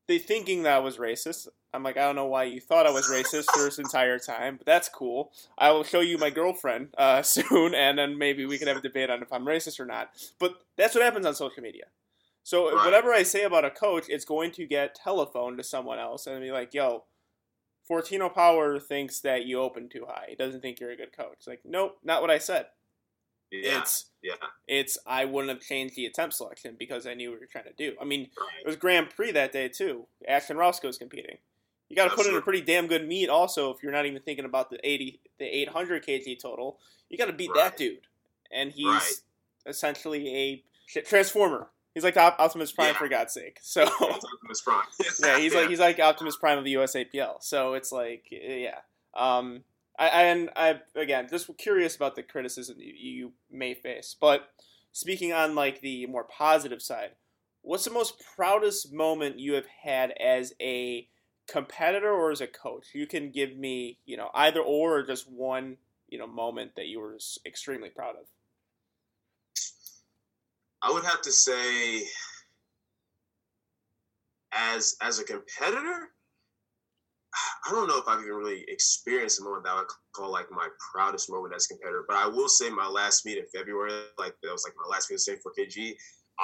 they 0.06 0.18
thinking 0.18 0.62
that 0.62 0.76
I 0.76 0.78
was 0.78 0.96
racist. 0.96 1.48
I'm 1.74 1.82
like, 1.82 1.96
I 1.96 2.02
don't 2.02 2.16
know 2.16 2.26
why 2.26 2.44
you 2.44 2.60
thought 2.60 2.86
I 2.86 2.90
was 2.90 3.08
racist 3.08 3.46
for 3.52 3.62
this 3.62 3.78
entire 3.78 4.18
time, 4.18 4.56
but 4.56 4.66
that's 4.66 4.88
cool. 4.88 5.32
I 5.56 5.70
will 5.70 5.84
show 5.84 6.00
you 6.00 6.18
my 6.18 6.30
girlfriend 6.30 6.88
uh, 6.98 7.22
soon, 7.22 7.74
and 7.74 7.98
then 7.98 8.18
maybe 8.18 8.44
we 8.44 8.58
can 8.58 8.68
have 8.68 8.76
a 8.76 8.82
debate 8.82 9.10
on 9.10 9.22
if 9.22 9.32
I'm 9.32 9.46
racist 9.46 9.80
or 9.80 9.86
not. 9.86 10.10
But 10.38 10.60
that's 10.76 10.94
what 10.94 11.04
happens 11.04 11.26
on 11.26 11.34
social 11.34 11.62
media. 11.62 11.84
So 12.44 12.74
whatever 12.74 13.12
I 13.12 13.22
say 13.22 13.44
about 13.44 13.64
a 13.64 13.70
coach, 13.70 14.06
it's 14.08 14.24
going 14.24 14.50
to 14.52 14.66
get 14.66 14.96
telephoned 14.96 15.58
to 15.58 15.64
someone 15.64 16.00
else 16.00 16.26
and 16.26 16.40
be 16.40 16.50
like, 16.50 16.74
yo, 16.74 17.04
Fortino 17.88 18.32
Power 18.32 18.80
thinks 18.80 19.20
that 19.20 19.46
you 19.46 19.60
open 19.60 19.88
too 19.88 20.06
high. 20.08 20.26
He 20.30 20.34
doesn't 20.34 20.60
think 20.60 20.80
you're 20.80 20.90
a 20.90 20.96
good 20.96 21.16
coach. 21.16 21.34
It's 21.38 21.46
like, 21.46 21.60
nope, 21.64 21.98
not 22.02 22.20
what 22.20 22.30
I 22.30 22.38
said. 22.38 22.66
Yeah, 23.52 23.80
it's 23.80 24.06
yeah. 24.22 24.34
It's 24.66 24.96
I 25.06 25.26
wouldn't 25.26 25.52
have 25.52 25.60
changed 25.60 25.94
the 25.94 26.06
attempt 26.06 26.34
selection 26.34 26.74
because 26.78 27.06
I 27.06 27.14
knew 27.14 27.30
what 27.30 27.36
we 27.36 27.40
were 27.40 27.50
trying 27.50 27.64
to 27.64 27.72
do. 27.74 27.94
I 28.00 28.04
mean, 28.04 28.22
it 28.22 28.66
was 28.66 28.76
Grand 28.76 29.10
Prix 29.10 29.32
that 29.32 29.52
day 29.52 29.68
too. 29.68 30.06
Ashton 30.26 30.56
Rouska's 30.56 30.96
competing. 30.96 31.36
You 31.92 31.96
got 31.96 32.08
to 32.08 32.16
put 32.16 32.24
in 32.24 32.34
a 32.34 32.40
pretty 32.40 32.62
damn 32.62 32.86
good 32.86 33.06
meet. 33.06 33.28
Also, 33.28 33.70
if 33.70 33.82
you're 33.82 33.92
not 33.92 34.06
even 34.06 34.22
thinking 34.22 34.46
about 34.46 34.70
the 34.70 34.78
eighty, 34.82 35.20
the 35.38 35.44
eight 35.44 35.68
hundred 35.68 36.02
kg 36.02 36.40
total, 36.40 36.78
you 37.10 37.18
got 37.18 37.26
to 37.26 37.34
beat 37.34 37.50
right. 37.50 37.64
that 37.64 37.76
dude. 37.76 38.06
And 38.50 38.72
he's 38.72 38.86
right. 38.86 39.12
essentially 39.66 40.64
a 40.88 41.02
transformer. 41.02 41.68
He's 41.92 42.02
like 42.02 42.16
Optimus 42.16 42.72
Prime 42.72 42.94
yeah. 42.94 42.98
for 42.98 43.08
God's 43.08 43.34
sake. 43.34 43.58
So 43.60 43.82
Optimus 43.82 44.62
Prime. 44.64 44.84
yeah, 45.22 45.38
he's 45.38 45.52
yeah. 45.52 45.60
like 45.60 45.68
he's 45.68 45.80
like 45.80 46.00
Optimus 46.00 46.38
Prime 46.38 46.56
of 46.56 46.64
the 46.64 46.72
USAPL. 46.72 47.42
So 47.42 47.74
it's 47.74 47.92
like 47.92 48.24
yeah. 48.30 48.78
Um, 49.14 49.62
I, 49.98 50.06
and 50.06 50.48
I 50.56 50.80
again 50.96 51.26
just 51.28 51.50
curious 51.58 51.94
about 51.94 52.16
the 52.16 52.22
criticism 52.22 52.76
you, 52.78 52.94
you 52.96 53.32
may 53.50 53.74
face. 53.74 54.16
But 54.18 54.48
speaking 54.92 55.34
on 55.34 55.54
like 55.54 55.82
the 55.82 56.06
more 56.06 56.24
positive 56.24 56.80
side, 56.80 57.10
what's 57.60 57.84
the 57.84 57.90
most 57.90 58.14
proudest 58.34 58.94
moment 58.94 59.38
you 59.38 59.52
have 59.52 59.66
had 59.66 60.12
as 60.12 60.54
a 60.58 61.06
competitor 61.48 62.10
or 62.10 62.30
as 62.30 62.40
a 62.40 62.46
coach? 62.46 62.86
You 62.94 63.06
can 63.06 63.30
give 63.30 63.56
me, 63.56 63.98
you 64.04 64.16
know, 64.16 64.30
either 64.34 64.60
or, 64.60 65.02
just 65.02 65.30
one, 65.30 65.76
you 66.08 66.18
know, 66.18 66.26
moment 66.26 66.72
that 66.76 66.86
you 66.86 67.00
were 67.00 67.18
extremely 67.46 67.90
proud 67.90 68.16
of. 68.16 68.26
I 70.82 70.90
would 70.92 71.04
have 71.04 71.22
to 71.22 71.32
say, 71.32 72.02
as 74.52 74.96
as 75.00 75.20
a 75.20 75.24
competitor, 75.24 76.10
I 77.66 77.70
don't 77.70 77.86
know 77.86 77.98
if 77.98 78.08
I've 78.08 78.20
even 78.20 78.34
really 78.34 78.64
experienced 78.68 79.40
a 79.40 79.44
moment 79.44 79.64
that 79.64 79.70
I 79.70 79.78
would 79.78 79.86
call 80.12 80.30
like 80.30 80.50
my 80.50 80.68
proudest 80.92 81.30
moment 81.30 81.54
as 81.54 81.66
a 81.66 81.74
competitor. 81.74 82.04
But 82.06 82.16
I 82.16 82.26
will 82.26 82.48
say 82.48 82.68
my 82.68 82.88
last 82.88 83.24
meet 83.24 83.38
in 83.38 83.46
February, 83.54 83.92
like 84.18 84.34
that 84.42 84.50
was 84.50 84.64
like 84.64 84.74
my 84.76 84.90
last 84.90 85.10
meet 85.10 85.20
in. 85.28 85.38
4 85.38 85.52
kg. 85.56 85.94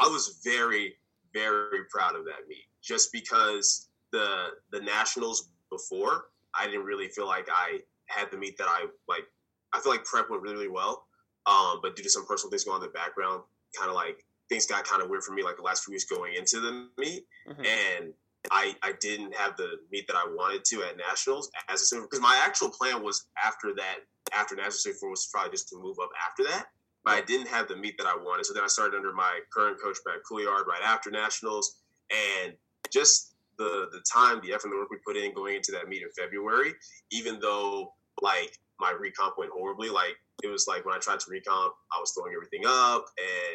I 0.01 0.07
was 0.07 0.41
very, 0.45 0.97
very 1.35 1.85
proud 1.91 2.15
of 2.15 2.25
that 2.25 2.47
meet 2.49 2.65
just 2.81 3.13
because 3.13 3.88
the 4.13 4.49
the 4.71 4.81
nationals 4.81 5.49
before 5.71 6.27
I 6.59 6.67
didn't 6.67 6.85
really 6.85 7.09
feel 7.09 7.27
like 7.27 7.49
I 7.51 7.81
had 8.07 8.31
the 8.31 8.37
meet 8.37 8.57
that 8.59 8.69
I 8.69 8.87
like. 9.09 9.25
I 9.73 9.81
feel 9.81 9.93
like 9.93 10.05
prep 10.05 10.31
went 10.31 10.43
really, 10.43 10.55
really 10.55 10.69
well, 10.69 11.05
um, 11.47 11.81
but 11.83 11.95
due 11.95 12.03
to 12.03 12.11
some 12.11 12.27
personal 12.27 12.51
things 12.51 12.65
going 12.65 12.77
on 12.77 12.83
in 12.83 12.89
the 12.89 12.93
background, 12.93 13.43
kind 13.77 13.91
of 13.91 13.95
like 13.95 14.25
things 14.49 14.67
got 14.67 14.85
kind 14.85 15.03
of 15.03 15.11
weird 15.11 15.23
for 15.23 15.33
me 15.33 15.43
like 15.43 15.57
the 15.57 15.63
last 15.63 15.85
few 15.85 15.93
weeks 15.93 16.05
going 16.05 16.35
into 16.35 16.61
the 16.61 16.89
meet, 16.99 17.27
mm-hmm. 17.49 17.61
and 17.65 18.13
I 18.51 18.75
I 18.83 18.93
didn't 19.01 19.35
have 19.35 19.57
the 19.57 19.79
meet 19.93 20.07
that 20.09 20.17
I 20.17 20.25
wanted 20.27 20.65
to 20.67 20.83
at 20.85 20.97
nationals 20.97 21.51
as 21.69 21.83
a 21.83 21.85
senior 21.85 22.05
because 22.05 22.21
my 22.21 22.41
actual 22.45 22.71
plan 22.71 23.03
was 23.03 23.27
after 23.43 23.75
that 23.75 23.99
after 24.35 24.55
national 24.57 24.73
senior 24.73 25.11
was 25.11 25.29
probably 25.33 25.51
just 25.51 25.69
to 25.71 25.77
move 25.77 25.97
up 26.03 26.11
after 26.27 26.45
that. 26.45 26.67
But 27.05 27.15
I 27.15 27.21
didn't 27.21 27.49
have 27.49 27.69
the 27.69 27.77
meet 27.77 27.97
that 27.99 28.07
I 28.07 28.17
wanted, 28.17 28.47
so 28.47 28.55
then 28.55 28.65
I 28.65 28.69
started 28.69 28.97
under 28.97 29.13
my 29.13 29.41
current 29.53 29.81
coach 29.81 29.99
Brad 30.05 30.19
Couillard 30.31 30.67
right 30.67 30.83
after 30.83 31.11
nationals, 31.11 31.77
and 32.11 32.55
just 32.91 33.35
the 33.59 33.89
the 33.93 34.03
time, 34.11 34.41
the 34.43 34.53
effort, 34.53 34.67
and 34.67 34.73
the 34.73 34.77
work 34.79 34.91
we 34.91 34.99
put 35.07 35.17
in 35.17 35.35
going 35.35 35.57
into 35.57 35.73
that 35.73 35.89
meet 35.89 36.03
in 36.03 36.09
February, 36.17 36.73
even 37.11 37.39
though 37.41 37.93
like 38.23 38.57
my 38.81 38.93
recomp 38.93 39.33
went 39.37 39.51
horribly, 39.53 39.91
like 39.91 40.17
it 40.43 40.49
was 40.49 40.67
like 40.67 40.85
when 40.85 40.95
I 40.95 40.99
tried 40.99 41.21
to 41.21 41.31
recomp, 41.31 41.71
I 41.93 42.01
was 42.01 42.13
throwing 42.13 42.35
everything 42.35 42.63
up 42.67 43.07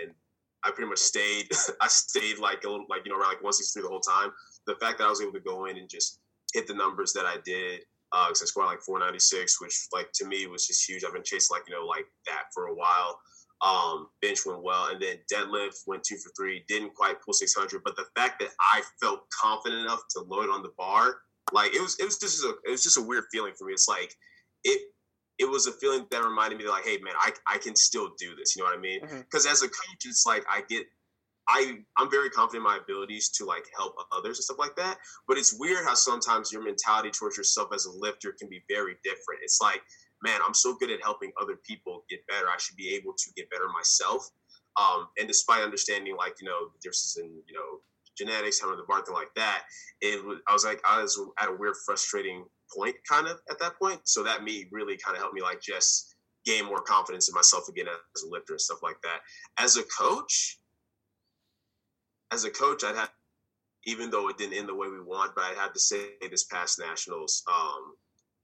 and 0.01 0.13
I 0.63 0.71
pretty 0.71 0.89
much 0.89 0.99
stayed. 0.99 1.49
I 1.81 1.87
stayed 1.87 2.39
like 2.39 2.63
a 2.63 2.69
little, 2.69 2.85
like 2.89 3.01
you 3.05 3.11
know, 3.11 3.17
around 3.17 3.29
like 3.29 3.43
163 3.43 3.83
the 3.83 3.87
whole 3.87 3.99
time. 3.99 4.31
The 4.67 4.75
fact 4.75 4.97
that 4.99 5.05
I 5.05 5.09
was 5.09 5.21
able 5.21 5.33
to 5.33 5.39
go 5.39 5.65
in 5.65 5.77
and 5.77 5.89
just 5.89 6.19
hit 6.53 6.67
the 6.67 6.73
numbers 6.73 7.13
that 7.13 7.25
I 7.25 7.37
did, 7.43 7.81
because 8.11 8.41
uh, 8.41 8.45
I 8.45 8.47
scored 8.47 8.67
like 8.67 8.81
496, 8.81 9.61
which 9.61 9.75
like 9.91 10.11
to 10.13 10.25
me 10.25 10.47
was 10.47 10.67
just 10.67 10.87
huge. 10.87 11.03
I've 11.03 11.13
been 11.13 11.23
chasing 11.23 11.55
like 11.55 11.63
you 11.67 11.75
know 11.75 11.85
like 11.85 12.05
that 12.25 12.53
for 12.53 12.67
a 12.67 12.75
while. 12.75 13.19
Um, 13.63 14.07
bench 14.21 14.39
went 14.45 14.61
well, 14.61 14.89
and 14.89 15.01
then 15.01 15.17
deadlift 15.31 15.87
went 15.87 16.03
two 16.03 16.17
for 16.17 16.31
three. 16.37 16.65
Didn't 16.67 16.93
quite 16.95 17.21
pull 17.21 17.33
600, 17.33 17.81
but 17.83 17.95
the 17.95 18.05
fact 18.15 18.41
that 18.41 18.49
I 18.73 18.81
felt 19.01 19.21
confident 19.29 19.81
enough 19.81 20.01
to 20.11 20.21
load 20.21 20.49
on 20.49 20.63
the 20.63 20.73
bar, 20.77 21.15
like 21.53 21.73
it 21.73 21.81
was, 21.81 21.97
it 21.99 22.05
was 22.05 22.17
just 22.17 22.43
a, 22.43 22.55
it 22.65 22.71
was 22.71 22.83
just 22.83 22.97
a 22.97 23.01
weird 23.01 23.23
feeling 23.31 23.53
for 23.57 23.65
me. 23.65 23.73
It's 23.73 23.87
like 23.87 24.13
it 24.65 24.81
it 25.39 25.49
was 25.49 25.67
a 25.67 25.71
feeling 25.71 26.05
that 26.11 26.23
reminded 26.23 26.59
me 26.59 26.67
like, 26.67 26.85
hey 26.85 26.97
man, 26.99 27.13
I, 27.19 27.31
I 27.47 27.57
can 27.57 27.75
still 27.75 28.11
do 28.19 28.35
this. 28.35 28.55
You 28.55 28.63
know 28.63 28.69
what 28.69 28.77
I 28.77 28.81
mean? 28.81 29.01
Because 29.01 29.45
mm-hmm. 29.45 29.51
as 29.51 29.63
a 29.63 29.67
coach, 29.67 30.05
it's 30.05 30.25
like 30.25 30.43
I 30.49 30.61
get 30.69 30.85
I 31.49 31.77
I'm 31.97 32.09
very 32.09 32.29
confident 32.29 32.65
in 32.65 32.71
my 32.71 32.77
abilities 32.77 33.29
to 33.37 33.45
like 33.45 33.65
help 33.75 33.95
others 34.11 34.37
and 34.37 34.43
stuff 34.43 34.59
like 34.59 34.75
that. 34.77 34.97
But 35.27 35.37
it's 35.37 35.57
weird 35.59 35.85
how 35.85 35.95
sometimes 35.95 36.51
your 36.51 36.63
mentality 36.63 37.11
towards 37.11 37.37
yourself 37.37 37.69
as 37.73 37.85
a 37.85 37.91
lifter 37.91 38.33
can 38.37 38.49
be 38.49 38.63
very 38.69 38.95
different. 39.03 39.41
It's 39.41 39.59
like, 39.61 39.81
man, 40.23 40.39
I'm 40.45 40.53
so 40.53 40.75
good 40.75 40.89
at 40.89 41.01
helping 41.03 41.31
other 41.39 41.57
people 41.67 42.05
get 42.09 42.25
better. 42.27 42.47
I 42.47 42.57
should 42.57 42.77
be 42.77 42.95
able 42.95 43.13
to 43.13 43.33
get 43.35 43.49
better 43.49 43.67
myself. 43.67 44.29
Um, 44.79 45.07
and 45.19 45.27
despite 45.27 45.63
understanding 45.63 46.15
like 46.17 46.35
you 46.41 46.47
know 46.47 46.69
the 46.73 46.79
differences 46.81 47.17
in 47.21 47.29
you 47.47 47.53
know 47.53 47.81
genetics, 48.17 48.59
how 48.59 48.75
the 48.75 48.83
bar, 48.87 49.03
thing 49.03 49.13
like 49.13 49.33
that, 49.35 49.63
it 50.01 50.23
was 50.23 50.39
I 50.47 50.53
was 50.53 50.65
like 50.65 50.81
I 50.87 51.01
was 51.01 51.19
at 51.39 51.49
a 51.49 51.53
weird, 51.53 51.75
frustrating 51.85 52.45
point 52.75 52.95
kind 53.07 53.27
of 53.27 53.39
at 53.49 53.59
that 53.59 53.77
point. 53.77 54.01
So 54.05 54.23
that 54.23 54.43
me 54.43 54.65
really 54.71 54.97
kind 54.97 55.15
of 55.15 55.21
helped 55.21 55.35
me 55.35 55.41
like 55.41 55.61
just 55.61 56.15
gain 56.45 56.65
more 56.65 56.81
confidence 56.81 57.29
in 57.29 57.35
myself 57.35 57.69
again 57.69 57.85
as 57.87 58.23
a 58.23 58.29
lifter 58.29 58.53
and 58.53 58.61
stuff 58.61 58.79
like 58.81 58.97
that. 59.03 59.19
As 59.57 59.77
a 59.77 59.83
coach, 59.83 60.59
as 62.31 62.43
a 62.43 62.49
coach, 62.49 62.83
I'd 62.83 62.95
have, 62.95 63.11
even 63.85 64.09
though 64.09 64.29
it 64.29 64.37
didn't 64.37 64.57
end 64.57 64.67
the 64.67 64.75
way 64.75 64.89
we 64.89 64.99
want, 65.01 65.35
but 65.35 65.43
I 65.43 65.53
had 65.61 65.73
to 65.73 65.79
say 65.79 66.13
this 66.29 66.43
past 66.45 66.79
nationals, 66.79 67.43
um, 67.47 67.93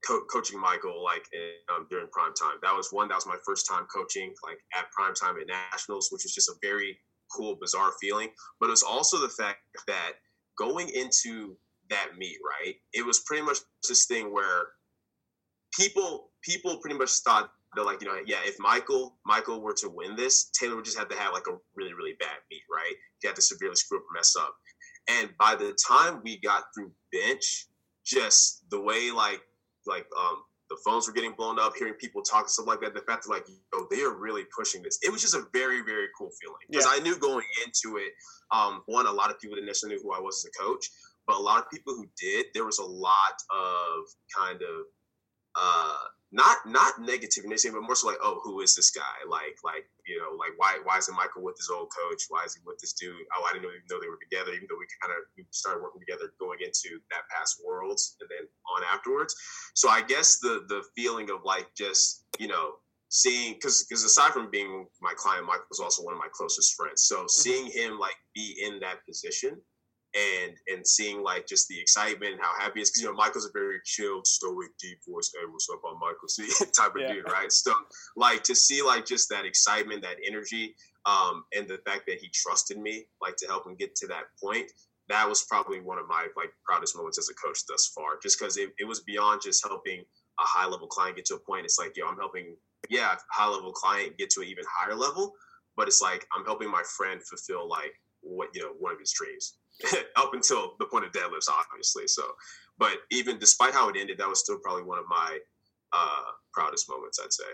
co- 0.06 0.24
coaching 0.30 0.60
Michael 0.60 1.02
like 1.02 1.24
um, 1.74 1.86
during 1.90 2.08
prime 2.08 2.32
time. 2.34 2.56
That 2.62 2.74
was 2.74 2.88
one. 2.90 3.08
That 3.08 3.16
was 3.16 3.26
my 3.26 3.36
first 3.44 3.68
time 3.68 3.86
coaching 3.94 4.34
like 4.44 4.58
at 4.76 4.90
prime 4.92 5.14
time 5.14 5.36
at 5.40 5.46
nationals, 5.46 6.08
which 6.10 6.24
was 6.24 6.34
just 6.34 6.48
a 6.48 6.54
very 6.62 6.98
cool, 7.34 7.56
bizarre 7.60 7.92
feeling. 8.00 8.28
But 8.58 8.66
it 8.66 8.70
was 8.70 8.82
also 8.82 9.18
the 9.18 9.28
fact 9.28 9.58
that 9.86 10.12
going 10.58 10.88
into 10.90 11.56
that 11.90 12.10
meet, 12.18 12.38
right? 12.44 12.74
It 12.92 13.04
was 13.04 13.20
pretty 13.20 13.44
much 13.44 13.58
this 13.88 14.06
thing 14.06 14.32
where 14.32 14.68
people 15.76 16.30
people 16.42 16.78
pretty 16.78 16.96
much 16.96 17.10
thought 17.24 17.52
they're 17.74 17.84
like, 17.84 18.02
you 18.02 18.08
know, 18.08 18.18
yeah, 18.26 18.38
if 18.44 18.56
Michael 18.58 19.18
Michael 19.24 19.60
were 19.60 19.74
to 19.74 19.88
win 19.88 20.16
this, 20.16 20.50
Taylor 20.50 20.76
would 20.76 20.84
just 20.84 20.98
have 20.98 21.08
to 21.08 21.16
have 21.16 21.32
like 21.32 21.46
a 21.48 21.56
really 21.76 21.94
really 21.94 22.14
bad 22.18 22.38
meet, 22.50 22.62
right? 22.72 22.94
He 23.20 23.28
had 23.28 23.36
to 23.36 23.42
severely 23.42 23.76
screw 23.76 23.98
up 23.98 24.04
or 24.04 24.14
mess 24.14 24.34
up. 24.38 24.54
And 25.08 25.30
by 25.38 25.56
the 25.56 25.76
time 25.88 26.20
we 26.22 26.38
got 26.40 26.64
through 26.74 26.92
bench, 27.12 27.66
just 28.04 28.68
the 28.70 28.80
way 28.80 29.10
like 29.10 29.40
like 29.90 30.06
um 30.18 30.42
the 30.70 30.76
phones 30.84 31.08
were 31.08 31.12
getting 31.12 31.32
blown 31.32 31.58
up, 31.58 31.72
hearing 31.76 31.94
people 31.94 32.22
talk 32.22 32.42
and 32.42 32.50
stuff 32.50 32.66
like 32.66 32.80
that. 32.80 32.94
The 32.94 33.00
fact 33.00 33.24
that 33.24 33.30
like, 33.30 33.44
yo, 33.72 33.86
they 33.90 34.02
are 34.02 34.14
really 34.14 34.44
pushing 34.56 34.82
this. 34.82 35.00
It 35.02 35.10
was 35.10 35.20
just 35.20 35.34
a 35.34 35.42
very, 35.52 35.82
very 35.82 36.06
cool 36.16 36.30
feeling 36.40 36.62
because 36.70 36.86
yeah. 36.86 36.92
I 36.94 37.00
knew 37.00 37.18
going 37.18 37.44
into 37.66 37.98
it, 37.98 38.12
um, 38.52 38.82
one, 38.86 39.06
a 39.06 39.12
lot 39.12 39.30
of 39.30 39.40
people 39.40 39.56
didn't 39.56 39.66
necessarily 39.66 39.96
know 39.96 40.04
who 40.04 40.14
I 40.14 40.20
was 40.20 40.44
as 40.44 40.50
a 40.54 40.62
coach, 40.62 40.86
but 41.26 41.36
a 41.36 41.42
lot 41.42 41.58
of 41.58 41.68
people 41.70 41.94
who 41.94 42.06
did, 42.18 42.46
there 42.54 42.64
was 42.64 42.78
a 42.78 42.84
lot 42.84 43.34
of 43.50 44.04
kind 44.34 44.62
of 44.62 44.86
uh, 45.56 45.96
not 46.32 46.58
not 46.64 47.00
negative 47.00 47.44
in 47.44 47.50
but 47.50 47.82
more 47.82 47.96
so 47.96 48.06
like, 48.06 48.22
oh, 48.22 48.40
who 48.44 48.60
is 48.60 48.74
this 48.74 48.90
guy? 48.90 49.18
Like, 49.28 49.58
like 49.64 49.90
you 50.06 50.18
know, 50.18 50.36
like 50.38 50.54
why 50.56 50.78
why 50.84 50.98
isn't 50.98 51.14
Michael 51.14 51.42
with 51.42 51.56
his 51.56 51.70
old 51.70 51.90
coach? 51.90 52.22
Why 52.28 52.44
is 52.44 52.54
he 52.54 52.60
with 52.64 52.78
this 52.78 52.92
dude? 52.92 53.14
Oh, 53.36 53.44
I 53.48 53.52
didn't 53.52 53.66
even 53.66 53.82
know 53.90 53.98
they 54.00 54.08
were 54.08 54.22
together. 54.22 54.54
Even 54.54 54.68
though 54.70 54.78
we 54.78 54.86
kind 55.02 55.12
of 55.12 55.44
started 55.50 55.82
working 55.82 56.00
together 56.00 56.32
going 56.38 56.58
into 56.62 57.02
that 57.10 57.26
past 57.34 57.60
worlds 57.64 58.16
and 58.20 58.30
then 58.30 58.46
on 58.76 58.82
afterwards. 58.94 59.34
So 59.74 59.88
I 59.88 60.02
guess 60.02 60.38
the 60.38 60.64
the 60.68 60.84
feeling 60.94 61.30
of 61.30 61.42
like 61.44 61.74
just 61.76 62.24
you 62.38 62.46
know 62.46 62.78
seeing 63.08 63.54
because 63.54 63.84
because 63.88 64.04
aside 64.04 64.30
from 64.32 64.50
being 64.50 64.86
my 65.02 65.12
client, 65.16 65.46
Michael 65.46 65.66
was 65.68 65.80
also 65.80 66.04
one 66.04 66.14
of 66.14 66.20
my 66.20 66.30
closest 66.32 66.74
friends. 66.76 67.02
So 67.02 67.26
mm-hmm. 67.26 67.28
seeing 67.28 67.66
him 67.66 67.98
like 67.98 68.16
be 68.34 68.54
in 68.62 68.78
that 68.80 69.04
position 69.04 69.60
and 70.14 70.56
and 70.66 70.86
seeing 70.86 71.22
like 71.22 71.46
just 71.46 71.68
the 71.68 71.80
excitement 71.80 72.32
and 72.32 72.40
how 72.40 72.52
happy 72.58 72.80
is 72.80 72.90
because 72.90 73.02
you 73.02 73.08
know 73.08 73.14
Michael's 73.14 73.46
a 73.46 73.52
very 73.52 73.78
chilled, 73.84 74.26
stoic, 74.26 74.70
deep 74.80 74.98
voice. 75.08 75.30
Hey, 75.34 75.46
what's 75.48 75.68
up, 75.70 75.80
I'm 75.86 75.98
Michael 76.00 76.28
C 76.28 76.48
type 76.76 76.96
of 76.96 77.02
yeah. 77.02 77.12
dude, 77.12 77.30
right? 77.30 77.52
So 77.52 77.72
like 78.16 78.42
to 78.44 78.54
see 78.54 78.82
like 78.82 79.06
just 79.06 79.28
that 79.30 79.44
excitement, 79.44 80.02
that 80.02 80.16
energy, 80.26 80.74
um, 81.06 81.44
and 81.56 81.68
the 81.68 81.78
fact 81.86 82.04
that 82.08 82.18
he 82.18 82.28
trusted 82.32 82.78
me, 82.78 83.06
like 83.22 83.36
to 83.36 83.46
help 83.46 83.66
him 83.66 83.76
get 83.76 83.94
to 83.96 84.06
that 84.08 84.24
point. 84.42 84.70
That 85.08 85.28
was 85.28 85.42
probably 85.42 85.80
one 85.80 85.98
of 85.98 86.06
my 86.08 86.28
like 86.36 86.50
proudest 86.64 86.96
moments 86.96 87.18
as 87.18 87.28
a 87.28 87.34
coach 87.34 87.58
thus 87.68 87.92
far, 87.94 88.18
just 88.22 88.38
because 88.38 88.56
it, 88.56 88.70
it 88.78 88.86
was 88.86 89.00
beyond 89.00 89.42
just 89.42 89.66
helping 89.66 90.00
a 90.00 90.44
high 90.44 90.66
level 90.66 90.86
client 90.86 91.16
get 91.16 91.24
to 91.26 91.34
a 91.34 91.38
point. 91.38 91.64
It's 91.64 91.78
like, 91.78 91.96
yo, 91.96 92.06
I'm 92.06 92.16
helping, 92.16 92.56
yeah, 92.88 93.14
high 93.30 93.48
level 93.48 93.72
client 93.72 94.18
get 94.18 94.30
to 94.30 94.40
an 94.40 94.46
even 94.46 94.64
higher 94.70 94.94
level, 94.94 95.34
but 95.76 95.88
it's 95.88 96.00
like 96.00 96.26
I'm 96.36 96.44
helping 96.44 96.70
my 96.70 96.82
friend 96.96 97.20
fulfill 97.22 97.68
like 97.68 97.92
what 98.22 98.50
you 98.54 98.62
know 98.62 98.72
one 98.78 98.92
of 98.92 99.00
his 99.00 99.12
dreams 99.12 99.56
up 100.16 100.34
until 100.34 100.74
the 100.78 100.86
point 100.86 101.04
of 101.04 101.12
deadlifts, 101.12 101.48
obviously. 101.48 102.06
So, 102.06 102.22
but 102.78 102.98
even 103.10 103.38
despite 103.38 103.72
how 103.72 103.88
it 103.88 103.96
ended, 103.98 104.18
that 104.18 104.28
was 104.28 104.40
still 104.40 104.58
probably 104.58 104.84
one 104.84 104.98
of 104.98 105.04
my 105.08 105.38
uh, 105.92 106.30
proudest 106.52 106.88
moments, 106.88 107.18
I'd 107.22 107.32
say. 107.32 107.44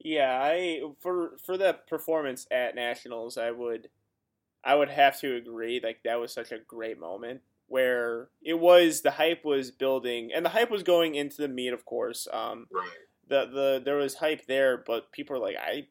Yeah, 0.00 0.40
I 0.40 0.80
for 1.00 1.36
for 1.44 1.56
that 1.56 1.88
performance 1.88 2.46
at 2.50 2.74
nationals, 2.74 3.36
I 3.36 3.50
would 3.50 3.88
I 4.64 4.74
would 4.74 4.90
have 4.90 5.18
to 5.20 5.36
agree. 5.36 5.80
Like 5.82 6.02
that 6.04 6.20
was 6.20 6.32
such 6.32 6.52
a 6.52 6.58
great 6.58 7.00
moment 7.00 7.40
where 7.66 8.28
it 8.42 8.58
was 8.58 9.02
the 9.02 9.12
hype 9.12 9.44
was 9.44 9.70
building, 9.70 10.30
and 10.34 10.44
the 10.44 10.50
hype 10.50 10.70
was 10.70 10.82
going 10.82 11.14
into 11.14 11.36
the 11.42 11.48
meet, 11.48 11.72
of 11.72 11.84
course. 11.84 12.28
Um, 12.32 12.66
right. 12.72 12.88
The 13.28 13.46
the 13.52 13.82
there 13.84 13.96
was 13.96 14.16
hype 14.16 14.46
there, 14.46 14.82
but 14.86 15.12
people 15.12 15.36
are 15.36 15.40
like, 15.40 15.56
I 15.56 15.88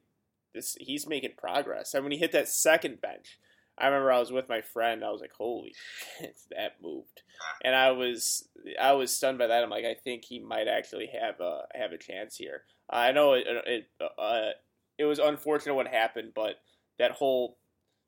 this 0.54 0.76
he's 0.80 1.06
making 1.06 1.32
progress. 1.36 1.94
And 1.94 2.02
when 2.02 2.12
he 2.12 2.18
hit 2.18 2.32
that 2.32 2.48
second 2.48 3.00
bench, 3.00 3.38
I 3.80 3.86
remember 3.86 4.12
I 4.12 4.18
was 4.18 4.32
with 4.32 4.48
my 4.48 4.60
friend. 4.60 5.04
I 5.04 5.10
was 5.10 5.20
like, 5.20 5.32
"Holy 5.32 5.74
shit, 6.18 6.36
that 6.50 6.76
moved!" 6.82 7.22
And 7.64 7.74
I 7.74 7.92
was 7.92 8.48
I 8.80 8.92
was 8.92 9.14
stunned 9.14 9.38
by 9.38 9.46
that. 9.46 9.62
I'm 9.62 9.70
like, 9.70 9.84
I 9.84 9.94
think 9.94 10.24
he 10.24 10.38
might 10.38 10.68
actually 10.68 11.10
have 11.20 11.40
a 11.40 11.62
have 11.74 11.92
a 11.92 11.98
chance 11.98 12.36
here. 12.36 12.62
I 12.90 13.12
know 13.12 13.34
it 13.34 13.44
it 13.66 13.88
uh, 14.00 14.50
it 14.98 15.04
was 15.04 15.18
unfortunate 15.18 15.74
what 15.74 15.88
happened, 15.88 16.32
but 16.34 16.56
that 16.98 17.12
whole 17.12 17.58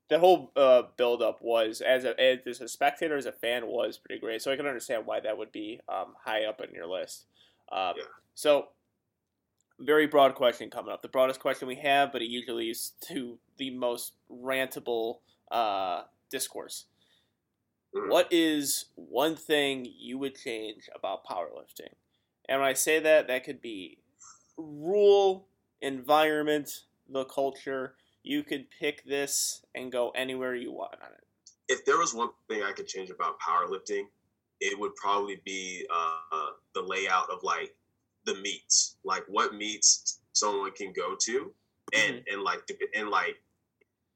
that 0.08 0.20
whole 0.20 0.52
uh, 0.56 0.82
build 0.96 1.22
up 1.22 1.40
was 1.40 1.80
as 1.80 2.04
a 2.04 2.20
as 2.20 2.60
a 2.60 2.68
spectator 2.68 3.16
as 3.16 3.26
a 3.26 3.32
fan 3.32 3.66
was 3.66 3.98
pretty 3.98 4.20
great. 4.20 4.42
So 4.42 4.52
I 4.52 4.56
can 4.56 4.66
understand 4.66 5.06
why 5.06 5.20
that 5.20 5.38
would 5.38 5.52
be 5.52 5.80
um, 5.88 6.14
high 6.24 6.44
up 6.44 6.60
in 6.60 6.74
your 6.74 6.86
list. 6.86 7.26
Um, 7.70 7.94
yeah. 7.96 8.04
So 8.34 8.68
very 9.78 10.06
broad 10.06 10.34
question 10.34 10.68
coming 10.68 10.92
up. 10.92 11.02
The 11.02 11.08
broadest 11.08 11.40
question 11.40 11.66
we 11.66 11.76
have, 11.76 12.12
but 12.12 12.22
it 12.22 12.28
usually 12.28 12.68
is 12.70 12.92
to 13.08 13.38
the 13.56 13.70
most 13.70 14.12
rantable 14.30 15.18
uh, 15.50 16.02
discourse. 16.30 16.86
Mm-hmm. 17.94 18.10
What 18.10 18.28
is 18.30 18.86
one 18.94 19.36
thing 19.36 19.86
you 19.98 20.18
would 20.18 20.36
change 20.36 20.88
about 20.94 21.24
powerlifting? 21.24 21.92
And 22.48 22.60
when 22.60 22.68
I 22.68 22.74
say 22.74 23.00
that, 23.00 23.28
that 23.28 23.44
could 23.44 23.60
be 23.60 23.98
rule, 24.56 25.46
environment, 25.80 26.70
the 27.08 27.24
culture. 27.24 27.94
you 28.22 28.42
could 28.42 28.66
pick 28.78 29.02
this 29.04 29.64
and 29.74 29.90
go 29.90 30.10
anywhere 30.10 30.54
you 30.54 30.70
want 30.70 30.94
on 31.02 31.08
it? 31.12 31.24
If 31.68 31.84
there 31.86 31.98
was 31.98 32.12
one 32.12 32.28
thing 32.48 32.62
I 32.62 32.72
could 32.72 32.86
change 32.86 33.08
about 33.08 33.40
powerlifting, 33.40 34.04
it 34.60 34.78
would 34.78 34.94
probably 34.96 35.40
be 35.44 35.86
uh, 35.90 36.50
the 36.74 36.82
layout 36.82 37.30
of 37.30 37.42
like 37.42 37.74
the 38.26 38.34
meets, 38.36 38.96
like 39.04 39.24
what 39.28 39.54
meets 39.54 40.18
someone 40.32 40.72
can 40.72 40.92
go 40.92 41.16
to, 41.18 41.52
and 41.94 42.16
mm-hmm. 42.16 42.34
and 42.34 42.42
like 42.42 42.60
and 42.94 43.08
like 43.08 43.36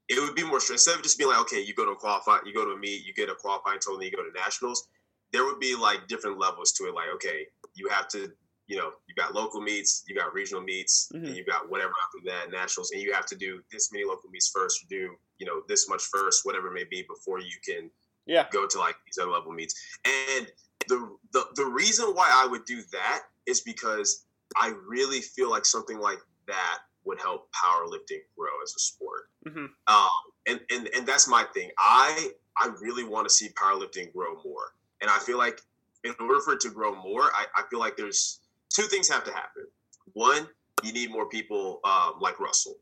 it 0.08 0.20
would 0.20 0.34
be 0.34 0.44
more 0.44 0.60
instead 0.70 0.96
of 0.96 1.02
just 1.02 1.18
being 1.18 1.30
like, 1.30 1.40
okay, 1.40 1.60
you 1.60 1.74
go 1.74 1.84
to 1.84 1.92
a 1.92 1.96
qualify, 1.96 2.38
you 2.44 2.52
go 2.52 2.64
to 2.64 2.72
a 2.72 2.78
meet, 2.78 3.04
you 3.04 3.14
get 3.14 3.30
a 3.30 3.34
qualifying 3.34 3.78
total, 3.78 4.00
and 4.00 4.04
you 4.04 4.10
go 4.10 4.22
to 4.22 4.38
nationals. 4.38 4.88
There 5.32 5.44
would 5.44 5.60
be 5.60 5.74
like 5.74 6.06
different 6.08 6.38
levels 6.38 6.72
to 6.72 6.84
it. 6.84 6.94
Like, 6.94 7.08
okay, 7.14 7.46
you 7.74 7.88
have 7.88 8.08
to, 8.08 8.30
you 8.66 8.76
know, 8.76 8.90
you 9.08 9.14
got 9.16 9.34
local 9.34 9.60
meets, 9.60 10.04
you 10.06 10.14
got 10.14 10.34
regional 10.34 10.62
meets, 10.62 11.10
mm-hmm. 11.14 11.26
and 11.26 11.36
you 11.36 11.44
got 11.44 11.70
whatever 11.70 11.92
after 12.04 12.30
that 12.30 12.50
nationals, 12.50 12.90
and 12.92 13.00
you 13.00 13.12
have 13.12 13.26
to 13.26 13.36
do 13.36 13.60
this 13.72 13.90
many 13.92 14.04
local 14.04 14.30
meets 14.30 14.50
first, 14.54 14.84
or 14.84 14.86
do 14.88 15.14
you 15.38 15.46
know 15.46 15.62
this 15.68 15.88
much 15.88 16.02
first, 16.02 16.44
whatever 16.44 16.68
it 16.68 16.74
may 16.74 16.84
be, 16.90 17.04
before 17.08 17.40
you 17.40 17.56
can 17.66 17.90
yeah 18.26 18.46
go 18.50 18.66
to 18.66 18.78
like 18.78 18.96
these 19.06 19.18
other 19.20 19.30
level 19.30 19.52
meets. 19.52 19.74
And 20.04 20.46
the 20.88 21.16
the 21.32 21.46
the 21.56 21.66
reason 21.66 22.08
why 22.08 22.30
I 22.30 22.46
would 22.46 22.64
do 22.66 22.82
that 22.92 23.22
is 23.46 23.62
because 23.62 24.26
I 24.56 24.74
really 24.86 25.20
feel 25.20 25.50
like 25.50 25.64
something 25.64 25.98
like 25.98 26.20
that 26.46 26.78
would 27.04 27.20
help 27.20 27.48
powerlifting 27.52 28.20
grow 28.36 28.50
as 28.62 28.74
a 28.76 28.80
sport. 28.80 29.28
Mm-hmm. 29.46 29.66
Um, 29.86 30.08
and, 30.46 30.60
and 30.70 30.88
and 30.94 31.06
that's 31.06 31.28
my 31.28 31.44
thing. 31.54 31.70
I 31.78 32.30
I 32.56 32.70
really 32.80 33.04
want 33.04 33.28
to 33.28 33.32
see 33.32 33.48
powerlifting 33.50 34.12
grow 34.12 34.34
more. 34.44 34.74
And 35.00 35.10
I 35.10 35.18
feel 35.18 35.38
like 35.38 35.60
in 36.04 36.14
order 36.20 36.40
for 36.40 36.54
it 36.54 36.60
to 36.60 36.70
grow 36.70 36.94
more, 36.94 37.24
I, 37.34 37.46
I 37.56 37.62
feel 37.70 37.78
like 37.78 37.96
there's 37.96 38.40
two 38.70 38.82
things 38.82 39.08
have 39.08 39.24
to 39.24 39.32
happen. 39.32 39.64
One, 40.12 40.48
you 40.82 40.92
need 40.92 41.10
more 41.10 41.28
people 41.28 41.80
um, 41.84 42.14
like 42.20 42.38
Russell. 42.40 42.76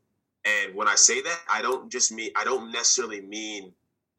And 0.45 0.75
when 0.75 0.87
I 0.87 0.95
say 0.95 1.21
that, 1.21 1.39
I 1.49 1.61
don't 1.61 1.91
just 1.91 2.11
mean 2.11 2.31
I 2.35 2.43
don't 2.43 2.71
necessarily 2.71 3.21
mean 3.21 3.73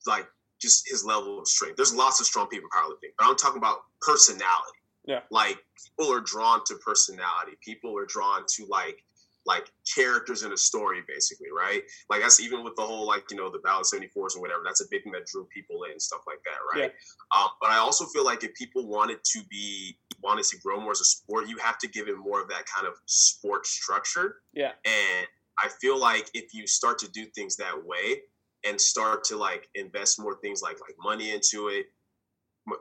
like 0.06 0.26
just 0.60 0.88
his 0.88 1.04
level 1.04 1.38
of 1.38 1.46
strength. 1.46 1.76
There's 1.76 1.94
lots 1.94 2.20
of 2.20 2.26
strong 2.26 2.48
people 2.48 2.68
in 2.72 2.80
powerlifting, 2.80 3.12
but 3.18 3.26
I'm 3.26 3.36
talking 3.36 3.58
about 3.58 3.84
personality. 4.00 4.78
Yeah. 5.06 5.20
Like 5.30 5.58
people 5.76 6.12
are 6.12 6.20
drawn 6.20 6.60
to 6.66 6.76
personality. 6.76 7.52
People 7.62 7.96
are 7.98 8.06
drawn 8.06 8.44
to 8.56 8.66
like 8.66 9.04
like 9.46 9.70
characters 9.94 10.42
in 10.42 10.52
a 10.52 10.56
story, 10.56 11.02
basically, 11.06 11.48
right? 11.54 11.82
Like 12.08 12.22
that's 12.22 12.40
even 12.40 12.64
with 12.64 12.76
the 12.76 12.82
whole 12.82 13.06
like 13.06 13.24
you 13.30 13.36
know 13.36 13.50
the 13.50 13.58
Battle 13.58 13.82
74s 13.82 14.36
or 14.36 14.40
whatever. 14.40 14.62
That's 14.64 14.80
a 14.80 14.86
big 14.90 15.02
thing 15.02 15.12
that 15.12 15.26
drew 15.26 15.46
people 15.46 15.84
in, 15.84 16.00
stuff 16.00 16.20
like 16.26 16.38
that, 16.44 16.78
right? 16.78 16.92
Yeah. 16.92 17.40
Um, 17.40 17.48
but 17.60 17.70
I 17.70 17.76
also 17.76 18.06
feel 18.06 18.24
like 18.24 18.44
if 18.44 18.54
people 18.54 18.88
wanted 18.88 19.18
to 19.32 19.42
be 19.50 19.98
wanted 20.22 20.44
to 20.46 20.58
grow 20.58 20.80
more 20.80 20.92
as 20.92 21.00
a 21.00 21.04
sport, 21.04 21.48
you 21.48 21.58
have 21.58 21.78
to 21.78 21.88
give 21.88 22.08
it 22.08 22.16
more 22.16 22.40
of 22.40 22.48
that 22.48 22.64
kind 22.74 22.86
of 22.86 22.94
sport 23.06 23.66
structure. 23.66 24.36
Yeah. 24.54 24.72
And 24.84 25.26
I 25.62 25.68
feel 25.80 25.98
like 25.98 26.28
if 26.34 26.54
you 26.54 26.66
start 26.66 26.98
to 27.00 27.10
do 27.10 27.26
things 27.26 27.56
that 27.56 27.84
way 27.84 28.22
and 28.66 28.80
start 28.80 29.24
to 29.24 29.36
like 29.36 29.68
invest 29.74 30.18
more 30.18 30.38
things 30.42 30.62
like 30.62 30.80
like 30.80 30.96
money 31.02 31.32
into 31.32 31.68
it, 31.68 31.86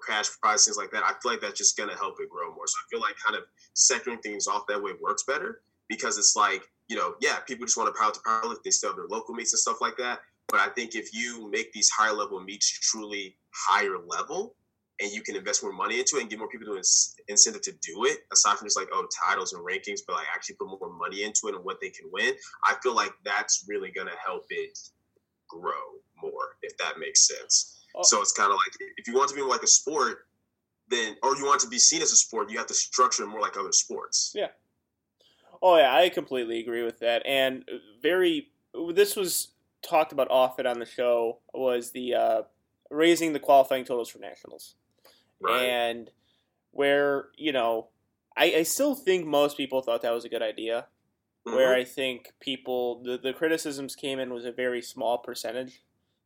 cash 0.07 0.30
prize, 0.41 0.64
things 0.64 0.78
like 0.78 0.91
that, 0.91 1.03
I 1.03 1.14
feel 1.22 1.34
like 1.34 1.41
that's 1.41 1.57
just 1.57 1.76
gonna 1.76 1.97
help 1.97 2.16
it 2.22 2.30
grow 2.30 2.53
more. 2.55 2.68
So 2.68 2.76
I 2.80 2.86
feel 2.89 3.01
like 3.01 3.16
kind 3.26 3.38
of 3.38 3.43
sectoring 3.76 4.24
things 4.24 4.47
off 4.47 4.64
that 4.70 4.82
way 4.82 4.91
works 5.01 5.24
better 5.28 5.61
because 5.90 6.18
it's 6.18 6.36
like, 6.36 6.64
you 6.88 6.96
know, 6.96 7.16
yeah, 7.22 7.40
people 7.48 7.66
just 7.66 7.78
want 7.78 7.94
to 7.94 8.00
power 8.00 8.12
to 8.12 8.20
powerlift. 8.20 8.64
They 8.64 8.72
still 8.72 8.90
have 8.90 8.98
their 8.98 9.08
local 9.08 9.34
meets 9.34 9.54
and 9.54 9.60
stuff 9.60 9.82
like 9.82 9.98
that. 9.98 10.20
But 10.50 10.60
I 10.60 10.68
think 10.70 10.96
if 10.96 11.14
you 11.14 11.50
make 11.50 11.72
these 11.74 11.90
higher 11.90 12.14
level 12.14 12.40
meets 12.42 12.70
truly 12.70 13.38
higher 13.52 13.98
level, 14.06 14.56
and 15.02 15.12
you 15.12 15.22
can 15.22 15.36
invest 15.36 15.64
more 15.64 15.74
money 15.74 16.00
into 16.00 16.18
it 16.18 16.22
and 16.22 16.30
give 16.30 16.40
more 16.40 16.48
people 16.48 16.68
to 16.68 16.82
incentive 17.28 17.62
to 17.62 17.72
do 17.82 18.06
it, 18.06 18.20
aside 18.32 18.58
from 18.58 18.68
just 18.68 18.78
like 18.78 18.90
oh 18.94 19.08
titles 19.26 19.54
and 19.54 19.66
rankings, 19.66 20.02
but 20.06 20.16
like 20.16 20.28
actually 20.34 20.56
put 20.56 20.68
more 20.68 20.94
money 20.94 21.24
into 21.24 21.48
it 21.48 21.56
and 21.56 21.64
what 21.64 21.82
they 21.82 21.90
can 21.90 22.10
win. 22.12 22.34
I 22.66 22.76
feel 22.84 22.96
like 22.96 23.12
that's 23.26 23.66
really 23.68 23.92
gonna 23.92 24.12
help 24.24 24.46
it 24.50 24.78
grow 25.50 25.72
more, 26.22 26.58
if 26.62 26.78
that 26.78 27.00
makes 27.00 27.28
sense. 27.28 27.86
Oh. 27.96 28.04
So 28.04 28.22
it's 28.22 28.32
kind 28.32 28.52
of 28.52 28.58
like 28.58 28.74
if 28.98 29.08
you 29.08 29.16
want 29.16 29.30
to 29.30 29.36
be 29.36 29.42
like 29.42 29.64
a 29.64 29.68
sport, 29.68 30.28
then 30.90 31.16
or 31.24 31.36
you 31.38 31.46
want 31.46 31.62
to 31.62 31.68
be 31.68 31.80
seen 31.80 32.02
as 32.02 32.12
a 32.12 32.16
sport, 32.16 32.52
you 32.52 32.58
have 32.58 32.68
to 32.68 32.74
structure 32.74 33.24
it 33.24 33.28
more 33.28 33.42
like 33.42 33.58
other 33.58 33.72
sports. 33.72 34.32
Yeah. 34.36 34.48
Oh 35.66 35.78
yeah, 35.78 35.95
I 35.95 36.09
completely 36.09 36.59
agree 36.59 36.84
with 36.84 36.99
that. 36.99 37.26
And 37.26 37.64
very, 38.01 38.49
this 38.93 39.16
was 39.16 39.53
talked 39.82 40.11
about 40.11 40.28
often 40.30 40.68
on 40.68 40.78
the 40.78 40.86
show 40.86 41.39
was 41.53 41.91
the 41.91 42.14
uh, 42.16 42.41
raising 42.89 43.32
the 43.32 43.39
qualifying 43.39 43.86
totals 43.86 44.09
for 44.09 44.20
nationals, 44.20 44.76
right. 45.41 45.64
and 45.64 46.11
where 46.72 47.30
you 47.38 47.53
know, 47.53 47.88
I, 48.36 48.55
I 48.57 48.64
still 48.64 48.93
think 48.93 49.26
most 49.26 49.55
people 49.55 49.82
thought 49.82 50.01
that 50.01 50.14
was 50.14 50.26
a 50.26 50.30
good 50.30 50.41
idea. 50.41 50.88
Mm-hmm. 51.47 51.57
Where 51.57 51.74
I 51.74 51.86
think 51.86 52.34
people 52.41 53.01
the, 53.01 53.18
the 53.18 53.32
criticisms 53.32 53.95
came 53.95 54.20
in 54.20 54.34
was 54.34 54.43
a 54.43 54.51
very 54.51 54.82
small 54.82 55.18
percentage. 55.18 55.82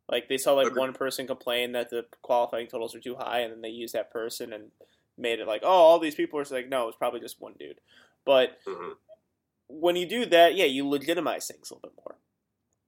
Like 0.10 0.30
they 0.30 0.38
saw 0.38 0.54
like 0.54 0.68
okay. 0.68 0.80
one 0.80 0.94
person 0.94 1.28
complain 1.28 1.74
that 1.74 1.92
the 1.92 2.06
qualifying 2.24 2.68
totals 2.68 2.96
are 2.96 3.00
too 3.00 3.16
high, 3.16 3.42
and 3.42 3.54
then 3.54 3.62
they 3.62 3.70
used 3.70 3.94
that 3.94 4.12
person 4.12 4.52
and 4.52 4.72
made 5.16 5.40
it 5.40 5.48
like, 5.48 5.62
oh, 5.64 5.68
all 5.68 6.00
these 6.00 6.16
people 6.16 6.40
are 6.40 6.46
like, 6.50 6.70
no, 6.70 6.88
it's 6.88 6.98
probably 6.98 7.20
just 7.20 7.40
one 7.40 7.54
dude. 7.60 7.80
But 8.26 8.58
mm-hmm 8.68 8.94
when 9.68 9.96
you 9.96 10.06
do 10.06 10.26
that, 10.26 10.56
yeah, 10.56 10.66
you 10.66 10.88
legitimize 10.88 11.48
things 11.48 11.70
a 11.70 11.76
little 11.76 11.90
bit 11.90 12.04
more. 12.06 12.18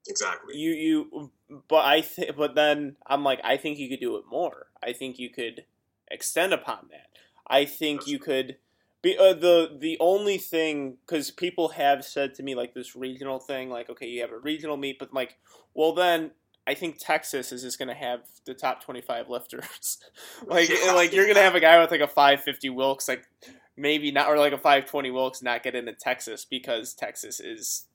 Exactly. 0.07 0.57
You 0.57 0.71
you, 0.71 1.31
but 1.67 1.85
I 1.85 2.01
th- 2.01 2.35
but 2.35 2.55
then 2.55 2.95
I'm 3.05 3.23
like, 3.23 3.39
I 3.43 3.57
think 3.57 3.77
you 3.77 3.89
could 3.89 3.99
do 3.99 4.17
it 4.17 4.23
more. 4.29 4.67
I 4.83 4.93
think 4.93 5.19
you 5.19 5.29
could 5.29 5.65
extend 6.09 6.53
upon 6.53 6.87
that. 6.91 7.07
I 7.47 7.65
think 7.65 8.07
you 8.07 8.19
could. 8.19 8.57
Be, 9.01 9.17
uh, 9.17 9.33
the 9.33 9.77
the 9.79 9.95
only 10.01 10.37
thing 10.37 10.97
because 11.05 11.31
people 11.31 11.69
have 11.69 12.03
said 12.03 12.33
to 12.33 12.43
me 12.43 12.53
like 12.53 12.73
this 12.73 12.97
regional 12.97 13.39
thing 13.39 13.69
like 13.69 13.89
okay 13.89 14.07
you 14.07 14.19
have 14.19 14.33
a 14.33 14.37
regional 14.37 14.75
meet 14.75 14.99
but 14.99 15.13
like 15.13 15.37
well 15.73 15.93
then 15.93 16.31
I 16.67 16.75
think 16.75 16.97
Texas 16.99 17.51
is 17.51 17.63
just 17.63 17.79
going 17.79 17.87
to 17.87 17.95
have 17.95 18.19
the 18.45 18.53
top 18.53 18.83
25 18.83 19.29
lifters. 19.29 19.97
like 20.45 20.69
yeah. 20.69 20.91
like 20.91 21.13
you're 21.13 21.25
going 21.25 21.37
to 21.37 21.41
have 21.41 21.55
a 21.55 21.59
guy 21.59 21.79
with 21.79 21.91
like 21.91 22.01
a 22.01 22.07
550 22.07 22.69
Wilks 22.69 23.07
like 23.07 23.25
maybe 23.79 24.11
not, 24.11 24.27
or 24.27 24.37
like 24.37 24.53
a 24.53 24.57
520 24.57 25.09
Wilks 25.11 25.41
not 25.41 25.63
get 25.63 25.73
into 25.73 25.93
Texas 25.93 26.45
because 26.45 26.93
Texas 26.93 27.39
is 27.39 27.85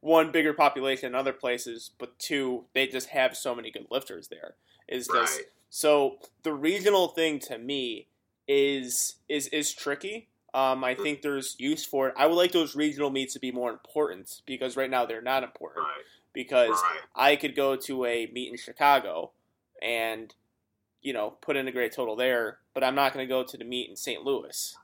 one 0.00 0.30
bigger 0.30 0.52
population 0.52 1.12
than 1.12 1.20
other 1.20 1.32
places, 1.32 1.90
but 1.98 2.18
two 2.18 2.64
they 2.74 2.86
just 2.86 3.08
have 3.08 3.36
so 3.36 3.54
many 3.54 3.70
good 3.70 3.86
lifters 3.90 4.28
there. 4.28 4.54
Is 4.88 5.08
just 5.08 5.36
right. 5.36 5.46
so 5.68 6.18
the 6.42 6.52
regional 6.52 7.08
thing 7.08 7.38
to 7.40 7.58
me 7.58 8.06
is 8.48 9.16
is 9.28 9.48
is 9.48 9.72
tricky. 9.72 10.28
Um, 10.54 10.84
I 10.84 10.94
think 10.94 11.20
there's 11.20 11.56
use 11.58 11.84
for 11.84 12.08
it. 12.08 12.14
I 12.16 12.26
would 12.26 12.36
like 12.36 12.52
those 12.52 12.74
regional 12.74 13.10
meets 13.10 13.34
to 13.34 13.40
be 13.40 13.52
more 13.52 13.70
important 13.70 14.40
because 14.46 14.76
right 14.76 14.88
now 14.88 15.04
they're 15.04 15.20
not 15.20 15.42
important. 15.42 15.84
Right. 15.84 16.04
Because 16.32 16.70
right. 16.70 17.00
I 17.14 17.36
could 17.36 17.54
go 17.54 17.76
to 17.76 18.06
a 18.06 18.30
meet 18.32 18.50
in 18.50 18.56
Chicago 18.56 19.32
and 19.82 20.34
you 21.02 21.12
know 21.12 21.30
put 21.42 21.56
in 21.56 21.68
a 21.68 21.72
great 21.72 21.92
total 21.92 22.16
there, 22.16 22.58
but 22.72 22.84
I'm 22.84 22.94
not 22.94 23.12
going 23.12 23.26
to 23.26 23.28
go 23.28 23.42
to 23.42 23.56
the 23.56 23.64
meet 23.64 23.90
in 23.90 23.96
St. 23.96 24.22
Louis 24.22 24.74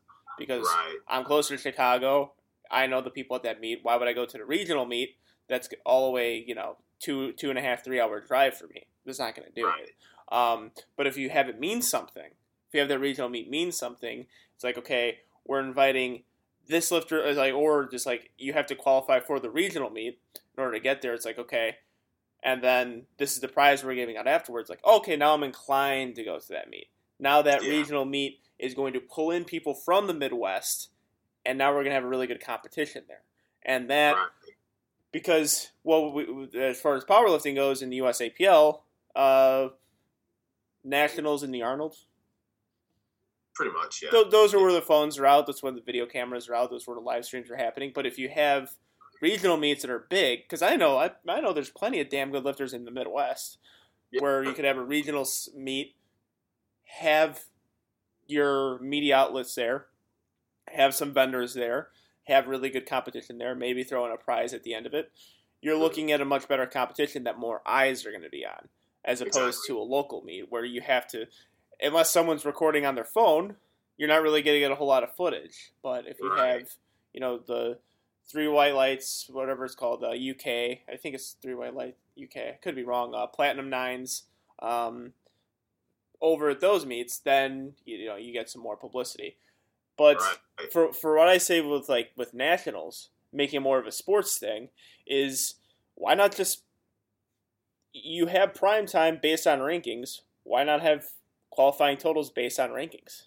because 0.47 0.67
right. 0.67 0.97
I'm 1.09 1.25
closer 1.25 1.57
to 1.57 1.63
Chicago. 1.63 2.33
I 2.71 2.87
know 2.87 3.01
the 3.01 3.11
people 3.11 3.37
at 3.37 3.43
that 3.43 3.61
meet. 3.61 3.81
Why 3.83 3.97
would 3.97 4.09
I 4.09 4.13
go 4.13 4.27
to 4.27 4.39
the 4.39 4.45
regional 4.45 4.87
meet? 4.87 5.17
That's 5.49 5.69
all 5.85 6.07
the 6.07 6.13
way, 6.13 6.43
you 6.47 6.55
know, 6.55 6.77
two 7.01 7.33
two 7.33 7.51
and 7.51 7.59
a 7.59 7.63
half, 7.63 7.85
three 7.85 8.01
hour 8.01 8.21
drive 8.21 8.57
for 8.57 8.67
me. 8.69 8.87
That's 9.05 9.19
not 9.19 9.35
going 9.35 9.49
to 9.49 9.55
do 9.55 9.67
right. 9.67 9.83
it. 9.83 10.35
Um, 10.35 10.71
but 10.97 11.07
if 11.07 11.17
you 11.17 11.29
have 11.31 11.49
it 11.49 11.61
mean 11.61 11.83
something, 11.83 12.25
if 12.25 12.75
you 12.75 12.81
have 12.81 12.89
that 12.89 13.01
regional 13.01 13.29
meet 13.29 13.51
mean 13.51 13.73
something, 13.73 14.27
it's 14.55 14.65
like 14.65 14.79
okay, 14.79 15.19
we're 15.47 15.61
inviting 15.61 16.23
this 16.69 16.91
lifter, 16.91 17.25
uh, 17.25 17.35
like, 17.35 17.55
or 17.55 17.89
just 17.89 18.07
like 18.07 18.31
you 18.39 18.53
have 18.53 18.67
to 18.67 18.75
qualify 18.75 19.21
for 19.21 19.41
the 19.41 19.51
regional 19.51 19.91
meet 19.91 20.19
in 20.57 20.63
order 20.63 20.73
to 20.73 20.81
get 20.81 21.03
there. 21.03 21.13
It's 21.13 21.27
like 21.27 21.39
okay, 21.39 21.77
and 22.43 22.63
then 22.63 23.03
this 23.19 23.35
is 23.35 23.41
the 23.41 23.49
prize 23.49 23.85
we're 23.85 23.95
giving 23.95 24.17
out 24.17 24.27
afterwards. 24.27 24.71
Like 24.71 24.85
okay, 24.87 25.17
now 25.17 25.35
I'm 25.35 25.43
inclined 25.43 26.15
to 26.17 26.25
go 26.25 26.39
to 26.39 26.49
that 26.49 26.71
meet. 26.71 26.89
Now 27.23 27.41
that 27.43 27.63
yeah. 27.63 27.71
regional 27.71 28.05
meet 28.05 28.41
is 28.59 28.75
going 28.75 28.93
to 28.95 29.01
pull 29.01 29.31
in 29.31 29.45
people 29.45 29.75
from 29.75 30.09
the 30.09 30.15
Midwest, 30.15 30.91
and 31.47 31.57
now 31.57 31.71
we're 31.71 31.85
going 31.85 31.91
to 31.91 31.95
have 31.95 32.05
a 32.05 32.09
really 32.09 32.27
good 32.27 32.45
competition 32.45 33.05
there. 33.07 33.23
And 33.65 33.89
that, 33.91 34.17
right. 34.17 34.29
because, 35.13 35.71
well, 35.85 36.13
we, 36.13 36.49
as 36.59 36.81
far 36.81 36.97
as 36.97 37.05
powerlifting 37.05 37.55
goes 37.55 37.81
in 37.81 37.91
the 37.91 38.01
USAPL, 38.01 38.81
uh, 39.15 39.69
Nationals 40.85 41.45
in 41.45 41.53
the 41.53 41.63
Arnold. 41.63 41.95
Pretty 43.55 43.73
much, 43.73 44.03
yeah. 44.03 44.11
Th- 44.11 44.31
those 44.31 44.53
are 44.53 44.59
where 44.59 44.73
the 44.73 44.83
phones 44.83 45.17
are 45.19 45.27
out. 45.27 45.47
That's 45.47 45.63
when 45.63 45.77
the 45.77 45.83
video 45.83 46.07
cameras 46.07 46.49
are 46.49 46.55
out. 46.57 46.71
Those 46.71 46.89
where 46.89 46.97
the 46.97 47.01
live 47.01 47.25
streams 47.25 47.51
are 47.51 47.57
happening. 47.57 47.93
But 47.95 48.07
if 48.07 48.19
you 48.19 48.31
have 48.31 48.71
regional 49.21 49.57
meets 49.57 49.83
that 49.83 49.93
are 49.93 50.07
big, 50.11 50.43
because 50.43 50.63
I 50.63 50.75
know 50.75 50.99
I, 50.99 51.13
I 51.29 51.41
know 51.41 51.53
there's 51.53 51.71
plenty 51.71 52.01
of 52.01 52.09
damn 52.09 52.33
good 52.33 52.45
lifters 52.45 52.73
in 52.73 52.85
the 52.85 52.91
Midwest, 52.91 53.59
yeah. 54.11 54.23
where 54.23 54.43
you 54.43 54.55
could 54.55 54.65
have 54.65 54.79
a 54.79 54.83
regional 54.83 55.25
meet, 55.55 55.95
have 57.01 57.45
your 58.27 58.79
media 58.81 59.17
outlets 59.17 59.55
there, 59.55 59.87
have 60.69 60.95
some 60.95 61.13
vendors 61.13 61.55
there, 61.55 61.89
have 62.25 62.47
really 62.47 62.71
good 62.71 62.87
competition 62.87 63.39
there, 63.39 63.55
maybe 63.55 63.83
throw 63.83 64.07
in 64.07 64.13
a 64.13 64.17
prize 64.17 64.55
at 64.55 64.63
the 64.63 64.75
end 64.75 64.87
of 64.87 64.95
it. 64.95 65.11
You're 65.61 65.79
looking 65.79 66.13
at 66.13 66.21
a 66.21 66.25
much 66.25 66.49
better 66.49 66.67
competition 66.67 67.25
that 67.25 67.39
more 67.39 67.63
eyes 67.67 68.05
are 68.05 68.11
going 68.11 68.23
to 68.23 68.31
be 68.31 68.45
on, 68.45 68.69
as 69.05 69.21
opposed 69.21 69.37
exactly. 69.37 69.69
to 69.69 69.79
a 69.79 69.83
local 69.83 70.23
meet 70.23 70.51
where 70.51 70.65
you 70.65 70.81
have 70.81 71.07
to, 71.09 71.27
unless 71.81 72.11
someone's 72.11 72.45
recording 72.45 72.85
on 72.85 72.95
their 72.95 73.05
phone, 73.05 73.57
you're 73.97 74.09
not 74.09 74.23
really 74.23 74.43
going 74.43 74.57
to 74.57 74.61
get 74.61 74.73
a 74.73 74.77
whole 74.77 74.89
lot 74.89 75.05
of 75.05 75.15
footage. 75.15 75.73
But 75.83 76.07
if 76.07 76.19
you 76.21 76.33
right. 76.33 76.61
have, 76.61 76.69
you 77.13 77.21
know, 77.21 77.39
the 77.39 77.79
three 78.31 78.49
white 78.49 78.75
lights, 78.75 79.29
whatever 79.31 79.65
it's 79.65 79.75
called, 79.75 80.03
uh, 80.03 80.09
UK. 80.11 80.47
I 80.93 80.97
think 81.01 81.15
it's 81.15 81.37
three 81.43 81.55
white 81.55 81.75
light 81.75 81.97
UK. 82.21 82.37
I 82.37 82.59
could 82.63 82.75
be 82.75 82.85
wrong. 82.85 83.15
Uh, 83.15 83.27
platinum 83.27 83.71
nines. 83.71 84.25
Um, 84.61 85.13
over 86.23 86.49
at 86.49 86.61
those 86.61 86.87
meets, 86.87 87.19
then 87.19 87.75
you 87.85 88.07
know 88.07 88.17
you 88.17 88.33
get 88.33 88.49
some 88.49 88.63
more 88.63 88.77
publicity. 88.77 89.37
But 89.99 90.17
Right. 90.19 90.73
for 90.73 90.93
for 90.95 91.17
what 91.17 91.29
I 91.29 91.37
say 91.39 91.61
with 91.61 91.89
like 91.91 92.13
with 92.17 92.33
nationals, 92.33 93.11
making 93.33 93.61
more 93.63 93.79
of 93.79 93.87
a 93.87 93.93
sports 93.93 94.39
thing 94.39 94.71
is 95.07 95.57
why 95.95 96.15
not 96.15 96.35
just 96.35 96.63
you 97.93 98.27
have 98.27 98.55
prime 98.55 98.87
time 98.87 99.19
based 99.23 99.47
on 99.47 99.59
rankings? 99.59 100.21
Why 100.45 100.65
not 100.65 100.81
have 100.81 101.07
qualifying 101.51 101.99
totals 101.99 102.31
based 102.31 102.59
on 102.59 102.71
rankings? 102.71 103.23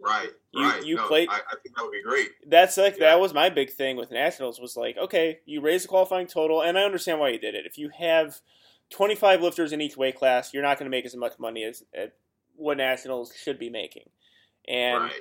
Right. 0.00 0.30
You- 0.52 0.62
right. 0.62 0.84
you 0.86 0.94
no, 0.96 1.06
played- 1.08 1.28
I, 1.28 1.38
I 1.40 1.56
think 1.62 1.76
that 1.76 1.82
would 1.82 1.92
be 1.92 2.02
great. 2.02 2.30
That's 2.46 2.76
like 2.76 2.94
Yeah. 2.94 3.10
that 3.10 3.20
was 3.20 3.34
my 3.34 3.50
big 3.50 3.70
thing 3.70 3.96
with 3.96 4.10
nationals 4.10 4.60
was 4.60 4.76
like 4.76 4.96
okay, 4.96 5.40
you 5.44 5.60
raise 5.60 5.82
the 5.82 5.88
qualifying 5.88 6.26
total, 6.28 6.62
and 6.62 6.78
I 6.78 6.84
understand 6.84 7.18
why 7.20 7.30
you 7.30 7.38
did 7.38 7.54
it. 7.54 7.66
If 7.66 7.76
you 7.78 7.90
have 7.90 8.40
twenty 8.90 9.14
five 9.16 9.42
lifters 9.42 9.72
in 9.72 9.80
each 9.80 9.96
weight 9.96 10.16
class, 10.16 10.54
you're 10.54 10.62
not 10.62 10.78
going 10.78 10.86
to 10.86 10.96
make 10.96 11.04
as 11.04 11.14
much 11.16 11.38
money 11.38 11.64
as 11.64 11.82
what 12.58 12.76
nationals 12.76 13.32
should 13.36 13.58
be 13.58 13.70
making, 13.70 14.10
and 14.66 15.04
right. 15.04 15.12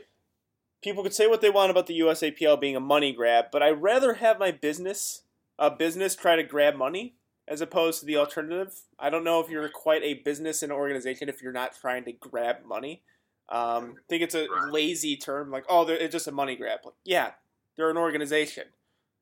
people 0.81 1.03
could 1.03 1.13
say 1.13 1.27
what 1.27 1.41
they 1.41 1.49
want 1.49 1.71
about 1.71 1.87
the 1.87 1.99
USAPL 1.99 2.59
being 2.59 2.75
a 2.75 2.81
money 2.81 3.13
grab, 3.13 3.45
but 3.51 3.63
I'd 3.63 3.81
rather 3.81 4.15
have 4.15 4.39
my 4.39 4.51
business, 4.51 5.23
a 5.57 5.71
business, 5.71 6.15
try 6.15 6.35
to 6.35 6.43
grab 6.43 6.75
money 6.75 7.15
as 7.47 7.61
opposed 7.61 8.01
to 8.01 8.05
the 8.05 8.17
alternative. 8.17 8.81
I 8.99 9.09
don't 9.09 9.23
know 9.23 9.39
if 9.39 9.49
you're 9.49 9.69
quite 9.69 10.03
a 10.03 10.15
business 10.15 10.61
and 10.61 10.71
organization 10.71 11.29
if 11.29 11.41
you're 11.41 11.53
not 11.53 11.75
trying 11.79 12.03
to 12.05 12.11
grab 12.11 12.57
money. 12.65 13.03
Um, 13.49 13.95
I 13.97 14.01
think 14.09 14.23
it's 14.23 14.35
a 14.35 14.47
Right. 14.49 14.73
lazy 14.73 15.15
term, 15.15 15.51
like 15.51 15.65
oh, 15.69 15.87
it's 15.87 16.11
just 16.11 16.27
a 16.27 16.31
money 16.33 16.55
grab. 16.57 16.81
Like, 16.83 16.95
yeah, 17.05 17.31
they're 17.75 17.89
an 17.89 17.97
organization. 17.97 18.65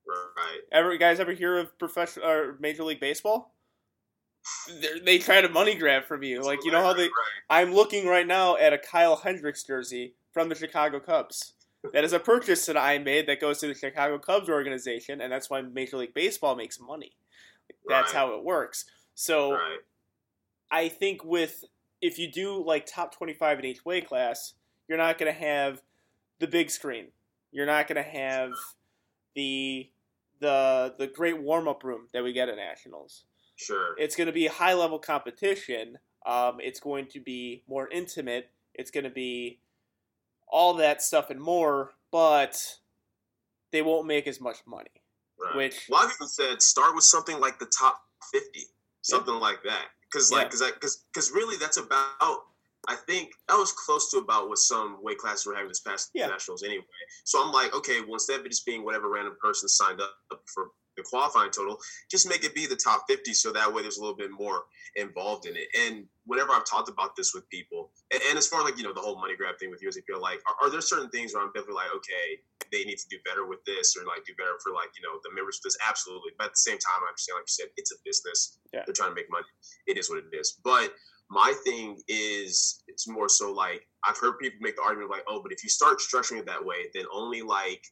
Right. 0.07 0.61
Ever 0.71 0.97
guys 0.97 1.19
ever 1.19 1.33
hear 1.33 1.57
of 1.57 1.77
professional 1.77 2.27
or 2.27 2.57
Major 2.59 2.83
League 2.83 2.99
Baseball? 2.99 3.54
They're, 5.03 5.19
try 5.19 5.41
to 5.41 5.49
money 5.49 5.75
grab 5.75 6.05
from 6.05 6.23
you, 6.23 6.41
like 6.41 6.63
you 6.63 6.71
know 6.71 6.81
how 6.81 6.93
they. 6.93 7.09
I'm 7.49 7.73
looking 7.73 8.07
right 8.07 8.27
now 8.27 8.57
at 8.57 8.73
a 8.73 8.77
Kyle 8.77 9.15
Hendricks 9.15 9.63
jersey 9.63 10.13
from 10.33 10.49
the 10.49 10.55
Chicago 10.55 10.99
Cubs. 10.99 11.53
That 11.93 12.03
is 12.03 12.13
a 12.13 12.19
purchase 12.19 12.65
that 12.65 12.77
I 12.77 12.97
made 12.97 13.27
that 13.27 13.39
goes 13.39 13.59
to 13.59 13.67
the 13.67 13.73
Chicago 13.75 14.17
Cubs 14.17 14.49
organization, 14.49 15.21
and 15.21 15.31
that's 15.31 15.49
why 15.49 15.61
Major 15.61 15.97
League 15.97 16.13
Baseball 16.13 16.55
makes 16.55 16.79
money. 16.79 17.11
That's 17.87 18.13
Right. 18.13 18.19
how 18.19 18.33
it 18.35 18.43
works. 18.43 18.85
So 19.13 19.53
Right. 19.53 19.79
I 20.71 20.89
think 20.89 21.23
with 21.23 21.63
if 22.01 22.19
you 22.19 22.31
do 22.31 22.63
like 22.63 22.85
top 22.85 23.15
25 23.15 23.59
in 23.59 23.65
each 23.65 23.85
weight 23.85 24.07
class, 24.07 24.53
you're 24.87 24.97
not 24.97 25.17
going 25.17 25.31
to 25.31 25.39
have 25.39 25.81
the 26.39 26.47
big 26.47 26.69
screen. 26.69 27.07
You're 27.51 27.65
not 27.65 27.87
going 27.87 28.03
to 28.03 28.09
have 28.09 28.51
the 29.35 29.89
the 30.39 30.95
the 30.99 31.07
great 31.07 31.39
warm 31.41 31.67
up 31.67 31.83
room 31.83 32.07
that 32.13 32.23
we 32.23 32.33
get 32.33 32.49
at 32.49 32.57
nationals 32.57 33.23
Sure. 33.55 33.95
it's 33.97 34.15
going 34.15 34.27
to 34.27 34.33
be 34.33 34.47
high 34.47 34.73
level 34.73 34.99
competition. 34.99 35.97
Um, 36.25 36.57
it's 36.59 36.79
going 36.79 37.07
to 37.07 37.19
be 37.19 37.63
more 37.67 37.87
intimate. 37.89 38.49
It's 38.73 38.91
going 38.91 39.03
to 39.03 39.09
be 39.09 39.59
all 40.47 40.73
that 40.75 41.01
stuff 41.01 41.29
and 41.29 41.39
more, 41.39 41.93
but 42.11 42.57
they 43.71 43.81
won't 43.81 44.07
make 44.07 44.27
as 44.27 44.41
much 44.41 44.57
money. 44.65 44.89
Right. 45.39 45.55
Which 45.55 45.87
Well, 45.89 46.01
I've 46.03 46.11
even 46.15 46.27
said 46.27 46.61
start 46.61 46.95
with 46.95 47.03
something 47.03 47.39
like 47.39 47.59
the 47.59 47.65
top 47.77 47.99
fifty, 48.31 48.63
something 49.01 49.33
like 49.35 49.59
that, 49.65 49.85
because 50.11 50.31
like 50.31 50.51
because 50.51 50.71
because 50.71 51.03
because 51.13 51.31
really 51.31 51.57
that's 51.57 51.77
about. 51.77 52.39
I 52.87 52.95
think 53.07 53.31
that 53.49 53.55
was 53.57 53.71
close 53.71 54.11
to 54.11 54.17
about 54.19 54.47
what 54.47 54.59
some 54.59 54.99
weight 55.01 55.17
classes 55.17 55.45
were 55.47 55.55
having 55.55 55.69
this 55.69 55.79
past 55.79 56.11
Yeah. 56.13 56.27
nationals 56.27 56.61
anyway. 56.61 56.85
So 57.23 57.43
I'm 57.43 57.51
like, 57.51 57.73
okay, 57.75 58.01
well 58.01 58.13
instead 58.13 58.39
of 58.39 58.45
it 58.45 58.49
just 58.49 58.65
being 58.65 58.85
whatever 58.85 59.09
random 59.09 59.35
person 59.41 59.67
signed 59.67 59.99
up 60.01 60.13
for 60.53 60.67
the 60.97 61.03
qualifying 61.03 61.51
total, 61.51 61.77
just 62.09 62.27
make 62.27 62.43
it 62.43 62.55
be 62.55 62.65
the 62.65 62.75
top 62.75 63.05
50 63.09 63.33
so 63.33 63.51
that 63.51 63.71
way 63.71 63.81
there's 63.81 63.97
a 63.97 64.01
little 64.01 64.15
bit 64.15 64.31
more 64.31 64.63
involved 64.95 65.45
in 65.45 65.55
it. 65.55 65.67
And 65.85 66.05
whenever 66.25 66.51
I've 66.51 66.65
talked 66.65 66.89
about 66.89 67.15
this 67.15 67.33
with 67.33 67.47
people, 67.49 67.91
and, 68.11 68.21
and 68.29 68.37
as 68.37 68.47
far 68.47 68.61
as 68.61 68.65
like, 68.65 68.77
you 68.77 68.83
know, 68.83 68.93
the 68.93 69.01
whole 69.01 69.19
money 69.19 69.35
grab 69.35 69.55
thing 69.59 69.69
with 69.69 69.81
USAPL, 69.81 70.21
like, 70.21 70.39
are, 70.47 70.67
are 70.67 70.71
there 70.71 70.81
certain 70.81 71.09
things 71.09 71.33
where 71.33 71.43
I'm 71.43 71.51
definitely 71.53 71.75
like, 71.75 71.93
okay, 71.95 72.39
they 72.71 72.83
need 72.83 72.97
to 72.97 73.07
do 73.09 73.17
better 73.25 73.45
with 73.45 73.63
this 73.65 73.95
or 73.95 74.05
like 74.05 74.25
do 74.25 74.33
better 74.37 74.57
for 74.63 74.73
like, 74.73 74.89
you 74.97 75.03
know, 75.03 75.19
the 75.23 75.33
members 75.35 75.57
of 75.57 75.63
this? 75.63 75.77
Absolutely. 75.87 76.31
But 76.37 76.47
at 76.47 76.53
the 76.53 76.65
same 76.65 76.79
time, 76.79 77.03
I 77.03 77.09
understand, 77.09 77.37
like 77.37 77.47
you 77.47 77.55
said, 77.55 77.69
it's 77.77 77.91
a 77.91 77.99
business. 78.03 78.57
Yeah. 78.73 78.81
They're 78.85 78.95
trying 78.95 79.11
to 79.11 79.15
make 79.15 79.29
money. 79.29 79.45
It 79.87 79.97
is 79.97 80.09
what 80.09 80.19
it 80.19 80.31
is. 80.33 80.57
But 80.63 80.93
my 81.29 81.53
thing 81.63 82.01
is, 82.07 82.83
it's 82.87 83.07
more 83.07 83.29
so 83.29 83.51
like, 83.51 83.87
I've 84.03 84.17
heard 84.17 84.37
people 84.39 84.59
make 84.61 84.75
the 84.75 84.83
argument 84.83 85.11
like, 85.11 85.23
oh, 85.27 85.41
but 85.41 85.51
if 85.51 85.63
you 85.63 85.69
start 85.69 85.99
structuring 85.99 86.39
it 86.39 86.45
that 86.45 86.63
way, 86.63 86.89
then 86.93 87.05
only 87.11 87.41
like, 87.41 87.83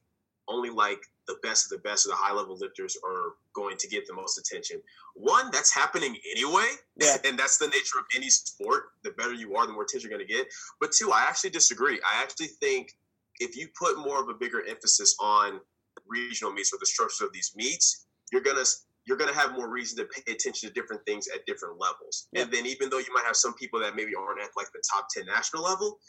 only 0.48 0.70
like 0.70 1.02
the 1.28 1.38
best 1.42 1.66
of 1.66 1.70
the 1.70 1.88
best 1.88 2.06
of 2.06 2.12
the 2.12 2.18
high 2.18 2.34
level 2.34 2.58
lifters 2.58 2.98
are 3.06 3.34
going 3.54 3.78
to 3.78 3.88
get 3.88 4.06
the 4.08 4.14
most 4.14 4.38
attention. 4.38 4.82
One, 5.16 5.50
that's 5.52 5.74
happening 5.74 6.16
anyway. 6.32 6.68
Yeah. 7.00 7.18
and 7.26 7.38
that's 7.38 7.58
the 7.58 7.68
nature 7.68 8.00
of 8.00 8.06
any 8.16 8.30
sport. 8.30 8.84
The 9.04 9.12
better 9.12 9.34
you 9.34 9.56
are, 9.56 9.66
the 9.66 9.74
more 9.74 9.84
attention 9.84 10.10
you're 10.10 10.18
going 10.18 10.28
to 10.28 10.34
get. 10.34 10.48
But 10.82 10.92
two, 10.92 11.12
I 11.12 11.22
actually 11.22 11.52
disagree. 11.52 12.00
I 12.06 12.22
actually 12.22 12.48
think 12.48 12.94
if 13.40 13.56
you 13.56 13.70
put 13.78 13.98
more 13.98 14.22
of 14.22 14.30
a 14.30 14.34
bigger 14.34 14.64
emphasis 14.68 15.16
on 15.20 15.60
regional 16.08 16.52
meets 16.52 16.74
or 16.74 16.78
the 16.80 16.86
structures 16.86 17.22
of 17.22 17.34
these 17.34 17.54
meets, 17.56 18.06
you're 18.32 18.42
gonna 18.42 18.64
you're 19.06 19.18
gonna 19.18 19.34
have 19.34 19.54
more 19.54 19.70
reason 19.70 19.98
to 19.98 20.06
pay 20.06 20.32
attention 20.32 20.70
to 20.70 20.74
different 20.74 21.06
things 21.06 21.28
at 21.34 21.46
different 21.46 21.80
levels. 21.80 22.28
Yeah. 22.32 22.44
And 22.44 22.52
then 22.52 22.66
even 22.66 22.90
though 22.90 23.00
you 23.00 23.14
might 23.14 23.26
have 23.26 23.36
some 23.36 23.54
people 23.56 23.80
that 23.82 23.96
maybe 23.96 24.14
aren't 24.16 24.42
at 24.42 24.50
like 24.56 24.68
the 24.74 24.84
top 24.92 25.08
ten 25.10 25.26
national 25.26 25.64
level, 25.64 26.00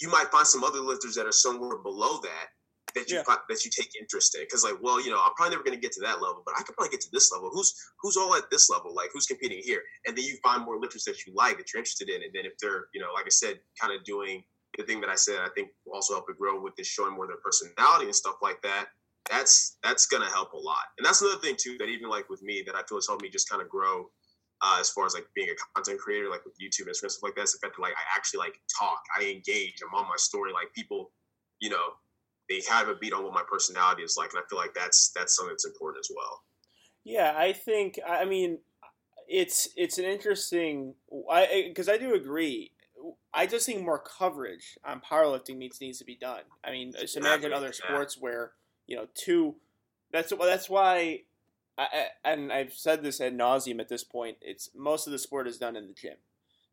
you 0.00 0.10
might 0.10 0.26
find 0.26 0.46
some 0.46 0.64
other 0.64 0.80
lifters 0.80 1.14
that 1.14 1.26
are 1.26 1.32
somewhere 1.32 1.78
below 1.78 2.20
that 2.22 2.48
that 2.94 3.10
you 3.10 3.16
Yeah. 3.16 3.36
that 3.48 3.64
you 3.64 3.70
take 3.70 3.94
interest 4.00 4.34
in. 4.34 4.42
Because 4.42 4.64
like, 4.64 4.80
well, 4.80 5.00
you 5.00 5.10
know, 5.10 5.20
I'm 5.20 5.34
probably 5.34 5.52
never 5.54 5.64
gonna 5.64 5.76
get 5.76 5.92
to 5.92 6.00
that 6.00 6.20
level, 6.22 6.42
but 6.44 6.54
I 6.56 6.62
could 6.62 6.74
probably 6.76 6.90
get 6.90 7.00
to 7.02 7.10
this 7.12 7.30
level. 7.32 7.50
Who's 7.50 7.74
who's 8.00 8.16
all 8.16 8.34
at 8.34 8.50
this 8.50 8.70
level? 8.70 8.94
Like 8.94 9.10
who's 9.12 9.26
competing 9.26 9.60
here? 9.62 9.82
And 10.06 10.16
then 10.16 10.24
you 10.24 10.36
find 10.42 10.64
more 10.64 10.78
lifters 10.78 11.04
that 11.04 11.26
you 11.26 11.34
like 11.34 11.58
that 11.58 11.72
you're 11.72 11.80
interested 11.80 12.08
in. 12.08 12.22
And 12.22 12.32
then 12.32 12.46
if 12.46 12.56
they're, 12.58 12.88
you 12.94 13.00
know, 13.00 13.12
like 13.14 13.26
I 13.26 13.30
said, 13.30 13.60
kind 13.80 13.92
of 13.92 14.04
doing 14.04 14.44
the 14.78 14.84
thing 14.84 15.00
that 15.00 15.10
I 15.10 15.14
said, 15.16 15.40
I 15.40 15.48
think 15.54 15.70
will 15.84 15.94
also 15.94 16.14
help 16.14 16.30
it 16.30 16.38
grow 16.38 16.60
with 16.60 16.76
this 16.76 16.86
showing 16.86 17.14
more 17.14 17.26
their 17.26 17.38
personality 17.38 18.06
and 18.06 18.14
stuff 18.14 18.36
like 18.42 18.60
that. 18.62 18.88
That's 19.30 19.76
that's 19.82 20.06
gonna 20.06 20.30
help 20.30 20.52
a 20.52 20.58
lot. 20.58 20.86
And 20.98 21.04
that's 21.04 21.20
another 21.20 21.40
thing 21.40 21.56
too 21.58 21.76
that 21.78 21.88
even 21.88 22.08
like 22.08 22.28
with 22.30 22.42
me 22.42 22.62
that 22.66 22.74
I 22.74 22.82
feel 22.88 22.98
has 22.98 23.06
helped 23.06 23.22
me 23.22 23.28
just 23.28 23.48
kind 23.48 23.60
of 23.60 23.68
grow 23.68 24.10
uh, 24.62 24.78
as 24.80 24.88
far 24.88 25.04
as 25.04 25.14
like 25.14 25.26
being 25.34 25.50
a 25.50 25.54
content 25.74 26.00
creator, 26.00 26.30
like 26.30 26.44
with 26.44 26.54
YouTube 26.58 26.86
and 26.86 26.96
stuff 26.96 27.12
like 27.22 27.34
that. 27.34 27.42
It's 27.42 27.52
the 27.52 27.58
fact 27.58 27.76
that 27.76 27.82
like 27.82 27.92
I 27.92 28.16
actually 28.16 28.38
like 28.38 28.54
talk, 28.78 29.02
I 29.18 29.24
engage, 29.24 29.82
I'm 29.82 29.94
on 29.94 30.04
my 30.08 30.16
story. 30.16 30.52
Like 30.52 30.72
people, 30.74 31.12
you 31.60 31.68
know, 31.70 31.94
they 32.48 32.62
have 32.68 32.88
a 32.88 32.94
beat 32.94 33.12
on 33.12 33.24
what 33.24 33.32
my 33.32 33.42
personality 33.50 34.02
is 34.02 34.16
like, 34.16 34.30
and 34.32 34.42
I 34.42 34.48
feel 34.48 34.58
like 34.58 34.74
that's 34.74 35.10
that's 35.14 35.36
something 35.36 35.52
that's 35.52 35.66
important 35.66 36.00
as 36.00 36.10
well. 36.14 36.42
Yeah, 37.04 37.34
I 37.36 37.52
think. 37.52 37.98
I 38.06 38.24
mean, 38.24 38.58
it's 39.28 39.68
it's 39.76 39.98
an 39.98 40.04
interesting. 40.04 40.94
I 41.30 41.64
because 41.68 41.88
I 41.88 41.98
do 41.98 42.14
agree. 42.14 42.72
I 43.32 43.46
just 43.46 43.66
think 43.66 43.84
more 43.84 43.98
coverage 43.98 44.78
on 44.84 45.00
powerlifting 45.00 45.58
meets 45.58 45.80
needs 45.80 45.98
to 45.98 46.04
be 46.04 46.16
done. 46.16 46.42
I 46.64 46.70
mean, 46.70 46.92
just 46.98 47.16
imagine 47.16 47.52
other 47.52 47.72
sports 47.72 48.16
where 48.18 48.52
you 48.86 48.96
know 48.96 49.06
two. 49.14 49.56
That's 50.12 50.32
that's 50.38 50.70
why. 50.70 51.22
I, 51.78 52.06
and 52.24 52.50
I've 52.50 52.72
said 52.72 53.02
this 53.02 53.20
ad 53.20 53.36
nauseum 53.36 53.80
at 53.80 53.90
this 53.90 54.02
point. 54.02 54.38
It's 54.40 54.70
most 54.74 55.06
of 55.06 55.12
the 55.12 55.18
sport 55.18 55.46
is 55.46 55.58
done 55.58 55.76
in 55.76 55.86
the 55.86 55.92
gym, 55.92 56.16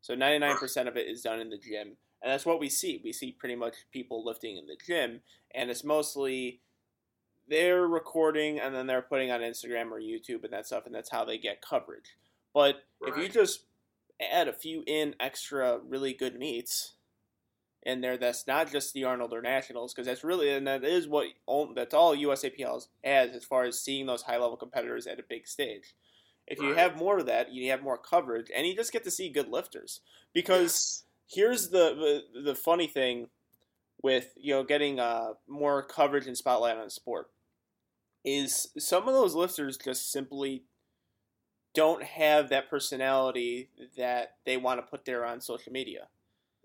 so 0.00 0.14
ninety 0.14 0.38
nine 0.38 0.56
percent 0.56 0.88
of 0.88 0.96
it 0.96 1.06
is 1.06 1.20
done 1.20 1.40
in 1.40 1.50
the 1.50 1.58
gym, 1.58 1.98
and 2.24 2.32
that's 2.32 2.46
what 2.46 2.58
we 2.58 2.70
see. 2.70 3.02
We 3.04 3.12
see 3.12 3.32
pretty 3.32 3.54
much 3.54 3.74
people 3.92 4.24
lifting 4.24 4.56
in 4.56 4.66
the 4.66 4.78
gym, 4.84 5.20
and 5.54 5.70
it's 5.70 5.84
mostly 5.84 6.62
they're 7.46 7.86
recording 7.86 8.58
and 8.58 8.74
then 8.74 8.86
they're 8.86 9.02
putting 9.02 9.30
on 9.30 9.42
Instagram 9.42 9.90
or 9.90 10.00
YouTube 10.00 10.42
and 10.42 10.52
that 10.54 10.66
stuff, 10.66 10.86
and 10.86 10.94
that's 10.94 11.10
how 11.10 11.26
they 11.26 11.36
get 11.36 11.60
coverage. 11.60 12.16
But 12.54 12.76
if 13.02 13.18
you 13.18 13.28
just 13.28 13.66
add 14.32 14.48
a 14.48 14.54
few 14.54 14.82
in 14.86 15.14
extra 15.20 15.80
really 15.86 16.14
good 16.14 16.38
meets 16.38 16.94
in 17.82 18.00
there, 18.00 18.16
that's 18.16 18.46
not 18.46 18.72
just 18.72 18.94
the 18.94 19.04
Arnold 19.04 19.34
or 19.34 19.42
Nationals, 19.42 19.92
because 19.92 20.06
that's 20.06 20.24
really 20.24 20.50
and 20.50 20.66
that 20.66 20.82
is 20.82 21.06
what 21.06 21.26
that's 21.74 21.92
all 21.92 22.16
USAPL 22.16 22.86
has 23.04 23.30
as 23.36 23.44
far 23.44 23.64
as 23.64 23.78
seeing 23.78 24.06
those 24.06 24.22
high 24.22 24.38
level 24.38 24.56
competitors 24.56 25.06
at 25.06 25.20
a 25.20 25.24
big 25.28 25.46
stage. 25.46 25.94
If 26.46 26.58
you 26.58 26.68
Right. 26.68 26.78
have 26.78 26.96
more 26.96 27.18
of 27.18 27.26
that, 27.26 27.52
you 27.52 27.70
have 27.70 27.82
more 27.82 27.98
coverage, 27.98 28.50
and 28.54 28.66
you 28.66 28.74
just 28.74 28.92
get 28.92 29.04
to 29.04 29.10
see 29.10 29.28
good 29.28 29.48
lifters. 29.48 30.00
Because 30.32 31.04
here's 31.26 31.68
the, 31.68 32.22
the 32.34 32.40
the 32.42 32.54
funny 32.54 32.86
thing 32.86 33.28
with 34.02 34.34
you 34.36 34.54
know 34.54 34.62
getting 34.62 35.00
uh, 35.00 35.32
more 35.48 35.82
coverage 35.82 36.26
and 36.26 36.36
spotlight 36.36 36.76
on 36.76 36.90
sport 36.90 37.30
is 38.24 38.68
some 38.78 39.06
of 39.08 39.14
those 39.14 39.34
lifters 39.34 39.76
just 39.76 40.10
simply 40.10 40.64
don't 41.74 42.02
have 42.02 42.48
that 42.48 42.70
personality 42.70 43.68
that 43.96 44.36
they 44.46 44.56
want 44.56 44.78
to 44.78 44.86
put 44.86 45.04
there 45.04 45.24
on 45.26 45.40
social 45.40 45.72
media. 45.72 46.06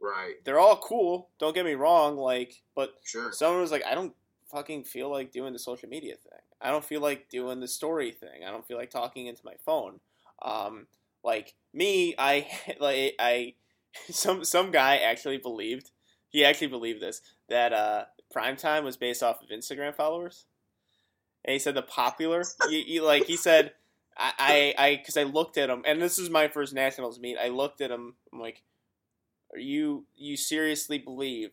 right, 0.01 0.35
They're 0.45 0.59
all 0.59 0.77
cool, 0.77 1.29
don't 1.39 1.55
get 1.55 1.65
me 1.65 1.73
wrong, 1.73 2.17
like 2.17 2.61
but 2.75 2.93
sure, 3.03 3.31
someone 3.31 3.61
was 3.61 3.71
like, 3.71 3.85
I 3.85 3.95
don't 3.95 4.13
fucking 4.51 4.83
feel 4.83 5.09
like 5.09 5.31
doing 5.31 5.53
the 5.53 5.59
social 5.59 5.89
media 5.89 6.15
thing. 6.15 6.39
I 6.61 6.71
don't 6.71 6.83
feel 6.83 7.01
like 7.01 7.29
doing 7.29 7.59
the 7.59 7.67
story 7.67 8.11
thing. 8.11 8.43
I 8.45 8.51
don't 8.51 8.67
feel 8.67 8.77
like 8.77 8.89
talking 8.89 9.27
into 9.27 9.41
my 9.45 9.55
phone. 9.65 9.99
Um, 10.41 10.87
like 11.23 11.55
me, 11.73 12.15
I 12.17 12.47
like 12.79 13.15
I 13.19 13.53
some 14.09 14.43
some 14.43 14.71
guy 14.71 14.97
actually 14.97 15.37
believed 15.37 15.91
he 16.29 16.45
actually 16.45 16.67
believed 16.67 17.01
this 17.01 17.21
that 17.49 17.73
uh, 17.73 18.05
prime 18.31 18.55
time 18.55 18.83
was 18.83 18.97
based 18.97 19.23
off 19.23 19.41
of 19.41 19.49
Instagram 19.49 19.95
followers. 19.95 20.45
and 21.43 21.53
he 21.53 21.59
said 21.59 21.75
the 21.75 21.81
popular. 21.81 22.43
like 23.01 23.25
he 23.25 23.35
said, 23.35 23.73
I 24.17 24.73
I 24.77 24.95
because 24.97 25.17
I, 25.17 25.21
I 25.21 25.25
looked 25.25 25.57
at 25.57 25.69
him, 25.69 25.83
and 25.85 26.01
this 26.01 26.19
is 26.19 26.29
my 26.29 26.47
first 26.47 26.73
nationals 26.73 27.19
meet. 27.19 27.37
I 27.37 27.49
looked 27.49 27.81
at 27.81 27.91
him. 27.91 28.15
I'm 28.31 28.39
like, 28.39 28.63
are 29.53 29.59
you 29.59 30.05
you 30.15 30.37
seriously 30.37 30.99
believe 30.99 31.51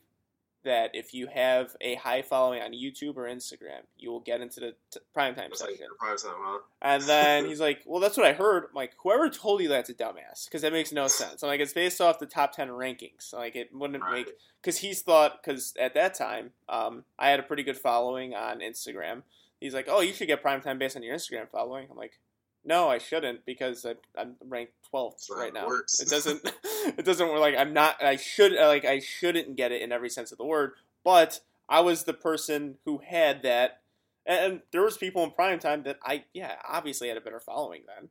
that 0.67 0.91
if 0.95 1.13
you 1.15 1.27
have 1.27 1.75
a 1.81 1.95
high 1.97 2.23
following 2.23 2.63
on 2.63 2.73
YouTube 2.73 3.17
or 3.17 3.25
Instagram, 3.25 3.81
you 3.99 4.11
will 4.11 4.21
get 4.21 4.41
into 4.41 4.61
the 4.61 4.75
t- 4.93 5.01
primetime 5.17 5.55
section. 5.57 5.87
Like 5.91 5.99
prime 5.99 6.17
time, 6.17 6.33
huh? 6.37 6.59
And 6.83 7.03
then 7.03 7.45
he's 7.49 7.59
like, 7.61 7.81
"Well, 7.87 8.01
that's 8.01 8.17
what 8.17 8.27
I 8.27 8.35
heard." 8.35 8.65
I'm 8.65 8.75
like, 8.75 8.93
whoever 9.03 9.29
told 9.31 9.63
you 9.63 9.69
that's 9.69 9.89
a 9.91 9.95
dumbass 9.95 10.45
because 10.45 10.63
that 10.63 10.73
makes 10.73 10.93
no 10.93 11.09
sense. 11.09 11.43
I'm 11.43 11.49
like, 11.49 11.61
it's 11.61 11.73
based 11.73 12.01
off 12.01 12.19
the 12.19 12.27
top 12.27 12.53
ten 12.53 12.69
rankings. 12.69 13.33
Like, 13.33 13.57
it 13.57 13.75
wouldn't 13.75 14.03
Right. 14.03 14.27
make 14.27 14.35
because 14.63 14.79
he's 14.79 15.03
thought 15.03 15.43
because 15.43 15.75
at 15.81 15.95
that 15.95 16.15
time, 16.15 16.51
um, 16.69 17.05
I 17.19 17.31
had 17.31 17.41
a 17.41 17.45
pretty 17.45 17.63
good 17.63 17.79
following 17.79 18.35
on 18.35 18.61
Instagram. 18.61 19.23
He's 19.61 19.73
like, 19.75 19.87
"Oh, 19.89 20.01
you 20.01 20.13
should 20.13 20.29
get 20.29 20.43
primetime 20.45 20.79
based 20.79 20.97
on 20.97 21.03
your 21.03 21.17
Instagram 21.17 21.49
following." 21.51 21.89
I'm 21.91 21.97
like, 21.97 22.19
"No, 22.67 22.89
I 22.89 22.99
shouldn't 22.99 23.47
because 23.47 23.87
I, 23.87 23.95
I'm 24.21 24.37
ranked 24.45 24.73
12th 24.93 25.31
right 25.31 25.53
now. 25.55 25.67
works. 25.67 26.01
It 26.01 26.09
doesn't. 26.11 26.43
it 26.99 27.05
doesn't 27.05 27.29
work. 27.29 27.41
Like 27.41 27.57
I'm 27.57 27.73
not. 27.73 28.03
I 28.03 28.17
should. 28.17 28.53
Like 28.53 28.85
I 28.85 28.99
shouldn't 28.99 29.57
get 29.57 29.73
it 29.73 29.81
in 29.83 29.93
every 29.93 30.11
sense 30.11 30.33
of 30.33 30.39
the 30.39 30.45
word. 30.45 30.73
But 31.05 31.41
I 31.69 31.81
was 31.81 32.05
the 32.05 32.13
person 32.15 32.79
who 32.85 32.99
had 32.99 33.43
that, 33.43 33.81
and 34.27 34.63
there 34.73 34.83
was 34.83 34.97
people 34.99 35.23
in 35.25 35.31
prime 35.31 35.59
time 35.59 35.83
that 35.85 35.99
I 36.05 36.25
yeah 36.35 36.57
obviously 36.69 37.09
had 37.09 37.17
a 37.17 37.21
better 37.23 37.41
following 37.41 37.83
then. 37.87 38.11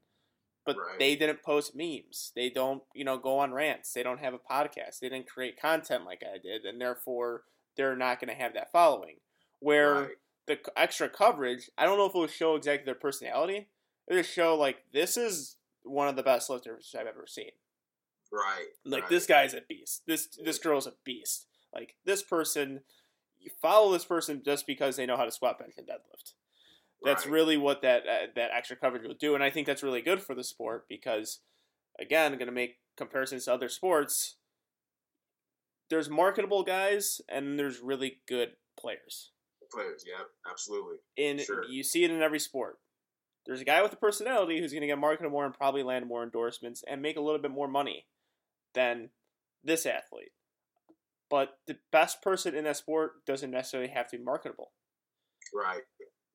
But 0.66 0.78
Right. 0.78 0.98
they 0.98 1.16
didn't 1.16 1.44
post 1.44 1.76
memes. 1.76 2.32
They 2.36 2.50
don't, 2.50 2.82
you 2.96 3.04
know, 3.06 3.20
go 3.20 3.38
on 3.38 3.54
rants. 3.54 3.94
They 3.94 4.02
don't 4.02 4.20
have 4.20 4.34
a 4.34 4.40
podcast. 4.40 4.98
They 5.00 5.10
didn't 5.10 5.28
create 5.30 5.62
content 5.62 6.06
like 6.06 6.24
I 6.24 6.40
did, 6.40 6.66
and 6.66 6.82
therefore 6.82 7.44
they're 7.78 7.96
not 7.96 8.20
going 8.20 8.30
to 8.36 8.42
have 8.42 8.56
that 8.56 8.72
following. 8.72 9.18
Where 9.60 9.94
Right. 9.94 10.10
the 10.48 10.60
extra 10.76 11.08
coverage, 11.08 11.70
I 11.78 11.86
don't 11.86 12.00
know 12.00 12.08
if 12.08 12.16
it 12.16 12.18
will 12.18 12.26
show 12.28 12.56
exactly 12.56 12.86
their 12.86 12.96
personality. 12.96 13.68
It'll 14.08 14.24
show 14.24 14.56
like 14.56 14.84
this 14.94 15.18
is 15.18 15.58
one 15.84 16.08
of 16.08 16.16
the 16.16 16.24
best 16.24 16.50
lifters 16.50 16.96
I've 16.98 17.08
ever 17.08 17.26
seen. 17.28 17.52
Right. 18.32 18.68
Like 18.84 19.04
right. 19.04 19.10
this 19.10 19.26
guy's 19.26 19.54
a 19.54 19.62
beast. 19.68 20.04
This 20.08 20.28
this 20.44 20.60
girl's 20.60 20.88
a 20.88 20.94
beast. 21.04 21.48
Like 21.74 21.96
this 22.06 22.22
person, 22.24 22.82
you 23.40 23.52
follow 23.62 23.92
this 23.92 24.06
person 24.06 24.42
just 24.44 24.66
because 24.68 24.96
they 24.96 25.06
know 25.06 25.18
how 25.18 25.26
to 25.26 25.32
squat, 25.32 25.60
bench, 25.60 25.74
and 25.78 25.88
deadlift. 25.88 26.34
That's 27.04 27.26
Right. 27.26 27.34
really 27.34 27.58
what 27.58 27.82
that 27.82 28.04
uh, 28.08 28.28
that 28.36 28.52
extra 28.54 28.76
coverage 28.76 29.04
will 29.08 29.14
do, 29.14 29.36
and 29.36 29.44
I 29.44 29.50
think 29.50 29.68
that's 29.68 29.84
really 29.84 30.02
good 30.02 30.22
for 30.22 30.34
the 30.34 30.44
sport 30.44 30.86
because, 30.90 31.40
again, 32.00 32.32
going 32.34 32.48
to 32.48 32.52
make 32.52 32.78
comparisons 32.98 33.46
to 33.46 33.54
other 33.54 33.70
sports. 33.70 34.36
There's 35.90 36.10
marketable 36.10 36.64
guys 36.64 37.22
and 37.30 37.60
there's 37.60 37.80
really 37.80 38.22
good 38.28 38.54
players. 38.80 39.32
players. 39.72 40.04
Yeah, 40.08 40.24
absolutely. 40.50 40.98
And 41.18 41.40
Sure. 41.42 41.64
you 41.68 41.84
see 41.84 42.04
it 42.04 42.10
in 42.12 42.22
every 42.22 42.40
sport. 42.40 42.80
There's 43.46 43.62
a 43.62 43.66
guy 43.66 43.82
with 43.82 43.94
a 43.94 43.98
personality 43.98 44.60
who's 44.60 44.72
going 44.72 44.82
to 44.82 44.88
get 44.88 44.98
marketed 44.98 45.32
more 45.32 45.46
and 45.46 45.54
probably 45.54 45.84
land 45.84 46.08
more 46.08 46.24
endorsements 46.24 46.84
and 46.88 47.02
make 47.02 47.18
a 47.18 47.22
little 47.22 47.42
bit 47.42 47.52
more 47.52 47.68
money 47.68 48.08
than 48.74 49.10
this 49.64 49.86
athlete. 49.86 50.32
But 51.30 51.58
the 51.68 51.78
best 51.92 52.22
person 52.22 52.56
in 52.56 52.64
that 52.66 52.78
sport 52.78 53.26
doesn't 53.26 53.52
necessarily 53.52 53.90
have 53.90 54.10
to 54.10 54.18
be 54.18 54.24
marketable. 54.24 54.72
Right. 55.54 55.82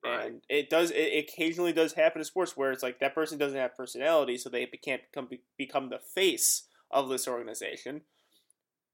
Right. 0.04 0.26
And 0.26 0.42
it 0.48 0.70
does. 0.70 0.90
It 0.90 1.28
occasionally 1.28 1.72
does 1.72 1.92
happen 1.92 2.20
in 2.20 2.24
sports 2.24 2.56
where 2.56 2.72
it's 2.72 2.82
like 2.82 3.00
that 3.00 3.14
person 3.14 3.38
doesn't 3.38 3.58
have 3.58 3.76
personality, 3.76 4.38
so 4.38 4.48
they 4.48 4.66
can't 4.66 5.02
become 5.12 5.28
become 5.58 5.90
the 5.90 5.98
face 5.98 6.66
of 6.90 7.08
this 7.08 7.28
organization. 7.28 8.02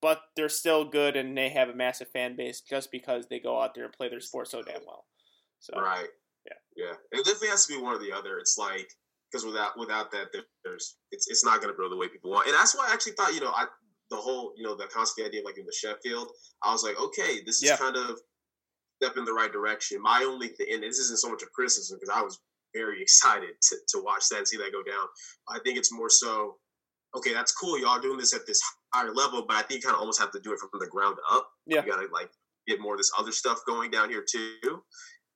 But 0.02 0.20
they're 0.34 0.48
still 0.48 0.84
good, 0.84 1.16
and 1.16 1.38
they 1.38 1.48
have 1.51 1.68
a 1.68 1.74
massive 1.74 2.09
fan 2.10 2.36
base 2.36 2.60
just 2.60 2.90
because 2.90 3.28
they 3.28 3.38
go 3.38 3.60
out 3.62 3.74
there 3.74 3.84
and 3.84 3.93
play 3.93 4.09
their 4.09 4.20
sport 4.20 4.48
so 4.48 4.62
damn 4.62 4.84
well. 4.84 5.06
So 5.60 5.80
Right. 5.80 6.09
Yeah. 6.47 6.85
Yeah. 6.86 6.94
It 7.18 7.24
definitely 7.24 7.48
has 7.48 7.66
to 7.66 7.74
be 7.77 7.82
one 7.82 7.94
or 7.94 7.98
the 7.98 8.12
other. 8.12 8.39
It's 8.39 8.56
like 8.59 8.89
because 9.31 9.44
without 9.44 9.78
without 9.78 10.10
that, 10.12 10.28
there's 10.64 10.97
it's 11.10 11.28
it's 11.28 11.44
not 11.44 11.60
going 11.60 11.73
to 11.73 11.77
grow 11.77 11.89
the 11.89 11.97
way 11.97 12.09
people 12.09 12.31
want. 12.31 12.47
And 12.47 12.55
that's 12.55 12.74
why 12.77 12.86
I 12.89 12.93
actually 12.93 13.12
thought 13.12 13.35
you 13.35 13.40
know 13.40 13.51
I 13.51 13.66
the 14.10 14.16
whole 14.16 14.52
you 14.56 14.62
know 14.64 14.77
the 14.77 14.86
concept 14.86 15.27
idea 15.27 15.40
of 15.40 15.44
like 15.47 15.59
in 15.59 15.66
the 15.66 15.73
Sheffield, 15.77 16.31
I 16.62 16.73
was 16.73 16.82
like, 16.85 17.01
okay, 17.01 17.40
this 17.44 17.56
is 17.56 17.64
Yeah. 17.70 17.77
kind 17.77 17.97
of 17.97 18.18
step 19.02 19.16
in 19.16 19.24
the 19.24 19.32
right 19.32 19.52
direction. 19.52 20.01
My 20.01 20.24
only 20.27 20.48
thing, 20.48 20.68
and 20.73 20.82
this 20.82 20.98
isn't 20.98 21.18
so 21.18 21.31
much 21.31 21.43
a 21.43 21.47
criticism 21.47 21.98
because 22.01 22.14
I 22.16 22.23
was 22.23 22.39
very 22.74 23.02
excited 23.06 23.51
to, 23.62 23.77
to 23.89 24.02
watch 24.02 24.28
that 24.31 24.39
and 24.39 24.48
see 24.48 24.56
that 24.59 24.73
go 24.73 24.82
down. 24.82 25.06
I 25.48 25.59
think 25.60 25.77
it's 25.78 25.93
more 25.93 26.09
so, 26.10 26.56
okay, 27.16 27.32
that's 27.35 27.52
cool. 27.52 27.78
Y'all 27.78 28.01
doing 28.01 28.16
this 28.18 28.35
at 28.35 28.47
this 28.47 28.60
higher 28.94 29.12
level, 29.12 29.44
but 29.47 29.56
I 29.56 29.62
think 29.62 29.82
you 29.82 29.86
kind 29.89 29.94
of 29.94 30.01
almost 30.01 30.20
have 30.20 30.31
to 30.32 30.40
do 30.40 30.52
it 30.52 30.59
from 30.60 30.70
the 30.78 30.86
ground 30.86 31.16
up. 31.31 31.48
Yeah. 31.66 31.85
You 31.85 31.90
got 31.90 32.01
to 32.01 32.09
like 32.12 32.31
get 32.66 32.81
more 32.81 32.94
of 32.94 32.98
this 32.98 33.10
other 33.18 33.32
stuff 33.32 33.60
going 33.66 33.90
down 33.90 34.09
here 34.09 34.24
too. 34.28 34.82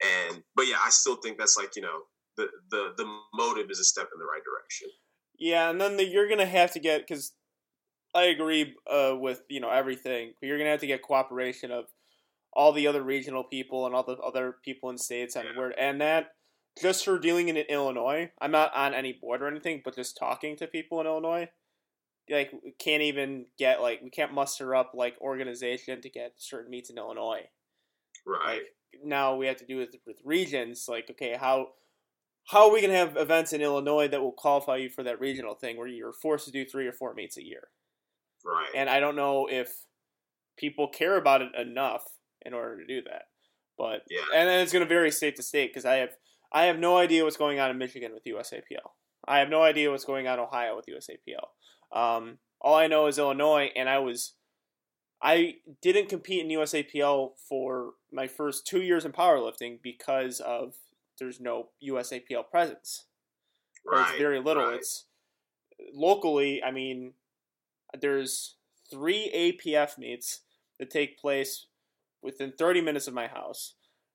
And 0.03 0.43
but 0.55 0.67
yeah, 0.67 0.79
I 0.85 0.91
still 0.91 1.17
think 1.17 1.39
that's 1.39 1.57
like 1.57 1.77
you 1.77 1.83
know 1.83 2.03
the 2.37 2.49
the 2.71 2.95
the 2.97 3.21
motive 3.35 3.71
is 3.71 3.81
a 3.81 3.85
step 3.85 4.09
in 4.13 4.19
the 4.19 4.25
right 4.25 4.43
direction. 4.45 4.89
Yeah, 5.39 5.71
and 5.71 5.81
then 5.81 5.97
the, 5.97 6.05
you're 6.05 6.29
gonna 6.29 6.47
have 6.47 6.73
to 6.73 6.81
get 6.81 7.07
because 7.07 7.33
I 8.15 8.25
agree 8.25 8.75
uh, 8.91 9.17
with 9.19 9.43
you 9.49 9.61
know 9.61 9.71
everything. 9.71 10.35
But 10.41 10.47
you're 10.49 10.59
gonna 10.59 10.71
have 10.71 10.81
to 10.81 10.87
get 10.87 11.03
cooperation 11.03 11.71
of 11.71 11.87
all 12.53 12.73
the 12.73 12.87
other 12.87 13.03
regional 13.03 13.45
people 13.45 13.87
and 13.87 13.95
all 13.95 14.03
the 14.03 14.17
other 14.19 14.57
people 14.65 14.91
in 14.91 14.99
states 14.99 15.37
and 15.37 15.47
Yeah. 15.51 15.57
where 15.59 15.81
and 15.81 16.01
that 16.01 16.33
just 16.81 17.05
for 17.05 17.19
dealing 17.19 17.49
in 17.49 17.57
Illinois. 17.57 18.31
I'm 18.41 18.51
not 18.51 18.75
on 18.75 18.95
any 18.95 19.13
board 19.13 19.43
or 19.43 19.49
anything, 19.49 19.83
but 19.85 19.95
just 19.97 20.17
talking 20.17 20.57
to 20.57 20.67
people 20.67 21.01
in 21.01 21.07
Illinois, 21.07 21.49
like 22.31 22.53
we 22.65 22.73
can't 22.79 23.03
even 23.03 23.47
get 23.59 23.81
like 23.83 24.01
we 24.03 24.11
can't 24.11 24.33
muster 24.33 24.75
up 24.75 24.93
like 24.95 25.21
organization 25.21 26.01
to 26.03 26.11
get 26.11 26.35
certain 26.37 26.71
meets 26.71 26.91
in 26.91 26.99
Illinois 26.99 27.49
Right. 28.27 28.57
like 28.61 28.63
now 29.05 29.37
we 29.37 29.47
have 29.47 29.57
to 29.57 29.67
do 29.67 29.77
with 29.77 29.95
with 30.07 30.17
regions 30.25 30.87
like 30.89 31.09
okay 31.11 31.37
how 31.39 31.69
how 32.49 32.67
are 32.67 32.73
we 32.73 32.81
going 32.81 32.91
to 32.91 32.97
have 32.97 33.17
events 33.17 33.53
in 33.53 33.61
illinois 33.61 34.09
that 34.09 34.21
will 34.21 34.33
qualify 34.33 34.77
you 34.77 34.89
for 34.89 35.03
that 35.03 35.21
regional 35.21 35.55
thing 35.55 35.77
where 35.77 35.87
you're 35.87 36.13
forced 36.13 36.47
to 36.47 36.53
do 36.53 36.65
three 36.65 36.87
or 36.87 36.93
four 36.93 37.15
meets 37.15 37.37
a 37.37 37.45
year 37.45 37.69
right. 38.45 38.69
and 38.75 38.89
i 38.91 39.01
don't 39.01 39.17
know 39.17 39.47
if 39.51 39.85
people 40.57 40.89
care 40.89 41.17
about 41.17 41.43
it 41.43 41.55
enough 41.55 42.05
in 42.43 42.53
order 42.53 42.79
to 42.79 42.87
do 42.87 43.03
that 43.03 43.25
but 43.79 44.03
Yeah. 44.11 44.21
and 44.35 44.49
then 44.49 44.61
it's 44.61 44.73
going 44.73 44.85
to 44.85 44.89
vary 44.89 45.11
state 45.11 45.37
to 45.37 45.43
state 45.43 45.71
because 45.71 45.85
i 45.85 45.97
have 45.97 46.11
i 46.53 46.65
have 46.65 46.79
no 46.79 46.97
idea 46.97 47.25
what's 47.25 47.37
going 47.37 47.61
on 47.61 47.71
in 47.71 47.79
michigan 47.79 48.13
with 48.13 48.25
usapl 48.25 48.91
i 49.27 49.39
have 49.39 49.49
no 49.49 49.63
idea 49.63 49.91
what's 49.91 50.05
going 50.05 50.27
on 50.27 50.39
in 50.39 50.45
ohio 50.45 50.77
with 50.77 50.87
usapl 50.87 51.49
um, 51.97 52.39
all 52.61 52.75
i 52.75 52.87
know 52.87 53.07
is 53.07 53.19
illinois 53.19 53.71
and 53.77 53.89
i 53.89 53.99
was 53.99 54.35
I 55.23 55.57
didn't 55.83 56.09
compete 56.09 56.45
in 56.45 56.59
USAPL 56.59 57.33
for 57.49 57.93
my 58.13 58.27
first 58.27 58.67
two 58.67 58.81
years 58.81 59.05
in 59.05 59.13
powerlifting 59.13 59.79
because 59.83 60.41
of 60.41 60.75
there's 61.19 61.41
no 61.41 61.69
USAPL 61.87 62.49
presence. 62.51 63.05
Right. 63.85 64.09
it's 64.11 64.19
very 64.19 64.41
little. 64.41 64.65
right. 64.65 64.77
It's 64.77 65.07
locally. 65.93 66.63
I 66.63 66.71
mean, 66.71 67.13
there's 68.01 68.57
three 68.91 69.31
APF 69.35 69.99
meets 69.99 70.41
that 70.79 70.91
take 70.91 71.19
place 71.19 71.67
within 72.23 72.53
30 72.53 72.81
minutes 72.81 73.07
of 73.07 73.15
my 73.15 73.27
house, 73.27 73.75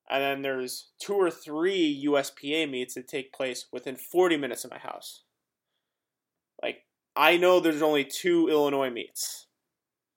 and 0.09 0.21
then 0.23 0.41
there's 0.41 0.89
two 0.99 1.13
or 1.13 1.29
three 1.29 2.03
USPA 2.07 2.69
meets 2.69 2.95
that 2.95 3.07
take 3.07 3.33
place 3.33 3.67
within 3.71 3.95
40 3.95 4.37
minutes 4.37 4.63
of 4.63 4.71
my 4.71 4.79
house. 4.79 5.23
Like 6.63 6.83
I 7.15 7.37
know 7.37 7.59
there's 7.59 7.81
only 7.81 8.05
two 8.05 8.49
Illinois 8.49 8.89
meets 8.89 9.45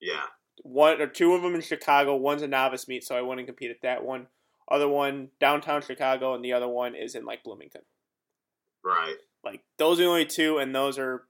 yeah. 0.00 0.24
One 0.68 1.00
or 1.00 1.06
two 1.06 1.34
of 1.34 1.42
them 1.42 1.54
in 1.54 1.60
Chicago. 1.60 2.16
One's 2.16 2.42
a 2.42 2.46
novice 2.48 2.86
meet, 2.88 3.04
so 3.04 3.16
I 3.16 3.22
wouldn't 3.22 3.46
compete 3.46 3.70
at 3.70 3.82
that 3.82 4.04
one. 4.04 4.26
Other 4.70 4.88
one 4.88 5.28
downtown 5.40 5.80
Chicago, 5.82 6.34
and 6.34 6.44
the 6.44 6.52
other 6.52 6.68
one 6.68 6.94
is 6.94 7.14
in 7.14 7.24
like 7.24 7.42
Bloomington. 7.42 7.82
Right. 8.84 9.16
Like 9.44 9.62
those 9.78 9.98
are 9.98 10.02
the 10.04 10.08
only 10.08 10.26
two, 10.26 10.58
and 10.58 10.74
those 10.74 10.98
are 10.98 11.24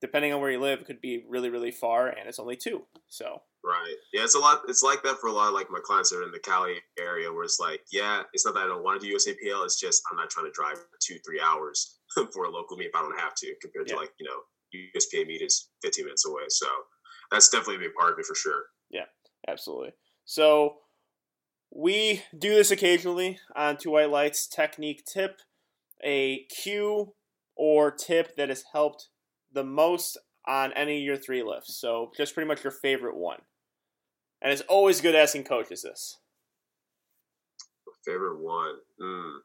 depending 0.00 0.32
on 0.32 0.40
where 0.40 0.50
you 0.50 0.60
live, 0.60 0.84
could 0.84 1.00
be 1.00 1.24
really 1.28 1.50
really 1.50 1.70
far, 1.70 2.08
and 2.08 2.28
it's 2.28 2.38
only 2.38 2.56
two. 2.56 2.84
So 3.08 3.42
Right. 3.64 3.94
Yeah, 4.12 4.22
it's 4.22 4.36
a 4.36 4.38
lot. 4.38 4.62
It's 4.68 4.82
like 4.84 5.02
that 5.02 5.18
for 5.20 5.26
a 5.26 5.32
lot 5.32 5.48
of 5.48 5.54
like 5.54 5.70
my 5.70 5.80
clients 5.82 6.10
that 6.10 6.18
are 6.18 6.22
in 6.22 6.30
the 6.30 6.38
Cali 6.38 6.76
area, 6.98 7.32
where 7.32 7.42
it's 7.44 7.58
like, 7.58 7.80
yeah, 7.90 8.22
it's 8.32 8.44
not 8.46 8.54
that 8.54 8.64
I 8.64 8.66
don't 8.66 8.84
want 8.84 9.00
to 9.00 9.06
do 9.06 9.14
USAPL. 9.16 9.64
It's 9.64 9.80
just 9.80 10.02
I'm 10.10 10.16
not 10.16 10.30
trying 10.30 10.46
to 10.46 10.52
drive 10.52 10.76
two, 11.00 11.16
three 11.26 11.40
hours 11.40 11.98
for 12.32 12.44
a 12.44 12.50
local 12.50 12.76
meet 12.76 12.86
if 12.88 12.94
I 12.94 13.00
don't 13.00 13.18
have 13.18 13.34
to, 13.34 13.54
compared 13.60 13.88
Yeah. 13.88 13.94
to 13.94 14.00
like 14.00 14.12
you 14.20 14.26
know 14.26 14.40
USPA 14.94 15.26
meet 15.26 15.42
is 15.42 15.70
15 15.82 16.04
minutes 16.04 16.26
away. 16.26 16.42
So 16.48 16.66
that's 17.30 17.48
definitely 17.48 17.76
a 17.76 17.88
big 17.88 17.94
part 17.94 18.12
of 18.12 18.18
it 18.18 18.26
for 18.26 18.34
sure. 18.34 18.64
Yeah, 18.90 19.06
absolutely. 19.46 19.92
So 20.24 20.76
we 21.70 22.22
do 22.36 22.54
this 22.54 22.70
occasionally 22.70 23.38
on 23.54 23.76
Two 23.76 23.90
White 23.90 24.10
Lights 24.10 24.46
technique 24.46 25.04
tip, 25.04 25.40
a 26.04 26.44
cue 26.44 27.14
or 27.56 27.90
tip 27.90 28.36
that 28.36 28.48
has 28.48 28.64
helped 28.72 29.08
the 29.52 29.64
most 29.64 30.16
on 30.46 30.72
any 30.72 30.98
of 30.98 31.04
your 31.04 31.16
three 31.16 31.42
lifts. 31.42 31.78
So 31.78 32.10
just 32.16 32.34
pretty 32.34 32.48
much 32.48 32.64
your 32.64 32.70
favorite 32.70 33.16
one. 33.16 33.40
And 34.40 34.52
it's 34.52 34.62
always 34.62 35.00
good 35.00 35.14
asking 35.14 35.44
coaches 35.44 35.82
this. 35.82 36.18
Favorite 38.04 38.40
one. 38.40 38.76
Mm. 39.02 39.38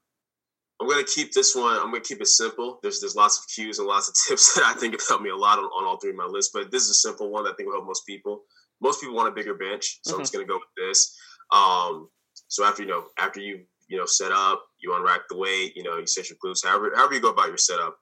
I'm 0.84 0.90
gonna 0.90 1.06
keep 1.06 1.32
this 1.32 1.56
one. 1.56 1.78
I'm 1.78 1.92
gonna 1.92 2.02
keep 2.02 2.20
it 2.20 2.28
simple. 2.28 2.80
There's 2.84 3.00
there's 3.00 3.16
lots 3.16 3.40
of 3.40 3.46
cues 3.48 3.80
and 3.80 3.88
lots 3.88 4.10
of 4.10 4.16
tips 4.28 4.54
that 4.56 4.66
I 4.66 4.74
think 4.74 4.94
have 4.94 5.08
helped 5.08 5.24
me 5.24 5.30
a 5.30 5.36
lot 5.36 5.58
on, 5.58 5.64
on 5.66 5.86
all 5.86 5.98
three 5.98 6.10
of 6.10 6.18
my 6.18 6.26
lists. 6.26 6.52
But 6.54 6.72
this 6.72 6.84
is 6.84 6.90
a 6.90 6.94
simple 6.96 7.32
one 7.32 7.46
that 7.46 7.52
I 7.52 7.54
think 7.54 7.68
will 7.68 7.76
help 7.78 7.88
most 7.88 8.06
people. 8.06 8.44
Most 8.82 9.00
people 9.00 9.16
want 9.16 9.30
a 9.30 9.32
bigger 9.32 9.54
bench, 9.54 10.00
so 10.04 10.16
I'm 10.16 10.22
just 10.22 10.34
gonna 10.34 10.46
go 10.46 10.56
with 10.56 10.90
this. 10.90 11.18
Um, 11.54 12.10
so 12.50 12.66
after 12.66 12.84
you 12.84 12.90
know, 12.90 13.06
after 13.18 13.40
you 13.40 13.62
you 13.88 13.98
know 13.98 14.06
set 14.06 14.34
up, 14.34 14.66
you 14.82 14.92
unrack 14.92 15.22
the 15.30 15.38
weight, 15.38 15.72
you 15.78 15.84
know, 15.84 15.98
you 15.98 16.06
set 16.06 16.30
your 16.30 16.38
glutes, 16.44 16.66
however 16.66 16.92
however 16.94 17.14
you 17.14 17.22
go 17.22 17.30
about 17.30 17.48
your 17.48 17.58
setup. 17.58 17.98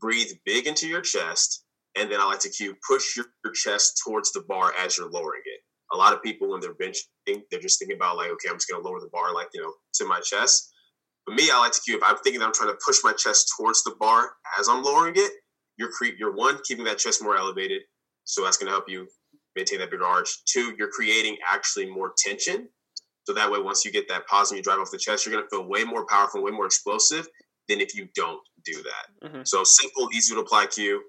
Breathe 0.00 0.32
big 0.46 0.66
into 0.66 0.88
your 0.88 1.02
chest, 1.02 1.64
and 1.98 2.10
then 2.10 2.18
I 2.18 2.24
like 2.24 2.40
to 2.40 2.48
cue 2.48 2.74
push 2.88 3.14
your, 3.14 3.26
your 3.44 3.52
chest 3.52 4.00
towards 4.02 4.32
the 4.32 4.42
bar 4.48 4.72
as 4.78 4.96
you're 4.96 5.10
lowering 5.10 5.42
it. 5.44 5.60
A 5.92 5.98
lot 5.98 6.14
of 6.14 6.22
people 6.22 6.48
when 6.48 6.60
they're 6.60 6.74
benching, 6.74 7.42
they're 7.50 7.60
just 7.60 7.78
thinking 7.78 7.96
about 7.96 8.16
like, 8.16 8.30
okay, 8.30 8.48
I'm 8.48 8.56
just 8.56 8.70
gonna 8.70 8.82
lower 8.82 9.00
the 9.00 9.10
bar 9.12 9.34
like 9.34 9.48
you 9.52 9.60
know 9.60 9.74
to 9.96 10.06
my 10.06 10.20
chest. 10.20 10.71
For 11.26 11.34
me, 11.34 11.50
I 11.52 11.58
like 11.58 11.72
to 11.72 11.80
cue 11.80 11.96
if 11.96 12.02
I'm 12.02 12.16
thinking 12.18 12.42
I'm 12.42 12.52
trying 12.52 12.70
to 12.70 12.78
push 12.84 12.98
my 13.04 13.12
chest 13.12 13.52
towards 13.56 13.84
the 13.84 13.94
bar 13.98 14.32
as 14.58 14.68
I'm 14.68 14.82
lowering 14.82 15.14
it. 15.16 15.32
You're 15.78 15.90
cre- 15.90 16.16
you're 16.18 16.34
one 16.34 16.58
keeping 16.64 16.84
that 16.84 16.98
chest 16.98 17.22
more 17.22 17.36
elevated, 17.36 17.82
so 18.24 18.44
that's 18.44 18.56
gonna 18.56 18.72
help 18.72 18.88
you 18.88 19.06
maintain 19.56 19.78
that 19.78 19.90
bigger 19.90 20.04
arch. 20.04 20.44
Two, 20.44 20.74
you're 20.78 20.90
creating 20.90 21.36
actually 21.48 21.86
more 21.86 22.12
tension. 22.16 22.68
So 23.24 23.32
that 23.34 23.50
way, 23.50 23.60
once 23.60 23.84
you 23.84 23.92
get 23.92 24.08
that 24.08 24.26
pause 24.26 24.50
and 24.50 24.58
you 24.58 24.62
drive 24.62 24.80
off 24.80 24.90
the 24.90 24.98
chest, 24.98 25.24
you're 25.24 25.32
going 25.32 25.44
to 25.44 25.48
feel 25.48 25.68
way 25.68 25.84
more 25.84 26.04
powerful, 26.06 26.42
way 26.42 26.50
more 26.50 26.66
explosive 26.66 27.28
than 27.68 27.80
if 27.80 27.94
you 27.94 28.08
don't 28.16 28.40
do 28.64 28.82
that. 28.82 29.28
Mm-hmm. 29.28 29.42
So 29.44 29.62
simple, 29.62 30.08
easy 30.12 30.34
to 30.34 30.40
apply 30.40 30.66
cue. 30.66 31.02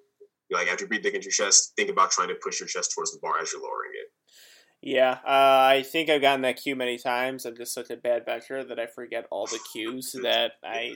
Like 0.51 0.67
after 0.67 0.83
you 0.83 0.87
breathe 0.87 1.03
big 1.03 1.15
into 1.15 1.25
your 1.25 1.31
chest, 1.31 1.73
think 1.75 1.89
about 1.89 2.11
trying 2.11 2.27
to 2.27 2.35
push 2.35 2.59
your 2.59 2.67
chest 2.67 2.91
towards 2.93 3.11
the 3.11 3.19
bar 3.21 3.39
as 3.41 3.51
you're 3.51 3.61
lowering 3.61 3.91
it. 3.95 4.07
Yeah, 4.85 5.19
uh, 5.25 5.63
I 5.63 5.85
think 5.87 6.09
I've 6.09 6.21
gotten 6.21 6.41
that 6.41 6.61
cue 6.61 6.75
many 6.75 6.97
times. 6.97 7.45
I'm 7.45 7.55
just 7.55 7.73
such 7.73 7.89
a 7.89 7.95
bad 7.95 8.25
bencher 8.25 8.65
that 8.65 8.79
I 8.79 8.85
forget 8.85 9.25
all 9.31 9.45
the 9.45 9.59
cues 9.71 10.13
that 10.23 10.53
I 10.61 10.95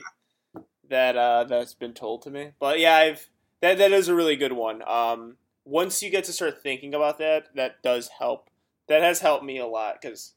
that 0.90 1.16
uh, 1.16 1.44
that's 1.44 1.72
been 1.72 1.94
told 1.94 2.20
to 2.22 2.30
me. 2.30 2.50
But 2.60 2.80
yeah, 2.80 2.96
I've 2.96 3.30
that 3.62 3.78
that 3.78 3.92
is 3.92 4.08
a 4.08 4.14
really 4.14 4.36
good 4.36 4.52
one. 4.52 4.82
Um, 4.86 5.36
once 5.64 6.02
you 6.02 6.10
get 6.10 6.24
to 6.24 6.34
start 6.34 6.62
thinking 6.62 6.94
about 6.94 7.18
that, 7.18 7.46
that 7.54 7.82
does 7.82 8.08
help. 8.18 8.50
That 8.88 9.00
has 9.00 9.20
helped 9.20 9.44
me 9.44 9.58
a 9.58 9.66
lot 9.66 10.00
because, 10.00 10.34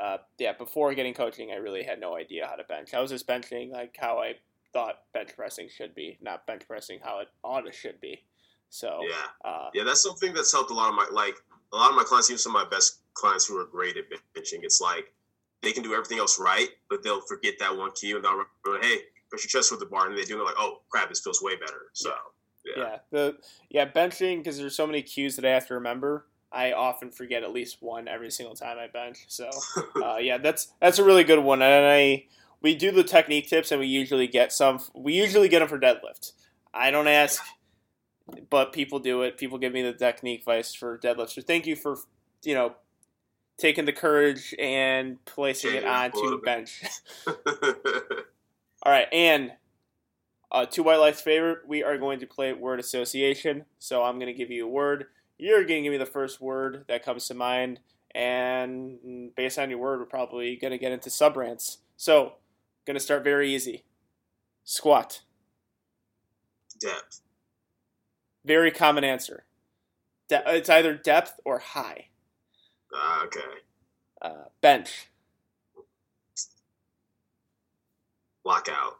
uh, 0.00 0.18
yeah, 0.38 0.52
before 0.54 0.94
getting 0.94 1.12
coaching, 1.12 1.50
I 1.52 1.56
really 1.56 1.82
had 1.82 2.00
no 2.00 2.16
idea 2.16 2.46
how 2.46 2.56
to 2.56 2.64
bench. 2.64 2.94
I 2.94 3.00
was 3.00 3.10
just 3.10 3.26
benching 3.26 3.70
like 3.70 3.96
how 4.00 4.18
I 4.18 4.36
thought 4.72 5.02
bench 5.12 5.36
pressing 5.36 5.68
should 5.68 5.94
be, 5.94 6.16
not 6.22 6.46
bench 6.46 6.62
pressing 6.66 7.00
how 7.02 7.20
it 7.20 7.28
ought 7.42 7.62
to 7.62 7.72
should 7.72 8.00
be. 8.00 8.24
So 8.70 9.00
yeah, 9.02 9.48
uh, 9.50 9.68
yeah, 9.74 9.84
that's 9.84 10.02
something 10.02 10.32
that's 10.32 10.52
helped 10.52 10.70
a 10.70 10.74
lot 10.74 10.88
of 10.88 10.94
my 10.94 11.06
like 11.12 11.36
a 11.74 11.76
lot 11.76 11.90
of 11.90 11.96
my 11.96 12.04
clients, 12.04 12.30
even 12.30 12.38
some 12.38 12.54
of 12.54 12.62
my 12.62 12.68
best 12.68 13.00
clients 13.14 13.46
who 13.46 13.58
are 13.58 13.66
great 13.66 13.96
at 13.96 14.04
benching. 14.36 14.60
It's 14.62 14.80
like 14.80 15.12
they 15.62 15.72
can 15.72 15.82
do 15.82 15.92
everything 15.92 16.18
else 16.18 16.38
right, 16.38 16.68
but 16.88 17.02
they'll 17.02 17.20
forget 17.22 17.54
that 17.58 17.76
one 17.76 17.90
key 17.92 18.12
and 18.12 18.24
they'll 18.24 18.32
remember, 18.32 18.86
hey, 18.86 18.98
push 19.30 19.44
your 19.44 19.60
chest 19.60 19.70
with 19.70 19.80
the 19.80 19.86
bar, 19.86 20.08
and 20.08 20.16
they 20.16 20.24
do 20.24 20.40
it 20.40 20.44
like, 20.44 20.54
oh 20.58 20.82
crap, 20.88 21.08
this 21.08 21.20
feels 21.20 21.42
way 21.42 21.56
better. 21.56 21.90
So. 21.92 22.10
Yeah. 22.10 22.14
Yeah. 22.64 22.82
yeah. 22.82 22.98
The 23.10 23.36
yeah 23.68 23.90
benching 23.90 24.38
because 24.38 24.56
there's 24.56 24.74
so 24.74 24.86
many 24.86 25.02
cues 25.02 25.36
that 25.36 25.44
I 25.44 25.50
have 25.50 25.66
to 25.68 25.74
remember. 25.74 26.26
I 26.50 26.72
often 26.72 27.10
forget 27.10 27.42
at 27.42 27.52
least 27.52 27.78
one 27.80 28.06
every 28.08 28.30
single 28.30 28.54
time 28.54 28.78
I 28.78 28.86
bench. 28.86 29.24
So 29.28 29.50
uh, 30.02 30.16
yeah, 30.16 30.38
that's 30.38 30.68
that's 30.80 30.98
a 30.98 31.04
really 31.04 31.24
good 31.24 31.40
one. 31.40 31.60
And 31.60 31.86
I 31.86 32.24
we 32.62 32.74
do 32.74 32.90
the 32.90 33.04
technique 33.04 33.48
tips 33.48 33.70
and 33.70 33.80
we 33.80 33.86
usually 33.86 34.26
get 34.26 34.52
some. 34.52 34.80
We 34.94 35.12
usually 35.12 35.48
get 35.48 35.58
them 35.58 35.68
for 35.68 35.78
deadlift. 35.78 36.32
I 36.72 36.90
don't 36.90 37.06
ask, 37.06 37.42
but 38.50 38.72
people 38.72 38.98
do 38.98 39.22
it. 39.22 39.38
People 39.38 39.58
give 39.58 39.72
me 39.72 39.82
the 39.82 39.92
technique 39.92 40.40
advice 40.40 40.74
for 40.74 40.98
deadlift. 40.98 41.30
So 41.30 41.42
thank 41.42 41.66
you 41.66 41.76
for 41.76 41.98
you 42.42 42.54
know 42.54 42.74
taking 43.56 43.84
the 43.84 43.92
courage 43.92 44.54
and 44.58 45.24
placing 45.24 45.74
it 45.74 45.84
onto 45.84 46.30
the 46.30 46.38
bench. 46.38 46.82
All 47.26 48.92
right, 48.92 49.08
and 49.12 49.52
uh, 50.54 50.66
Two 50.66 50.84
White 50.84 50.98
Lights' 50.98 51.20
favorite, 51.20 51.66
we 51.66 51.82
are 51.82 51.98
going 51.98 52.20
to 52.20 52.26
play 52.26 52.52
word 52.52 52.78
association. 52.78 53.64
So 53.78 54.04
I'm 54.04 54.20
going 54.20 54.32
to 54.32 54.38
give 54.38 54.50
you 54.50 54.66
a 54.66 54.70
word. 54.70 55.06
You're 55.36 55.64
going 55.64 55.82
to 55.82 55.82
give 55.82 55.92
me 55.92 55.98
the 55.98 56.06
first 56.06 56.40
word 56.40 56.84
that 56.88 57.04
comes 57.04 57.26
to 57.26 57.34
mind. 57.34 57.80
And 58.14 59.34
based 59.34 59.58
on 59.58 59.68
your 59.68 59.80
word, 59.80 59.98
we're 59.98 60.06
probably 60.06 60.54
going 60.54 60.70
to 60.70 60.78
get 60.78 60.92
into 60.92 61.10
sub 61.10 61.36
rants. 61.36 61.78
So, 61.96 62.34
going 62.86 62.94
to 62.94 63.00
start 63.00 63.24
very 63.24 63.52
easy. 63.52 63.82
Squat. 64.62 65.22
Depth. 66.80 67.23
Very 68.44 68.70
common 68.70 69.04
answer. 69.04 69.44
De- 70.28 70.42
it's 70.46 70.70
either 70.70 70.94
depth 70.94 71.40
or 71.44 71.58
high. 71.58 72.08
Uh, 72.94 73.22
okay. 73.24 73.40
Uh, 74.20 74.44
bench. 74.60 75.08
Lockout. 78.44 78.98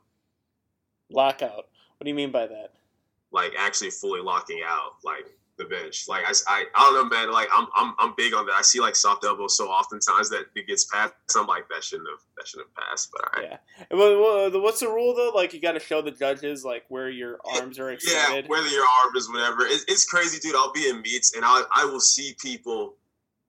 Lockout. 1.11 1.69
What 1.97 2.05
do 2.05 2.09
you 2.09 2.15
mean 2.15 2.33
by 2.33 2.47
that? 2.47 2.73
Like 3.31 3.53
actually 3.59 3.91
fully 3.91 4.21
locking 4.21 4.61
out 4.67 4.97
like 5.05 5.27
the 5.59 5.65
bench. 5.65 6.07
Like 6.09 6.25
I, 6.27 6.33
I, 6.49 6.65
I 6.75 6.81
don't 6.81 6.95
know, 6.95 7.17
man. 7.17 7.33
Like 7.33 7.49
I'm, 7.55 7.67
I'm, 7.77 7.95
I'm 7.99 8.15
big 8.17 8.35
on 8.35 8.47
that. 8.47 8.55
I 8.55 8.63
see 8.63 8.81
like 8.81 8.97
soft 8.97 9.25
elbows 9.25 9.57
so 9.57 9.69
oftentimes 9.69 10.31
that 10.31 10.47
it 10.55 10.67
gets 10.67 10.85
passed. 10.87 11.15
I'm 11.37 11.47
like 11.47 11.69
that 11.69 11.85
shouldn't 11.85 12.09
have, 12.09 12.21
that 12.37 12.47
shouldn't 12.47 12.69
have 12.77 12.89
passed. 12.89 13.11
But 13.13 13.37
right. 13.37 13.51
Yeah. 13.51 13.97
Well, 13.97 14.47
uh, 14.47 14.61
what's 14.61 14.81
the 14.81 14.89
rule 14.89 15.15
though? 15.15 15.33
Like 15.35 15.55
you 15.55 15.61
got 15.61 15.73
to 15.73 15.81
show 15.81 16.03
the 16.03 16.11
judges 16.11 16.65
like 16.65 16.85
where 16.89 17.09
your 17.09 17.39
arms 17.45 17.79
are 17.79 17.91
extended. 17.91 18.45
Yeah, 18.45 18.51
whether 18.51 18.69
your 18.69 18.87
arm 19.05 19.17
is 19.17 19.29
whatever. 19.29 19.63
It, 19.67 19.83
it's 19.89 20.05
crazy, 20.05 20.39
dude. 20.41 20.57
I'll 20.57 20.73
be 20.73 20.89
in 20.89 21.03
meets 21.03 21.35
and 21.35 21.45
I, 21.45 21.63
I 21.75 21.85
will 21.85 22.01
see 22.01 22.35
people 22.41 22.97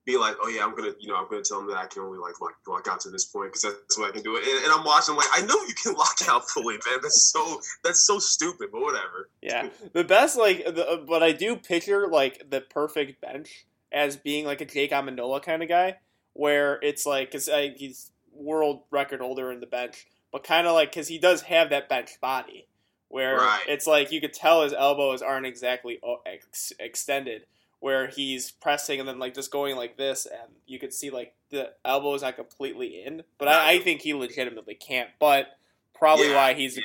be 0.05 0.17
like, 0.17 0.35
oh 0.41 0.47
yeah, 0.47 0.63
I'm 0.63 0.75
gonna, 0.75 0.93
you 0.99 1.07
know, 1.07 1.15
I'm 1.15 1.27
gonna 1.27 1.41
tell 1.41 1.59
them 1.59 1.67
that 1.69 1.77
I 1.77 1.87
can 1.87 2.03
only 2.03 2.19
like 2.19 2.39
lock, 2.39 2.53
lock 2.67 2.87
out 2.87 2.99
to 3.01 3.09
this 3.09 3.25
point 3.25 3.51
because 3.51 3.63
that's 3.63 3.97
what 3.97 4.09
I 4.09 4.11
can 4.11 4.21
do. 4.21 4.37
And, 4.37 4.45
and 4.45 4.71
I'm 4.71 4.85
watching, 4.85 5.13
I'm 5.13 5.17
like, 5.17 5.29
I 5.33 5.41
know 5.41 5.55
you 5.67 5.73
can 5.73 5.93
lock 5.97 6.17
out 6.27 6.49
fully, 6.49 6.75
man. 6.75 6.99
That's 7.01 7.31
so, 7.31 7.59
that's 7.83 8.05
so 8.05 8.19
stupid, 8.19 8.69
but 8.71 8.81
whatever. 8.81 9.29
Yeah, 9.41 9.69
the 9.93 10.03
best, 10.03 10.37
like, 10.37 10.63
the, 10.63 11.03
but 11.07 11.23
I 11.23 11.31
do 11.31 11.55
picture 11.55 12.07
like 12.07 12.49
the 12.49 12.61
perfect 12.61 13.19
bench 13.19 13.65
as 13.91 14.15
being 14.15 14.45
like 14.45 14.61
a 14.61 14.65
Jake 14.65 14.91
Amendola 14.91 15.41
kind 15.41 15.63
of 15.63 15.69
guy, 15.69 15.97
where 16.33 16.79
it's 16.83 17.05
like, 17.05 17.31
cause 17.31 17.49
he's 17.75 18.11
world 18.31 18.83
record 18.91 19.21
holder 19.21 19.51
in 19.51 19.59
the 19.59 19.65
bench, 19.65 20.05
but 20.31 20.43
kind 20.43 20.67
of 20.67 20.73
like, 20.73 20.93
cause 20.93 21.07
he 21.07 21.17
does 21.17 21.41
have 21.43 21.71
that 21.71 21.89
bench 21.89 22.11
body. 22.21 22.67
Where 23.07 23.37
right. 23.37 23.63
it's 23.67 23.87
like 23.87 24.11
you 24.11 24.19
could 24.19 24.33
tell 24.33 24.63
his 24.63 24.73
elbows 24.73 25.21
aren't 25.21 25.45
exactly 25.45 25.99
uh, 26.05 26.15
ex- 26.25 26.73
extended, 26.79 27.45
where 27.85 28.07
he's 28.07 28.49
pressing 28.49 28.99
and 28.99 29.07
then 29.07 29.19
like 29.19 29.35
just 29.35 29.51
going 29.51 29.75
like 29.75 29.95
this, 29.95 30.25
and 30.25 30.53
you 30.65 30.79
could 30.79 30.91
see 30.91 31.11
like 31.11 31.35
the 31.51 31.71
elbow 31.85 32.15
is 32.15 32.23
not 32.23 32.35
completely 32.35 33.03
in. 33.05 33.21
But 33.37 33.47
I, 33.47 33.73
I 33.73 33.79
think 33.79 34.01
he 34.01 34.15
legitimately 34.15 34.73
can't. 34.73 35.11
But 35.19 35.49
probably 35.93 36.29
yeah, 36.29 36.35
why 36.35 36.53
he's 36.55 36.77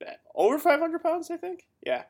yeah. 0.00 0.14
over 0.34 0.58
500 0.58 1.02
pounds. 1.02 1.30
I 1.30 1.36
think. 1.36 1.66
Yeah. 1.84 2.04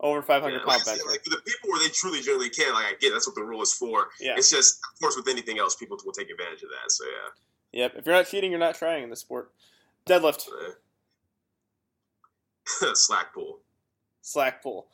Over 0.00 0.22
500 0.22 0.54
yeah, 0.54 0.58
pound 0.66 0.82
bench. 0.86 1.00
Like, 1.06 1.22
the 1.24 1.36
people 1.44 1.68
where 1.68 1.82
they 1.82 1.90
truly 1.90 2.20
genuinely 2.22 2.48
can, 2.48 2.72
like 2.72 2.86
I 2.86 2.92
get 2.98 3.12
that's 3.12 3.28
what 3.28 3.36
the 3.36 3.44
rule 3.44 3.60
is 3.60 3.74
for. 3.74 4.08
Yeah. 4.18 4.36
It's 4.38 4.48
just, 4.48 4.80
of 4.94 4.98
course, 4.98 5.16
with 5.16 5.28
anything 5.28 5.58
else, 5.58 5.76
people 5.76 5.98
will 6.02 6.14
take 6.14 6.30
advantage 6.30 6.62
of 6.62 6.70
that. 6.70 6.90
So 6.90 7.04
yeah. 7.04 7.82
Yep. 7.82 7.92
If 7.98 8.06
you're 8.06 8.14
not 8.14 8.26
cheating, 8.26 8.52
you're 8.52 8.58
not 8.58 8.76
trying 8.76 9.04
in 9.04 9.10
the 9.10 9.16
sport. 9.16 9.50
Deadlift. 10.06 10.48
Slack 12.94 13.34
pull. 13.34 13.58
Slack 14.22 14.62
pull. 14.62 14.86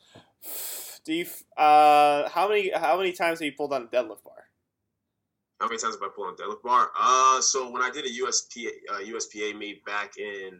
Do 1.07 1.13
you? 1.13 1.25
Uh, 1.55 2.27
how 2.27 2.49
many 2.49 2.69
how 2.69 2.97
many 2.97 3.13
times 3.13 3.39
have 3.39 3.45
you 3.45 3.53
pulled 3.53 3.71
on 3.71 3.83
a 3.83 3.85
deadlift 3.85 4.25
bar? 4.25 4.49
How 5.61 5.67
many 5.67 5.79
times 5.79 5.95
have 5.95 6.03
I 6.03 6.09
pulled 6.13 6.27
on 6.27 6.33
a 6.33 6.35
deadlift 6.35 6.63
bar? 6.63 6.91
Uh, 6.99 7.39
so 7.39 7.71
when 7.71 7.81
I 7.81 7.89
did 7.89 8.03
a 8.03 8.09
USPA 8.09 8.71
uh, 8.91 8.99
USPA 8.99 9.57
meet 9.57 9.85
back 9.85 10.17
in 10.17 10.59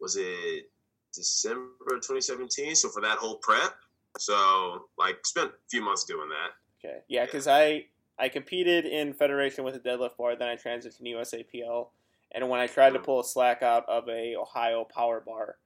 was 0.00 0.14
it 0.14 0.70
December 1.12 1.96
2017? 1.96 2.76
So 2.76 2.90
for 2.90 3.02
that 3.02 3.18
whole 3.18 3.38
prep, 3.38 3.74
so 4.18 4.86
like 4.96 5.16
spent 5.26 5.50
a 5.50 5.68
few 5.68 5.82
months 5.82 6.04
doing 6.04 6.28
that. 6.28 6.88
Okay, 6.88 6.98
yeah, 7.08 7.24
because 7.24 7.46
yeah. 7.48 7.54
I 7.54 7.86
I 8.20 8.28
competed 8.28 8.84
in 8.84 9.14
federation 9.14 9.64
with 9.64 9.74
a 9.74 9.80
deadlift 9.80 10.16
bar, 10.16 10.36
then 10.36 10.46
I 10.46 10.54
transitioned 10.54 10.98
to 10.98 11.02
USAPL, 11.02 11.88
and 12.30 12.48
when 12.48 12.60
I 12.60 12.68
tried 12.68 12.90
to 12.90 13.00
mm. 13.00 13.04
pull 13.04 13.18
a 13.18 13.24
slack 13.24 13.64
out 13.64 13.84
of 13.88 14.08
a 14.08 14.36
Ohio 14.36 14.84
power 14.84 15.20
bar, 15.26 15.56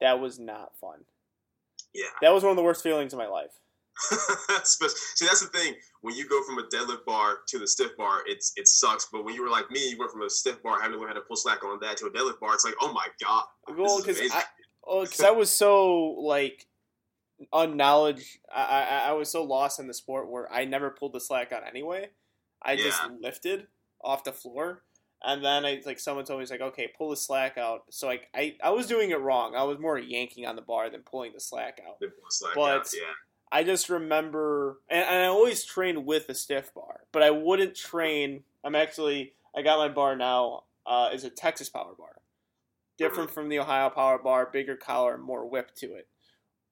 that 0.00 0.18
was 0.18 0.40
not 0.40 0.76
fun. 0.80 1.04
Yeah. 1.94 2.06
That 2.20 2.32
was 2.32 2.42
one 2.42 2.50
of 2.50 2.56
the 2.56 2.62
worst 2.62 2.82
feelings 2.82 3.12
of 3.12 3.18
my 3.18 3.26
life. 3.26 3.52
See, 4.64 5.26
that's 5.26 5.40
the 5.40 5.50
thing. 5.52 5.74
When 6.00 6.14
you 6.14 6.28
go 6.28 6.42
from 6.42 6.58
a 6.58 6.62
deadlift 6.64 7.04
bar 7.04 7.38
to 7.48 7.58
the 7.58 7.66
stiff 7.66 7.96
bar, 7.96 8.22
it's 8.26 8.52
it 8.56 8.66
sucks. 8.66 9.08
But 9.10 9.24
when 9.24 9.34
you 9.34 9.42
were 9.42 9.50
like 9.50 9.70
me, 9.70 9.90
you 9.90 9.98
went 9.98 10.10
from 10.10 10.22
a 10.22 10.30
stiff 10.30 10.62
bar 10.62 10.80
having 10.80 10.96
to 10.96 10.98
learn 10.98 11.08
how 11.08 11.14
to 11.14 11.20
pull 11.20 11.36
slack 11.36 11.64
on 11.64 11.78
that 11.80 11.96
to 11.98 12.06
a 12.06 12.10
deadlift 12.10 12.40
bar. 12.40 12.54
It's 12.54 12.64
like, 12.64 12.74
oh 12.80 12.92
my 12.92 13.06
god. 13.22 13.44
Well, 13.76 14.02
because 14.02 14.20
I, 14.32 14.42
oh, 14.86 15.00
cause 15.06 15.20
I 15.20 15.30
was 15.30 15.50
so 15.50 16.16
like 16.18 16.66
unknowledge. 17.52 18.38
I, 18.52 18.62
I 18.62 19.08
I 19.10 19.12
was 19.12 19.30
so 19.30 19.44
lost 19.44 19.78
in 19.78 19.86
the 19.86 19.94
sport 19.94 20.28
where 20.28 20.52
I 20.52 20.64
never 20.64 20.90
pulled 20.90 21.12
the 21.12 21.20
slack 21.20 21.52
on 21.52 21.62
anyway. 21.64 22.10
I 22.60 22.72
yeah. 22.72 22.84
just 22.84 23.00
lifted 23.20 23.68
off 24.02 24.24
the 24.24 24.32
floor. 24.32 24.82
And 25.26 25.44
then 25.44 25.64
I 25.64 25.80
like 25.86 25.98
someone 25.98 26.24
told 26.24 26.38
me 26.38 26.42
it's 26.42 26.50
like 26.50 26.60
okay, 26.60 26.90
pull 26.96 27.10
the 27.10 27.16
slack 27.16 27.56
out. 27.56 27.84
So 27.90 28.06
like 28.06 28.28
I 28.34 28.56
I 28.62 28.70
was 28.70 28.86
doing 28.86 29.10
it 29.10 29.20
wrong. 29.20 29.54
I 29.54 29.62
was 29.62 29.78
more 29.78 29.98
yanking 29.98 30.46
on 30.46 30.56
the 30.56 30.62
bar 30.62 30.90
than 30.90 31.02
pulling 31.02 31.32
the 31.32 31.40
slack 31.40 31.80
out. 31.86 31.96
Slack 32.28 32.54
but 32.54 32.80
out, 32.80 32.90
yeah. 32.92 33.12
I 33.52 33.62
just 33.62 33.88
remember, 33.88 34.80
and, 34.88 35.04
and 35.04 35.22
I 35.22 35.26
always 35.26 35.64
trained 35.64 36.04
with 36.06 36.28
a 36.28 36.34
stiff 36.34 36.74
bar, 36.74 37.02
but 37.12 37.22
I 37.22 37.30
wouldn't 37.30 37.74
train. 37.74 38.42
I'm 38.64 38.74
actually 38.74 39.34
I 39.56 39.62
got 39.62 39.78
my 39.78 39.88
bar 39.88 40.16
now 40.16 40.64
uh, 40.86 41.10
is 41.12 41.24
a 41.24 41.30
Texas 41.30 41.68
Power 41.68 41.94
Bar, 41.96 42.16
different 42.98 43.30
mm-hmm. 43.30 43.34
from 43.34 43.48
the 43.48 43.60
Ohio 43.60 43.90
Power 43.90 44.18
Bar, 44.18 44.50
bigger 44.52 44.76
collar, 44.76 45.16
more 45.16 45.48
whip 45.48 45.74
to 45.76 45.94
it. 45.94 46.08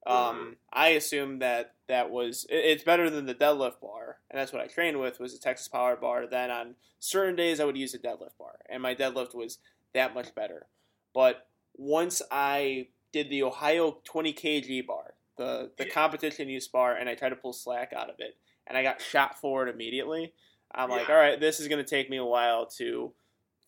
Um, 0.05 0.15
mm-hmm. 0.15 0.49
I 0.71 0.89
assume 0.89 1.39
that 1.39 1.73
that 1.87 2.09
was 2.09 2.45
it's 2.49 2.83
better 2.83 3.09
than 3.09 3.25
the 3.25 3.35
deadlift 3.35 3.79
bar, 3.81 4.17
and 4.29 4.39
that's 4.39 4.51
what 4.51 4.61
I 4.61 4.67
trained 4.67 4.99
with 4.99 5.19
was 5.19 5.33
a 5.33 5.39
Texas 5.39 5.67
Power 5.67 5.95
Bar. 5.95 6.27
Then 6.27 6.51
on 6.51 6.75
certain 6.99 7.35
days 7.35 7.59
I 7.59 7.65
would 7.65 7.77
use 7.77 7.93
a 7.93 7.99
deadlift 7.99 8.37
bar, 8.37 8.59
and 8.69 8.81
my 8.81 8.95
deadlift 8.95 9.33
was 9.33 9.59
that 9.93 10.13
much 10.13 10.35
better. 10.35 10.67
But 11.13 11.47
once 11.75 12.21
I 12.31 12.87
did 13.11 13.29
the 13.29 13.43
Ohio 13.43 13.97
20 14.03 14.33
kg 14.33 14.85
bar, 14.85 15.13
the 15.37 15.71
the 15.77 15.85
competition 15.85 16.49
use 16.49 16.67
bar, 16.67 16.95
and 16.95 17.07
I 17.07 17.15
tried 17.15 17.29
to 17.29 17.35
pull 17.35 17.53
slack 17.53 17.93
out 17.95 18.09
of 18.09 18.15
it, 18.19 18.35
and 18.67 18.77
I 18.77 18.83
got 18.83 19.01
shot 19.01 19.39
forward 19.39 19.69
immediately. 19.69 20.33
I'm 20.75 20.89
like, 20.89 21.09
all 21.09 21.15
right, 21.15 21.39
this 21.39 21.59
is 21.59 21.67
going 21.67 21.83
to 21.83 21.89
take 21.89 22.09
me 22.09 22.17
a 22.17 22.25
while 22.25 22.65
to 22.77 23.13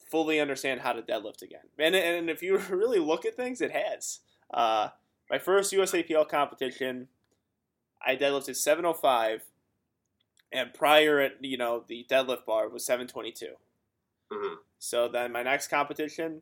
fully 0.10 0.40
understand 0.40 0.82
how 0.82 0.94
to 0.94 1.02
deadlift 1.02 1.42
again. 1.44 1.62
And 1.80 1.96
and 1.96 2.30
if 2.30 2.42
you 2.42 2.58
really 2.70 3.00
look 3.00 3.26
at 3.26 3.36
things, 3.36 3.62
it 3.62 3.72
has. 3.72 4.20
Uh, 4.54 4.90
my 5.30 5.40
first 5.40 5.74
USAPL 5.74 6.28
competition, 6.30 7.08
I 8.06 8.16
deadlifted 8.16 8.56
705, 8.56 9.44
and 10.52 10.74
prior 10.74 11.20
at 11.20 11.44
you 11.44 11.58
know 11.58 11.84
the 11.88 12.06
deadlift 12.10 12.46
bar 12.46 12.70
was 12.70 12.86
722. 12.86 13.56
Mhm. 14.32 14.56
So 14.80 15.08
then 15.08 15.32
my 15.32 15.44
next 15.44 15.68
competition, 15.68 16.42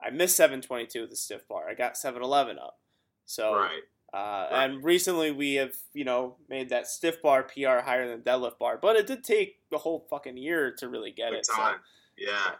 I 0.00 0.10
missed 0.10 0.36
722 0.36 1.02
with 1.02 1.10
the 1.10 1.16
stiff 1.16 1.46
bar. 1.48 1.68
I 1.68 1.74
got 1.74 1.96
711 1.96 2.58
up. 2.58 2.78
So 3.26 3.54
Right. 3.54 3.82
uh, 4.12 4.48
Right. 4.50 4.64
and 4.64 4.84
recently 4.84 5.30
we 5.30 5.54
have 5.54 5.76
you 5.92 6.04
know 6.04 6.36
made 6.48 6.68
that 6.70 6.86
stiff 6.88 7.22
bar 7.22 7.42
PR 7.44 7.80
higher 7.80 8.08
than 8.08 8.22
deadlift 8.22 8.58
bar, 8.58 8.76
but 8.78 8.96
it 8.96 9.06
did 9.06 9.24
take 9.24 9.60
the 9.70 9.78
whole 9.78 10.00
fucking 10.10 10.36
year 10.36 10.70
to 10.72 10.88
really 10.88 11.10
get 11.12 11.30
Good 11.30 11.38
it. 11.40 11.46
So. 11.46 11.74
Yeah. 12.16 12.56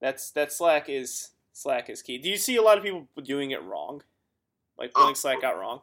that's 0.00 0.30
that 0.32 0.52
slack 0.52 0.88
is 0.88 1.30
slack 1.52 1.88
is 1.90 2.02
key. 2.02 2.18
Do 2.18 2.28
you 2.28 2.36
see 2.36 2.56
a 2.56 2.62
lot 2.62 2.76
of 2.78 2.84
people 2.84 3.08
doing 3.22 3.50
it 3.52 3.62
wrong, 3.62 4.02
like 4.78 4.90
Oh. 4.94 5.00
pulling 5.00 5.14
slack 5.14 5.44
out 5.44 5.58
wrong? 5.58 5.82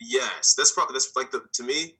Yes, 0.00 0.54
that's 0.56 0.72
probably 0.72 0.94
that's 0.94 1.14
like 1.16 1.30
the 1.30 1.42
to 1.52 1.62
me. 1.62 1.96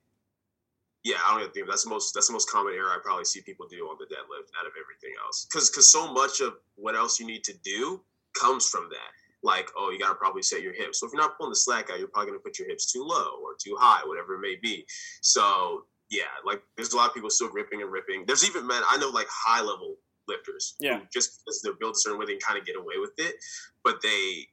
Yeah, 1.04 1.16
I 1.24 1.30
don't 1.32 1.40
even 1.40 1.52
think 1.52 1.68
that's 1.68 1.84
the 1.84 1.90
most 1.90 2.12
that's 2.12 2.26
the 2.26 2.32
most 2.32 2.50
common 2.50 2.74
error 2.74 2.88
I 2.90 2.98
probably 3.02 3.24
see 3.24 3.40
people 3.40 3.66
do 3.68 3.86
on 3.86 3.96
the 3.98 4.04
deadlift 4.06 4.50
out 4.58 4.66
of 4.66 4.72
everything 4.80 5.14
else. 5.24 5.46
Because 5.50 5.70
because 5.70 5.90
so 5.90 6.12
much 6.12 6.40
of 6.40 6.54
what 6.76 6.96
else 6.96 7.18
you 7.20 7.26
need 7.26 7.44
to 7.44 7.54
do 7.64 8.02
comes 8.38 8.68
from 8.68 8.88
that. 8.90 9.12
Like 9.42 9.70
oh, 9.76 9.90
you 9.90 9.98
got 9.98 10.08
to 10.08 10.14
probably 10.16 10.42
set 10.42 10.62
your 10.62 10.72
hips. 10.72 10.98
So 11.00 11.06
if 11.06 11.12
you're 11.12 11.22
not 11.22 11.38
pulling 11.38 11.52
the 11.52 11.56
slack 11.56 11.90
out, 11.90 11.98
you're 11.98 12.08
probably 12.08 12.30
going 12.30 12.40
to 12.40 12.42
put 12.42 12.58
your 12.58 12.68
hips 12.68 12.92
too 12.92 13.04
low 13.04 13.38
or 13.42 13.54
too 13.58 13.76
high, 13.78 14.02
whatever 14.06 14.34
it 14.34 14.40
may 14.40 14.56
be. 14.60 14.84
So 15.22 15.84
yeah, 16.10 16.24
like 16.44 16.62
there's 16.76 16.92
a 16.92 16.96
lot 16.96 17.08
of 17.08 17.14
people 17.14 17.30
still 17.30 17.50
ripping 17.50 17.80
and 17.82 17.92
ripping. 17.92 18.24
There's 18.26 18.44
even 18.46 18.66
men 18.66 18.82
I 18.90 18.98
know 18.98 19.08
like 19.10 19.28
high 19.30 19.60
level 19.62 19.96
lifters 20.26 20.74
Yeah. 20.80 20.98
who 20.98 21.04
just 21.12 21.40
because 21.44 21.62
they're 21.62 21.74
built 21.74 21.94
a 21.94 21.98
certain 22.00 22.18
way 22.18 22.26
they 22.26 22.32
can 22.32 22.40
kind 22.40 22.58
of 22.58 22.66
get 22.66 22.76
away 22.76 22.98
with 22.98 23.12
it, 23.18 23.36
but 23.84 24.02
they 24.02 24.48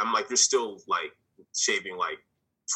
I'm 0.00 0.12
like 0.12 0.28
you're 0.30 0.36
still 0.36 0.80
like 0.86 1.12
shaving 1.54 1.96
like 1.96 2.18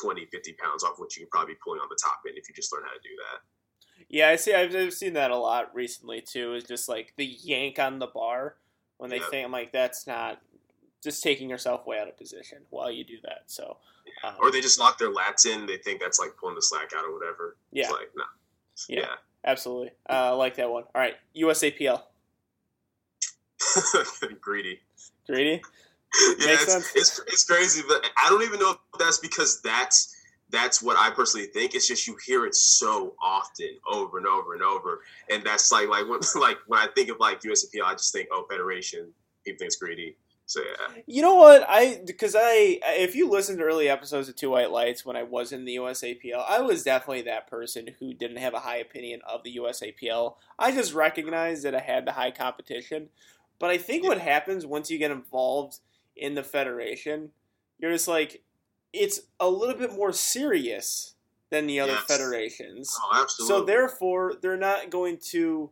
20, 0.03 0.27
50 0.27 0.53
pounds 0.55 0.85
off 0.85 0.99
what 0.99 1.17
you 1.17 1.23
could 1.25 1.31
probably 1.31 1.55
be 1.55 1.59
pulling 1.65 1.81
on 1.81 1.89
the 1.91 1.99
top 2.03 2.21
end 2.27 2.37
if 2.39 2.49
you 2.49 2.55
just 2.55 2.73
learn 2.73 2.83
how 2.85 2.93
to 2.93 3.01
do 3.03 3.15
that. 3.17 4.05
Yeah, 4.09 4.29
I 4.29 4.37
see. 4.37 4.55
I've, 4.55 4.75
I've 4.75 4.93
seen 4.95 5.15
that 5.15 5.31
a 5.31 5.37
lot 5.37 5.75
recently 5.75 6.21
too. 6.21 6.55
Is 6.55 6.65
just 6.65 6.89
like 6.89 7.13
the 7.17 7.25
yank 7.27 7.79
on 7.79 7.99
the 7.99 8.07
bar 8.07 8.57
when 8.99 9.11
they 9.11 9.19
Yeah. 9.19 9.27
think 9.31 9.45
I'm 9.47 9.53
like 9.53 9.73
that's 9.73 10.07
not 10.07 10.41
just 11.03 11.23
taking 11.23 11.49
yourself 11.49 11.87
way 11.87 11.99
out 11.99 12.09
of 12.09 12.17
position 12.17 12.59
while 12.71 12.91
you 12.91 13.05
do 13.05 13.19
that. 13.23 13.43
So, 13.47 13.77
um, 14.25 14.35
Or 14.41 14.51
they 14.51 14.61
just 14.61 14.81
lock 14.81 14.99
their 14.99 15.13
lats 15.13 15.47
in. 15.47 15.67
They 15.67 15.77
think 15.79 16.01
that's 16.01 16.19
like 16.19 16.31
pulling 16.39 16.55
the 16.57 16.63
slack 16.63 16.91
out 16.97 17.05
or 17.05 17.13
whatever. 17.15 17.57
yeah, 17.73 17.85
It's 17.85 17.93
like, 17.93 18.11
no. 18.17 18.25
Yeah. 18.89 19.01
Yeah. 19.01 19.15
absolutely. 19.45 19.91
Uh, 20.09 20.13
I 20.13 20.31
like 20.31 20.57
that 20.57 20.71
one. 20.71 20.85
All 20.95 21.01
right, 21.01 21.15
USAPL. 21.37 22.03
Greedy. 24.41 24.81
Greedy. 25.27 25.63
yeah, 26.39 26.53
it's, 26.53 26.97
it's 26.97 27.21
it's 27.27 27.45
crazy, 27.45 27.83
but 27.87 28.05
I 28.17 28.29
don't 28.31 28.43
even 28.43 28.59
know 28.59 28.71
if 28.71 28.99
that's 28.99 29.19
because 29.19 29.61
that's 29.63 30.15
that's 30.51 30.83
what 30.83 30.97
I 30.97 31.11
personally 31.11 31.47
think. 31.49 31.75
It's 31.75 31.87
just 31.87 32.07
you 32.07 32.17
hear 32.25 32.47
it 32.47 32.55
so 32.55 33.15
often, 33.23 33.77
over 33.91 34.19
and 34.19 34.27
over 34.27 34.55
and 34.55 34.63
over, 34.63 35.01
and 35.31 35.45
that's 35.45 35.71
like 35.71 35.89
like 35.89 36.09
when 36.09 36.21
like 36.41 36.59
when 36.67 36.81
I 36.81 36.87
think 36.95 37.11
of 37.11 37.19
like 37.21 37.43
USAPL, 37.43 37.85
I 37.85 37.93
just 37.93 38.13
think 38.13 38.29
oh 38.33 38.47
federation. 38.49 39.13
People 39.45 39.59
think 39.59 39.69
it's 39.69 39.77
greedy. 39.77 40.17
So 40.47 40.63
yeah, 40.63 41.03
You 41.07 41.21
know 41.21 41.35
what? 41.35 41.67
I 41.69 42.01
because 42.07 42.35
I 42.35 42.81
if 42.83 43.15
you 43.15 43.29
listen 43.29 43.59
to 43.59 43.65
early 43.65 43.91
episodes 43.91 44.31
of 44.31 44.37
Two 44.37 44.51
White 44.51 44.71
Lights 44.71 45.05
when 45.05 45.15
I 45.15 45.23
was 45.23 45.53
in 45.53 45.67
the 45.67 45.77
USAPL, 45.77 46.43
I 46.49 46.63
was 46.63 46.83
definitely 46.83 47.23
that 47.23 47.49
person 47.49 47.89
who 48.01 48.15
didn't 48.15 48.39
have 48.39 48.55
a 48.55 48.61
high 48.61 48.79
opinion 48.79 49.21
of 49.29 49.45
the 49.45 49.57
USAPL. 49.57 50.37
I 50.59 50.73
just 50.73 50.95
recognized 50.95 51.65
that 51.65 51.75
I 51.75 51.81
had 51.81 52.07
the 52.07 52.13
high 52.13 52.31
competition. 52.31 53.11
But 53.59 53.71
I 53.71 53.77
think 53.77 54.05
what 54.05 54.19
happens 54.19 54.65
once 54.65 54.91
you 54.91 54.99
get 54.99 55.11
involved 55.11 55.81
in 56.19 56.35
the 56.35 56.43
federation, 56.43 57.31
you're 57.79 57.93
just 57.93 58.09
like 58.09 58.43
it's 58.93 59.21
a 59.39 59.49
little 59.49 59.75
bit 59.77 59.93
more 59.93 60.13
serious 60.13 61.15
than 61.51 61.67
the 61.67 61.79
other 61.81 61.93
Yes. 61.93 62.05
federations. 62.05 62.99
oh 63.03 63.21
absolutely. 63.23 63.57
So 63.59 63.65
therefore, 63.65 64.35
they're 64.41 64.57
not 64.57 64.91
going 64.91 65.19
to 65.31 65.71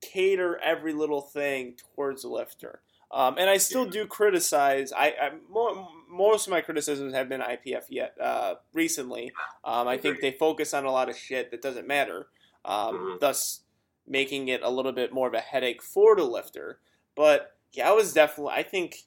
cater 0.00 0.58
every 0.58 0.92
little 0.92 1.20
thing 1.22 1.74
towards 1.94 2.22
the 2.22 2.28
lifter. 2.28 2.82
Um, 3.10 3.36
and 3.38 3.48
I 3.50 3.58
still 3.58 3.84
do 3.84 4.06
criticize. 4.06 4.90
I, 4.92 5.08
I 5.20 5.30
mo 5.50 5.88
most 6.08 6.46
of 6.46 6.50
my 6.50 6.60
criticisms 6.62 7.14
have 7.14 7.28
been 7.28 7.40
IPF 7.40 7.84
yet 7.88 8.14
uh, 8.20 8.54
recently. 8.72 9.32
Um, 9.64 9.86
I 9.88 9.96
think 9.98 10.20
they 10.20 10.32
focus 10.32 10.72
on 10.74 10.84
a 10.86 10.90
lot 10.90 11.08
of 11.08 11.16
shit 11.16 11.50
that 11.50 11.60
doesn't 11.62 11.86
matter, 11.86 12.28
um, 12.64 12.96
Mhm. 12.96 13.20
thus 13.20 13.60
making 14.06 14.48
it 14.48 14.62
a 14.62 14.70
little 14.70 14.92
bit 14.92 15.12
more 15.12 15.28
of 15.28 15.34
a 15.34 15.40
headache 15.40 15.82
for 15.82 16.16
the 16.16 16.24
lifter. 16.24 16.80
But 17.14 17.56
yeah, 17.72 17.88
I 17.90 17.92
was 17.92 18.12
definitely. 18.12 18.52
I 18.54 18.62
think. 18.62 19.04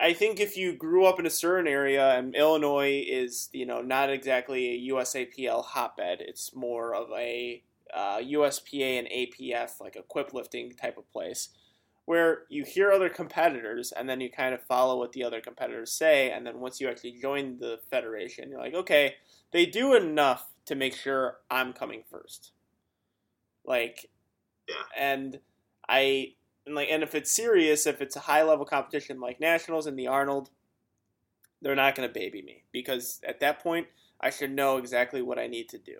I 0.00 0.12
think 0.12 0.40
if 0.40 0.56
you 0.56 0.74
grew 0.74 1.04
up 1.04 1.20
in 1.20 1.26
a 1.26 1.30
certain 1.30 1.68
area, 1.68 2.18
and 2.18 2.34
Illinois 2.34 3.04
is, 3.06 3.48
you 3.52 3.64
know, 3.64 3.80
not 3.80 4.10
exactly 4.10 4.88
a 4.88 4.92
USAPL 4.92 5.64
hotbed, 5.64 6.20
it's 6.20 6.54
more 6.54 6.94
of 6.94 7.10
a 7.12 7.62
uh, 7.92 8.18
USPA 8.18 8.98
and 8.98 9.08
APF, 9.08 9.80
like 9.80 9.94
equip 9.96 10.34
lifting 10.34 10.72
type 10.72 10.98
of 10.98 11.10
place, 11.12 11.50
where 12.06 12.42
you 12.48 12.64
hear 12.64 12.90
other 12.90 13.08
competitors 13.08 13.92
and 13.92 14.08
then 14.08 14.20
you 14.20 14.30
kind 14.30 14.52
of 14.52 14.62
follow 14.62 14.98
what 14.98 15.12
the 15.12 15.22
other 15.24 15.40
competitors 15.40 15.92
say, 15.92 16.32
and 16.32 16.44
then 16.44 16.58
once 16.60 16.80
you 16.80 16.88
actually 16.88 17.12
join 17.20 17.58
the 17.58 17.78
federation, 17.88 18.50
you're 18.50 18.60
like, 18.60 18.74
okay, 18.74 19.14
they 19.52 19.64
do 19.64 19.94
enough 19.94 20.50
to 20.66 20.74
make 20.74 20.94
sure 20.94 21.38
I'm 21.50 21.72
coming 21.72 22.02
first. 22.10 22.50
Like, 23.64 24.10
Yeah. 24.68 24.74
and 24.96 25.40
I 25.88 26.34
and 26.66 26.74
like, 26.74 26.88
and 26.90 27.02
if 27.02 27.14
it's 27.14 27.30
serious, 27.32 27.86
if 27.86 28.00
it's 28.00 28.16
a 28.16 28.20
high 28.20 28.42
level 28.42 28.64
competition 28.64 29.20
like 29.20 29.40
nationals 29.40 29.86
and 29.86 29.98
the 29.98 30.06
Arnold, 30.06 30.50
they're 31.62 31.74
not 31.74 31.94
going 31.94 32.08
to 32.08 32.12
baby 32.12 32.42
me 32.42 32.64
because 32.72 33.20
at 33.26 33.40
that 33.40 33.62
point 33.62 33.86
I 34.20 34.30
should 34.30 34.52
know 34.52 34.76
exactly 34.76 35.22
what 35.22 35.38
I 35.38 35.46
need 35.46 35.68
to 35.70 35.78
do. 35.78 35.98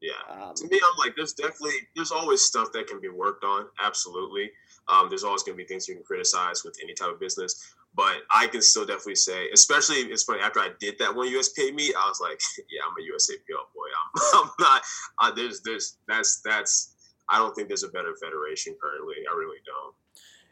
yeah. 0.00 0.12
Um, 0.28 0.54
to 0.54 0.68
me, 0.68 0.80
I'm 0.82 0.98
like, 0.98 1.14
there's 1.16 1.32
definitely, 1.32 1.74
there's 1.94 2.12
always 2.12 2.40
stuff 2.40 2.72
that 2.72 2.86
can 2.86 3.00
be 3.00 3.08
worked 3.08 3.44
on. 3.44 3.66
Absolutely. 3.84 4.50
Um, 4.88 5.08
there's 5.08 5.24
always 5.24 5.42
going 5.42 5.56
to 5.56 5.62
be 5.62 5.66
things 5.66 5.86
you 5.88 5.94
can 5.94 6.04
criticize 6.04 6.64
with 6.64 6.76
any 6.82 6.94
type 6.94 7.10
of 7.10 7.20
business. 7.20 7.74
But 7.94 8.18
I 8.30 8.46
can 8.46 8.62
still 8.62 8.86
definitely 8.86 9.16
say, 9.16 9.48
especially 9.52 9.96
it's 9.96 10.22
funny 10.22 10.40
after 10.40 10.60
I 10.60 10.70
did 10.78 10.96
that 11.00 11.14
one 11.14 11.28
USPA 11.28 11.74
meet, 11.74 11.94
I 11.96 12.08
was 12.08 12.20
like, 12.20 12.40
yeah, 12.70 12.82
I'm 12.88 12.94
a 12.94 13.16
USAPL 13.16 13.74
boy. 13.74 13.88
I'm, 13.98 14.22
I'm 14.44 14.50
not. 14.60 14.82
Uh, 15.18 15.30
there's, 15.32 15.60
there's, 15.62 15.96
that's, 16.06 16.40
that's. 16.44 16.94
I 17.30 17.38
don't 17.38 17.54
think 17.54 17.68
there's 17.68 17.84
a 17.84 17.88
better 17.88 18.14
federation 18.20 18.76
currently. 18.80 19.16
I 19.30 19.36
really 19.36 19.58
don't. 19.64 19.94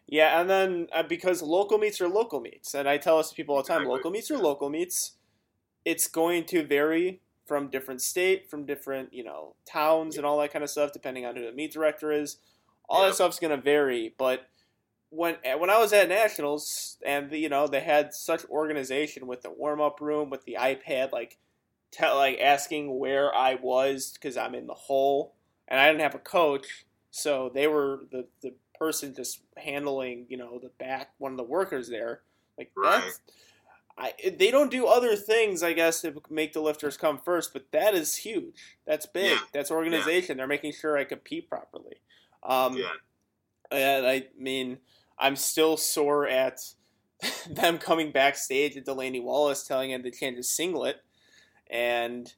Yeah, 0.07 0.41
and 0.41 0.49
then 0.49 0.89
uh, 0.93 1.03
because 1.03 1.43
local 1.43 1.77
meets 1.79 2.01
are 2.01 2.09
local 2.09 2.41
meets, 2.41 2.75
and 2.75 2.89
I 2.89 2.97
tell 2.97 3.19
us 3.19 3.33
people 3.33 3.57
all 3.57 3.63
the 3.63 3.69
time, 3.69 3.83
Exactly. 3.83 3.95
local 3.97 4.11
meets 4.11 4.31
are 4.31 4.39
local 4.39 4.71
meets. 4.71 5.17
It's 5.85 6.09
going 6.09 6.45
to 6.47 6.65
vary 6.67 7.21
from 7.47 7.69
different 7.69 8.01
state, 8.03 8.49
from 8.49 8.65
different 8.65 9.13
you 9.13 9.25
know 9.25 9.55
towns, 9.67 10.17
and 10.17 10.25
all 10.25 10.39
that 10.41 10.53
kind 10.53 10.63
of 10.63 10.71
stuff, 10.71 10.93
depending 10.93 11.27
on 11.27 11.37
who 11.37 11.45
the 11.45 11.53
meet 11.53 11.73
director 11.73 12.11
is. 12.13 12.39
All 12.89 13.03
Yeah. 13.03 13.09
that 13.09 13.15
stuff's 13.17 13.39
going 13.39 13.55
to 13.55 13.63
vary. 13.63 14.15
But 14.17 14.49
when 15.11 15.37
eh, 15.45 15.55
when 15.57 15.69
I 15.69 15.79
was 15.79 15.93
at 15.93 16.09
nationals, 16.09 16.97
and 17.05 17.31
you 17.33 17.49
know 17.51 17.67
they 17.67 17.81
had 17.81 18.15
such 18.15 18.45
organization 18.47 19.27
with 19.27 19.43
the 19.43 19.51
warm 19.51 19.81
up 19.81 20.01
room, 20.01 20.31
with 20.31 20.45
the 20.45 20.57
iPad, 20.59 21.13
like 21.13 21.37
tell 21.91 22.17
like 22.17 22.39
asking 22.41 22.99
where 22.99 23.35
I 23.35 23.57
was 23.57 24.13
because 24.13 24.39
I'm 24.39 24.55
in 24.55 24.67
the 24.67 24.75
hole, 24.75 25.35
and 25.69 25.78
I 25.78 25.86
didn't 25.89 26.03
have 26.03 26.15
a 26.15 26.19
coach, 26.19 26.86
so 27.11 27.51
they 27.55 27.66
were 27.66 28.01
the 28.11 28.27
the 28.43 28.55
person 28.78 29.15
just 29.15 29.40
handling, 29.57 30.27
you 30.28 30.36
know, 30.36 30.59
the 30.59 30.70
back, 30.78 31.11
one 31.19 31.32
of 31.32 31.39
the 31.39 31.45
workers 31.45 31.89
there. 31.89 32.23
Like 32.57 32.70
Right. 32.77 33.03
that's, 33.03 33.20
I 33.97 34.12
they 34.36 34.51
don't 34.51 34.70
do 34.70 34.86
other 34.86 35.16
things, 35.16 35.62
I 35.62 35.73
guess, 35.73 36.01
to 36.03 36.23
make 36.31 36.53
the 36.53 36.61
lifters 36.61 36.97
come 36.97 37.19
first, 37.19 37.53
but 37.53 37.66
that 37.73 37.95
is 37.95 38.16
huge. 38.16 38.77
That's 38.86 39.07
big. 39.07 39.32
Yeah. 39.32 39.39
That's 39.53 39.70
organization. 39.70 40.36
They're 40.36 40.47
making 40.47 40.73
sure 40.73 40.97
I 40.97 41.05
compete 41.05 41.49
properly. 41.49 41.97
Um, 42.45 42.77
Yeah. 42.77 42.93
and 43.73 44.07
I 44.07 44.28
mean, 44.39 44.78
I'm 45.19 45.35
still 45.36 45.77
sore 45.77 46.27
at 46.28 46.61
them 47.51 47.78
coming 47.78 48.12
backstage 48.12 48.77
at 48.77 48.85
Delaney 48.85 49.19
Wallace 49.19 49.65
telling 49.66 49.90
him 49.90 50.05
to 50.05 50.11
change 50.12 50.36
his 50.36 50.49
singlet, 50.49 51.03
and 51.69 52.32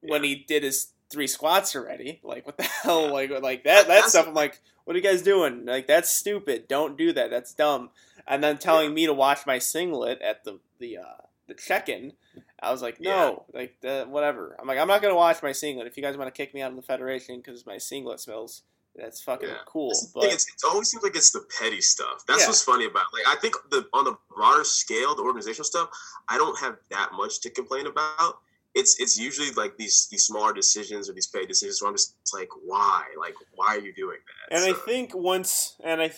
when 0.00 0.22
he 0.24 0.36
did 0.36 0.62
his 0.62 0.92
three 1.10 1.26
squats 1.26 1.74
already, 1.76 2.20
like 2.22 2.46
what 2.46 2.56
the 2.56 2.62
hell, 2.82 3.12
like 3.12 3.30
like 3.42 3.64
that 3.64 3.86
that 3.88 4.04
stuff. 4.04 4.26
I'm 4.28 4.34
like, 4.34 4.60
what 4.84 4.94
are 4.94 4.98
you 4.98 5.04
guys 5.04 5.22
doing? 5.22 5.64
Like 5.66 5.86
that's 5.86 6.10
stupid. 6.10 6.68
Don't 6.68 6.96
do 6.96 7.12
that. 7.12 7.30
That's 7.30 7.54
dumb. 7.54 7.90
And 8.26 8.42
then 8.42 8.58
telling 8.58 8.88
Yeah. 8.90 8.94
me 8.94 9.06
to 9.06 9.12
watch 9.14 9.46
my 9.46 9.58
singlet 9.58 10.20
at 10.22 10.44
the 10.44 10.58
the 10.78 10.98
uh, 10.98 11.22
the 11.46 11.54
check-in. 11.54 12.12
I 12.60 12.72
was 12.72 12.80
like, 12.82 13.00
no, 13.00 13.44
like 13.52 13.76
the, 13.82 14.06
whatever. 14.08 14.56
I'm 14.58 14.66
like, 14.66 14.78
I'm 14.78 14.88
not 14.88 15.02
gonna 15.02 15.14
watch 15.14 15.42
my 15.42 15.52
singlet. 15.52 15.86
If 15.86 15.96
you 15.96 16.02
guys 16.02 16.16
want 16.16 16.34
to 16.34 16.36
kick 16.36 16.54
me 16.54 16.62
out 16.62 16.70
of 16.70 16.76
the 16.76 16.82
federation 16.82 17.36
because 17.36 17.66
my 17.66 17.76
singlet 17.78 18.18
smells, 18.18 18.62
that's 18.96 19.20
fucking 19.20 19.48
Yeah. 19.50 19.56
cool. 19.66 19.90
That's 19.90 20.06
But 20.06 20.24
it's, 20.32 20.46
it 20.48 20.66
always 20.66 20.88
seems 20.90 21.02
like 21.04 21.14
it's 21.14 21.30
the 21.30 21.44
petty 21.60 21.82
stuff. 21.82 22.24
That's 22.26 22.40
Yeah. 22.40 22.46
what's 22.48 22.62
funny 22.62 22.86
about. 22.86 23.04
Like 23.12 23.28
I 23.28 23.38
think 23.40 23.54
the 23.70 23.86
on 23.92 24.04
the 24.04 24.16
broader 24.34 24.64
scale, 24.64 25.14
the 25.14 25.22
organizational 25.22 25.64
stuff, 25.64 25.90
I 26.28 26.38
don't 26.38 26.58
have 26.58 26.78
that 26.90 27.10
much 27.12 27.40
to 27.42 27.50
complain 27.50 27.86
about. 27.86 28.38
It's 28.76 29.00
it's 29.00 29.18
usually 29.18 29.50
like 29.52 29.78
these 29.78 30.06
these 30.10 30.24
smaller 30.24 30.52
decisions 30.52 31.08
or 31.08 31.14
these 31.14 31.26
petty 31.26 31.46
decisions 31.46 31.80
where 31.80 31.88
I'm 31.88 31.94
just 31.94 32.14
like 32.34 32.50
why 32.64 33.04
like 33.18 33.34
why 33.54 33.68
are 33.68 33.80
you 33.80 33.94
doing 33.94 34.18
that? 34.50 34.56
and 34.56 34.70
I 34.70 34.78
think 34.78 35.14
once 35.14 35.76
and 35.82 36.02
I, 36.02 36.12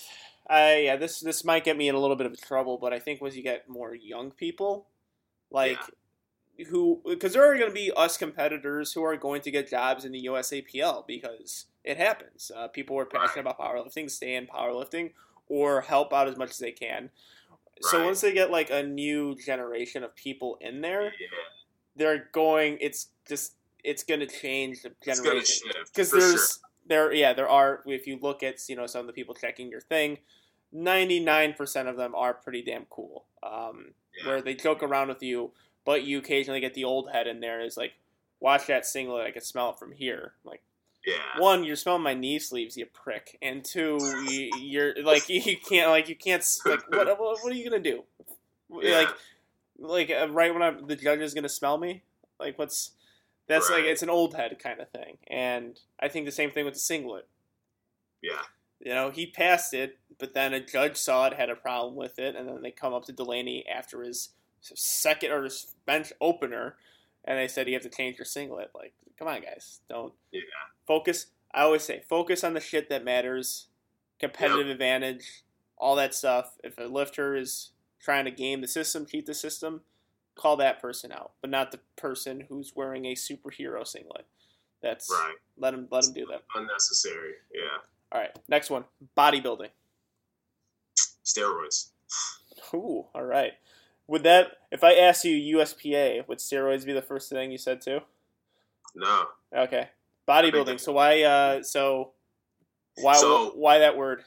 I 0.51 0.77
yeah 0.79 0.97
this 0.97 1.21
this 1.21 1.45
might 1.45 1.65
get 1.65 1.77
me 1.77 1.89
in 1.89 1.95
a 1.95 2.01
little 2.01 2.17
bit 2.17 2.27
of 2.27 2.39
trouble, 2.41 2.77
but 2.77 2.93
I 2.93 2.99
think 2.99 3.21
once 3.21 3.37
you 3.37 3.45
get 3.45 3.69
more 3.69 3.95
young 3.95 4.33
people, 4.33 4.89
like 5.53 5.79
who 6.69 7.01
because 7.09 7.33
there 7.33 7.49
are 7.49 7.57
going 7.57 7.71
to 7.71 7.75
be 7.75 7.93
us 7.97 8.17
competitors 8.17 8.93
who 8.93 9.05
are 9.05 9.17
going 9.17 9.41
to 9.43 9.53
get 9.53 9.71
jobs 9.71 10.05
in 10.05 10.11
the 10.11 10.27
USAPL 10.27 11.07
because 11.07 11.67
it 11.85 11.97
happens. 11.97 12.51
Uh, 12.55 12.67
people 12.69 12.97
who 12.97 13.01
are 13.01 13.07
passionate 13.07 13.43
about 13.43 13.59
powerlifting 13.59 14.11
stay 14.11 14.35
in 14.35 14.47
powerlifting 14.47 15.13
or 15.47 15.83
help 15.83 16.13
out 16.13 16.29
as 16.29 16.37
much 16.37 16.51
as 16.51 16.59
they 16.59 16.73
can. 16.73 17.11
So 17.81 18.05
once 18.05 18.21
they 18.21 18.33
get 18.33 18.51
like 18.51 18.71
a 18.71 18.83
new 18.83 19.37
generation 19.37 20.03
of 20.03 20.15
people 20.17 20.59
in 20.61 20.81
there, 20.81 21.05
yeah, 21.05 21.11
they're 21.99 22.29
going. 22.33 22.79
It's 22.81 23.09
just 23.29 23.55
it's 23.85 24.03
going 24.03 24.21
to 24.21 24.27
change 24.27 24.83
the 24.83 24.93
generation 25.05 25.69
because 25.87 26.11
there's 26.11 26.33
sure. 26.33 26.69
there 26.89 27.13
yeah 27.13 27.33
there 27.33 27.49
are 27.49 27.83
if 27.87 28.07
you 28.07 28.19
look 28.21 28.43
at 28.43 28.57
you 28.69 28.77
know 28.77 28.87
some 28.87 29.01
of 29.03 29.07
the 29.07 29.13
people 29.13 29.35
checking 29.35 29.71
your 29.71 29.81
thing 29.81 30.19
99% 30.75 31.89
of 31.89 31.97
them 31.97 32.15
are 32.15 32.35
pretty 32.35 32.63
damn 32.63 32.85
cool 32.87 33.25
um, 33.43 33.93
Yeah. 34.21 34.29
where 34.29 34.43
they 34.43 34.55
joke 34.55 34.83
around 34.83 35.09
with 35.09 35.23
you 35.23 35.53
but 35.85 36.05
you 36.05 36.19
occasionally 36.19 36.61
get 36.61 36.75
the 36.75 36.85
old 36.85 37.11
head 37.11 37.27
in 37.27 37.41
there 37.41 37.61
is 37.61 37.77
like 37.77 37.93
watch 38.41 38.67
that 38.67 38.85
singlet 38.85 39.27
i 39.27 39.31
can 39.31 39.43
smell 39.43 39.71
it 39.71 39.79
from 39.79 39.93
here 39.93 40.35
like 40.45 40.63
Yeah, 41.07 41.15
one 41.39 41.65
you're 41.65 41.77
smelling 41.77 42.03
my 42.03 42.15
knee 42.15 42.39
sleeves 42.39 42.77
you 42.77 42.87
prick 42.87 43.39
and 43.41 43.65
two 43.65 43.99
you, 44.29 44.51
you're 44.61 45.03
like 45.03 45.29
you 45.29 45.57
can't 45.57 45.89
like 45.91 46.09
you 46.09 46.17
can't 46.17 46.45
like 46.67 46.81
what, 46.91 47.07
what, 47.07 47.19
what 47.19 47.53
are 47.53 47.55
you 47.55 47.69
gonna 47.71 47.83
do 47.83 48.03
Yeah. 48.83 48.99
like 48.99 49.09
like 49.79 50.11
uh, 50.11 50.29
right 50.31 50.53
when 50.53 50.63
I'm, 50.63 50.87
the 50.87 50.97
judge 50.97 51.21
is 51.21 51.35
gonna 51.35 51.49
smell 51.49 51.79
me 51.79 52.03
like 52.41 52.59
what's 52.59 52.93
that's 53.47 53.71
like 53.71 53.85
it's 53.85 54.03
an 54.03 54.11
old 54.11 54.35
head 54.35 54.59
kind 54.63 54.81
of 54.81 54.91
thing. 54.91 55.17
And 55.29 55.79
i 56.01 56.09
think 56.09 56.27
the 56.27 56.33
same 56.33 56.51
thing 56.51 56.65
with 56.65 56.75
the 56.75 56.81
singlet. 56.81 57.27
Yeah, 58.23 58.43
you 58.81 58.93
know 58.93 59.11
he 59.11 59.27
passed 59.27 59.73
it 59.75 59.99
but 60.19 60.35
then 60.35 60.53
a 60.53 60.61
judge 60.65 60.97
saw 60.97 61.27
it 61.27 61.35
had 61.35 61.51
a 61.51 61.55
problem 61.55 61.95
with 61.95 62.19
it 62.19 62.35
and 62.35 62.49
then 62.49 62.63
they 62.63 62.73
come 62.73 62.93
up 62.93 63.05
to 63.05 63.13
delaney 63.13 63.65
after 63.69 64.03
his 64.03 64.31
second 64.61 65.31
or 65.31 65.45
his 65.45 65.75
bench 65.87 66.13
opener 66.21 66.77
and 67.25 67.39
they 67.39 67.47
said 67.47 67.69
you 67.69 67.75
have 67.75 67.83
to 67.83 67.89
change 67.89 68.19
your 68.19 68.25
singlet. 68.25 68.71
Like 68.75 68.93
come 69.19 69.29
on 69.29 69.41
guys. 69.43 69.81
Don't 69.89 70.13
Yeah. 70.33 70.41
focus 70.87 71.27
i 71.55 71.63
always 71.63 71.83
say 71.83 72.03
focus 72.09 72.45
on 72.45 72.55
the 72.55 72.61
shit 72.61 72.89
that 72.91 73.05
matters 73.05 73.69
competitive 74.19 74.69
advantage 74.69 75.45
all 75.81 75.95
that 75.97 76.13
stuff. 76.15 76.59
If 76.65 76.77
a 76.79 76.83
lifter 76.85 77.37
is 77.37 77.71
trying 78.01 78.25
to 78.25 78.31
game 78.31 78.61
the 78.61 78.69
system 78.69 79.07
cheat 79.07 79.27
the 79.27 79.35
system 79.35 79.81
call 80.35 80.57
that 80.57 80.81
person 80.81 81.11
out 81.13 81.33
but 81.41 81.51
not 81.51 81.71
the 81.73 81.81
person 81.97 82.45
who's 82.49 82.73
wearing 82.77 83.07
a 83.07 83.15
superhero 83.15 83.87
singlet 83.87 84.27
that's 84.83 85.11
right. 85.11 85.35
let 85.57 85.75
him 85.75 85.89
let 85.91 86.05
him 86.05 86.13
do 86.13 86.27
that 86.27 86.43
Unnecessary. 86.55 87.33
Yeah, 87.53 87.79
all 88.13 88.21
right 88.21 88.31
next 88.49 88.71
one 88.71 88.85
bodybuilding 89.17 89.71
steroids. 91.25 91.89
Ooh, 92.75 93.07
all 93.15 93.25
right. 93.25 93.53
Would 94.07 94.23
that, 94.23 94.53
if 94.73 94.83
I 94.83 94.95
asked 94.95 95.25
you 95.25 95.59
USPA, 95.59 96.27
would 96.27 96.39
steroids 96.39 96.87
be 96.87 96.93
the 96.93 97.03
first 97.03 97.29
thing 97.31 97.53
you 97.53 97.59
said 97.59 97.81
too? 97.81 98.01
No, 98.95 99.27
Okay. 99.55 99.89
Bodybuilding. 100.27 100.81
So 100.81 100.93
why? 100.93 101.23
Uh, 101.23 101.63
so 101.63 102.13
why? 103.01 103.15
So- 103.15 103.51
why 103.55 103.79
that 103.79 103.97
word? 103.97 104.25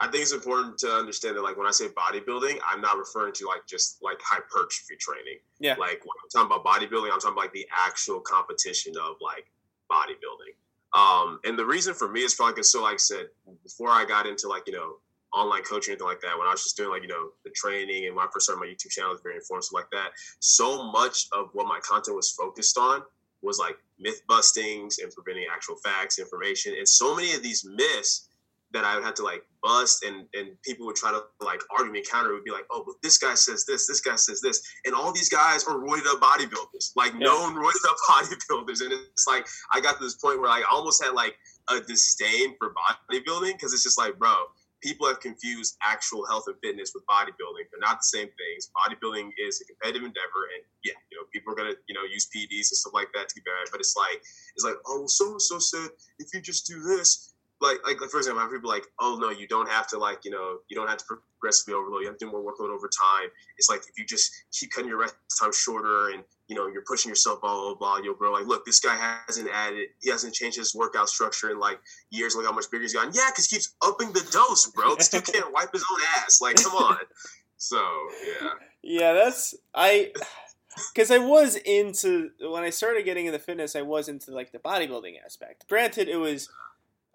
I 0.00 0.06
think 0.06 0.22
it's 0.22 0.32
important 0.32 0.78
to 0.78 0.90
understand 0.92 1.36
that, 1.36 1.42
like, 1.42 1.56
when 1.56 1.66
I 1.66 1.72
say 1.72 1.88
bodybuilding, 1.88 2.58
I'm 2.66 2.80
not 2.80 2.96
referring 2.98 3.32
to 3.34 3.46
like 3.46 3.66
just 3.66 3.98
like 4.00 4.20
hypertrophy 4.22 4.94
training. 4.96 5.38
Yeah. 5.58 5.74
Like 5.74 6.02
when 6.04 6.14
I'm 6.22 6.30
talking 6.30 6.46
about 6.46 6.64
bodybuilding, 6.64 7.12
I'm 7.12 7.18
talking 7.18 7.32
about 7.32 7.42
like 7.42 7.52
the 7.52 7.66
actual 7.76 8.20
competition 8.20 8.94
of 8.96 9.16
like 9.20 9.46
bodybuilding. 9.90 10.54
Um, 10.94 11.40
and 11.44 11.58
the 11.58 11.66
reason 11.66 11.94
for 11.94 12.08
me 12.08 12.22
is 12.22 12.34
probably 12.34 12.54
because, 12.54 12.72
so 12.72 12.82
like 12.82 12.94
I 12.94 12.98
said, 12.98 13.26
before 13.62 13.90
I 13.90 14.04
got 14.04 14.26
into 14.26 14.48
like 14.48 14.66
you 14.66 14.72
know 14.72 14.96
online 15.34 15.62
coaching 15.62 15.92
anything 15.92 16.06
like 16.06 16.20
that, 16.20 16.38
when 16.38 16.46
I 16.46 16.52
was 16.52 16.62
just 16.62 16.76
doing 16.76 16.90
like 16.90 17.02
you 17.02 17.08
know 17.08 17.30
the 17.44 17.50
training 17.50 18.06
and 18.06 18.14
when 18.14 18.24
I 18.24 18.28
first 18.32 18.46
started 18.46 18.60
my 18.60 18.66
YouTube 18.66 18.90
channel, 18.90 19.10
was 19.10 19.20
very 19.20 19.36
informative 19.36 19.72
like 19.72 19.90
that. 19.90 20.10
So 20.38 20.90
much 20.90 21.26
of 21.32 21.50
what 21.52 21.66
my 21.66 21.80
content 21.80 22.16
was 22.16 22.30
focused 22.30 22.78
on 22.78 23.02
was 23.42 23.58
like 23.58 23.78
myth 23.98 24.22
bustings 24.28 24.98
and 25.02 25.12
preventing 25.12 25.46
actual 25.52 25.76
facts, 25.76 26.18
information, 26.18 26.74
and 26.78 26.88
so 26.88 27.14
many 27.14 27.34
of 27.34 27.42
these 27.42 27.64
myths 27.64 28.27
that 28.72 28.84
I 28.84 28.94
would 28.94 29.04
have 29.04 29.14
to 29.14 29.22
like 29.22 29.42
bust 29.62 30.04
and 30.04 30.26
and 30.34 30.50
people 30.62 30.86
would 30.86 30.96
try 30.96 31.10
to 31.10 31.22
like 31.44 31.60
argue 31.76 31.92
me 31.92 32.02
counter 32.02 32.32
would 32.32 32.44
be 32.44 32.50
like, 32.50 32.66
oh, 32.70 32.82
but 32.86 32.94
this 33.02 33.18
guy 33.18 33.34
says 33.34 33.64
this, 33.66 33.86
this 33.86 34.00
guy 34.00 34.16
says 34.16 34.40
this, 34.40 34.60
and 34.84 34.94
all 34.94 35.12
these 35.12 35.28
guys 35.28 35.64
are 35.64 35.78
roided 35.78 36.06
up 36.06 36.20
bodybuilders, 36.20 36.92
like 36.96 37.12
Yeah. 37.14 37.20
known 37.20 37.54
roided 37.54 37.84
up 37.88 37.96
bodybuilders, 38.10 38.82
and 38.82 38.92
it's 38.92 39.26
like 39.26 39.46
I 39.72 39.80
got 39.80 39.98
to 39.98 40.04
this 40.04 40.16
point 40.16 40.40
where 40.40 40.50
like, 40.50 40.64
I 40.64 40.74
almost 40.74 41.02
had 41.02 41.14
like 41.14 41.36
a 41.70 41.80
disdain 41.80 42.54
for 42.58 42.74
bodybuilding 43.10 43.52
because 43.52 43.72
it's 43.72 43.82
just 43.82 43.98
like, 43.98 44.18
bro, 44.18 44.34
people 44.82 45.06
have 45.08 45.20
confused 45.20 45.76
actual 45.82 46.26
health 46.26 46.44
and 46.46 46.56
fitness 46.62 46.92
with 46.94 47.04
bodybuilding. 47.06 47.66
They're 47.70 47.80
not 47.80 47.98
the 47.98 48.04
same 48.04 48.28
things. 48.28 48.70
Bodybuilding 48.76 49.30
is 49.38 49.60
a 49.60 49.64
competitive 49.64 50.06
endeavor, 50.06 50.46
and 50.54 50.64
yeah, 50.84 50.92
you 51.10 51.18
know, 51.18 51.24
people 51.32 51.52
are 51.52 51.56
gonna 51.56 51.74
you 51.88 51.94
know 51.94 52.04
use 52.04 52.28
PEDs 52.34 52.70
and 52.70 52.78
stuff 52.78 52.94
like 52.94 53.08
that 53.14 53.28
to 53.28 53.34
get 53.34 53.44
better. 53.44 53.70
But 53.70 53.80
it's 53.80 53.96
like 53.96 54.22
it's 54.56 54.64
like, 54.64 54.76
oh, 54.86 55.06
so 55.06 55.32
and 55.32 55.42
so 55.42 55.58
said 55.58 55.88
if 56.18 56.28
you 56.34 56.40
just 56.40 56.66
do 56.66 56.80
this, 56.82 57.27
like 57.60 57.78
like 57.84 57.98
for 58.10 58.18
example, 58.18 58.40
I 58.40 58.42
have 58.44 58.52
people 58.52 58.70
like, 58.70 58.86
oh 59.00 59.18
no, 59.20 59.30
you 59.30 59.48
don't 59.48 59.68
have 59.68 59.86
to 59.88 59.98
like 59.98 60.24
you 60.24 60.30
know 60.30 60.58
you 60.68 60.76
don't 60.76 60.88
have 60.88 60.98
to 60.98 61.04
progressively 61.40 61.74
overload. 61.74 62.02
You 62.02 62.08
have 62.08 62.18
to 62.18 62.26
do 62.26 62.30
more 62.30 62.40
workload 62.40 62.70
over 62.70 62.88
time. 62.88 63.28
It's 63.56 63.68
like 63.68 63.80
if 63.80 63.98
you 63.98 64.06
just 64.06 64.32
keep 64.52 64.70
cutting 64.70 64.88
your 64.88 64.98
rest 64.98 65.16
time 65.40 65.52
shorter 65.52 66.10
and 66.10 66.22
you 66.46 66.54
know 66.54 66.68
you're 66.68 66.84
pushing 66.86 67.08
yourself 67.08 67.40
blah 67.40 67.54
blah 67.54 67.74
blah, 67.74 67.98
you'll 68.02 68.14
grow. 68.14 68.32
Like 68.32 68.46
look, 68.46 68.64
this 68.64 68.80
guy 68.80 68.96
hasn't 68.96 69.48
added, 69.52 69.88
he 70.00 70.10
hasn't 70.10 70.34
changed 70.34 70.56
his 70.56 70.74
workout 70.74 71.08
structure 71.08 71.50
in 71.50 71.58
like 71.58 71.80
years. 72.10 72.36
Look 72.36 72.46
how 72.46 72.52
much 72.52 72.70
bigger 72.70 72.82
he's 72.82 72.94
gotten. 72.94 73.12
Yeah, 73.12 73.28
because 73.30 73.46
he 73.46 73.56
keeps 73.56 73.74
upping 73.84 74.12
the 74.12 74.26
dose, 74.30 74.70
bro. 74.70 74.94
Dude 74.96 75.24
can't 75.32 75.52
wipe 75.52 75.72
his 75.72 75.84
own 75.92 76.00
ass. 76.18 76.40
Like 76.40 76.56
come 76.56 76.74
on. 76.74 76.98
So 77.56 77.82
yeah, 78.24 78.50
Yeah, 78.82 79.12
that's 79.14 79.54
I. 79.74 80.12
Because 80.94 81.10
I 81.10 81.18
was 81.18 81.56
into 81.56 82.30
when 82.40 82.62
I 82.62 82.70
started 82.70 83.04
getting 83.04 83.26
into 83.26 83.40
fitness, 83.40 83.74
I 83.74 83.82
was 83.82 84.08
into 84.08 84.30
like 84.30 84.52
the 84.52 84.60
bodybuilding 84.60 85.14
aspect. 85.24 85.66
Granted, 85.68 86.06
it 86.06 86.18
was 86.18 86.48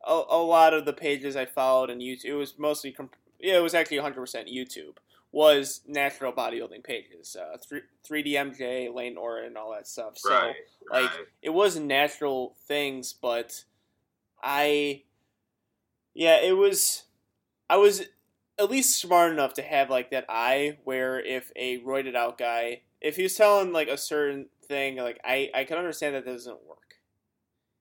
a, 0.04 0.22
a 0.30 0.42
lot 0.42 0.74
of 0.74 0.86
the 0.86 0.94
pages 0.94 1.36
I 1.36 1.46
followed 1.46 1.90
and 1.90 2.02
YouTube. 2.02 2.26
It 2.26 2.34
was 2.34 2.58
mostly 2.58 2.92
comp- 2.92 3.16
yeah, 3.40 3.58
it 3.58 3.64
was 3.64 3.74
actually 3.74 3.98
100 3.98 4.20
percent 4.20 4.48
YouTube. 4.48 4.98
Was 5.32 5.82
natural 5.88 6.32
bodybuilding 6.32 6.84
pages, 6.84 7.36
uh, 7.36 7.58
three 8.06 8.22
D 8.22 8.34
MJ, 8.34 8.94
Layne 8.94 9.16
Norton, 9.16 9.58
all 9.58 9.72
that 9.72 9.88
stuff. 9.88 10.16
So 10.16 10.30
right, 10.30 10.54
like, 10.92 11.06
right. 11.06 11.26
it 11.42 11.50
was 11.50 11.80
natural 11.80 12.56
things, 12.68 13.14
but 13.14 13.64
I, 14.44 15.02
yeah, 16.14 16.40
it 16.40 16.56
was. 16.56 17.04
I 17.68 17.78
was 17.78 18.04
at 18.60 18.70
least 18.70 19.00
smart 19.00 19.32
enough 19.32 19.54
to 19.56 19.64
have 19.64 19.90
like 19.90 20.12
that 20.12 20.26
eye 20.30 20.78
where 20.84 21.20
if 21.20 21.52
a 21.56 21.80
roided 21.80 22.16
out 22.16 22.38
guy, 22.38 22.82
if 23.02 23.16
he 23.16 23.24
was 23.24 23.36
telling 23.36 23.74
like 23.74 23.88
a 23.88 23.98
certain 23.98 24.48
thing, 24.68 24.98
like 24.98 25.20
I 25.24 25.50
I 25.56 25.64
can 25.64 25.78
understand 25.78 26.16
that 26.16 26.26
doesn't 26.26 26.64
work. 26.68 26.83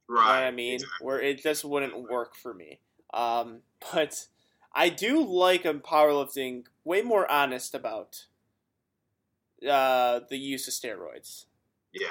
You 0.08 0.14
know 0.16 0.20
right. 0.22 0.46
I 0.46 0.50
mean? 0.50 0.74
exactly. 0.74 1.06
Where 1.06 1.20
it 1.20 1.42
just 1.42 1.64
wouldn't 1.64 2.10
work 2.10 2.34
for 2.34 2.54
me. 2.54 2.80
Um, 3.12 3.60
but 3.92 4.26
I 4.72 4.88
do 4.88 5.24
like 5.24 5.64
a 5.64 5.74
powerlifting 5.74 6.64
way 6.84 7.02
more 7.02 7.30
honest 7.30 7.74
about 7.74 8.26
uh, 9.68 10.20
the 10.28 10.36
use 10.38 10.66
of 10.68 10.74
steroids. 10.74 11.46
Yeah. 11.92 12.08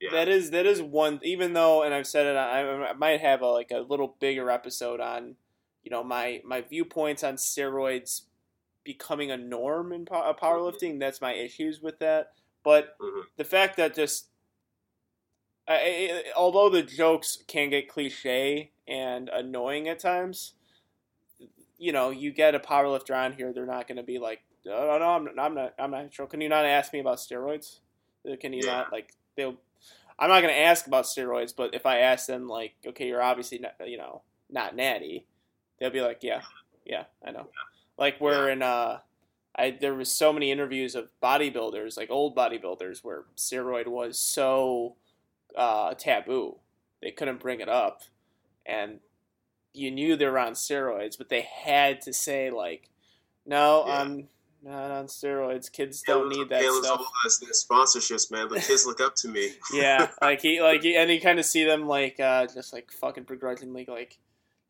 Yeah. 0.00 0.10
That 0.10 0.28
is 0.28 0.50
that 0.50 0.66
is 0.66 0.82
one. 0.82 1.20
Even 1.22 1.52
though, 1.52 1.82
and 1.82 1.94
I've 1.94 2.06
said 2.06 2.26
it, 2.26 2.36
I, 2.36 2.88
I 2.88 2.92
might 2.94 3.20
have 3.20 3.42
a, 3.42 3.46
like 3.46 3.70
a 3.70 3.78
little 3.78 4.16
bigger 4.18 4.50
episode 4.50 5.00
on, 5.00 5.36
you 5.82 5.90
know, 5.90 6.02
my 6.02 6.42
my 6.44 6.60
viewpoints 6.60 7.24
on 7.24 7.36
steroids 7.36 8.22
becoming 8.84 9.30
a 9.30 9.36
norm 9.36 9.92
in 9.92 10.06
uh, 10.10 10.32
powerlifting. 10.34 11.00
That's 11.00 11.20
my 11.20 11.32
issues 11.32 11.80
with 11.80 11.98
that. 12.00 12.32
But 12.62 12.98
Mhm. 12.98 13.22
the 13.36 13.44
fact 13.44 13.76
that 13.78 13.94
just, 13.94 14.28
I, 15.66 15.74
I, 15.74 16.22
although 16.36 16.68
the 16.68 16.82
jokes 16.82 17.38
can 17.46 17.70
get 17.70 17.88
cliche 17.88 18.72
and 18.86 19.28
annoying 19.28 19.88
at 19.88 19.98
times, 19.98 20.54
you 21.78 21.92
know, 21.92 22.10
you 22.10 22.32
get 22.32 22.54
a 22.54 22.58
powerlifter 22.60 23.16
on 23.16 23.32
here, 23.32 23.52
they're 23.52 23.66
not 23.66 23.88
going 23.88 23.96
to 23.96 24.02
be 24.02 24.18
like, 24.18 24.42
no, 24.64 24.86
no, 24.86 24.98
no, 24.98 25.04
I'm, 25.04 25.38
I'm 25.38 25.54
not, 25.54 25.74
I'm 25.78 25.90
not 25.90 26.12
sure. 26.12 26.26
Can 26.26 26.40
you 26.40 26.48
not 26.48 26.64
ask 26.64 26.92
me 26.92 27.00
about 27.00 27.18
steroids? 27.18 27.80
Uh, 28.30 28.36
Can 28.40 28.52
you 28.52 28.62
Yeah. 28.64 28.72
not 28.72 28.92
like 28.92 29.14
they'll? 29.36 29.56
I'm 30.18 30.30
not 30.30 30.42
going 30.42 30.54
to 30.54 30.60
ask 30.60 30.86
about 30.86 31.04
steroids, 31.06 31.54
but 31.56 31.74
if 31.74 31.86
I 31.86 31.98
ask 31.98 32.26
them, 32.26 32.46
like, 32.46 32.74
okay, 32.86 33.08
you're 33.08 33.20
obviously 33.22 33.58
not, 33.58 33.74
you 33.84 33.98
know, 33.98 34.22
not 34.48 34.76
natty, 34.76 35.26
they'll 35.78 35.90
be 35.90 36.00
like, 36.00 36.22
yeah, 36.22 36.42
yeah, 36.84 37.04
I 37.26 37.32
know. 37.32 37.48
Like 37.98 38.20
we're 38.20 38.48
in, 38.48 38.62
uh, 38.62 39.00
I 39.56 39.70
there 39.72 39.94
was 39.94 40.10
so 40.10 40.32
many 40.32 40.50
interviews 40.50 40.94
of 40.94 41.10
bodybuilders, 41.22 41.96
like 41.96 42.10
old 42.10 42.36
bodybuilders, 42.36 43.02
where 43.02 43.24
steroid 43.36 43.86
was 43.88 44.18
so 44.18 44.96
uh, 45.56 45.94
taboo, 45.94 46.56
they 47.00 47.10
couldn't 47.10 47.40
bring 47.40 47.60
it 47.60 47.68
up, 47.68 48.02
and 48.66 49.00
you 49.72 49.90
knew 49.90 50.16
they 50.16 50.26
were 50.26 50.38
on 50.38 50.52
steroids, 50.52 51.18
but 51.18 51.28
they 51.28 51.42
had 51.42 52.00
to 52.02 52.12
say 52.12 52.50
like, 52.50 52.90
"No, 53.44 53.84
Yeah. 53.86 54.00
I'm 54.00 54.28
not 54.62 54.90
on 54.90 55.06
steroids. 55.06 55.70
Kids 55.70 56.02
don't 56.02 56.28
need 56.28 56.48
that 56.48 56.62
Caleb's 56.62 56.86
stuff." 56.86 57.02
the 57.40 57.54
sponsorships, 57.54 58.30
man. 58.30 58.48
The 58.48 58.60
kids 58.60 58.86
look 58.86 59.00
up 59.00 59.14
to 59.16 59.28
me. 59.28 59.52
yeah, 59.72 60.10
like 60.22 60.40
he 60.40 60.62
like 60.62 60.82
he, 60.82 60.96
and 60.96 61.10
you 61.10 61.20
kind 61.20 61.38
of 61.38 61.44
see 61.44 61.64
them 61.64 61.86
like 61.86 62.18
uh 62.20 62.46
just 62.46 62.72
like 62.72 62.90
fucking 62.90 63.24
begrudgingly 63.24 63.84
like, 63.88 64.18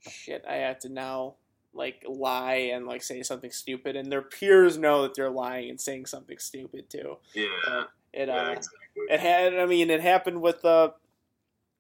shit, 0.01 0.45
I 0.49 0.57
have 0.57 0.81
to 0.81 0.89
now 0.89 1.35
like 1.73 2.05
lie 2.09 2.71
and 2.73 2.87
like 2.87 3.03
say 3.03 3.23
something 3.23 3.51
stupid, 3.51 3.97
and 3.97 4.11
their 4.11 4.23
peers 4.23 4.79
know 4.79 5.03
that 5.03 5.15
they're 5.15 5.31
lying 5.31 5.71
and 5.71 5.81
saying 5.81 6.07
something 6.07 6.39
stupid 6.39 6.89
too. 6.89 7.19
Yeah. 7.35 7.47
Uh, 7.67 7.85
it 8.13 8.29
yeah, 8.29 8.35
uh, 8.35 8.51
exactly. 8.51 8.79
It 8.97 9.21
had. 9.21 9.55
I 9.55 9.67
mean, 9.67 9.91
it 9.91 10.01
happened 10.01 10.41
with 10.43 10.65
uh, 10.65 10.91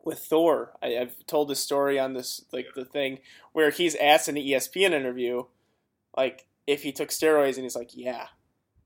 with 0.05 0.19
Thor. 0.21 0.73
I, 0.83 0.99
I've 0.99 1.27
told 1.27 1.49
this 1.49 1.61
story 1.61 1.99
on 1.99 2.15
this 2.15 2.45
like 2.53 2.69
the 2.75 2.85
thing 2.85 3.19
where 3.53 3.71
he's 3.71 3.95
asked 3.97 4.29
in 4.29 4.37
an 4.37 4.43
E 4.43 4.53
ESPN 4.53 4.93
interview, 4.93 5.45
like 6.17 6.47
if 6.67 6.83
he 6.83 6.93
took 6.93 7.09
steroids, 7.11 7.55
and 7.55 7.63
he's 7.65 7.77
like, 7.77 7.91
yeah. 7.95 8.27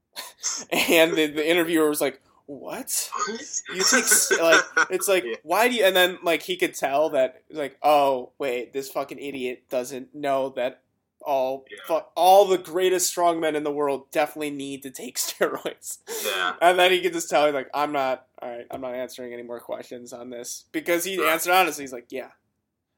and 0.73 1.13
the, 1.17 1.27
the 1.27 1.49
interviewer 1.49 1.89
was 1.89 2.01
like, 2.01 2.21
what? 2.47 3.11
You 3.29 3.83
take 3.85 4.05
like 4.41 4.63
it's 4.91 5.07
like 5.07 5.25
Yeah. 5.25 5.37
why 5.43 5.69
do 5.69 5.75
you? 5.75 5.85
And 5.85 5.95
then 5.95 6.19
like 6.23 6.43
he 6.43 6.57
could 6.57 6.75
tell 6.75 7.11
that 7.11 7.43
like 7.51 7.77
oh 7.83 8.33
wait 8.39 8.73
this 8.73 8.91
fucking 8.91 9.19
idiot 9.19 9.65
doesn't 9.69 10.15
know 10.15 10.49
that 10.57 10.81
all 11.23 11.65
Yeah. 11.89 12.01
all 12.17 12.45
the 12.47 12.59
greatest 12.59 13.15
strongmen 13.15 13.55
in 13.55 13.65
the 13.65 13.73
world 13.73 14.11
definitely 14.11 14.51
need 14.51 14.83
to 14.85 14.91
take 14.91 15.17
steroids. 15.19 15.99
Yeah. 16.25 16.55
And 16.61 16.79
then 16.79 16.93
he 16.93 17.01
could 17.01 17.13
just 17.13 17.29
tell 17.31 17.47
you 17.47 17.53
like 17.53 17.69
I'm 17.75 17.93
not 17.93 18.27
all 18.41 18.49
right. 18.51 18.67
I'm 18.71 18.81
not 18.81 18.95
answering 18.95 19.33
any 19.33 19.43
more 19.43 19.61
questions 19.61 20.13
on 20.13 20.31
this 20.31 20.65
because 20.73 21.05
he 21.05 21.23
answered 21.25 21.53
honestly. 21.53 21.83
He's 21.85 21.93
like 21.93 22.07
yeah. 22.11 22.29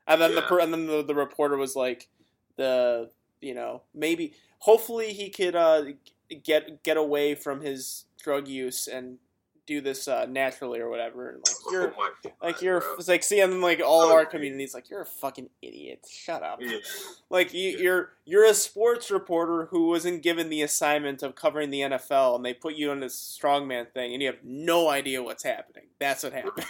And 0.06 0.20
then 0.20 0.34
the 0.34 0.40
Yeah. 0.42 0.47
per- 0.48 0.60
and 0.60 0.72
then 0.72 0.86
the, 0.86 1.02
the 1.02 1.14
reporter 1.14 1.56
was 1.56 1.74
like 1.76 2.09
the 2.56 3.10
you 3.40 3.55
know 3.55 3.82
maybe 3.94 4.34
hopefully 4.59 5.12
he 5.12 5.30
could 5.30 5.56
uh 5.56 5.82
get 6.44 6.82
get 6.84 6.97
away 6.97 7.34
from 7.34 7.60
his 7.62 8.05
drug 8.22 8.47
use 8.47 8.86
and 8.86 9.18
do 9.70 9.80
this 9.80 10.09
uh, 10.09 10.26
naturally 10.26 10.80
or 10.80 10.90
whatever. 10.90 11.30
And 11.30 11.38
like 11.47 11.56
you're 11.72 11.94
Oh 11.97 12.09
God, 12.24 12.32
like 12.42 12.60
you're 12.60 12.80
bro. 12.80 12.94
it's 12.98 13.09
like 13.09 13.22
seeing 13.22 13.60
like 13.60 13.80
all 13.80 14.05
of 14.05 14.10
our 14.10 14.22
Oh, 14.22 14.26
communities 14.26 14.74
like 14.74 14.90
you're 14.90 15.01
a 15.02 15.06
fucking 15.06 15.48
idiot. 15.62 16.05
Shut 16.10 16.42
up. 16.42 16.59
Yeah. 16.60 16.76
Like 17.30 17.55
you, 17.55 17.78
you're 17.78 18.10
you're 18.24 18.44
a 18.44 18.52
sports 18.55 19.10
reporter 19.10 19.66
who 19.70 19.86
wasn't 19.88 20.22
given 20.22 20.51
the 20.51 20.62
assignment 20.62 21.22
of 21.22 21.34
covering 21.34 21.70
the 21.70 21.80
NFL, 21.80 22.36
and 22.36 22.44
they 22.44 22.52
put 22.52 22.74
you 22.74 22.90
on 22.90 23.01
this 23.01 23.38
strongman 23.40 23.90
thing, 23.92 24.12
and 24.12 24.20
you 24.20 24.28
have 24.28 24.42
no 24.44 24.88
idea 24.88 25.22
what's 25.22 25.44
happening. 25.44 25.84
That's 25.98 26.22
what 26.24 26.32
happened. 26.32 26.66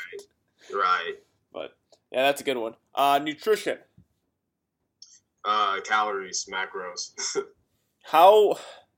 Right. 0.72 1.14
But 1.52 1.74
yeah, 2.12 2.22
that's 2.22 2.40
a 2.40 2.44
good 2.44 2.58
one. 2.58 2.74
Uh, 2.94 3.18
nutrition. 3.22 3.78
Uh, 5.44 5.80
calories, 5.80 6.46
macros. 6.48 7.12
How 8.04 8.56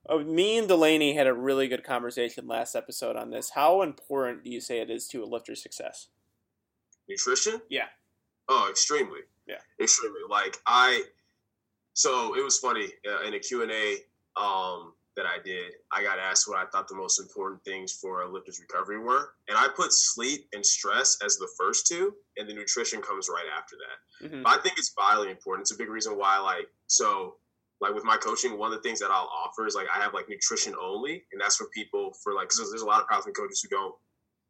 uh, 0.08 0.18
me 0.18 0.58
and 0.58 0.68
Delaney 0.68 1.14
had 1.14 1.26
a 1.26 1.34
really 1.34 1.68
good 1.68 1.84
conversation 1.84 2.46
last 2.46 2.74
episode 2.74 3.16
on 3.16 3.30
this. 3.30 3.50
How 3.54 3.82
important 3.82 4.44
do 4.44 4.50
you 4.50 4.60
say 4.60 4.80
it 4.80 4.90
is 4.90 5.08
to 5.08 5.22
a 5.22 5.26
lifter's 5.26 5.62
success? 5.62 6.08
Nutrition? 7.08 7.60
Yeah. 7.68 7.86
Oh, 8.48 8.68
extremely. 8.70 9.20
Yeah. 9.46 9.58
Extremely. 9.80 10.20
Like 10.28 10.58
I, 10.66 11.02
so 11.94 12.36
it 12.36 12.42
was 12.42 12.58
funny 12.58 12.88
uh, 13.08 13.22
in 13.26 13.34
a 13.34 13.38
Q 13.38 13.62
and 13.62 13.70
A 13.72 13.96
um, 14.40 14.94
that 15.16 15.26
I 15.26 15.38
did. 15.44 15.72
I 15.92 16.02
got 16.02 16.18
asked 16.18 16.48
what 16.48 16.58
I 16.58 16.64
thought 16.70 16.88
the 16.88 16.94
most 16.94 17.20
important 17.20 17.62
things 17.64 17.92
for 17.92 18.22
a 18.22 18.32
lifter's 18.32 18.60
recovery 18.60 18.98
were, 18.98 19.34
and 19.48 19.58
I 19.58 19.68
put 19.76 19.92
sleep 19.92 20.48
and 20.52 20.64
stress 20.64 21.18
as 21.24 21.36
the 21.36 21.48
first 21.58 21.86
two, 21.86 22.14
and 22.36 22.48
the 22.48 22.54
nutrition 22.54 23.02
comes 23.02 23.28
right 23.28 23.44
after 23.56 23.76
that. 23.76 24.28
Mhm. 24.28 24.42
But 24.42 24.58
I 24.58 24.62
think 24.62 24.78
it's 24.78 24.94
vitally 24.94 25.30
important. 25.30 25.64
It's 25.64 25.72
a 25.72 25.76
big 25.76 25.90
reason 25.90 26.16
why, 26.16 26.38
like, 26.38 26.68
so, 26.86 27.36
like 27.82 27.94
with 27.94 28.04
my 28.04 28.16
coaching, 28.16 28.56
one 28.56 28.72
of 28.72 28.80
the 28.80 28.88
things 28.88 29.00
that 29.00 29.10
I'll 29.10 29.28
offer 29.28 29.66
is 29.66 29.74
like 29.74 29.88
I 29.94 30.00
have 30.00 30.14
like 30.14 30.28
nutrition 30.28 30.72
only, 30.80 31.24
and 31.32 31.40
that's 31.40 31.56
for 31.56 31.66
people 31.74 32.12
for 32.22 32.32
like 32.32 32.48
because 32.48 32.70
there's 32.70 32.82
a 32.82 32.86
lot 32.86 33.02
of 33.02 33.08
powerlifting 33.08 33.34
coaches 33.34 33.60
who 33.60 33.68
don't 33.68 33.94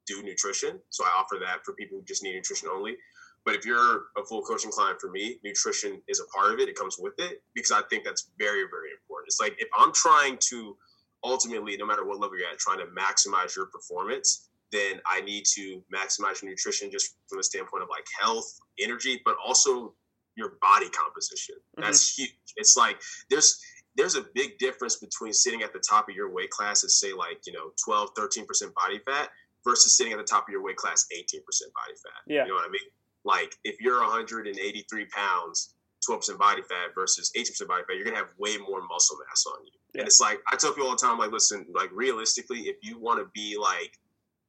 do 0.06 0.22
nutrition, 0.22 0.78
so 0.90 1.04
I 1.04 1.08
offer 1.18 1.38
that 1.40 1.64
for 1.64 1.72
people 1.72 1.98
who 1.98 2.04
just 2.04 2.22
need 2.22 2.34
nutrition 2.34 2.68
only. 2.68 2.96
But 3.44 3.54
if 3.54 3.64
you're 3.64 4.04
a 4.16 4.24
full 4.28 4.42
coaching 4.42 4.70
client 4.70 5.00
for 5.00 5.10
me, 5.10 5.40
nutrition 5.42 6.00
is 6.08 6.20
a 6.20 6.24
part 6.26 6.52
of 6.52 6.60
it. 6.60 6.68
It 6.68 6.76
comes 6.76 6.96
with 6.98 7.14
it 7.18 7.42
because 7.54 7.72
I 7.72 7.80
think 7.90 8.04
that's 8.04 8.30
very, 8.38 8.64
very 8.70 8.90
important. 8.92 9.28
It's 9.28 9.40
like 9.40 9.56
if 9.58 9.68
I'm 9.76 9.92
trying 9.92 10.38
to 10.50 10.76
ultimately, 11.24 11.76
no 11.76 11.86
matter 11.86 12.04
what 12.04 12.20
level 12.20 12.38
you're 12.38 12.48
at, 12.48 12.58
trying 12.58 12.78
to 12.78 12.86
maximize 12.86 13.56
your 13.56 13.66
performance, 13.66 14.50
then 14.70 15.00
I 15.06 15.22
need 15.22 15.44
to 15.54 15.82
maximize 15.92 16.42
your 16.42 16.50
nutrition 16.50 16.90
just 16.90 17.16
from 17.28 17.38
the 17.38 17.44
standpoint 17.44 17.82
of 17.82 17.88
like 17.88 18.04
health, 18.20 18.60
energy, 18.78 19.20
but 19.24 19.36
also 19.44 19.94
your 20.36 20.54
body 20.60 20.88
composition. 20.88 21.56
That's 21.76 22.16
huge. 22.16 22.34
It's 22.56 22.76
like 22.76 23.00
there's 23.30 23.60
there's 23.96 24.14
a 24.14 24.24
big 24.34 24.58
difference 24.58 24.96
between 24.96 25.32
sitting 25.32 25.62
at 25.62 25.72
the 25.72 25.78
top 25.78 26.08
of 26.08 26.14
your 26.14 26.30
weight 26.30 26.50
class 26.50 26.82
and 26.82 26.90
say 26.90 27.12
like, 27.12 27.46
you 27.46 27.52
know, 27.52 27.72
12, 27.84 28.14
13% 28.14 28.46
body 28.74 28.98
fat 29.06 29.28
versus 29.64 29.96
sitting 29.96 30.12
at 30.12 30.18
the 30.18 30.24
top 30.24 30.48
of 30.48 30.52
your 30.52 30.62
weight 30.62 30.76
class 30.76 31.06
18% 31.14 31.20
body 31.20 31.94
fat. 32.02 32.22
Yeah. 32.26 32.42
You 32.44 32.48
know 32.48 32.54
what 32.54 32.64
I 32.64 32.70
mean? 32.70 32.80
Like 33.24 33.54
if 33.64 33.76
you're 33.80 34.00
183 34.00 35.06
pounds, 35.06 35.74
12% 36.08 36.38
body 36.38 36.62
fat 36.62 36.94
versus 36.94 37.30
18% 37.36 37.68
body 37.68 37.82
fat, 37.86 37.96
you're 37.96 38.04
gonna 38.04 38.16
have 38.16 38.32
way 38.38 38.56
more 38.56 38.82
muscle 38.88 39.18
mass 39.28 39.44
on 39.46 39.64
you. 39.64 39.72
Yeah. 39.94 40.00
And 40.00 40.08
it's 40.08 40.20
like 40.20 40.40
I 40.50 40.56
tell 40.56 40.72
people 40.72 40.88
all 40.88 40.96
the 40.96 41.06
time, 41.06 41.18
like, 41.18 41.30
listen, 41.30 41.66
like 41.74 41.90
realistically, 41.92 42.60
if 42.60 42.76
you 42.82 42.98
want 42.98 43.20
to 43.20 43.30
be 43.34 43.56
like, 43.60 43.98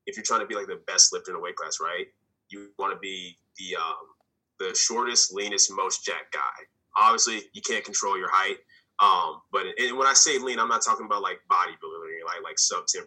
if 0.06 0.16
you're 0.18 0.24
trying 0.24 0.40
to 0.40 0.48
be 0.48 0.56
like 0.56 0.68
the 0.68 0.82
best 0.88 1.14
lifter 1.14 1.32
in 1.32 1.38
a 1.38 1.40
weight 1.40 1.56
class, 1.56 1.78
right? 1.82 2.08
You 2.50 2.70
want 2.80 2.94
to 2.94 3.00
be 3.00 3.38
the 3.58 3.76
um, 3.76 4.13
the 4.60 4.76
shortest, 4.76 5.34
leanest, 5.34 5.72
most 5.72 6.04
jacked 6.06 6.34
guy. 6.34 6.40
Obviously, 6.98 7.42
you 7.54 7.62
can't 7.62 7.84
control 7.84 8.18
your 8.18 8.30
height. 8.32 8.58
Um, 9.00 9.42
but 9.52 9.66
and 9.80 9.98
when 9.98 10.08
I 10.08 10.14
say 10.14 10.38
lean, 10.38 10.60
I'm 10.60 10.68
not 10.70 10.84
talking 10.84 11.06
about 11.06 11.22
like 11.24 11.40
bodybuilding, 11.52 12.24
like 12.26 12.44
like 12.44 12.60
sub 12.60 12.84
10%. 12.86 13.04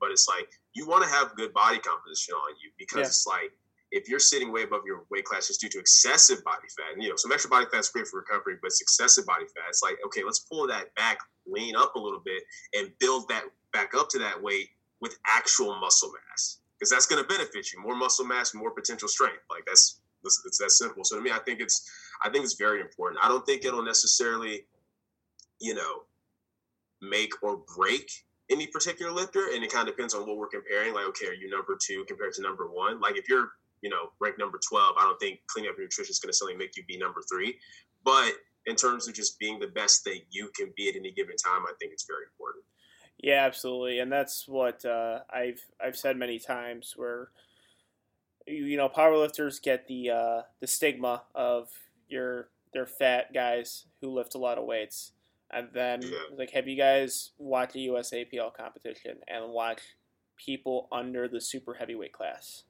But 0.00 0.10
it's 0.10 0.28
like 0.28 0.48
you 0.74 0.86
want 0.86 1.02
to 1.04 1.10
have 1.10 1.34
good 1.36 1.52
body 1.52 1.78
composition 1.78 2.34
on 2.34 2.54
you 2.62 2.70
because 2.78 3.00
Yeah. 3.00 3.06
it's 3.06 3.26
like 3.26 3.52
if 3.90 4.08
you're 4.08 4.20
sitting 4.20 4.52
way 4.52 4.62
above 4.62 4.82
your 4.86 5.04
weight 5.10 5.24
class 5.24 5.48
just 5.48 5.60
due 5.60 5.68
to 5.68 5.78
excessive 5.78 6.42
body 6.44 6.66
fat, 6.76 6.94
and 6.94 7.02
you 7.02 7.08
know, 7.10 7.16
some 7.16 7.32
extra 7.32 7.50
body 7.50 7.66
fat 7.70 7.78
is 7.80 7.88
great 7.88 8.06
for 8.06 8.18
recovery, 8.18 8.56
but 8.60 8.68
it's 8.68 8.80
excessive 8.80 9.26
body 9.26 9.44
fat. 9.46 9.64
It's 9.68 9.82
like, 9.82 9.96
okay, 10.06 10.22
let's 10.24 10.40
pull 10.40 10.66
that 10.68 10.94
back, 10.94 11.18
lean 11.46 11.76
up 11.76 11.94
a 11.94 11.98
little 11.98 12.20
bit, 12.24 12.42
and 12.74 12.90
build 12.98 13.28
that 13.28 13.44
back 13.72 13.94
up 13.94 14.08
to 14.10 14.18
that 14.20 14.40
weight 14.42 14.68
with 15.00 15.16
actual 15.26 15.76
muscle 15.78 16.10
mass. 16.12 16.58
Because 16.78 16.90
that's 16.90 17.06
going 17.06 17.22
to 17.22 17.28
benefit 17.28 17.72
you. 17.72 17.80
More 17.80 17.94
muscle 17.94 18.24
mass, 18.24 18.52
more 18.54 18.70
potential 18.72 19.06
strength. 19.08 19.42
Like 19.48 19.64
that's 19.66 20.00
it's, 20.24 20.42
it's 20.46 20.58
that 20.58 20.70
simple. 20.70 21.04
So 21.04 21.16
to 21.16 21.22
me, 21.22 21.30
I 21.30 21.38
think 21.38 21.60
it's 21.60 21.88
I 22.24 22.30
think 22.30 22.44
it's 22.44 22.54
very 22.54 22.80
important. 22.80 23.20
I 23.22 23.28
don't 23.28 23.44
think 23.44 23.64
it'll 23.64 23.84
necessarily, 23.84 24.66
you 25.60 25.74
know, 25.74 26.02
make 27.02 27.32
or 27.42 27.60
break 27.76 28.10
any 28.50 28.66
particular 28.66 29.10
lifter, 29.10 29.48
and 29.54 29.64
it 29.64 29.72
kind 29.72 29.88
of 29.88 29.94
depends 29.94 30.14
on 30.14 30.26
what 30.26 30.36
we're 30.36 30.48
comparing. 30.48 30.94
Like, 30.94 31.06
okay, 31.06 31.28
are 31.28 31.34
you 31.34 31.50
number 31.50 31.76
two 31.80 32.04
compared 32.06 32.32
to 32.34 32.42
number 32.42 32.66
one? 32.66 33.00
Like, 33.00 33.16
if 33.16 33.28
you're, 33.28 33.52
you 33.82 33.90
know, 33.90 34.10
ranked 34.20 34.38
number 34.38 34.58
twelve, 34.68 34.96
I 34.98 35.04
don't 35.04 35.18
think 35.18 35.40
cleaning 35.46 35.70
up 35.70 35.76
your 35.76 35.86
nutrition 35.86 36.10
is 36.10 36.18
going 36.18 36.30
to 36.30 36.36
suddenly 36.36 36.58
make 36.58 36.76
you 36.76 36.84
be 36.86 36.98
number 36.98 37.22
three. 37.30 37.58
But 38.04 38.32
in 38.66 38.76
terms 38.76 39.08
of 39.08 39.14
just 39.14 39.38
being 39.38 39.58
the 39.58 39.66
best 39.66 40.04
that 40.04 40.20
you 40.30 40.50
can 40.56 40.72
be 40.76 40.88
at 40.88 40.96
any 40.96 41.10
given 41.10 41.36
time, 41.36 41.62
I 41.66 41.72
think 41.78 41.92
it's 41.92 42.06
very 42.06 42.24
important. 42.32 42.64
Yeah, 43.18 43.44
absolutely, 43.44 44.00
and 44.00 44.10
that's 44.12 44.46
what 44.48 44.84
uh, 44.84 45.20
I've 45.32 45.60
I've 45.82 45.96
said 45.96 46.16
many 46.16 46.38
times. 46.38 46.94
Where 46.96 47.30
you, 48.46 48.64
you 48.66 48.76
know 48.76 48.88
powerlifters 48.88 49.60
get 49.62 49.86
the 49.88 50.10
uh, 50.10 50.42
the 50.60 50.66
stigma 50.66 51.22
of 51.34 51.68
your 52.08 52.48
they're 52.72 52.86
fat 52.86 53.32
guys 53.32 53.86
who 54.00 54.10
lift 54.10 54.34
a 54.34 54.38
lot 54.38 54.58
of 54.58 54.64
weights, 54.64 55.12
and 55.50 55.68
then 55.72 56.02
Yeah. 56.02 56.18
like, 56.36 56.50
have 56.50 56.66
you 56.66 56.76
guys 56.76 57.30
watched 57.38 57.76
a 57.76 57.78
USAPL 57.78 58.52
competition 58.54 59.18
and 59.28 59.50
watch 59.52 59.80
people 60.36 60.88
under 60.90 61.28
the 61.28 61.40
super 61.40 61.74
heavyweight 61.74 62.12
class? 62.12 62.64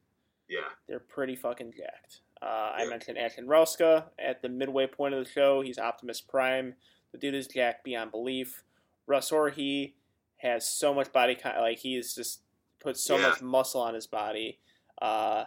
Yeah, 0.46 0.68
They're 0.86 1.00
pretty 1.00 1.36
fucking 1.36 1.72
jacked. 1.74 2.20
Uh, 2.42 2.72
I 2.76 2.82
Yeah. 2.82 2.90
mentioned 2.90 3.16
Ashton 3.16 3.46
Rouska 3.46 4.10
at 4.18 4.42
the 4.42 4.50
midway 4.50 4.86
point 4.86 5.14
of 5.14 5.24
the 5.24 5.30
show. 5.30 5.62
He's 5.62 5.78
Optimus 5.78 6.20
Prime. 6.20 6.74
The 7.12 7.18
dude 7.18 7.34
is 7.34 7.46
jacked 7.48 7.82
beyond 7.82 8.10
belief. 8.10 8.62
Russ 9.06 9.30
Orhii 9.30 9.94
has 10.36 10.68
so 10.68 10.92
much 10.92 11.10
body, 11.12 11.34
con- 11.34 11.56
like 11.58 11.78
he's 11.78 12.14
just 12.14 12.42
put 12.80 12.98
so 12.98 13.16
Yeah. 13.16 13.28
much 13.30 13.40
muscle 13.40 13.80
on 13.80 13.94
his 13.94 14.06
body. 14.06 14.58
Uh, 15.00 15.46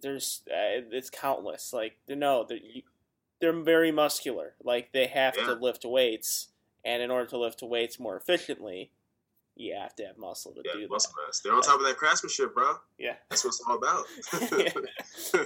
there's, 0.00 0.42
uh, 0.48 0.82
it's 0.92 1.10
countless. 1.10 1.72
Like 1.72 1.96
no, 2.08 2.44
they're, 2.48 2.58
they're 3.40 3.60
very 3.62 3.92
muscular. 3.92 4.54
Like 4.62 4.92
they 4.92 5.06
have 5.06 5.36
Yeah. 5.36 5.46
to 5.46 5.54
lift 5.54 5.84
weights, 5.84 6.48
and 6.84 7.02
in 7.02 7.10
order 7.10 7.26
to 7.30 7.38
lift 7.38 7.62
weights 7.62 7.98
more 8.00 8.16
efficiently, 8.16 8.90
you 9.56 9.74
have 9.74 9.94
to 9.96 10.04
have 10.06 10.16
muscle 10.18 10.52
to 10.54 10.62
yeah, 10.64 10.72
do 10.72 10.88
muscle 10.88 11.12
that. 11.16 11.26
mass. 11.28 11.40
They're 11.40 11.54
on 11.54 11.62
top 11.62 11.80
of 11.80 11.86
that 11.86 11.96
craftsmanship, 11.96 12.54
bro. 12.54 12.74
Yeah. 12.98 13.14
That's 13.28 13.44
what 13.44 13.50
it's 13.50 13.62
all 13.68 13.76
about. 13.76 14.06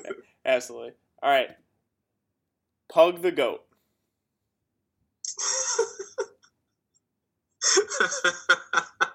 Absolutely. 0.44 0.92
All 1.22 1.30
right. 1.30 1.50
Pug 2.88 3.22
the 3.22 3.32
goat. 3.32 3.62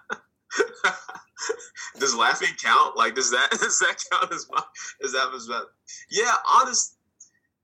does 2.00 2.16
laughing 2.16 2.50
count? 2.62 2.98
Like, 2.98 3.16
does 3.16 3.32
that 3.32 3.50
does 3.52 3.80
that 3.80 3.98
count 4.12 4.34
as 4.34 4.48
my? 4.52 4.62
Is 5.02 5.14
that 5.14 5.32
as 5.34 5.48
well? 5.48 5.68
Yeah, 6.10 6.34
honest. 6.48 6.96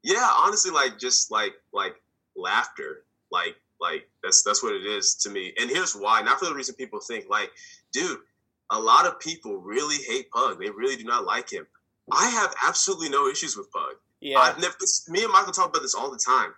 Yeah, 0.04 0.30
honestly, 0.38 0.72
like 0.72 1.00
just 1.00 1.32
like 1.32 1.54
like 1.74 1.96
laughter, 2.36 3.06
like 3.32 3.56
like 3.82 4.08
that's 4.24 4.44
that's 4.44 4.64
what 4.64 4.76
it 4.76 4.86
is 4.86 5.16
to 5.16 5.30
me. 5.30 5.54
And 5.60 5.70
here's 5.70 5.96
why. 5.96 6.22
Not 6.22 6.40
for 6.40 6.46
the 6.46 6.54
reason 6.54 6.76
people 6.76 7.00
think. 7.00 7.26
Like, 7.30 7.52
dude, 7.92 8.20
a 8.72 8.80
lot 8.80 9.06
of 9.06 9.20
people 9.20 9.58
really 9.58 9.98
hate 10.08 10.30
Pug. 10.32 10.60
They 10.60 10.70
really 10.70 10.96
do 10.96 11.04
not 11.04 11.26
like 11.26 11.52
him. 11.52 11.66
I 12.12 12.30
have 12.30 12.54
absolutely 12.68 13.10
no 13.10 13.28
issues 13.28 13.58
with 13.58 13.72
Pug. 13.72 13.96
Yeah. 14.22 14.40
I've 14.40 14.60
never, 14.60 14.76
me 15.10 15.24
and 15.24 15.32
Michael 15.32 15.54
talk 15.54 15.70
about 15.70 15.82
this 15.82 15.96
all 15.96 16.12
the 16.12 16.20
time. 16.24 16.54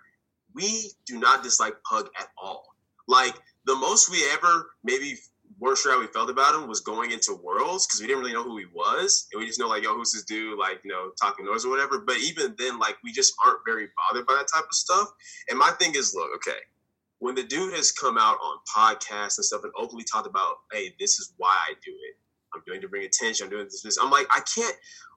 We 0.54 0.90
do 1.06 1.18
not 1.18 1.42
dislike 1.42 1.74
Pug 1.88 2.08
at 2.18 2.28
all. 2.40 2.64
Like 3.06 3.34
the 3.66 3.76
most 3.76 4.10
we 4.10 4.22
ever 4.32 4.70
maybe 4.84 5.16
sure 5.76 5.92
how 5.92 6.00
we 6.00 6.06
felt 6.06 6.30
about 6.30 6.54
him 6.54 6.68
was 6.68 6.80
going 6.80 7.10
into 7.10 7.34
Worlds 7.42 7.86
because 7.86 8.00
we 8.00 8.06
didn't 8.06 8.20
really 8.20 8.32
know 8.32 8.44
who 8.44 8.58
he 8.58 8.66
was, 8.72 9.26
and 9.32 9.40
we 9.40 9.46
just 9.46 9.58
know 9.58 9.68
like, 9.68 9.82
yo, 9.82 9.94
who's 9.94 10.12
this 10.12 10.24
dude? 10.24 10.58
Like, 10.58 10.80
you 10.84 10.90
know, 10.90 11.10
talking 11.20 11.44
noise 11.44 11.64
or 11.64 11.70
whatever. 11.70 12.00
But 12.00 12.18
even 12.18 12.54
then, 12.58 12.78
like, 12.78 12.96
we 13.02 13.12
just 13.12 13.34
aren't 13.44 13.60
very 13.66 13.88
bothered 13.96 14.26
by 14.26 14.34
that 14.34 14.48
type 14.52 14.64
of 14.64 14.74
stuff. 14.74 15.08
And 15.48 15.58
my 15.58 15.70
thing 15.72 15.94
is, 15.94 16.14
look, 16.14 16.30
okay, 16.36 16.58
when 17.18 17.34
the 17.34 17.42
dude 17.42 17.74
has 17.74 17.90
come 17.90 18.18
out 18.18 18.38
on 18.42 18.58
podcasts 18.76 19.38
and 19.38 19.44
stuff 19.44 19.64
and 19.64 19.72
openly 19.76 20.04
talked 20.04 20.26
about, 20.26 20.56
hey, 20.72 20.94
this 21.00 21.18
is 21.18 21.32
why 21.36 21.56
I 21.68 21.72
do 21.84 21.90
it. 21.90 22.16
I'm 22.54 22.62
doing 22.66 22.80
to 22.80 22.88
bring 22.88 23.04
attention. 23.04 23.44
I'm 23.44 23.50
doing 23.50 23.64
this. 23.64 23.82
this. 23.82 23.98
I'm 23.98 24.10
like, 24.10 24.26
I 24.30 24.40
can't. 24.40 24.74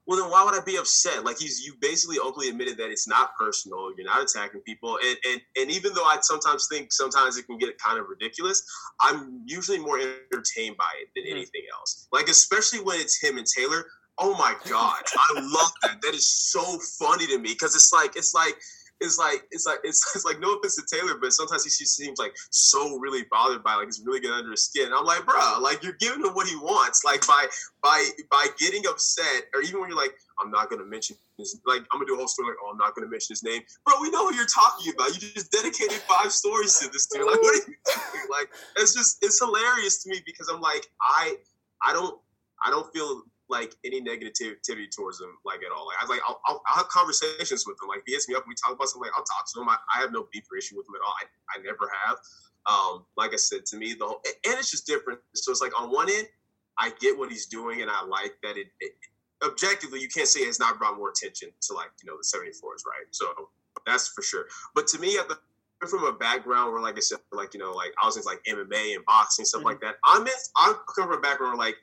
Well, 0.07 0.19
then 0.19 0.32
why 0.32 0.44
would 0.44 0.56
I 0.56 0.64
be 0.64 0.78
upset? 0.78 1.23
Like 1.23 1.38
he's 1.38 1.64
you 1.64 1.73
basically 1.80 2.18
openly 2.18 2.49
admitted 2.49 2.78
that 2.78 2.90
it's 2.90 3.07
not 3.07 3.32
personal. 3.38 3.91
You're 3.95 4.06
not 4.06 4.22
attacking 4.22 4.61
people, 4.61 4.98
and 5.03 5.18
and 5.30 5.41
and 5.57 5.72
even 5.72 5.94
though 5.94 6.03
I 6.03 6.18
sometimes 6.22 6.68
think 6.72 6.91
sometimes 6.91 7.38
it 7.38 7.45
can 7.45 7.57
get 7.57 7.78
kind 7.78 7.99
of 7.99 8.07
ridiculous, 8.10 8.64
I'm 8.99 9.41
usually 9.45 9.80
more 9.80 9.99
entertained 9.99 10.78
by 10.78 10.90
it 11.02 11.10
than 11.15 11.26
mm-hmm. 11.26 11.38
anything 11.38 11.61
else. 11.78 12.07
Like 12.11 12.30
especially 12.30 12.80
when 12.80 12.99
it's 12.99 13.22
him 13.22 13.38
and 13.38 13.45
Taylor. 13.45 13.86
Oh 14.18 14.34
my 14.38 14.53
god, 14.69 15.02
I 15.15 15.40
love 15.40 15.72
that. 15.84 16.02
That 16.02 16.14
is 16.14 16.28
so 16.28 16.61
funny 16.99 17.26
to 17.28 17.38
me 17.38 17.53
because 17.53 17.76
it's 17.76 17.94
like 17.94 18.15
it's 18.15 18.34
like 18.34 18.56
it's 19.02 19.18
like 19.18 19.48
it's 19.52 19.65
like 19.65 19.80
it's, 19.84 19.99
it's 20.15 20.23
like 20.23 20.40
no 20.40 20.56
offense 20.56 20.76
to 20.76 20.84
Taylor, 20.95 21.18
but 21.19 21.34
sometimes 21.34 21.64
he 21.65 21.86
seems 21.86 22.19
like 22.19 22.34
so 22.52 22.98
really 22.98 23.23
bothered 23.30 23.64
by 23.64 23.76
like 23.76 23.88
he's 23.88 24.02
really 24.06 24.19
getting 24.19 24.38
under 24.38 24.52
his 24.52 24.64
skin. 24.65 24.86
And 24.86 24.94
I'm 24.94 25.06
like, 25.06 25.26
bro, 25.26 25.60
like 25.61 25.84
you're 25.84 25.98
giving 25.99 26.23
him 26.23 26.34
what 26.34 26.48
he 26.48 26.56
wants, 26.56 27.03
like 27.03 27.26
by 27.28 27.48
by 27.82 28.07
by 28.30 28.48
getting 28.57 28.86
upset, 28.88 29.49
or 29.53 29.61
even 29.61 29.82
when 29.82 29.90
you're 29.90 29.98
like, 29.98 30.14
I'm 30.40 30.52
not 30.52 30.69
gonna 30.69 30.86
mention 30.86 31.18
his 31.38 31.60
like 31.65 31.82
I'm 31.91 31.99
gonna 31.99 32.06
do 32.06 32.14
a 32.14 32.18
whole 32.18 32.28
story 32.28 32.49
like, 32.49 32.57
oh, 32.64 32.72
I'm 32.72 32.78
not 32.78 32.95
gonna 32.95 33.10
mention 33.10 33.34
his 33.34 33.44
name, 33.44 33.61
bro. 33.86 33.95
We 34.02 34.11
know 34.11 34.30
who 34.30 34.36
you're 34.36 34.45
talking 34.45 34.94
about. 34.94 35.10
You 35.14 35.30
just 35.34 35.52
dedicated 35.52 35.98
five 36.07 36.32
stories 36.32 36.78
to 36.80 36.88
this 36.90 37.07
dude. 37.07 37.26
Like, 37.26 37.41
what 37.41 37.56
are 37.56 37.69
you 37.69 37.76
doing? 37.86 38.28
Like, 38.30 38.49
it's 38.78 38.94
just 38.94 39.18
it's 39.22 39.40
hilarious 39.40 40.03
to 40.03 40.10
me 40.10 40.22
because 40.26 40.48
I'm 40.48 40.61
like, 40.61 40.88
I 41.02 41.36
I 41.84 41.94
don't 41.94 42.19
I 42.64 42.69
don't 42.69 42.91
feel 42.94 43.23
like 43.52 43.76
any 43.86 44.02
negativity 44.02 44.90
towards 44.90 45.19
him, 45.19 45.36
like 45.45 45.60
at 45.60 45.72
all. 45.76 45.88
Like 45.88 45.98
I 46.02 46.07
like 46.07 46.22
I'll, 46.28 46.40
I'll, 46.45 46.61
I'll, 46.65 46.78
have 46.78 46.88
conversations 46.88 47.65
with 47.68 47.78
him. 47.82 47.90
Like 47.90 48.03
he 48.06 48.14
hits 48.14 48.30
me 48.30 48.36
up, 48.36 48.45
we 48.48 48.56
talk 48.56 48.73
about 48.73 48.88
something. 48.88 49.06
Like 49.06 49.18
I'll 49.18 49.28
talk 49.28 49.45
to 49.53 49.61
him. 49.61 49.69
I, 49.69 49.78
I 49.95 50.02
have 50.02 50.11
no 50.11 50.28
beef 50.32 50.44
or 50.52 50.57
issue 50.57 50.78
with 50.78 50.88
him 50.88 50.95
at 50.95 51.06
all. 51.06 51.14
I, 51.19 51.60
I 51.60 51.61
never 51.61 51.91
have. 52.06 52.18
Um, 52.65 53.06
like 53.18 53.34
I 53.34 53.38
said, 53.38 53.65
to 53.68 53.78
me, 53.78 53.94
the 53.94 54.06
whole 54.06 54.22
and 54.26 54.56
it's 54.57 54.72
just 54.72 54.88
different. 54.88 55.19
So 55.36 55.52
it's 55.52 55.61
like 55.61 55.80
on 55.80 55.91
one 55.91 56.10
end, 56.10 56.28
I 56.80 56.94
get 56.99 57.18
what 57.18 57.30
he's 57.30 57.45
doing, 57.48 57.82
and 57.82 57.91
I 57.91 58.06
like 58.06 58.34
that 58.44 58.57
it, 58.57 58.68
it 58.80 58.94
objectively 59.44 59.99
you 59.99 60.07
can't 60.07 60.28
say 60.28 60.41
it's 60.41 60.60
not 60.60 60.78
brought 60.80 60.98
more 60.98 61.10
attention 61.10 61.49
to 61.61 61.73
like 61.73 61.91
you 62.02 62.10
know 62.10 62.18
the 62.18 62.26
74s, 62.26 62.86
right? 62.88 63.07
So 63.11 63.26
that's 63.86 64.07
for 64.10 64.22
sure. 64.22 64.45
But 64.73 64.88
to 64.88 64.99
me, 64.99 65.18
at 65.18 65.28
the 65.28 65.38
from 65.88 66.03
a 66.03 66.14
background 66.14 66.72
where, 66.72 66.82
like 66.82 66.98
I 66.98 66.99
said, 66.99 67.19
like 67.32 67.53
you 67.53 67.60
know, 67.60 67.72
like 67.72 67.94
I 68.02 68.06
was 68.06 68.18
in 68.18 68.23
like 68.23 68.41
MMA 68.48 68.95
and 68.95 69.06
boxing 69.06 69.45
stuff 69.45 69.60
mm-hmm. 69.60 69.69
like 69.69 69.82
that. 69.82 69.95
I'm 70.06 70.22
in, 70.22 70.34
I 70.57 70.73
come 70.95 71.07
from 71.07 71.18
a 71.18 71.22
background 71.22 71.57
where 71.57 71.68
like 71.68 71.76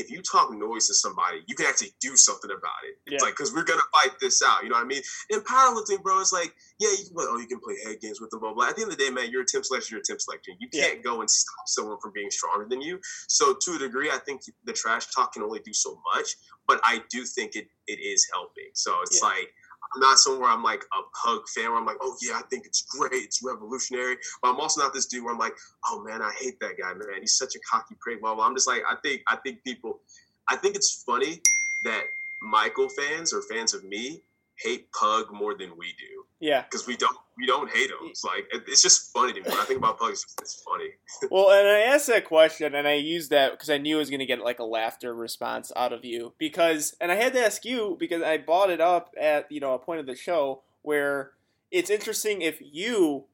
if 0.00 0.10
you 0.10 0.22
talk 0.22 0.50
noise 0.52 0.88
to 0.88 0.94
somebody, 0.94 1.42
you 1.46 1.54
can 1.54 1.66
actually 1.66 1.92
do 2.00 2.16
something 2.16 2.50
about 2.50 2.80
it. 2.88 2.96
It's 3.06 3.22
yeah. 3.22 3.26
like 3.26 3.36
because 3.36 3.54
we're 3.54 3.64
gonna 3.64 3.82
fight 3.92 4.18
this 4.20 4.42
out. 4.42 4.62
You 4.62 4.70
know 4.70 4.76
what 4.76 4.84
I 4.84 4.88
mean? 4.88 5.02
In 5.30 5.40
powerlifting, 5.40 6.02
bro, 6.02 6.20
it's 6.20 6.32
like 6.32 6.52
yeah, 6.78 6.90
you 6.90 7.04
can 7.04 7.14
play, 7.14 7.24
oh, 7.28 7.38
you 7.38 7.46
can 7.46 7.60
play 7.60 7.74
head 7.84 8.00
games 8.00 8.20
with 8.20 8.30
them, 8.30 8.40
blah 8.40 8.54
blah. 8.54 8.68
At 8.68 8.76
the 8.76 8.82
end 8.82 8.92
of 8.92 8.98
the 8.98 9.04
day, 9.04 9.10
man, 9.10 9.30
you're 9.30 9.42
a 9.42 9.46
temp 9.46 9.64
selection. 9.64 9.94
You're 9.94 10.00
a 10.00 10.04
temp 10.04 10.20
selection. 10.20 10.56
You 10.58 10.68
can't 10.68 10.96
yeah. 10.96 11.02
go 11.02 11.20
and 11.20 11.30
stop 11.30 11.66
someone 11.66 11.98
from 12.00 12.12
being 12.14 12.30
stronger 12.30 12.66
than 12.68 12.80
you. 12.80 12.98
So 13.28 13.54
to 13.60 13.72
a 13.74 13.78
degree, 13.78 14.10
I 14.10 14.18
think 14.18 14.42
the 14.64 14.72
trash 14.72 15.06
talk 15.14 15.34
can 15.34 15.42
only 15.42 15.60
do 15.60 15.74
so 15.74 16.00
much. 16.14 16.36
But 16.66 16.80
I 16.84 17.02
do 17.10 17.24
think 17.24 17.54
it 17.54 17.68
it 17.86 18.00
is 18.00 18.26
helping. 18.32 18.70
So 18.74 18.94
it's 19.02 19.20
yeah. 19.20 19.28
like 19.28 19.52
I'm 19.94 20.00
not 20.00 20.18
somewhere 20.18 20.48
I'm 20.50 20.62
like 20.62 20.84
a 20.92 21.02
pug 21.26 21.42
fan 21.48 21.70
where 21.70 21.78
I'm 21.78 21.86
like, 21.86 21.96
oh 22.00 22.16
yeah, 22.22 22.34
I 22.34 22.42
think 22.50 22.66
it's 22.66 22.82
great, 22.82 23.12
it's 23.12 23.42
revolutionary. 23.42 24.16
But 24.42 24.50
I'm 24.50 24.60
also 24.60 24.80
not 24.82 24.92
this 24.92 25.06
dude 25.06 25.24
where 25.24 25.32
I'm 25.32 25.38
like, 25.38 25.54
oh 25.86 26.02
man, 26.02 26.22
I 26.22 26.32
hate 26.38 26.60
that 26.60 26.78
guy, 26.80 26.92
man. 26.94 27.20
He's 27.20 27.34
such 27.34 27.54
a 27.56 27.60
cocky 27.70 27.96
prick. 28.00 28.20
Blah 28.20 28.34
blah. 28.34 28.46
I'm 28.46 28.54
just 28.54 28.68
like, 28.68 28.82
I 28.88 28.96
think 29.02 29.22
I 29.28 29.36
think 29.36 29.64
people, 29.64 30.00
I 30.48 30.56
think 30.56 30.76
it's 30.76 31.02
funny 31.02 31.40
that 31.82 32.04
Michael 32.40 32.88
fans 32.88 33.32
or 33.32 33.42
fans 33.42 33.74
of 33.74 33.84
me 33.84 34.22
hate 34.62 34.90
Pug 34.92 35.32
more 35.32 35.56
than 35.56 35.70
we 35.76 35.88
do. 35.98 36.24
Yeah, 36.40 36.62
because 36.62 36.86
we 36.86 36.96
don't 36.96 37.16
we 37.36 37.46
don't 37.46 37.70
hate 37.70 37.90
him. 37.90 37.98
It's 38.04 38.24
like 38.24 38.46
it's 38.52 38.82
just 38.82 39.12
funny 39.12 39.32
to 39.34 39.40
me. 39.40 39.48
When 39.48 39.58
I 39.58 39.64
think 39.64 39.78
about 39.78 39.98
Pug, 39.98 40.12
it's, 40.12 40.24
it's 40.40 40.62
funny. 40.62 40.90
well, 41.30 41.50
and 41.50 41.68
I 41.68 41.80
asked 41.80 42.06
that 42.06 42.24
question, 42.24 42.74
and 42.74 42.88
I 42.88 42.94
used 42.94 43.30
that 43.30 43.52
because 43.52 43.70
I 43.70 43.78
knew 43.78 43.96
I 43.96 43.98
was 43.98 44.10
going 44.10 44.20
to 44.20 44.26
get 44.26 44.40
like 44.40 44.58
a 44.58 44.64
laughter 44.64 45.14
response 45.14 45.70
out 45.76 45.92
of 45.92 46.04
you. 46.04 46.32
Because, 46.38 46.96
and 47.00 47.12
I 47.12 47.16
had 47.16 47.34
to 47.34 47.44
ask 47.44 47.64
you 47.64 47.96
because 48.00 48.22
I 48.22 48.38
bought 48.38 48.70
it 48.70 48.80
up 48.80 49.14
at 49.20 49.50
you 49.52 49.60
know 49.60 49.74
a 49.74 49.78
point 49.78 50.00
of 50.00 50.06
the 50.06 50.16
show 50.16 50.62
where 50.82 51.32
it's 51.70 51.90
interesting 51.90 52.42
if 52.42 52.58
you 52.60 53.26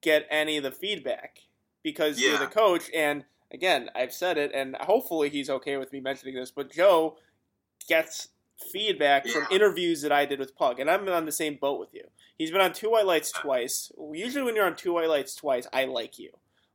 get 0.00 0.26
any 0.30 0.56
of 0.56 0.64
the 0.64 0.72
feedback 0.72 1.38
because 1.82 2.20
yeah. 2.20 2.30
you're 2.30 2.38
the 2.38 2.46
coach 2.46 2.90
and 2.94 3.24
again 3.50 3.88
i've 3.94 4.12
said 4.12 4.36
it 4.36 4.50
and 4.54 4.76
hopefully 4.80 5.28
he's 5.28 5.48
okay 5.48 5.76
with 5.76 5.92
me 5.92 6.00
mentioning 6.00 6.34
this 6.34 6.50
but 6.50 6.70
joe 6.70 7.16
gets 7.88 8.28
feedback 8.70 9.26
yeah. 9.26 9.32
from 9.32 9.46
interviews 9.50 10.02
that 10.02 10.12
I 10.12 10.26
did 10.26 10.38
with 10.38 10.56
Pug, 10.56 10.78
and 10.78 10.90
I'm 10.90 11.08
on 11.08 11.26
the 11.26 11.32
same 11.32 11.56
boat 11.56 11.80
with 11.80 11.92
you. 11.92 12.04
He's 12.38 12.50
been 12.50 12.60
on 12.60 12.72
Two 12.72 12.90
White 12.90 13.06
Lights 13.06 13.32
twice. 13.32 13.92
Usually, 14.12 14.44
when 14.44 14.56
you're 14.56 14.66
on 14.66 14.76
Two 14.76 14.94
White 14.94 15.08
Lights 15.08 15.34
twice, 15.34 15.66
I 15.72 15.84
like 15.84 16.18
you. 16.18 16.30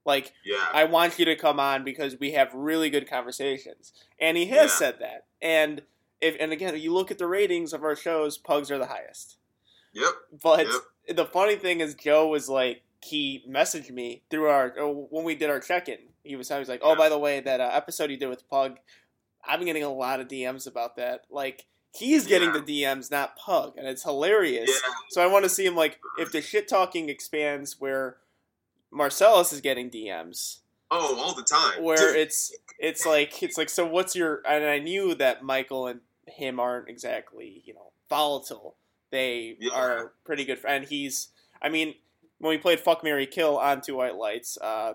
Like, 0.05 0.33
yeah. 0.45 0.65
I 0.73 0.85
want 0.85 1.19
you 1.19 1.25
to 1.25 1.35
come 1.35 1.59
on 1.59 1.83
because 1.83 2.17
we 2.17 2.31
have 2.31 2.53
really 2.53 2.89
good 2.89 3.09
conversations, 3.09 3.91
and 4.19 4.37
he 4.37 4.45
has 4.47 4.71
yeah. 4.71 4.77
said 4.77 4.95
that. 5.01 5.25
And 5.41 5.81
if 6.21 6.35
and 6.39 6.51
again, 6.51 6.79
you 6.79 6.93
look 6.93 7.11
at 7.11 7.17
the 7.17 7.27
ratings 7.27 7.73
of 7.73 7.83
our 7.83 7.95
shows, 7.95 8.37
Pugs 8.37 8.71
are 8.71 8.77
the 8.77 8.87
highest. 8.87 9.37
Yep. 9.93 10.11
But 10.41 10.67
yep. 10.67 11.17
the 11.17 11.25
funny 11.25 11.55
thing 11.55 11.81
is, 11.81 11.95
Joe 11.95 12.27
was 12.27 12.47
like, 12.47 12.83
he 13.03 13.43
messaged 13.49 13.91
me 13.91 14.23
through 14.29 14.47
our 14.47 14.69
when 14.77 15.23
we 15.23 15.35
did 15.35 15.49
our 15.49 15.59
check-in. 15.59 15.99
He 16.23 16.35
was, 16.35 16.49
he 16.49 16.55
was 16.55 16.69
like, 16.69 16.81
"Oh, 16.83 16.95
by 16.95 17.09
the 17.09 17.19
way, 17.19 17.39
that 17.39 17.59
uh, 17.59 17.69
episode 17.73 18.09
you 18.09 18.17
did 18.17 18.29
with 18.29 18.49
Pug, 18.49 18.77
I've 19.45 19.59
been 19.59 19.67
getting 19.67 19.83
a 19.83 19.93
lot 19.93 20.19
of 20.19 20.27
DMs 20.27 20.67
about 20.67 20.97
that. 20.97 21.21
Like, 21.29 21.65
he's 21.97 22.27
getting 22.27 22.53
yeah. 22.53 22.61
the 22.61 22.83
DMs, 22.83 23.11
not 23.11 23.35
Pug, 23.35 23.73
and 23.77 23.87
it's 23.87 24.03
hilarious. 24.03 24.69
Yeah. 24.69 24.93
So 25.09 25.21
I 25.21 25.27
want 25.27 25.43
to 25.43 25.49
see 25.49 25.65
him 25.65 25.75
like 25.75 25.99
if 26.17 26.31
the 26.31 26.41
shit 26.41 26.67
talking 26.67 27.09
expands 27.09 27.79
where 27.79 28.17
Marcellus 28.91 29.53
is 29.53 29.61
getting 29.61 29.89
DMs. 29.89 30.59
Oh, 30.89 31.19
all 31.19 31.33
the 31.33 31.43
time. 31.43 31.83
Where 31.83 31.97
Dude. 31.97 32.15
it's 32.15 32.55
it's 32.79 33.05
like 33.05 33.41
it's 33.43 33.57
like 33.57 33.69
so 33.69 33.85
what's 33.85 34.15
your 34.15 34.41
and 34.47 34.65
I 34.65 34.79
knew 34.79 35.15
that 35.15 35.43
Michael 35.43 35.87
and 35.87 36.01
him 36.27 36.59
aren't 36.59 36.89
exactly 36.89 37.61
you 37.65 37.73
know 37.73 37.91
volatile. 38.09 38.75
They 39.11 39.57
yeah. 39.59 39.71
are 39.73 40.13
pretty 40.25 40.45
good, 40.45 40.59
and 40.67 40.85
he's 40.85 41.29
I 41.61 41.69
mean 41.69 41.95
when 42.39 42.51
we 42.51 42.57
played 42.57 42.79
Fuck 42.79 43.03
Mary 43.03 43.25
Kill 43.25 43.57
on 43.57 43.81
Two 43.81 43.95
White 43.95 44.15
Lights, 44.15 44.57
uh, 44.61 44.93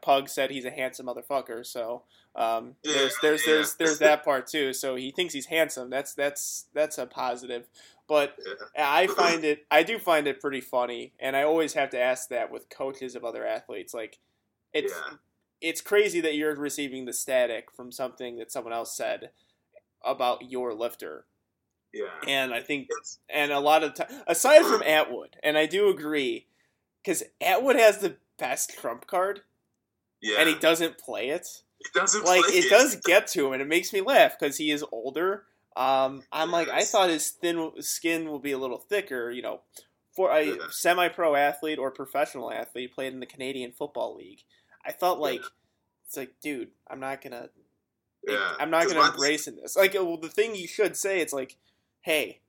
Pug 0.00 0.28
said 0.28 0.50
he's 0.50 0.64
a 0.64 0.70
handsome 0.70 1.06
motherfucker. 1.06 1.64
So 1.66 2.04
um, 2.34 2.76
yeah, 2.82 2.94
there's 2.94 3.14
there's 3.22 3.44
there's 3.44 3.74
there's 3.74 3.98
that 3.98 4.24
part 4.24 4.46
too. 4.46 4.72
So 4.72 4.96
he 4.96 5.10
thinks 5.10 5.34
he's 5.34 5.46
handsome. 5.46 5.90
That's 5.90 6.14
that's 6.14 6.66
that's 6.74 6.98
a 6.98 7.06
positive. 7.06 7.68
But. 8.08 8.36
I 8.76 9.06
find 9.06 9.44
it 9.44 9.66
I 9.70 9.82
do 9.84 9.98
find 9.98 10.26
it 10.26 10.40
pretty 10.40 10.60
funny, 10.60 11.12
and 11.20 11.36
I 11.36 11.44
always 11.44 11.74
have 11.74 11.90
to 11.90 12.00
ask 12.00 12.28
that 12.30 12.50
with 12.50 12.68
coaches 12.68 13.14
of 13.14 13.24
other 13.24 13.46
athletes. 13.46 13.94
Like 13.94 14.18
it's 14.72 14.92
it's 15.60 15.80
crazy 15.80 16.20
that 16.20 16.34
you're 16.34 16.54
receiving 16.54 17.04
the 17.04 17.12
static 17.12 17.70
from 17.70 17.92
something 17.92 18.36
that 18.38 18.50
someone 18.50 18.72
else 18.72 18.96
said 18.96 19.30
about 20.04 20.50
your 20.50 20.74
lifter. 20.74 21.26
Yeah. 21.92 22.06
And 22.26 22.54
I 22.54 22.60
think, 22.60 22.88
and 23.28 23.52
a 23.52 23.60
lot 23.60 23.82
of 23.82 23.94
time, 23.94 24.08
aside 24.26 24.62
from 24.62 24.82
Atwood, 24.86 25.36
and 25.42 25.58
I 25.58 25.66
do 25.66 25.88
agree, 25.88 26.46
because 27.02 27.22
Atwood 27.40 27.76
has 27.76 27.98
the 27.98 28.16
best 28.38 28.78
trump 28.78 29.06
card. 29.06 29.42
Yeah. 30.22 30.40
And 30.40 30.48
he 30.48 30.54
doesn't 30.54 30.98
play 30.98 31.28
it. 31.30 31.46
It 31.80 31.92
doesn't 31.94 32.24
like 32.24 32.44
it, 32.48 32.66
it 32.66 32.70
does 32.70 32.96
get 33.04 33.26
to 33.28 33.46
him, 33.46 33.52
and 33.54 33.62
it 33.62 33.68
makes 33.68 33.92
me 33.92 34.00
laugh 34.00 34.36
because 34.38 34.56
he 34.58 34.70
is 34.70 34.84
older. 34.92 35.44
Um, 35.76 36.22
I'm 36.30 36.48
yes. 36.48 36.52
like, 36.52 36.68
I 36.68 36.84
thought 36.84 37.08
his 37.08 37.30
thin 37.30 37.70
skin 37.80 38.28
will 38.28 38.38
be 38.38 38.52
a 38.52 38.58
little 38.58 38.78
thicker. 38.78 39.30
You 39.30 39.42
know, 39.42 39.60
for 40.14 40.30
a 40.30 40.44
yeah. 40.44 40.54
semi-pro 40.70 41.34
athlete 41.34 41.78
or 41.78 41.90
professional 41.90 42.52
athlete 42.52 42.94
played 42.94 43.12
in 43.12 43.20
the 43.20 43.26
Canadian 43.26 43.72
Football 43.72 44.16
League. 44.16 44.42
I 44.84 44.92
thought 44.92 45.20
like, 45.20 45.40
yeah. 45.40 45.48
it's 46.06 46.16
like, 46.16 46.34
dude, 46.42 46.68
I'm 46.88 47.00
not 47.00 47.22
gonna, 47.22 47.48
yeah. 48.26 48.52
I'm 48.58 48.70
not 48.70 48.88
gonna 48.88 49.08
embrace 49.08 49.46
in 49.46 49.56
this. 49.56 49.76
Like, 49.76 49.94
well, 49.94 50.18
the 50.18 50.28
thing 50.28 50.54
you 50.54 50.68
should 50.68 50.96
say, 50.96 51.20
it's 51.20 51.32
like, 51.32 51.56
hey, 52.02 52.40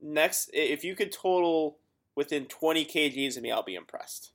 next, 0.00 0.50
if 0.52 0.84
you 0.84 0.94
could 0.94 1.12
total 1.12 1.78
within 2.14 2.46
20 2.46 2.84
kgs 2.84 3.36
of 3.36 3.42
me, 3.42 3.50
I'll 3.50 3.62
be 3.62 3.74
impressed. 3.74 4.32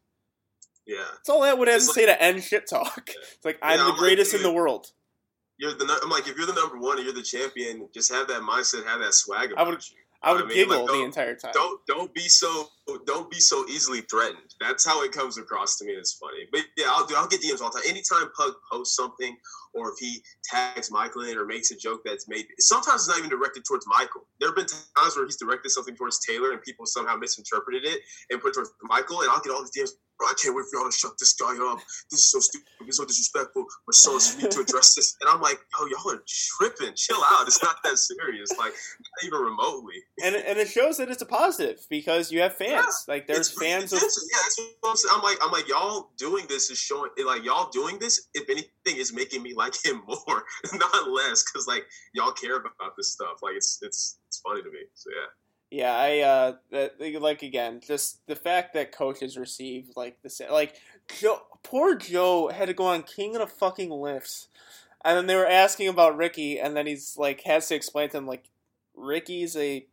Yeah. 0.86 0.98
That's 1.14 1.30
all 1.30 1.42
that 1.42 1.58
would 1.58 1.68
have 1.68 1.82
to 1.82 1.88
like, 1.88 1.96
say 1.96 2.06
to 2.06 2.22
end 2.22 2.44
shit 2.44 2.70
talk. 2.70 3.04
Yeah. 3.08 3.22
It's 3.36 3.46
like 3.46 3.60
I'm 3.62 3.80
yeah, 3.80 3.86
the 3.86 3.92
I'm 3.92 3.98
greatest 3.98 4.34
like, 4.34 4.42
in 4.42 4.48
the 4.48 4.54
world. 4.54 4.92
You're 5.58 5.74
the 5.74 6.00
I'm 6.04 6.10
like 6.10 6.28
if 6.28 6.36
you're 6.38 6.46
the 6.46 6.54
number 6.54 6.78
one 6.78 6.98
and 6.98 7.06
you're 7.06 7.14
the 7.14 7.22
champion, 7.22 7.88
just 7.94 8.12
have 8.12 8.28
that 8.28 8.42
mindset, 8.42 8.86
have 8.86 9.00
that 9.00 9.14
swag 9.14 9.54
I 9.56 9.64
would. 9.64 9.84
I 10.22 10.32
would 10.32 10.44
I 10.44 10.46
mean, 10.46 10.56
giggle 10.56 10.86
like, 10.86 10.92
the 10.92 11.04
entire 11.04 11.36
time. 11.36 11.52
Don't 11.54 11.86
don't 11.86 12.14
be 12.14 12.22
so 12.22 12.70
don't 13.06 13.30
be 13.32 13.40
so 13.40 13.66
easily 13.70 14.02
threatened. 14.02 14.54
That's 14.60 14.86
how 14.86 15.04
it 15.04 15.12
comes 15.12 15.38
across 15.38 15.78
to 15.78 15.86
me. 15.86 15.94
It's 15.94 16.14
funny, 16.14 16.48
but 16.52 16.62
yeah, 16.78 16.88
I'll 16.90 17.06
do. 17.06 17.16
I'll 17.16 17.28
get 17.28 17.42
DMs 17.42 17.62
all 17.62 17.72
the 17.72 17.80
time. 17.80 17.90
Anytime 17.90 18.30
Pug 18.38 18.54
posts 18.72 18.96
something, 18.96 19.36
or 19.74 19.92
if 19.92 19.96
he 20.00 20.22
tags 20.44 20.92
Michael 20.92 21.24
in 21.24 21.38
or 21.38 21.46
makes 21.46 21.72
a 21.72 21.78
joke 21.78 22.02
that's 22.04 22.28
made, 22.28 22.46
sometimes 22.60 23.02
it's 23.02 23.08
not 23.08 23.18
even 23.20 23.30
directed 23.30 23.64
towards 23.66 23.86
Michael. 23.88 24.28
There 24.40 24.50
have 24.50 24.56
been 24.56 24.68
times 24.68 25.16
where 25.16 25.26
he's 25.26 25.38
directed 25.38 25.70
something 25.70 25.96
towards 25.96 26.20
Taylor, 26.26 26.52
and 26.52 26.62
people 26.62 26.86
somehow 26.86 27.16
misinterpreted 27.16 27.86
it 27.86 28.02
and 28.30 28.42
put 28.42 28.50
it 28.50 28.56
towards 28.56 28.72
Michael, 28.84 29.22
and 29.22 29.30
I'll 29.30 29.42
get 29.42 29.54
all 29.54 29.62
these 29.62 29.72
DMs 29.72 29.96
bro, 30.18 30.28
I 30.28 30.34
can't 30.42 30.56
wait 30.56 30.66
for 30.72 30.80
y'all 30.80 30.90
to 30.90 30.96
shut 30.96 31.14
this 31.20 31.34
guy 31.34 31.54
up. 31.70 31.80
This 32.10 32.20
is 32.20 32.32
so 32.32 32.40
stupid. 32.40 32.68
It's 32.82 32.98
so 32.98 33.06
disrespectful. 33.06 33.66
We're 33.88 33.94
so 33.94 34.14
need 34.42 34.52
to 34.52 34.62
address 34.62 34.96
this. 34.96 35.16
And 35.22 35.30
I'm 35.30 35.42
like, 35.42 35.60
oh, 35.78 35.88
y'all 35.88 36.14
are 36.14 36.24
tripping. 36.28 36.94
Chill 36.96 37.22
out. 37.26 37.48
It's 37.48 37.62
not 37.64 37.78
that 37.84 37.98
serious. 37.98 38.52
Like, 38.52 38.74
not 38.74 39.26
even 39.26 39.40
remotely. 39.40 39.96
And 40.24 40.36
and 40.36 40.58
it 40.60 40.70
shows 40.70 40.98
that 40.98 41.10
it's 41.10 41.22
a 41.22 41.26
positive 41.26 41.86
because 41.90 42.32
you 42.32 42.42
have 42.42 42.56
fans. 42.56 42.73
Yeah, 42.74 43.14
like 43.14 43.28
there's 43.28 43.50
fans 43.50 43.94
of. 43.94 44.00
Yeah, 44.00 44.06
that's 44.06 44.60
what 44.82 44.90
I'm 44.90 44.96
saying. 44.96 45.14
I'm 45.16 45.24
like, 45.24 45.38
I'm 45.42 45.52
like, 45.52 45.68
y'all 45.68 46.10
doing 46.18 46.46
this 46.48 46.70
is 46.70 46.78
showing. 46.78 47.12
Like 47.26 47.44
y'all 47.44 47.70
doing 47.70 48.00
this, 48.00 48.28
if 48.34 48.50
anything, 48.50 49.00
is 49.00 49.14
making 49.14 49.44
me 49.44 49.54
like 49.58 49.74
him 49.84 50.02
more, 50.08 50.44
not 50.74 51.10
less. 51.10 51.44
Because 51.44 51.68
like 51.68 51.86
y'all 52.14 52.32
care 52.32 52.58
about 52.58 52.96
this 52.98 53.12
stuff. 53.12 53.40
Like 53.42 53.56
it's 53.56 53.80
it's 53.82 54.18
it's 54.28 54.40
funny 54.40 54.62
to 54.62 54.70
me. 54.70 54.80
So 54.94 55.10
yeah. 55.12 55.28
Yeah, 55.74 55.98
I 55.98 56.20
uh, 56.20 56.90
like 57.20 57.42
again, 57.42 57.82
just 57.84 58.20
the 58.28 58.36
fact 58.36 58.76
that 58.76 58.92
coaches 58.92 59.38
received 59.38 59.94
like 59.96 60.22
the 60.22 60.48
like 60.52 60.76
Joe, 61.20 61.42
poor 61.64 61.96
Joe 61.96 62.50
had 62.50 62.68
to 62.68 62.76
go 62.76 62.86
on 62.86 63.02
King 63.02 63.36
of 63.36 63.42
the 63.42 63.48
fucking 63.48 63.90
lifts, 63.90 64.50
and 65.04 65.18
then 65.18 65.26
they 65.26 65.36
were 65.36 65.48
asking 65.48 65.88
about 65.88 66.16
Ricky, 66.16 66.60
and 66.60 66.78
then 66.78 66.86
he's 66.86 67.18
like 67.18 67.42
has 67.46 67.70
to 67.70 67.76
explain 67.76 68.10
to 68.10 68.14
them 68.14 68.28
like 68.28 68.52
Ricky's 68.96 69.56
a 69.58 69.88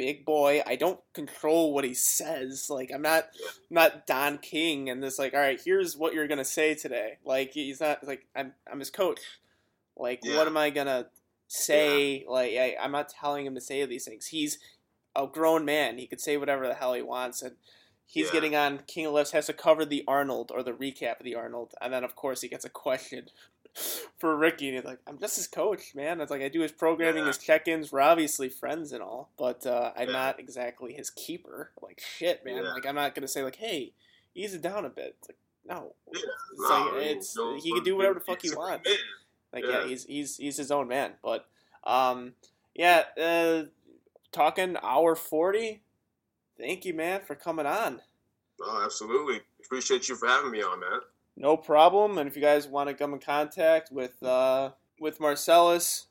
big 0.00 0.24
boy. 0.24 0.62
I 0.66 0.76
don't 0.76 0.98
control 1.12 1.74
what 1.74 1.84
he 1.84 1.92
says. 1.92 2.70
Like 2.70 2.90
I'm 2.92 3.02
not 3.02 3.26
not 3.68 4.06
Don 4.06 4.38
King, 4.38 4.88
and 4.88 5.02
this 5.02 5.18
like 5.18 5.34
all 5.34 5.40
right, 5.40 5.60
here's 5.62 5.94
what 5.94 6.14
you're 6.14 6.26
gonna 6.26 6.42
say 6.42 6.74
today. 6.74 7.18
Like 7.22 7.52
he's 7.52 7.80
not 7.80 8.02
like 8.06 8.26
I'm 8.34 8.54
I'm 8.70 8.78
his 8.78 8.90
coach. 8.90 9.20
Like 9.98 10.20
yeah. 10.22 10.38
what 10.38 10.46
am 10.46 10.56
I 10.56 10.70
gonna 10.70 11.08
say 11.48 12.22
yeah. 12.22 12.30
like 12.30 12.52
I, 12.52 12.76
I'm 12.80 12.92
not 12.92 13.10
telling 13.10 13.44
him 13.44 13.54
to 13.54 13.60
say 13.60 13.84
these 13.84 14.06
things. 14.06 14.28
He's 14.28 14.58
a 15.14 15.26
grown 15.26 15.66
man. 15.66 15.98
He 15.98 16.06
could 16.06 16.20
say 16.20 16.38
whatever 16.38 16.66
the 16.66 16.74
hell 16.74 16.94
he 16.94 17.02
wants, 17.02 17.42
and 17.42 17.56
he's 18.06 18.28
yeah. 18.28 18.32
getting 18.32 18.56
on 18.56 18.80
King 18.86 19.04
of 19.04 19.12
Lifts 19.12 19.32
has 19.32 19.46
to 19.46 19.52
cover 19.52 19.84
the 19.84 20.04
Arnold 20.08 20.50
or 20.50 20.62
the 20.62 20.72
recap 20.72 21.20
of 21.20 21.24
the 21.24 21.34
Arnold, 21.34 21.74
and 21.78 21.92
then 21.92 22.04
of 22.04 22.16
course 22.16 22.40
he 22.40 22.48
gets 22.48 22.64
a 22.64 22.70
question 22.70 23.26
for 24.18 24.36
Ricky, 24.36 24.68
and 24.68 24.76
he's 24.76 24.84
like, 24.84 24.98
"I'm 25.06 25.18
just 25.18 25.36
his 25.36 25.46
coach, 25.46 25.94
man." 25.94 26.20
It's 26.20 26.30
like 26.30 26.42
I 26.42 26.48
do 26.48 26.60
his 26.60 26.72
programming, 26.72 27.22
yeah. 27.22 27.28
his 27.28 27.38
check-ins. 27.38 27.92
We're 27.92 28.00
obviously 28.00 28.48
friends 28.48 28.92
and 28.92 29.02
all, 29.02 29.30
but 29.38 29.66
uh, 29.66 29.92
I'm 29.96 30.08
yeah. 30.08 30.12
not 30.12 30.40
exactly 30.40 30.92
his 30.92 31.10
keeper. 31.10 31.70
Like 31.82 32.00
shit, 32.00 32.44
man. 32.44 32.64
Like 32.64 32.86
I'm 32.86 32.94
not 32.94 33.14
gonna 33.14 33.28
say 33.28 33.42
like, 33.42 33.56
"Hey, 33.56 33.92
ease 34.34 34.54
it 34.54 34.62
down 34.62 34.84
a 34.84 34.90
bit." 34.90 35.16
It's 35.18 35.28
like 35.28 35.38
no, 35.66 35.94
it's 36.10 36.24
no, 36.58 36.92
like 36.94 37.02
it's 37.06 37.64
he 37.64 37.72
can 37.72 37.84
do 37.84 37.96
whatever 37.96 38.14
the 38.14 38.20
fuck 38.26 38.42
he 38.42 38.50
wants. 38.50 38.90
Like 39.52 39.64
yeah. 39.64 39.82
yeah, 39.82 39.86
he's 39.86 40.04
he's 40.04 40.36
he's 40.36 40.56
his 40.56 40.70
own 40.70 40.88
man. 40.88 41.12
But 41.22 41.46
um, 41.84 42.34
yeah, 42.74 43.04
uh, 43.20 43.64
talking 44.32 44.76
hour 44.82 45.14
forty. 45.14 45.82
Thank 46.58 46.84
you, 46.84 46.92
man, 46.92 47.22
for 47.22 47.34
coming 47.34 47.64
on. 47.64 48.00
Oh, 48.60 48.82
absolutely. 48.84 49.40
Appreciate 49.64 50.08
you 50.08 50.16
for 50.16 50.28
having 50.28 50.50
me 50.50 50.62
on, 50.62 50.80
man. 50.80 51.00
No 51.40 51.56
problem. 51.56 52.18
And 52.18 52.28
if 52.28 52.36
you 52.36 52.42
guys 52.42 52.68
want 52.68 52.88
to 52.88 52.94
come 52.94 53.14
in 53.14 53.18
contact 53.18 53.90
with 53.90 54.22
uh, 54.22 54.70
with 55.00 55.20
Marcellus 55.20 56.06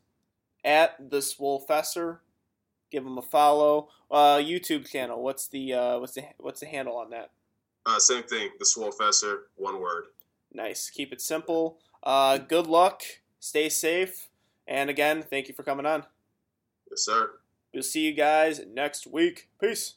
at 0.65 1.09
the 1.11 1.17
Swolefessor, 1.17 2.17
give 2.91 3.05
him 3.05 3.17
a 3.17 3.21
follow. 3.21 3.89
Uh, 4.11 4.37
YouTube 4.37 4.89
channel. 4.89 5.21
What's 5.21 5.47
the 5.47 5.73
uh, 5.73 5.99
what's 5.99 6.13
the 6.13 6.23
what's 6.37 6.59
the 6.59 6.65
handle 6.65 6.97
on 6.97 7.11
that? 7.11 7.31
Uh, 7.85 7.99
same 7.99 8.23
thing. 8.23 8.49
The 8.59 8.65
Swolefessor. 8.65 9.41
One 9.55 9.79
word. 9.79 10.05
Nice. 10.51 10.89
Keep 10.89 11.13
it 11.13 11.21
simple. 11.21 11.79
Uh, 12.03 12.37
good 12.37 12.67
luck 12.67 13.03
Stay 13.39 13.69
safe. 13.69 14.29
And 14.67 14.89
again, 14.89 15.23
thank 15.23 15.47
you 15.47 15.53
for 15.53 15.63
coming 15.63 15.85
on. 15.85 16.03
Yes, 16.89 17.05
sir. 17.05 17.31
We'll 17.73 17.83
see 17.83 18.05
you 18.05 18.13
guys 18.13 18.61
next 18.71 19.07
week. 19.07 19.47
Peace. 19.59 19.95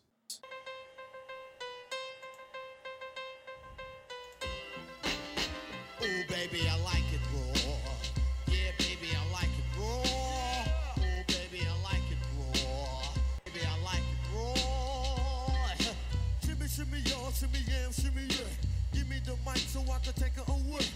shimmy, 17.93 18.27
yeah. 18.29 18.49
Give 18.93 19.09
me 19.09 19.21
the 19.25 19.37
mic 19.45 19.59
so 19.59 19.81
I 19.83 19.99
can 20.01 20.15
take 20.15 20.37
it 20.37 20.49
away. 20.49 20.87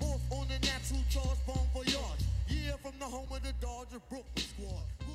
Off 0.00 0.20
on 0.30 0.48
the 0.48 0.58
natural 0.66 1.04
charge, 1.08 1.38
for 1.46 1.84
yards. 1.84 2.24
Yeah, 2.48 2.76
from 2.82 2.98
the 2.98 3.04
home 3.04 3.28
of 3.30 3.42
the 3.42 3.52
Dodgers, 3.60 4.00
Brooklyn 4.08 4.24
squad. 4.36 4.84
Who 5.06 5.14